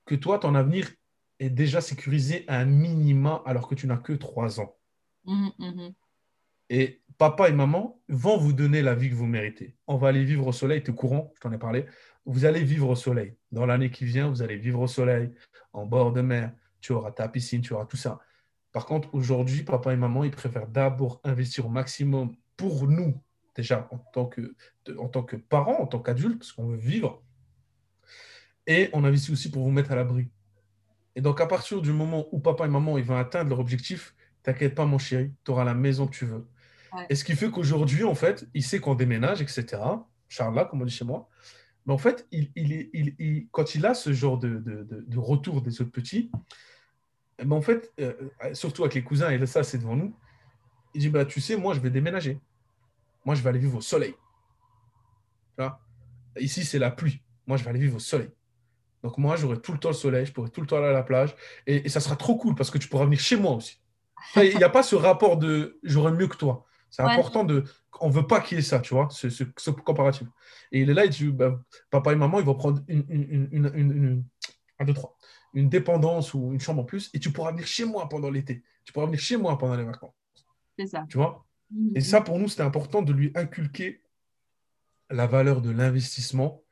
que 0.06 0.16
toi, 0.16 0.40
ton 0.40 0.56
avenir 0.56 0.92
est 1.40 1.50
déjà 1.50 1.82
sécurisé 1.82 2.46
à 2.48 2.60
un 2.60 2.66
minima 2.66 3.42
alors 3.46 3.68
que 3.68 3.76
tu 3.76 3.88
n'as 3.88 3.98
que 3.98 4.14
trois 4.14 4.60
ans. 4.60 4.76
Mmh, 5.26 5.50
mmh. 5.60 5.90
Et 6.70 7.02
papa 7.18 7.50
et 7.50 7.54
maman 7.54 8.02
vont 8.10 8.38
vous 8.38 8.54
donner 8.54 8.82
la 8.82 8.96
vie 8.96 9.10
que 9.10 9.16
vous 9.16 9.26
méritez. 9.26 9.76
On 9.88 9.98
va 9.98 10.10
aller 10.10 10.24
vivre 10.24 10.48
au 10.48 10.52
soleil, 10.52 10.84
tu 10.84 10.92
es 10.92 10.94
courant, 10.94 11.32
je 11.36 11.42
t'en 11.42 11.52
ai 11.52 11.58
parlé. 11.58 11.86
Vous 12.26 12.46
allez 12.46 12.64
vivre 12.64 12.90
au 12.90 12.96
soleil. 12.96 13.36
Dans 13.52 13.66
l'année 13.66 13.92
qui 13.92 14.06
vient, 14.06 14.30
vous 14.30 14.42
allez 14.42 14.58
vivre 14.58 14.82
au 14.82 14.88
soleil, 14.88 15.32
en 15.74 15.86
bord 15.86 16.12
de 16.12 16.22
mer. 16.22 16.52
Tu 16.82 16.94
auras 16.94 17.12
ta 17.12 17.28
piscine, 17.28 17.62
tu 17.62 17.74
auras 17.74 17.86
tout 17.86 17.98
ça. 17.98 18.20
Par 18.72 18.86
contre, 18.86 19.14
aujourd'hui, 19.14 19.64
papa 19.64 19.94
et 19.94 19.96
maman, 19.96 20.24
ils 20.24 20.32
préfèrent 20.32 20.68
d'abord 20.68 21.22
investir 21.24 21.66
au 21.66 21.70
maximum 21.70 22.36
pour 22.58 22.88
nous, 22.88 23.22
déjà 23.56 23.88
en 23.92 23.98
tant 23.98 24.26
que, 24.26 24.56
en 24.98 25.08
tant 25.08 25.24
que 25.24 25.36
parents, 25.36 25.80
en 25.80 25.88
tant 25.88 26.00
qu'adultes, 26.00 26.40
parce 26.40 26.52
qu'on 26.52 26.68
veut 26.68 26.78
vivre. 26.78 27.24
Et 28.68 28.90
on 28.94 29.04
investit 29.04 29.32
aussi 29.32 29.50
pour 29.50 29.64
vous 29.64 29.72
mettre 29.72 29.92
à 29.92 29.96
l'abri. 29.96 30.28
Et 31.16 31.22
donc, 31.22 31.40
à 31.40 31.48
partir 31.48 31.82
du 31.82 31.92
moment 31.92 32.26
où 32.32 32.40
papa 32.40 32.66
et 32.66 32.70
maman 32.70 32.98
ils 32.98 33.04
vont 33.04 33.18
atteindre 33.18 33.50
leur 33.50 33.60
objectif, 33.60 34.16
t'inquiète 34.44 34.76
pas, 34.76 34.86
mon 34.86 34.98
chéri, 34.98 35.32
tu 35.44 35.52
auras 35.52 35.64
la 35.64 35.74
maison 35.74 36.08
que 36.08 36.16
tu 36.16 36.26
veux. 36.26 36.48
Et 37.10 37.16
ce 37.16 37.24
qui 37.24 37.36
fait 37.36 37.50
qu'aujourd'hui, 37.50 38.04
en 38.04 38.16
fait, 38.16 38.48
il 38.54 38.64
sait 38.64 38.80
qu'on 38.80 38.96
déménage, 38.96 39.42
etc. 39.42 39.66
Charles, 40.30 40.56
là, 40.56 40.66
comme 40.66 40.82
on 40.82 40.86
dit 40.86 40.94
chez 40.94 41.06
moi. 41.06 41.30
Mais 41.86 41.94
en 41.94 41.98
fait, 41.98 42.26
il, 42.32 42.52
il, 42.56 43.16
il, 43.20 43.48
quand 43.52 43.76
il 43.76 43.86
a 43.86 43.94
ce 43.94 44.14
genre 44.14 44.38
de, 44.38 44.58
de, 44.60 45.06
de, 45.08 45.20
retour 45.20 45.62
des 45.62 45.82
autres 45.82 45.92
petits, 45.92 46.32
ben 47.38 47.52
en 47.52 47.62
fait, 47.62 47.92
euh, 48.00 48.14
surtout 48.54 48.84
avec 48.84 48.96
les 48.96 49.04
cousins, 49.04 49.30
et 49.30 49.46
ça, 49.46 49.64
c'est 49.64 49.78
devant 49.78 49.96
nous, 49.96 50.16
il 50.94 51.02
dit 51.02 51.10
bah, 51.10 51.26
Tu 51.26 51.42
sais, 51.42 51.58
moi, 51.58 51.74
je 51.74 51.80
vais 51.80 51.90
déménager. 51.90 52.40
Moi, 53.26 53.36
je 53.36 53.42
vais 53.42 53.50
aller 53.50 53.60
vivre 53.60 53.78
au 53.78 53.82
soleil. 53.82 54.16
Ici, 56.38 56.66
c'est 56.66 56.80
la 56.80 56.92
pluie. 56.92 57.22
Moi, 57.48 57.58
je 57.58 57.64
vais 57.64 57.70
aller 57.70 57.80
vivre 57.80 57.96
au 57.96 58.00
soleil. 58.00 58.30
Donc, 59.04 59.18
moi, 59.18 59.36
j'aurai 59.36 59.62
tout 59.62 59.72
le 59.72 59.78
temps 59.78 59.90
le 59.90 59.96
soleil, 59.96 60.26
je 60.26 60.34
pourrai 60.34 60.50
tout 60.50 60.62
le 60.62 60.68
temps 60.68 60.78
aller 60.78 60.88
à 60.88 60.92
la 60.92 61.04
plage. 61.04 61.36
Et, 61.66 61.86
et 61.86 61.90
ça 61.90 62.00
sera 62.00 62.16
trop 62.16 62.38
cool 62.38 62.56
parce 62.56 62.72
que 62.72 62.78
tu 62.78 62.90
pourras 62.90 63.06
venir 63.06 63.20
chez 63.20 63.38
moi 63.38 63.52
aussi. 63.54 63.80
Il 64.36 64.58
n'y 64.58 64.64
a 64.64 64.70
pas 64.70 64.84
ce 64.84 64.96
rapport 64.96 65.38
de 65.38 65.80
j'aurai 65.84 66.12
mieux 66.12 66.28
que 66.28 66.38
toi. 66.38 66.66
C'est 66.90 67.02
important 67.02 67.44
de. 67.44 67.64
On 68.02 68.10
ne 68.10 68.14
veut 68.14 68.28
pas 68.28 68.42
qu'il 68.42 68.58
y 68.58 68.60
ait 68.60 68.64
ça, 68.64 68.80
tu 68.80 68.94
vois, 68.94 69.08
ce, 69.10 69.30
ce, 69.30 69.70
comparatif. 69.70 70.28
Et 70.72 70.82
il 70.82 70.90
est 70.90 70.94
là, 70.94 71.06
il 71.06 71.12
dit 71.12 71.28
bah, 71.28 71.62
papa 71.90 72.12
et 72.12 72.16
maman, 72.16 72.40
ils 72.40 72.46
vont 72.46 72.56
prendre 72.56 72.82
une, 72.88 73.06
une, 73.10 73.48
une, 73.52 73.72
une, 73.74 74.24
un, 74.80 74.86
deux, 74.86 74.94
trois, 74.94 75.16
une 75.54 75.70
dépendance 75.70 76.34
ou 76.34 76.52
une 76.52 76.60
chambre 76.60 76.82
en 76.82 76.86
plus, 76.86 77.10
et 77.14 77.20
tu 77.20 77.32
pourras 77.32 77.52
venir 77.52 77.66
chez 77.68 77.86
moi 77.86 78.10
pendant 78.10 78.30
l'été. 78.30 78.64
Tu 78.84 78.92
pourras 78.92 79.06
venir 79.06 79.20
chez 79.20 79.38
moi 79.38 79.58
pendant 79.58 79.76
les 79.76 79.84
vacances. 79.84 80.14
C'est 80.78 80.88
ça. 80.88 81.06
Tu 81.10 81.18
vois? 81.18 81.45
Mhm. 81.72 81.92
Et 81.96 82.02
ça, 82.02 82.22
pour 82.22 82.40
nous, 82.40 82.48
c'était 82.48 82.64
important 82.64 83.02
de 83.02 83.14
lui 83.14 83.32
inculquer 83.36 84.02
la 85.10 85.28
valeur 85.28 85.62
de 85.62 85.70
l'investissement 85.70 86.64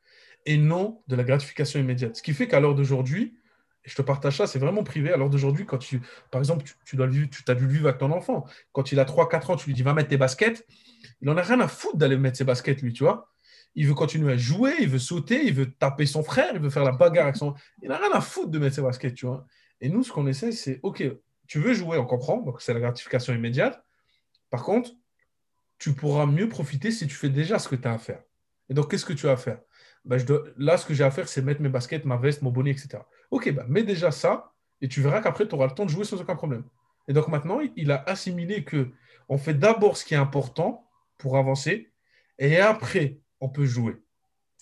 et 0.46 0.56
non 0.56 1.02
de 1.08 1.16
la 1.16 1.24
gratification 1.24 1.80
immédiate. 1.80 2.16
Ce 2.16 2.22
qui 2.22 2.34
fait 2.34 2.48
qu'à 2.48 2.60
l'heure 2.60 2.74
d'aujourd'hui, 2.74 3.36
je 3.84 3.94
te 3.94 4.02
partage 4.02 4.38
ça, 4.38 4.46
c'est 4.46 4.58
vraiment 4.58 4.82
privé. 4.82 5.12
Alors 5.12 5.30
d'aujourd'hui, 5.30 5.66
quand 5.66 5.78
tu, 5.78 6.00
par 6.30 6.40
exemple, 6.40 6.64
tu, 6.84 6.96
dois 6.96 7.08
tu 7.08 7.28
as 7.48 7.54
dû 7.54 7.66
le 7.66 7.72
vivre 7.72 7.88
avec 7.88 7.98
ton 7.98 8.10
enfant. 8.12 8.46
Quand 8.72 8.92
il 8.92 9.00
a 9.00 9.04
3-4 9.04 9.52
ans, 9.52 9.56
tu 9.56 9.66
lui 9.66 9.74
dis 9.74 9.82
va 9.82 9.94
mettre 9.94 10.08
tes 10.08 10.16
baskets. 10.16 10.66
Il 11.20 11.28
n'en 11.28 11.36
a 11.36 11.42
rien 11.42 11.60
à 11.60 11.68
foutre 11.68 11.96
d'aller 11.96 12.16
mettre 12.16 12.38
ses 12.38 12.44
baskets, 12.44 12.82
lui, 12.82 12.92
tu 12.92 13.04
vois. 13.04 13.30
Il 13.74 13.86
veut 13.86 13.94
continuer 13.94 14.32
à 14.32 14.36
jouer, 14.36 14.74
il 14.80 14.88
veut 14.88 14.98
sauter, 14.98 15.44
il 15.44 15.52
veut 15.52 15.70
taper 15.70 16.06
son 16.06 16.22
frère, 16.22 16.52
il 16.54 16.60
veut 16.60 16.70
faire 16.70 16.84
la 16.84 16.92
bagarre 16.92 17.24
avec 17.24 17.36
son. 17.36 17.54
Il 17.82 17.88
n'a 17.88 17.98
rien 17.98 18.12
à 18.12 18.20
foutre 18.20 18.50
de 18.50 18.58
mettre 18.58 18.76
ses 18.76 18.82
baskets, 18.82 19.14
tu 19.14 19.26
vois. 19.26 19.46
Et 19.80 19.88
nous, 19.88 20.02
ce 20.02 20.12
qu'on 20.12 20.26
essaie, 20.26 20.52
c'est 20.52 20.80
OK, 20.82 21.04
tu 21.46 21.58
veux 21.58 21.74
jouer, 21.74 21.98
on 21.98 22.06
comprend, 22.06 22.40
donc 22.40 22.62
c'est 22.62 22.72
la 22.72 22.80
gratification 22.80 23.34
immédiate. 23.34 23.84
Par 24.54 24.62
contre, 24.62 24.92
tu 25.78 25.94
pourras 25.94 26.26
mieux 26.26 26.48
profiter 26.48 26.92
si 26.92 27.08
tu 27.08 27.14
fais 27.16 27.28
déjà 27.28 27.58
ce 27.58 27.68
que 27.68 27.74
tu 27.74 27.88
as 27.88 27.92
à 27.94 27.98
faire. 27.98 28.22
Et 28.68 28.74
donc, 28.74 28.88
qu'est-ce 28.88 29.04
que 29.04 29.12
tu 29.12 29.26
as 29.26 29.32
à 29.32 29.36
faire? 29.36 29.58
Ben, 30.04 30.22
dois... 30.22 30.44
Là, 30.58 30.78
ce 30.78 30.86
que 30.86 30.94
j'ai 30.94 31.02
à 31.02 31.10
faire, 31.10 31.26
c'est 31.26 31.42
mettre 31.42 31.60
mes 31.60 31.68
baskets, 31.68 32.04
ma 32.04 32.16
veste, 32.16 32.40
mon 32.40 32.52
bonnet, 32.52 32.70
etc. 32.70 33.02
Ok, 33.32 33.52
bah, 33.52 33.64
mets 33.66 33.82
déjà 33.82 34.12
ça 34.12 34.52
et 34.80 34.86
tu 34.86 35.02
verras 35.02 35.22
qu'après, 35.22 35.48
tu 35.48 35.56
auras 35.56 35.66
le 35.66 35.74
temps 35.74 35.84
de 35.84 35.90
jouer 35.90 36.04
sans 36.04 36.20
aucun 36.20 36.36
problème. 36.36 36.62
Et 37.08 37.12
donc 37.12 37.26
maintenant, 37.26 37.58
il 37.74 37.90
a 37.90 38.04
assimilé 38.08 38.62
que 38.62 38.92
on 39.28 39.38
fait 39.38 39.54
d'abord 39.54 39.96
ce 39.96 40.04
qui 40.04 40.14
est 40.14 40.18
important 40.18 40.88
pour 41.18 41.36
avancer 41.36 41.92
et 42.38 42.58
après, 42.58 43.18
on 43.40 43.48
peut 43.48 43.66
jouer. 43.66 43.96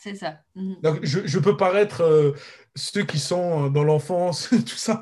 C'est 0.02 0.16
ça. 0.16 0.40
Mhm. 0.56 0.76
Donc, 0.82 0.98
je, 1.04 1.20
je, 1.24 1.38
peux 1.38 1.56
paraître 1.56 2.02
euh, 2.02 2.32
ceux 2.74 3.04
qui 3.04 3.20
sont 3.20 3.70
dans 3.70 3.84
l'enfance, 3.84 4.48
tout 4.66 4.76
ça, 4.76 5.00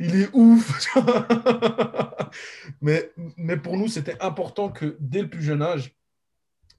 il 0.00 0.22
est 0.22 0.30
ouf. 0.32 0.92
mais, 2.80 3.12
mais 3.36 3.56
pour 3.56 3.76
nous, 3.76 3.86
c'était 3.86 4.20
important 4.20 4.70
que 4.70 4.96
dès 4.98 5.22
le 5.22 5.30
plus 5.30 5.42
jeune 5.42 5.62
âge, 5.62 5.94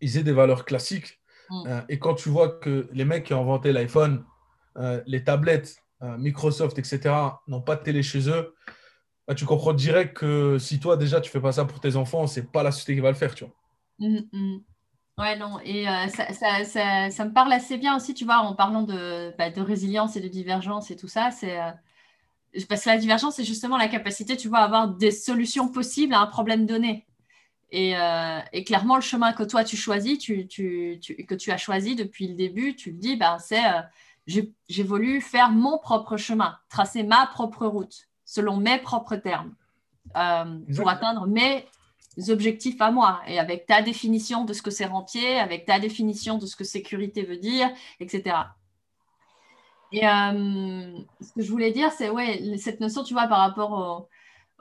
ils 0.01 0.18
aient 0.18 0.24
des 0.24 0.34
valeurs 0.34 0.66
classiques. 0.66 1.22
Mhm. 1.49 1.64
Euh, 1.68 1.82
et 1.88 1.97
quand 1.97 2.16
tu 2.16 2.28
vois 2.28 2.49
que 2.49 2.89
les 2.91 3.06
mecs 3.06 3.24
qui 3.24 3.34
ont 3.34 3.41
inventé 3.41 3.72
l'iPhone, 3.72 4.26
euh, 4.76 5.01
les 5.08 5.24
tablettes, 5.24 5.78
euh, 6.01 6.18
Microsoft, 6.18 6.78
etc., 6.78 7.16
n'ont 7.47 7.62
pas 7.62 7.78
de 7.78 7.84
télé 7.84 8.03
chez 8.03 8.30
eux, 8.30 8.53
bah, 9.30 9.34
tu 9.34 9.45
comprends 9.45 9.72
direct 9.72 10.18
que 10.18 10.58
si 10.60 10.82
toi 10.82 10.97
déjà 10.97 11.22
tu 11.22 11.32
fais 11.32 11.39
pas 11.39 11.53
ça 11.53 11.64
pour 11.64 11.80
tes 11.80 11.95
enfants, 11.95 12.28
c'est 12.28 12.51
pas 12.51 12.64
la 12.64 12.74
société 12.74 12.95
qui 12.95 12.99
va 12.99 13.12
le 13.12 13.16
faire, 13.16 13.34
tu 13.34 13.45
vois. 13.45 13.53
Mm. 13.99 14.60
Ouais, 15.18 15.38
non, 15.38 15.59
et 15.63 15.88
euh, 15.88 16.07
ça, 16.09 16.34
ça, 16.34 16.66
ça, 16.66 17.09
ça, 17.09 17.26
me 17.26 17.32
parle 17.32 17.53
assez 17.53 17.78
bien 17.78 17.95
aussi, 17.95 18.13
tu 18.13 18.26
vois, 18.26 18.39
en 18.39 18.53
parlant 18.53 18.84
de, 18.84 19.34
bah, 19.38 19.49
de 19.49 19.61
résilience 19.61 20.18
et 20.18 20.22
de 20.22 20.28
divergence 20.28 20.91
et 20.91 20.97
tout 20.97 21.07
ça. 21.07 21.32
C'est, 21.32 21.57
euh, 21.59 21.72
parce 22.68 22.84
que 22.84 22.89
la 22.89 22.97
divergence, 22.97 23.36
c'est 23.36 23.45
justement 23.45 23.78
la 23.78 23.88
capacité, 23.88 24.36
tu 24.36 24.49
vois, 24.49 24.59
à 24.59 24.66
avoir 24.66 24.89
des 24.89 25.11
solutions 25.11 25.70
possibles 25.70 26.13
à 26.13 26.20
un 26.20 26.28
problème 26.28 26.66
donné. 26.66 27.05
Et, 27.72 27.93
et 28.53 28.63
clairement, 28.63 28.95
le 28.95 29.01
chemin 29.01 29.34
que 29.34 29.43
toi, 29.43 29.66
tu 29.66 29.76
choisis, 29.76 30.18
tu, 30.18 30.47
tu, 30.47 30.97
que 31.28 31.36
tu 31.36 31.51
as 31.51 31.57
choisi 31.57 31.95
depuis 31.95 32.28
le 32.30 32.36
début, 32.36 32.76
tu 32.76 32.91
le 32.91 32.97
dis, 32.97 33.18
ben, 33.18 33.38
c'est 33.38 33.63
j'ai 34.28 34.84
voulu 34.84 35.22
faire 35.22 35.49
mon 35.49 35.78
propre 35.78 36.18
chemin, 36.18 36.57
tracer 36.70 37.03
ma 37.03 37.28
propre 37.28 37.66
route, 37.66 38.07
selon 38.26 38.57
mes 38.57 38.80
propres 38.80 39.16
termes, 39.16 39.53
euh, 40.16 40.59
pour 40.76 40.89
atteindre 40.89 41.28
mes 41.28 41.66
objectifs 42.30 42.80
à 42.82 42.91
moi, 42.91 43.22
et 43.28 43.39
avec 43.39 43.66
ta 43.66 43.82
définition 43.82 44.45
de 44.45 44.53
ce 44.53 44.61
que 44.61 44.72
c'est 44.72 44.86
rentier, 44.86 45.39
avec 45.39 45.66
ta 45.66 45.80
définition 45.80 46.38
de 46.38 46.45
ce 46.45 46.55
que 46.55 46.63
sécurité 46.63 47.24
veut 47.24 47.38
dire, 47.38 47.70
etc. 47.99 48.36
Et 49.91 50.05
euh, 50.07 50.97
ce 51.22 51.34
que 51.34 51.41
je 51.41 51.51
voulais 51.51 51.72
dire, 51.72 51.91
c'est 51.91 52.09
ouais, 52.09 52.57
cette 52.57 52.80
notion, 52.80 53.03
tu 53.03 53.13
vois, 53.13 53.28
par 53.28 53.39
rapport 53.39 54.07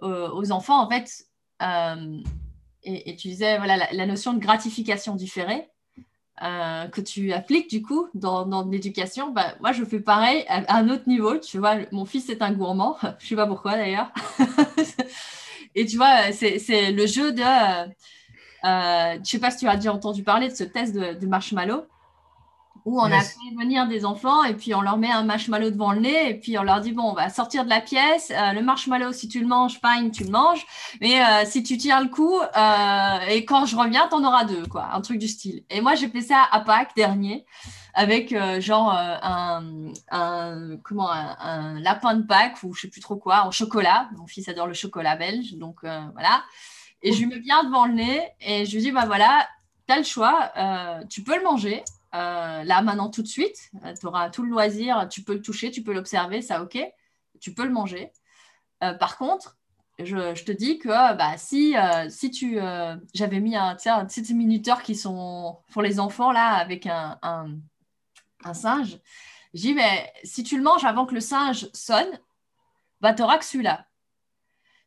aux, 0.03 0.53
enfants, 0.53 0.83
en 0.83 0.89
fait, 0.89 1.27
euh, 1.63 2.19
et, 2.83 3.17
tu 3.17 3.29
disais, 3.29 3.59
voilà, 3.59 3.89
la 3.91 4.07
notion 4.07 4.33
de 4.35 4.39
gratification 4.39 5.15
différée. 5.15 5.69
Euh, 6.43 6.89
que 6.89 7.01
tu 7.01 7.33
appliques 7.33 7.71
du 7.71 7.81
coup 7.81 8.09
dans, 8.13 8.69
l'éducation, 8.69 9.31
bah, 9.31 9.55
moi 9.61 9.71
je 9.71 9.85
fais 9.85 10.01
pareil 10.01 10.45
à, 10.49 10.77
un 10.77 10.89
autre 10.89 11.05
niveau. 11.07 11.39
Tu 11.39 11.59
vois, 11.59 11.77
mon 11.93 12.05
fils 12.05 12.29
est 12.29 12.43
un 12.43 12.53
gourmand, 12.53 12.97
je 13.21 13.29
sais 13.29 13.37
pas 13.37 13.47
pourquoi 13.47 13.77
d'ailleurs. 13.77 14.11
Et 15.75 15.87
tu 15.87 15.97
vois, 15.97 16.33
c'est 16.33 16.93
le 16.93 17.07
jeu 17.07 17.33
de. 17.33 17.43
Euh, 17.43 17.87
euh, 18.65 19.19
je 19.23 19.31
sais 19.31 19.39
pas 19.39 19.51
si 19.51 19.59
tu 19.59 19.69
as 19.69 19.77
déjà 19.77 19.93
entendu 19.93 20.23
parler 20.23 20.49
de 20.49 20.55
ce 20.55 20.65
test 20.65 20.95
de, 20.95 21.27
marshmallow 21.27 21.85
où 22.85 23.01
on 23.01 23.05
a 23.05 23.21
fait 23.21 23.39
venir 23.59 23.89
des 23.89 24.05
enfants 24.05 24.45
et 24.45 24.55
puis 24.55 24.75
on 24.75 24.83
leur 24.83 24.99
met 24.99 25.11
un 25.11 25.23
marshmallow 25.23 25.71
devant 25.71 25.93
le 25.93 26.01
nez 26.01 26.31
et 26.31 26.35
puis 26.35 26.59
on 26.59 26.63
leur 26.63 26.81
dit 26.81 26.93
bon 26.93 27.05
on 27.05 27.15
va 27.15 27.31
sortir 27.31 27.65
de 27.65 27.71
la 27.71 27.81
pièce 27.81 28.31
euh, 28.31 28.53
le 28.53 28.63
marshmallow 28.63 29.13
si 29.13 29.29
tu 29.29 29.41
le 29.41 29.47
manges 29.47 29.81
fine 29.85 30.11
tu 30.11 30.25
le 30.25 30.31
manges 30.31 30.67
mais 31.01 31.23
euh, 31.23 31.45
si 31.47 31.63
tu 31.63 31.79
tires 31.79 32.01
le 32.01 32.09
coup 32.09 32.39
euh, 32.39 33.19
et 33.31 33.45
quand 33.47 33.65
je 33.65 33.77
reviens 33.77 34.07
t'en 34.09 34.23
auras 34.25 34.45
deux 34.45 34.67
quoi 34.67 34.91
un 34.93 35.01
truc 35.01 35.19
du 35.19 35.29
style 35.29 35.65
et 35.71 35.81
moi 35.81 35.95
j'ai 35.95 36.09
fait 36.09 36.21
ça 36.21 36.47
à 36.51 36.61
Pâques 36.61 36.95
dernier 36.95 37.47
avec 37.95 38.35
genre 38.61 38.91
un, 38.93 39.93
un, 40.11 40.77
comment 40.83 41.11
un, 41.11 41.81
lapin 41.81 42.15
de 42.15 42.27
Pâques 42.27 42.63
ou 42.63 42.75
je 42.75 42.83
sais 42.83 42.89
plus 42.89 43.01
trop 43.01 43.17
quoi 43.17 43.45
en 43.45 43.51
chocolat 43.51 44.09
mon 44.17 44.27
fils 44.27 44.49
adore 44.49 44.67
le 44.67 44.75
chocolat 44.75 45.17
belge 45.17 45.55
donc 45.55 45.81
voilà 45.83 46.43
et 47.03 47.13
je 47.13 47.21
lui 47.21 47.27
mets 47.27 47.41
bien 47.41 47.65
devant 47.65 47.87
le 47.87 47.95
nez 47.95 48.23
et 48.41 48.67
je 48.67 48.75
lui 48.75 48.83
dis 48.83 48.91
bah 48.91 49.07
voilà 49.07 49.49
tu 49.87 49.95
as 49.95 49.99
le 49.99 50.05
choix 50.05 50.53
tu 51.09 51.23
peux 51.23 51.37
le 51.37 51.45
manger 51.45 51.85
euh, 52.15 52.63
là, 52.63 52.83
maintenant, 52.83 53.11
tout 53.11 53.23
de 53.23 53.29
suite, 53.29 53.71
euh, 53.85 53.93
tu 53.99 54.07
auras 54.07 54.31
tout 54.31 54.43
le 54.45 54.51
loisir, 54.51 55.09
tu 55.11 55.23
peux 55.23 55.35
le 55.35 55.43
toucher, 55.43 55.71
tu 55.73 55.83
peux 55.83 55.93
l'observer, 55.93 56.43
ça, 56.43 56.63
ok, 56.63 56.79
tu 57.41 57.53
peux 57.55 57.65
le 57.65 57.73
manger. 57.73 58.13
Euh, 58.85 58.95
par 58.95 59.19
contre, 59.19 59.57
je, 59.99 60.33
te 60.45 60.53
dis 60.53 60.79
que 60.79 60.89
bah, 60.89 61.37
si, 61.37 61.75
si 62.09 62.31
tu. 62.31 62.59
J'avais 63.15 63.41
mis 63.41 63.57
un, 63.57 63.77
un 63.87 64.05
petit 64.07 64.35
minuteur 64.35 64.83
qui 64.83 64.95
sont 64.95 65.59
pour 65.73 65.83
les 65.83 66.01
enfants, 66.01 66.33
là, 66.33 66.55
avec 66.55 66.87
un, 66.87 67.19
singe. 68.53 68.99
Je 69.55 69.61
dis, 69.61 69.75
mais 69.75 70.13
si 70.25 70.43
tu 70.43 70.57
le 70.57 70.63
manges 70.63 70.85
avant 70.85 71.07
que 71.07 71.15
le 71.15 71.21
singe 71.21 71.69
sonne, 71.73 72.21
bah, 73.01 73.15
tu 73.15 73.23
n'auras 73.23 73.39
que 73.39 73.45
celui-là. 73.45 73.87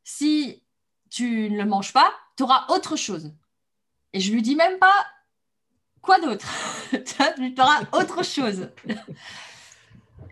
Si 0.04 0.64
tu 1.10 1.50
ne 1.50 1.58
le 1.58 1.66
manges 1.66 1.94
pas, 1.94 2.14
tu 2.36 2.44
auras 2.44 2.66
autre 2.70 2.96
chose. 2.96 3.34
Et 4.14 4.20
je 4.20 4.32
lui 4.32 4.42
dis 4.42 4.56
même 4.56 4.78
pas 4.78 5.06
quoi 6.02 6.20
d'autre? 6.20 6.48
Tu 6.92 7.62
auras 7.62 7.82
autre 7.92 8.24
chose. 8.24 8.70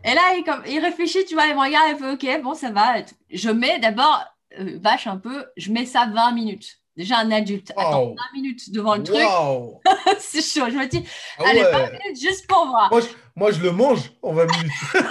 Et 0.04 0.14
là, 0.14 0.62
il 0.68 0.80
réfléchit, 0.80 1.26
tu 1.26 1.34
vois, 1.34 1.48
il 1.48 1.56
me 1.56 1.60
regarde, 1.60 1.90
il 1.92 1.98
fait 1.98 2.36
OK, 2.38 2.44
bon, 2.44 2.54
ça 2.54 2.72
va. 2.72 2.96
Je 3.30 3.50
mets 3.50 3.80
d'abord, 3.80 4.24
euh, 4.60 4.78
vache 4.80 5.08
un 5.08 5.18
peu, 5.18 5.46
je 5.58 5.72
mets 5.72 5.86
ça 5.86 6.06
20 6.06 6.32
minutes. 6.32 6.80
Déjà 6.98 7.18
un 7.20 7.32
adulte. 7.32 7.72
Attends, 7.76 8.16
20 8.16 8.16
minutes 8.34 8.72
devant 8.72 8.96
le 8.96 9.04
truc. 9.04 9.18
c'est 10.20 10.42
chaud. 10.42 10.70
Je 10.70 10.78
me 10.78 10.88
dis, 10.88 11.04
ah 11.40 11.44
allez, 11.50 11.62
20 11.64 11.92
minutes 11.92 12.22
juste 12.22 12.48
pour 12.48 12.68
voir. 12.68 12.90
Moi 12.90 13.02
je, 13.02 13.08
moi, 13.36 13.52
je 13.52 13.60
le 13.62 13.72
mange 13.72 14.12
en 14.22 14.34
20 14.34 14.46
minutes. 14.46 14.72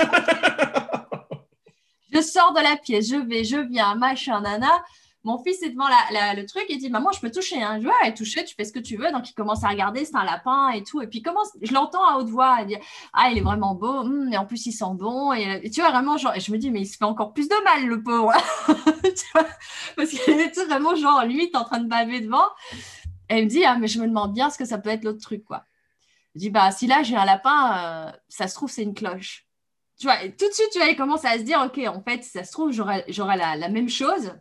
je 2.12 2.20
sors 2.22 2.54
de 2.54 2.60
la 2.62 2.76
pièce, 2.76 3.10
je 3.10 3.16
vais, 3.16 3.44
je 3.44 3.58
viens, 3.58 3.94
machin, 3.96 4.40
nana. 4.40 4.82
Mon 5.24 5.42
fils 5.42 5.62
est 5.62 5.70
devant 5.70 5.88
le 5.88 6.44
truc 6.44 6.66
et 6.68 6.76
dit 6.76 6.90
Maman, 6.90 7.10
je 7.12 7.20
peux 7.20 7.30
toucher. 7.30 7.62
Hein. 7.62 7.80
Je 7.80 7.86
veux 7.86 8.14
toucher, 8.14 8.44
tu 8.44 8.54
fais 8.54 8.64
ce 8.66 8.72
que 8.72 8.78
tu 8.78 8.96
veux. 8.98 9.10
Donc, 9.10 9.30
il 9.30 9.32
commence 9.32 9.64
à 9.64 9.68
regarder, 9.68 10.04
c'est 10.04 10.16
un 10.16 10.24
lapin 10.24 10.68
et 10.68 10.82
tout. 10.82 11.00
Et 11.00 11.06
puis, 11.06 11.22
commence, 11.22 11.48
je 11.62 11.72
l'entends 11.72 12.04
à 12.06 12.18
haute 12.18 12.28
voix 12.28 12.62
dire 12.64 12.78
Ah, 13.14 13.30
il 13.30 13.38
est 13.38 13.40
vraiment 13.40 13.74
beau, 13.74 14.00
hum, 14.00 14.30
et 14.30 14.36
en 14.36 14.44
plus, 14.44 14.66
il 14.66 14.72
sent 14.72 14.84
bon. 14.92 15.32
Et, 15.32 15.70
tu 15.70 15.80
vois, 15.80 15.90
vraiment, 15.90 16.18
genre, 16.18 16.38
je 16.38 16.52
me 16.52 16.58
dis 16.58 16.70
Mais 16.70 16.82
il 16.82 16.86
se 16.86 16.98
fait 16.98 17.06
encore 17.06 17.32
plus 17.32 17.48
de 17.48 17.64
mal, 17.64 17.86
le 17.86 18.02
pauvre. 18.02 18.32
Parce 19.96 20.10
qu'il 20.10 20.34
est 20.34 20.64
vraiment, 20.66 20.94
genre, 20.94 21.24
limite 21.24 21.56
en 21.56 21.64
train 21.64 21.78
de 21.78 21.88
baver 21.88 22.20
devant. 22.20 22.48
Et 23.30 23.38
il 23.38 23.44
me 23.44 23.48
dit 23.48 23.64
Ah, 23.64 23.78
mais 23.78 23.88
je 23.88 24.00
me 24.00 24.06
demande 24.06 24.34
bien 24.34 24.50
ce 24.50 24.58
que 24.58 24.66
ça 24.66 24.76
peut 24.76 24.90
être 24.90 25.04
l'autre 25.04 25.22
truc, 25.22 25.42
quoi. 25.42 25.64
Je 26.34 26.40
dis 26.40 26.50
Bah, 26.50 26.70
si 26.70 26.86
là, 26.86 27.02
j'ai 27.02 27.16
un 27.16 27.24
lapin, 27.24 27.78
euh, 27.78 28.12
ça 28.28 28.46
se 28.46 28.54
trouve, 28.54 28.70
c'est 28.70 28.82
une 28.82 28.94
cloche. 28.94 29.46
Tu 29.98 30.06
vois, 30.06 30.16
tout 30.16 30.48
de 30.48 30.52
suite, 30.52 30.68
tu 30.70 30.78
vois, 30.80 30.88
il 30.88 30.96
commence 30.96 31.24
à 31.24 31.38
se 31.38 31.44
dire 31.44 31.62
Ok, 31.64 31.80
en 31.86 32.02
fait, 32.02 32.22
ça 32.24 32.44
se 32.44 32.52
trouve, 32.52 32.72
j'aurais 32.72 33.36
la, 33.38 33.56
la 33.56 33.68
même 33.70 33.88
chose 33.88 34.34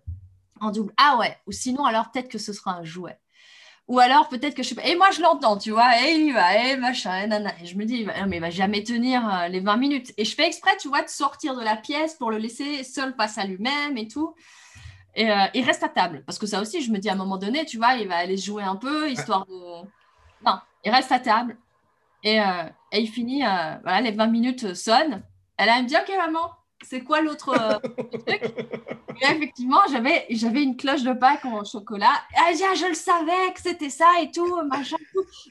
en 0.64 0.72
double. 0.72 0.94
Ah 0.98 1.18
ouais, 1.20 1.38
ou 1.48 1.52
sinon, 1.52 1.86
alors 1.86 2.12
peut-être 2.12 2.30
que 2.30 2.38
ce 2.38 2.54
sera 2.54 2.72
un 2.74 2.84
jouet. 2.84 3.18
Ou 3.90 4.00
alors 4.00 4.30
peut-être 4.30 4.56
que 4.56 4.64
je 4.64 4.74
pas. 4.76 4.86
Et 4.86 4.96
moi, 4.96 5.12
je 5.12 5.22
l'entends, 5.22 5.58
tu 5.58 5.72
vois, 5.72 6.02
et 6.02 6.14
il 6.14 6.34
va, 6.34 6.56
et 6.58 6.78
machin, 6.78 7.22
et 7.22 7.28
nana. 7.28 7.52
Et 7.62 7.66
je 7.66 7.76
me 7.76 7.84
dis, 7.84 8.06
mais 8.28 8.38
il 8.38 8.40
va 8.40 8.50
jamais 8.50 8.82
tenir 8.84 9.28
euh, 9.28 9.48
les 9.50 9.60
20 9.60 9.76
minutes. 9.76 10.14
Et 10.18 10.24
je 10.24 10.34
fais 10.36 10.48
exprès, 10.48 10.78
tu 10.78 10.88
vois, 10.88 11.02
de 11.02 11.10
sortir 11.10 11.56
de 11.56 11.62
la 11.62 11.76
pièce 11.76 12.14
pour 12.16 12.32
le 12.32 12.38
laisser 12.38 12.84
seul 12.84 13.14
face 13.16 13.38
à 13.38 13.46
lui-même 13.46 13.98
et 13.98 14.08
tout. 14.08 14.34
Et 15.16 15.30
euh, 15.30 15.46
il 15.54 15.66
reste 15.66 15.84
à 15.84 15.90
table. 15.90 16.24
Parce 16.26 16.40
que 16.40 16.48
ça 16.48 16.62
aussi, 16.62 16.82
je 16.82 16.92
me 16.92 16.98
dis 16.98 17.10
à 17.10 17.14
un 17.14 17.18
moment 17.18 17.38
donné, 17.38 17.66
tu 17.66 17.78
vois, 17.78 17.96
il 17.96 18.08
va 18.08 18.16
aller 18.16 18.38
jouer 18.38 18.64
un 18.64 18.78
peu, 18.78 19.12
histoire 19.12 19.46
de. 19.46 19.86
Non, 20.46 20.60
il 20.86 20.92
reste 20.92 21.12
à 21.12 21.20
table. 21.20 21.58
Et, 22.24 22.40
euh, 22.40 22.64
et 22.94 23.02
il 23.02 23.08
finit, 23.08 23.42
voilà, 23.42 24.00
les 24.00 24.12
20 24.12 24.28
minutes 24.28 24.76
sonnent. 24.76 25.24
Elle 25.58 25.70
a 25.70 25.82
me 25.82 25.88
dit, 25.88 25.96
ok, 25.96 26.10
maman, 26.18 26.52
c'est 26.84 27.02
quoi 27.02 27.22
l'autre 27.22 27.50
euh, 27.50 27.80
truc? 28.26 28.42
Et 29.22 29.26
effectivement, 29.26 29.80
j'avais, 29.92 30.26
j'avais 30.30 30.64
une 30.64 30.76
cloche 30.76 31.04
de 31.04 31.14
Pâques 31.14 31.46
en 31.46 31.64
chocolat. 31.64 32.14
Ah, 32.36 32.52
je 32.54 32.88
le 32.88 32.94
savais 32.94 33.54
que 33.54 33.62
c'était 33.62 33.90
ça 33.90 34.08
et 34.22 34.32
tout, 34.32 34.62
machin. 34.66 34.98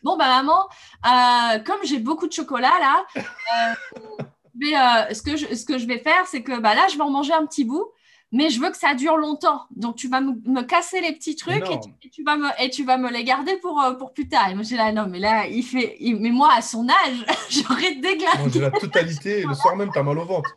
Bon, 0.03 0.16
bah, 0.16 0.28
maman, 0.28 0.68
euh, 1.07 1.59
comme 1.61 1.78
j'ai 1.85 1.99
beaucoup 1.99 2.26
de 2.26 2.33
chocolat 2.33 2.72
là, 2.80 3.05
euh, 3.16 4.22
mais, 4.55 5.14
ce, 5.14 5.22
que 5.22 5.37
je, 5.37 5.55
ce 5.55 5.64
que 5.64 5.78
je 5.78 5.87
vais 5.87 5.99
faire, 5.99 6.26
c'est 6.26 6.43
que 6.43 6.59
bah, 6.59 6.74
là, 6.74 6.87
je 6.91 6.97
vais 6.97 7.03
en 7.03 7.11
manger 7.11 7.33
un 7.33 7.47
petit 7.47 7.64
bout. 7.64 7.87
Mais 8.35 8.49
je 8.49 8.59
veux 8.61 8.70
que 8.70 8.78
ça 8.78 8.95
dure 8.95 9.18
longtemps. 9.18 9.66
Donc, 9.76 9.97
tu 9.97 10.09
vas 10.09 10.22
me, 10.22 10.62
casser 10.62 11.03
les 11.03 11.12
petits 11.12 11.37
trucs 11.37 11.64
et 11.70 12.09
tu, 12.11 12.24
vas 12.24 12.39
me, 12.39 12.49
et 12.59 12.70
tu 12.70 12.83
vas 12.83 12.97
me 12.97 13.11
les 13.11 13.24
garder 13.24 13.59
pour, 13.59 13.85
pour 13.99 14.14
plus 14.14 14.26
tard. 14.26 14.49
Et 14.49 14.55
moi, 14.55 14.62
j'ai 14.62 14.76
là, 14.76 14.91
non, 14.91 15.07
mais 15.07 15.18
là, 15.18 15.47
il 15.47 15.62
fait. 15.62 15.99
mais 16.18 16.30
moi, 16.30 16.49
à 16.57 16.62
son 16.62 16.89
âge, 16.89 17.26
j'aurais 17.51 17.95
déglingué. 17.97 18.51
J'ai 18.51 18.61
la 18.61 18.70
totalité. 18.70 19.45
le 19.47 19.53
soir 19.53 19.76
même, 19.76 19.91
tu 19.93 19.99
as 19.99 20.03
mal 20.03 20.18
au 20.18 20.24
ventre. 20.24 20.57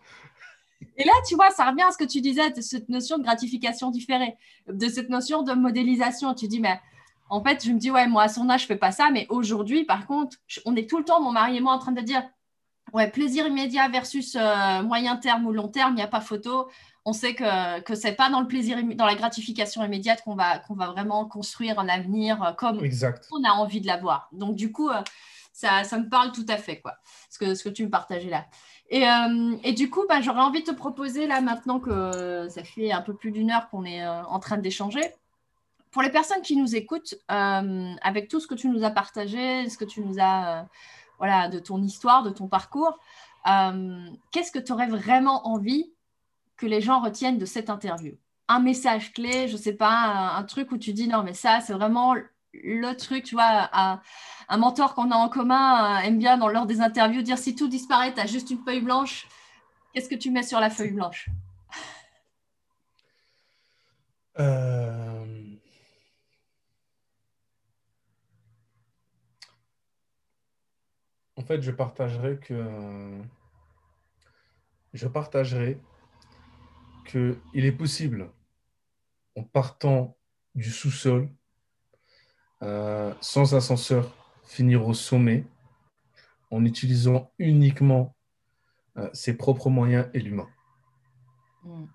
Et 0.98 1.04
là, 1.04 1.12
tu 1.28 1.36
vois, 1.36 1.52
ça 1.52 1.70
revient 1.70 1.84
à 1.84 1.92
ce 1.92 1.98
que 1.98 2.06
tu 2.06 2.22
disais 2.22 2.52
de 2.52 2.62
cette 2.62 2.90
notion 2.90 3.18
de 3.18 3.24
gratification 3.24 3.92
différée, 3.92 4.38
de 4.68 4.88
cette 4.88 5.10
notion 5.10 5.44
de 5.44 5.54
modélisation. 5.54 6.34
Tu 6.34 6.48
dis, 6.48 6.60
mais 6.60 6.80
en 7.30 7.44
fait, 7.44 7.66
je 7.66 7.72
me 7.72 7.80
dis, 7.80 7.92
ouais, 7.92 8.08
moi, 8.08 8.24
à 8.24 8.28
son 8.30 8.50
âge, 8.50 8.62
je 8.62 8.68
fais 8.68 8.76
pas 8.76 8.92
ça, 8.92 9.10
mais 9.12 9.26
aujourd'hui, 9.30 9.84
par 9.84 10.08
contre, 10.08 10.38
on 10.66 10.76
est 10.76 10.90
tout 10.90 10.98
le 10.98 11.04
temps, 11.04 11.22
mon 11.22 11.32
mari 11.32 11.58
et 11.58 11.60
moi, 11.60 11.74
en 11.74 11.80
train 11.80 11.92
de 11.92 12.02
dire, 12.02 12.24
ouais, 12.94 13.10
plaisir 13.10 13.48
immédiat 13.48 13.90
versus 13.90 14.36
euh, 14.36 14.84
moyen 14.84 15.18
terme 15.18 15.46
ou 15.46 15.52
long 15.52 15.68
terme, 15.68 15.94
il 15.94 15.98
n'y 15.98 16.02
a 16.02 16.08
pas 16.08 16.22
photo. 16.22 16.70
On 17.06 17.14
sait 17.14 17.36
que 17.36 17.80
que 17.82 17.96
c'est 17.96 18.14
pas 18.14 18.30
dans 18.30 18.42
le 18.42 18.48
plaisir, 18.48 18.78
dans 18.96 19.06
la 19.06 19.16
gratification 19.16 19.84
immédiate 19.84 20.24
qu'on 20.24 20.36
va 20.36 20.60
qu'on 20.60 20.74
va 20.74 20.88
vraiment 20.88 21.26
construire 21.26 21.80
un 21.80 21.88
avenir 21.88 22.42
euh, 22.44 22.52
comme 22.54 22.80
on 23.32 23.44
a 23.44 23.52
envie 23.52 23.82
de 23.82 23.88
l'avoir. 23.88 24.30
Donc 24.32 24.56
du 24.56 24.72
coup, 24.72 24.90
euh, 24.90 25.02
ça, 25.54 25.84
ça 25.84 26.00
me 26.00 26.10
parle 26.10 26.32
tout 26.32 26.46
à 26.50 26.58
fait 26.58 26.82
quoi, 26.82 26.96
ce 27.30 27.38
que 27.38 27.54
ce 27.54 27.64
que 27.64 27.70
tu 27.70 27.84
me 27.84 27.90
partageais 27.90 28.30
là. 28.30 28.46
Euh, 28.94 29.58
et, 29.64 29.74
du 29.74 29.90
coup, 29.90 30.04
bah, 30.08 30.22
j'aurais 30.22 30.42
envie 30.42 30.62
de 30.62 30.68
te 30.68 30.76
proposer, 30.76 31.26
là, 31.26 31.42
maintenant 31.42 31.80
que 31.80 32.48
ça 32.50 32.64
fait 32.64 32.92
un 32.92 33.02
peu 33.02 33.16
plus 33.16 33.32
d'une 33.32 33.50
heure 33.50 33.68
qu'on 33.70 33.84
est 33.84 34.06
en 34.08 34.38
train 34.38 34.58
d'échanger, 34.58 35.02
pour 35.96 36.02
les 36.02 36.10
personnes 36.10 36.42
qui 36.42 36.58
nous 36.58 36.76
écoutent, 36.76 37.16
euh, 37.32 37.94
avec 38.02 38.28
tout 38.28 38.42
ce 38.42 38.48
que 38.48 38.54
tu 38.54 38.68
nous 38.68 38.84
as 38.84 38.92
partagé, 38.92 39.70
ce 39.70 39.78
que 39.78 39.86
tu 39.86 40.02
nous 40.02 40.20
as, 40.20 40.68
voilà, 41.20 41.48
de 41.48 41.58
ton 41.58 41.82
histoire, 41.82 42.22
de 42.22 42.32
ton 42.32 42.48
parcours, 42.50 43.00
qu'est-ce 43.46 44.52
que 44.52 44.60
tu 44.60 44.74
aurais 44.74 44.88
vraiment 44.88 45.48
envie 45.48 45.94
que 46.58 46.66
les 46.66 46.82
gens 46.82 47.02
retiennent 47.02 47.38
de 47.38 47.46
cette 47.46 47.70
interview. 47.70 48.14
Un 48.48 48.60
message 48.60 49.14
clé, 49.14 49.48
je 49.48 49.54
ne 49.54 49.58
sais 49.58 49.74
pas, 49.74 50.36
un, 50.38 50.44
truc 50.44 50.72
où 50.72 50.78
tu 50.78 50.94
dis 50.94 51.08
non, 51.08 51.24
mais 51.24 51.34
ça, 51.34 51.60
c'est 51.62 51.74
vraiment 51.74 52.16
le 52.54 52.94
truc, 52.94 53.24
tu 53.24 53.36
vois, 53.36 53.70
un, 53.74 54.00
mentor 54.58 54.94
qu'on 54.94 55.12
a 55.12 55.16
en 55.16 55.30
commun 55.30 56.00
euh, 56.00 56.06
aime 56.06 56.20
bien 56.20 56.38
dans 56.38 56.48
lors 56.48 56.66
des 56.66 56.80
interviews 56.82 57.22
dire 57.22 57.38
si 57.38 57.56
tout 57.56 57.68
disparaît, 57.68 58.14
tu 58.14 58.20
as 58.20 58.28
juste 58.28 58.52
une 58.52 58.64
feuille 58.64 58.82
blanche, 58.82 59.28
qu'est-ce 59.94 60.10
que 60.10 60.16
tu 60.16 60.32
mets 60.32 60.44
sur 60.44 60.60
la 60.60 60.70
feuille 60.70 60.92
blanche? 60.92 61.30
Euh, 64.40 64.96
En 71.38 71.42
fait, 71.42 71.62
je 71.62 71.72
partagerai 71.72 72.38
que 72.38 73.22
je 74.94 75.08
partagerai 75.08 75.80
que 77.06 77.38
il 77.54 77.66
est 77.66 77.72
possible, 77.72 78.30
en 79.36 79.44
partant 79.44 80.18
du 80.56 80.70
sous-sol, 80.70 81.30
euh, 82.64 83.14
sans 83.22 83.56
ascenseur, 83.56 84.14
finir 84.44 84.88
au 84.88 84.94
sommet 84.94 85.46
en 86.52 86.64
utilisant 86.66 87.32
uniquement 87.40 88.16
euh, 88.98 89.10
ses 89.14 89.36
propres 89.36 89.70
moyens 89.70 90.08
et 90.14 90.20
l'humain. 90.20 90.48
Hmm. 91.64 91.86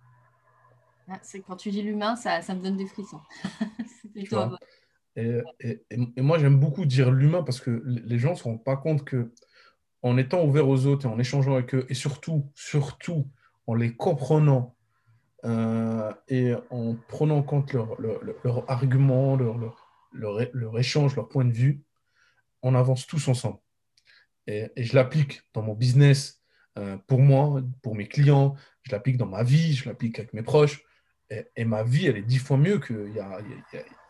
Ah, 1.08 1.18
c'est 1.22 1.40
quand 1.40 1.56
tu 1.56 1.70
dis 1.70 1.82
l'humain, 1.82 2.14
ça, 2.14 2.40
ça, 2.42 2.54
me 2.54 2.62
donne 2.62 2.76
des 2.76 2.86
frissons. 2.86 3.20
et, 5.16 5.42
et, 5.90 6.20
moi, 6.20 6.38
j'aime 6.38 6.60
beaucoup 6.60 6.84
dire 6.84 7.10
l'humain 7.10 7.42
parce 7.42 7.60
que 7.60 7.82
les 7.84 8.18
gens 8.18 8.30
ne 8.30 8.36
se 8.36 8.44
rendent 8.44 8.62
pas 8.62 8.76
compte 8.76 9.04
que 9.04 9.32
en 10.02 10.16
étant 10.16 10.44
ouvert 10.44 10.68
aux 10.68 10.86
autres 10.86 11.06
et 11.06 11.08
en 11.08 11.18
échangeant 11.18 11.54
avec 11.54 11.74
eux, 11.74 11.86
et 11.88 11.94
surtout, 11.94 12.50
surtout 12.54 13.28
en 13.66 13.74
les 13.74 13.94
comprenant 13.94 14.76
euh, 15.44 16.12
et 16.28 16.52
en 16.70 16.96
prenant 17.08 17.38
en 17.38 17.42
compte 17.42 17.72
leurs 17.72 18.00
leur, 18.00 18.70
arguments, 18.70 19.36
leurs 19.36 19.56
leur, 20.12 20.78
échange, 20.78 21.16
leur 21.16 21.28
point 21.28 21.44
de 21.44 21.52
vue, 21.52 21.82
on 22.62 22.74
avance 22.74 23.06
tous 23.06 23.28
ensemble. 23.28 23.58
Et, 24.46 24.70
je 24.76 24.94
l'applique 24.94 25.42
dans 25.54 25.62
mon 25.62 25.74
business 25.74 26.42
euh, 26.78 26.96
pour 27.06 27.20
moi, 27.20 27.62
pour 27.82 27.94
mes 27.94 28.06
clients, 28.06 28.54
je 28.82 28.92
l'applique 28.92 29.16
dans 29.16 29.26
ma 29.26 29.42
vie, 29.42 29.74
je 29.74 29.88
l'applique 29.88 30.18
avec 30.18 30.34
mes 30.34 30.42
proches. 30.42 30.82
Et, 31.56 31.64
ma 31.64 31.84
vie, 31.84 32.06
elle 32.06 32.16
est 32.16 32.22
dix 32.22 32.38
fois 32.38 32.56
mieux 32.56 32.80
qu'il 32.80 33.12
y 33.14 33.20
a, 33.20 33.40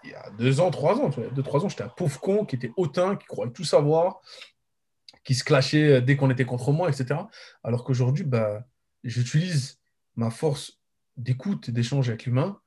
il 0.04 0.10
y 0.10 0.14
a, 0.14 0.30
deux 0.30 0.60
ans, 0.60 0.70
trois 0.70 0.98
ans. 0.98 1.10
deux, 1.10 1.42
trois 1.42 1.64
ans, 1.64 1.68
j'étais 1.68 1.82
un 1.82 1.88
pauvre 1.88 2.18
con 2.18 2.46
qui 2.46 2.56
était 2.56 2.72
hautain, 2.76 3.16
qui 3.16 3.26
croyait 3.26 3.52
tout 3.52 3.64
savoir, 3.64 4.20
qui 5.22 5.34
se 5.34 5.44
clashait 5.44 6.00
dès 6.00 6.16
qu'on 6.16 6.30
était 6.30 6.46
contre 6.46 6.72
moi, 6.72 6.88
etc. 6.88 7.20
Alors 7.62 7.84
qu'aujourd'hui, 7.84 8.24
bah, 8.24 8.64
j'utilise 9.04 9.78
ma 10.16 10.30
force 10.30 10.79
d'écoute 11.20 11.68
et 11.68 11.72
d'échange 11.72 12.08
avec 12.08 12.24
l'humain 12.24 12.60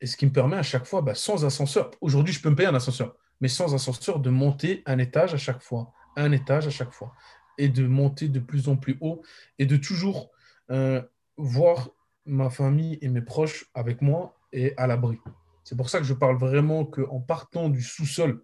et 0.00 0.06
ce 0.06 0.16
qui 0.16 0.26
me 0.26 0.32
permet 0.32 0.56
à 0.56 0.62
chaque 0.62 0.84
fois, 0.84 1.02
bah, 1.02 1.14
sans 1.14 1.44
ascenseur, 1.44 1.90
aujourd'hui 2.00 2.32
je 2.32 2.40
peux 2.40 2.50
me 2.50 2.56
payer 2.56 2.68
un 2.68 2.74
ascenseur, 2.74 3.16
mais 3.40 3.48
sans 3.48 3.74
ascenseur, 3.74 4.20
de 4.20 4.30
monter 4.30 4.82
un 4.86 4.98
étage 4.98 5.34
à 5.34 5.38
chaque 5.38 5.62
fois, 5.62 5.92
un 6.16 6.32
étage 6.32 6.66
à 6.66 6.70
chaque 6.70 6.92
fois, 6.92 7.14
et 7.58 7.68
de 7.68 7.86
monter 7.86 8.28
de 8.28 8.40
plus 8.40 8.68
en 8.68 8.76
plus 8.76 8.98
haut, 9.00 9.22
et 9.58 9.66
de 9.66 9.76
toujours 9.76 10.30
euh, 10.70 11.02
voir 11.36 11.90
ma 12.26 12.50
famille 12.50 12.98
et 13.00 13.08
mes 13.08 13.22
proches 13.22 13.70
avec 13.74 14.02
moi 14.02 14.38
et 14.52 14.74
à 14.76 14.86
l'abri. 14.86 15.18
C'est 15.64 15.76
pour 15.76 15.88
ça 15.88 15.98
que 15.98 16.04
je 16.04 16.14
parle 16.14 16.36
vraiment 16.36 16.84
qu'en 16.84 17.20
partant 17.20 17.68
du 17.68 17.82
sous-sol, 17.82 18.42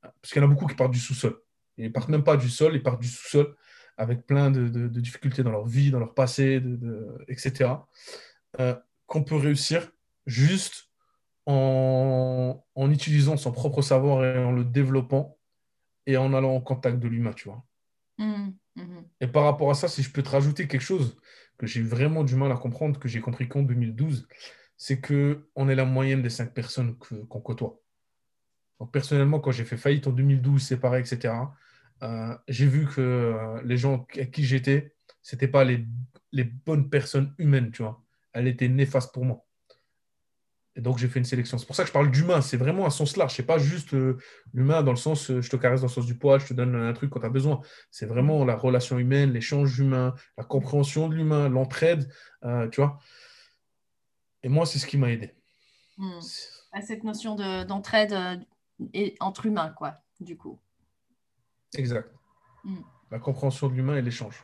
parce 0.00 0.32
qu'il 0.32 0.40
y 0.40 0.44
en 0.44 0.48
a 0.48 0.52
beaucoup 0.52 0.66
qui 0.66 0.76
partent 0.76 0.92
du 0.92 1.00
sous-sol, 1.00 1.40
ils 1.76 1.84
ne 1.84 1.90
partent 1.90 2.08
même 2.08 2.24
pas 2.24 2.36
du 2.36 2.48
sol, 2.48 2.74
ils 2.74 2.82
partent 2.82 3.00
du 3.00 3.08
sous-sol 3.08 3.56
avec 3.96 4.26
plein 4.26 4.50
de, 4.50 4.88
difficultés 4.88 5.42
dans 5.42 5.52
leur 5.52 5.66
vie, 5.66 5.90
dans 5.90 6.00
leur 6.00 6.14
passé, 6.14 6.62
etc., 7.28 7.70
qu'on 9.06 9.24
peut 9.24 9.36
réussir 9.36 9.90
juste 10.26 10.90
en, 11.46 12.62
utilisant 12.90 13.36
son 13.36 13.52
propre 13.52 13.82
savoir 13.82 14.24
et 14.24 14.38
en 14.38 14.52
le 14.52 14.64
développant 14.64 15.38
et 16.06 16.16
en 16.16 16.32
allant 16.34 16.54
en 16.54 16.60
contact 16.60 16.98
de 16.98 17.08
l'humain, 17.08 17.32
tu 17.32 17.48
vois. 17.48 17.64
Mmh, 18.18 18.50
mmh. 18.76 19.00
Et 19.20 19.26
par 19.26 19.44
rapport 19.44 19.70
à 19.70 19.74
ça, 19.74 19.88
si 19.88 20.02
je 20.02 20.10
peux 20.10 20.22
te 20.22 20.30
rajouter 20.30 20.68
quelque 20.68 20.80
chose 20.80 21.16
que 21.58 21.66
j'ai 21.66 21.82
vraiment 21.82 22.24
du 22.24 22.36
mal 22.36 22.52
à 22.52 22.56
comprendre, 22.56 22.98
que 22.98 23.08
j'ai 23.08 23.20
compris 23.20 23.48
qu'en 23.48 23.62
2012, 23.62 24.26
c'est 24.76 25.00
qu'on 25.00 25.68
est 25.68 25.74
la 25.74 25.84
moyenne 25.84 26.22
des 26.22 26.30
cinq 26.30 26.52
personnes 26.52 26.96
qu'on 26.98 27.40
côtoie. 27.40 27.80
Donc, 28.80 28.92
personnellement, 28.92 29.40
quand 29.40 29.52
j'ai 29.52 29.64
fait 29.64 29.76
faillite 29.76 30.06
en 30.06 30.12
2012, 30.12 30.62
séparé, 30.62 31.00
etc., 31.00 31.34
euh, 32.02 32.36
j'ai 32.48 32.66
vu 32.66 32.86
que 32.86 33.00
euh, 33.00 33.62
les 33.64 33.76
gens 33.76 34.06
à 34.18 34.24
qui 34.24 34.44
j'étais, 34.44 34.94
ce 35.22 35.34
n'étaient 35.34 35.48
pas 35.48 35.64
les, 35.64 35.86
les, 36.32 36.44
bonnes 36.44 36.90
personnes 36.90 37.34
humaines, 37.38 37.70
tu 37.70 37.82
vois. 37.82 38.03
Elles 38.34 38.48
étaient 38.48 38.68
néfastes 38.68 39.12
pour 39.12 39.24
moi. 39.24 39.44
Et 40.76 40.80
donc, 40.80 40.98
j'ai 40.98 41.06
fait 41.06 41.20
une 41.20 41.24
sélection. 41.24 41.56
C'est 41.56 41.66
pour 41.66 41.76
ça 41.76 41.84
que 41.84 41.88
je 41.88 41.92
parle 41.92 42.10
d'humain. 42.10 42.40
C'est 42.40 42.56
vraiment 42.56 42.84
un 42.84 42.90
sens 42.90 43.16
large. 43.16 43.34
Ce 43.34 43.40
n'est 43.40 43.46
pas 43.46 43.58
juste 43.58 43.94
euh, 43.94 44.18
l'humain 44.52 44.82
dans 44.82 44.90
le 44.90 44.96
sens 44.96 45.28
je 45.40 45.48
te 45.48 45.56
caresse 45.56 45.80
dans 45.80 45.86
le 45.86 45.92
sens 45.92 46.04
du 46.04 46.18
poil, 46.18 46.40
je 46.40 46.48
te 46.48 46.54
donne 46.54 46.74
un 46.74 46.92
truc 46.92 47.10
quand 47.10 47.20
tu 47.20 47.26
as 47.26 47.30
besoin. 47.30 47.60
C'est 47.90 48.06
vraiment 48.06 48.44
la 48.44 48.56
relation 48.56 48.98
humaine, 48.98 49.32
l'échange 49.32 49.78
humain, 49.78 50.14
la 50.36 50.44
compréhension 50.44 51.08
de 51.08 51.14
l'humain, 51.14 51.48
l'entraide, 51.48 52.12
tu 52.72 52.80
vois. 52.80 52.98
Et 54.42 54.48
moi, 54.48 54.66
c'est 54.66 54.78
ce 54.78 54.86
qui 54.86 54.98
m'a 54.98 55.10
aidé. 55.10 55.32
Hmm. 55.96 56.20
cette 56.20 57.04
notion 57.04 57.36
d'entraide 57.64 58.44
entre 59.20 59.46
humains, 59.46 59.70
quoi, 59.70 60.02
du 60.20 60.36
coup. 60.36 60.58
Exact. 61.76 62.12
Hmm. 62.64 62.82
La 63.10 63.18
compréhension 63.20 63.68
de 63.68 63.74
l'humain 63.74 63.96
et 63.96 64.02
l'échange. 64.02 64.42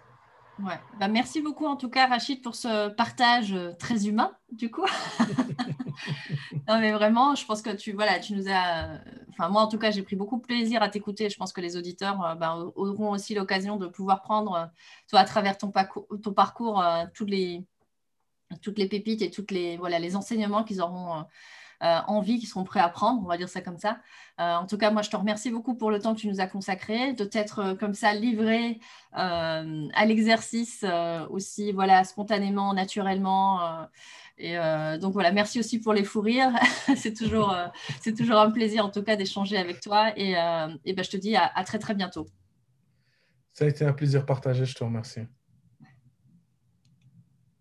Ouais. 0.63 0.79
Bah, 0.99 1.09
merci 1.09 1.41
beaucoup 1.41 1.67
en 1.67 1.77
tout 1.77 1.89
cas 1.89 2.07
Rachid 2.07 2.43
pour 2.43 2.55
ce 2.55 2.89
partage 2.89 3.53
euh, 3.53 3.73
très 3.79 4.07
humain 4.07 4.33
du 4.53 4.71
coup. 4.71 4.87
non 6.69 6.81
mais 6.81 6.93
vraiment, 6.93 7.35
je 7.35 7.45
pense 7.47 7.63
que 7.63 7.71
tu 7.71 7.93
voilà, 7.93 8.19
tu 8.19 8.35
nous 8.35 8.49
as 8.49 9.01
enfin 9.31 9.49
moi 9.49 9.63
en 9.63 9.69
tout 9.69 9.79
cas, 9.79 9.91
j'ai 9.91 10.03
pris 10.03 10.17
beaucoup 10.17 10.37
de 10.37 10.43
plaisir 10.43 10.83
à 10.83 10.89
t'écouter. 10.89 11.31
Je 11.31 11.37
pense 11.37 11.53
que 11.53 11.61
les 11.61 11.77
auditeurs 11.77 12.25
euh, 12.25 12.35
bah, 12.35 12.57
auront 12.75 13.11
aussi 13.11 13.35
l'occasion 13.35 13.77
de 13.77 13.87
pouvoir 13.87 14.23
prendre 14.23 14.55
euh, 14.55 14.67
toi 15.09 15.21
à 15.21 15.25
travers 15.25 15.57
ton, 15.57 15.71
parcours, 15.71 16.07
ton 16.23 16.33
parcours 16.33 16.85
toutes 17.15 17.31
les 17.31 17.65
toutes 18.63 18.79
les 18.79 18.89
pépites 18.89 19.23
et 19.23 19.31
toutes 19.31 19.51
les 19.51 19.77
voilà 19.77 19.99
les 19.99 20.17
enseignements 20.17 20.65
qu'ils 20.65 20.83
auront 20.83 21.19
euh, 21.19 21.23
envie, 21.81 22.39
qui 22.39 22.47
seront 22.47 22.64
prêts 22.64 22.81
à 22.81 22.89
prendre, 22.89 23.22
on 23.22 23.26
va 23.26 23.37
dire 23.37 23.49
ça 23.49 23.61
comme 23.61 23.78
ça. 23.78 23.99
Euh, 24.41 24.55
en 24.55 24.66
tout 24.66 24.78
cas, 24.78 24.91
moi, 24.91 25.03
je 25.03 25.11
te 25.11 25.16
remercie 25.16 25.51
beaucoup 25.51 25.74
pour 25.74 25.91
le 25.91 25.99
temps 25.99 26.14
que 26.14 26.20
tu 26.20 26.28
nous 26.28 26.41
as 26.41 26.47
consacré, 26.47 27.12
de 27.12 27.24
t'être 27.24 27.59
euh, 27.61 27.74
comme 27.74 27.95
ça 27.95 28.14
livré 28.14 28.81
à 29.12 30.07
l'exercice 30.07 30.85
aussi, 31.31 31.72
voilà, 31.72 32.05
spontanément, 32.05 32.72
naturellement. 32.74 33.89
Et 34.39 34.55
donc 35.01 35.12
voilà, 35.12 35.33
merci 35.33 35.59
aussi 35.59 35.81
pour 35.81 35.93
les 35.93 36.05
fous 36.05 36.20
rires. 36.20 36.53
c'est 36.97 37.12
toujours, 37.12 37.53
c'est 38.01 38.16
toujours 38.16 38.39
un 38.39 38.53
plaisir 38.53 38.85
en 38.85 38.89
tout 38.89 39.03
cas 39.03 39.16
d'échanger 39.16 39.57
avec 39.57 39.81
toi. 39.81 40.12
Et, 40.16 40.35
ben, 40.35 40.78
je 40.87 41.11
te 41.11 41.16
dis 41.16 41.35
à 41.35 41.64
très 41.64 41.81
très 41.81 41.95
bientôt. 41.95 42.28
Ça 43.53 43.64
a 43.64 43.68
été 43.68 43.85
un 43.85 43.93
plaisir 43.93 44.24
partagé, 44.24 44.64
je 44.64 44.76
te 44.76 44.85
remercie. 44.85 45.22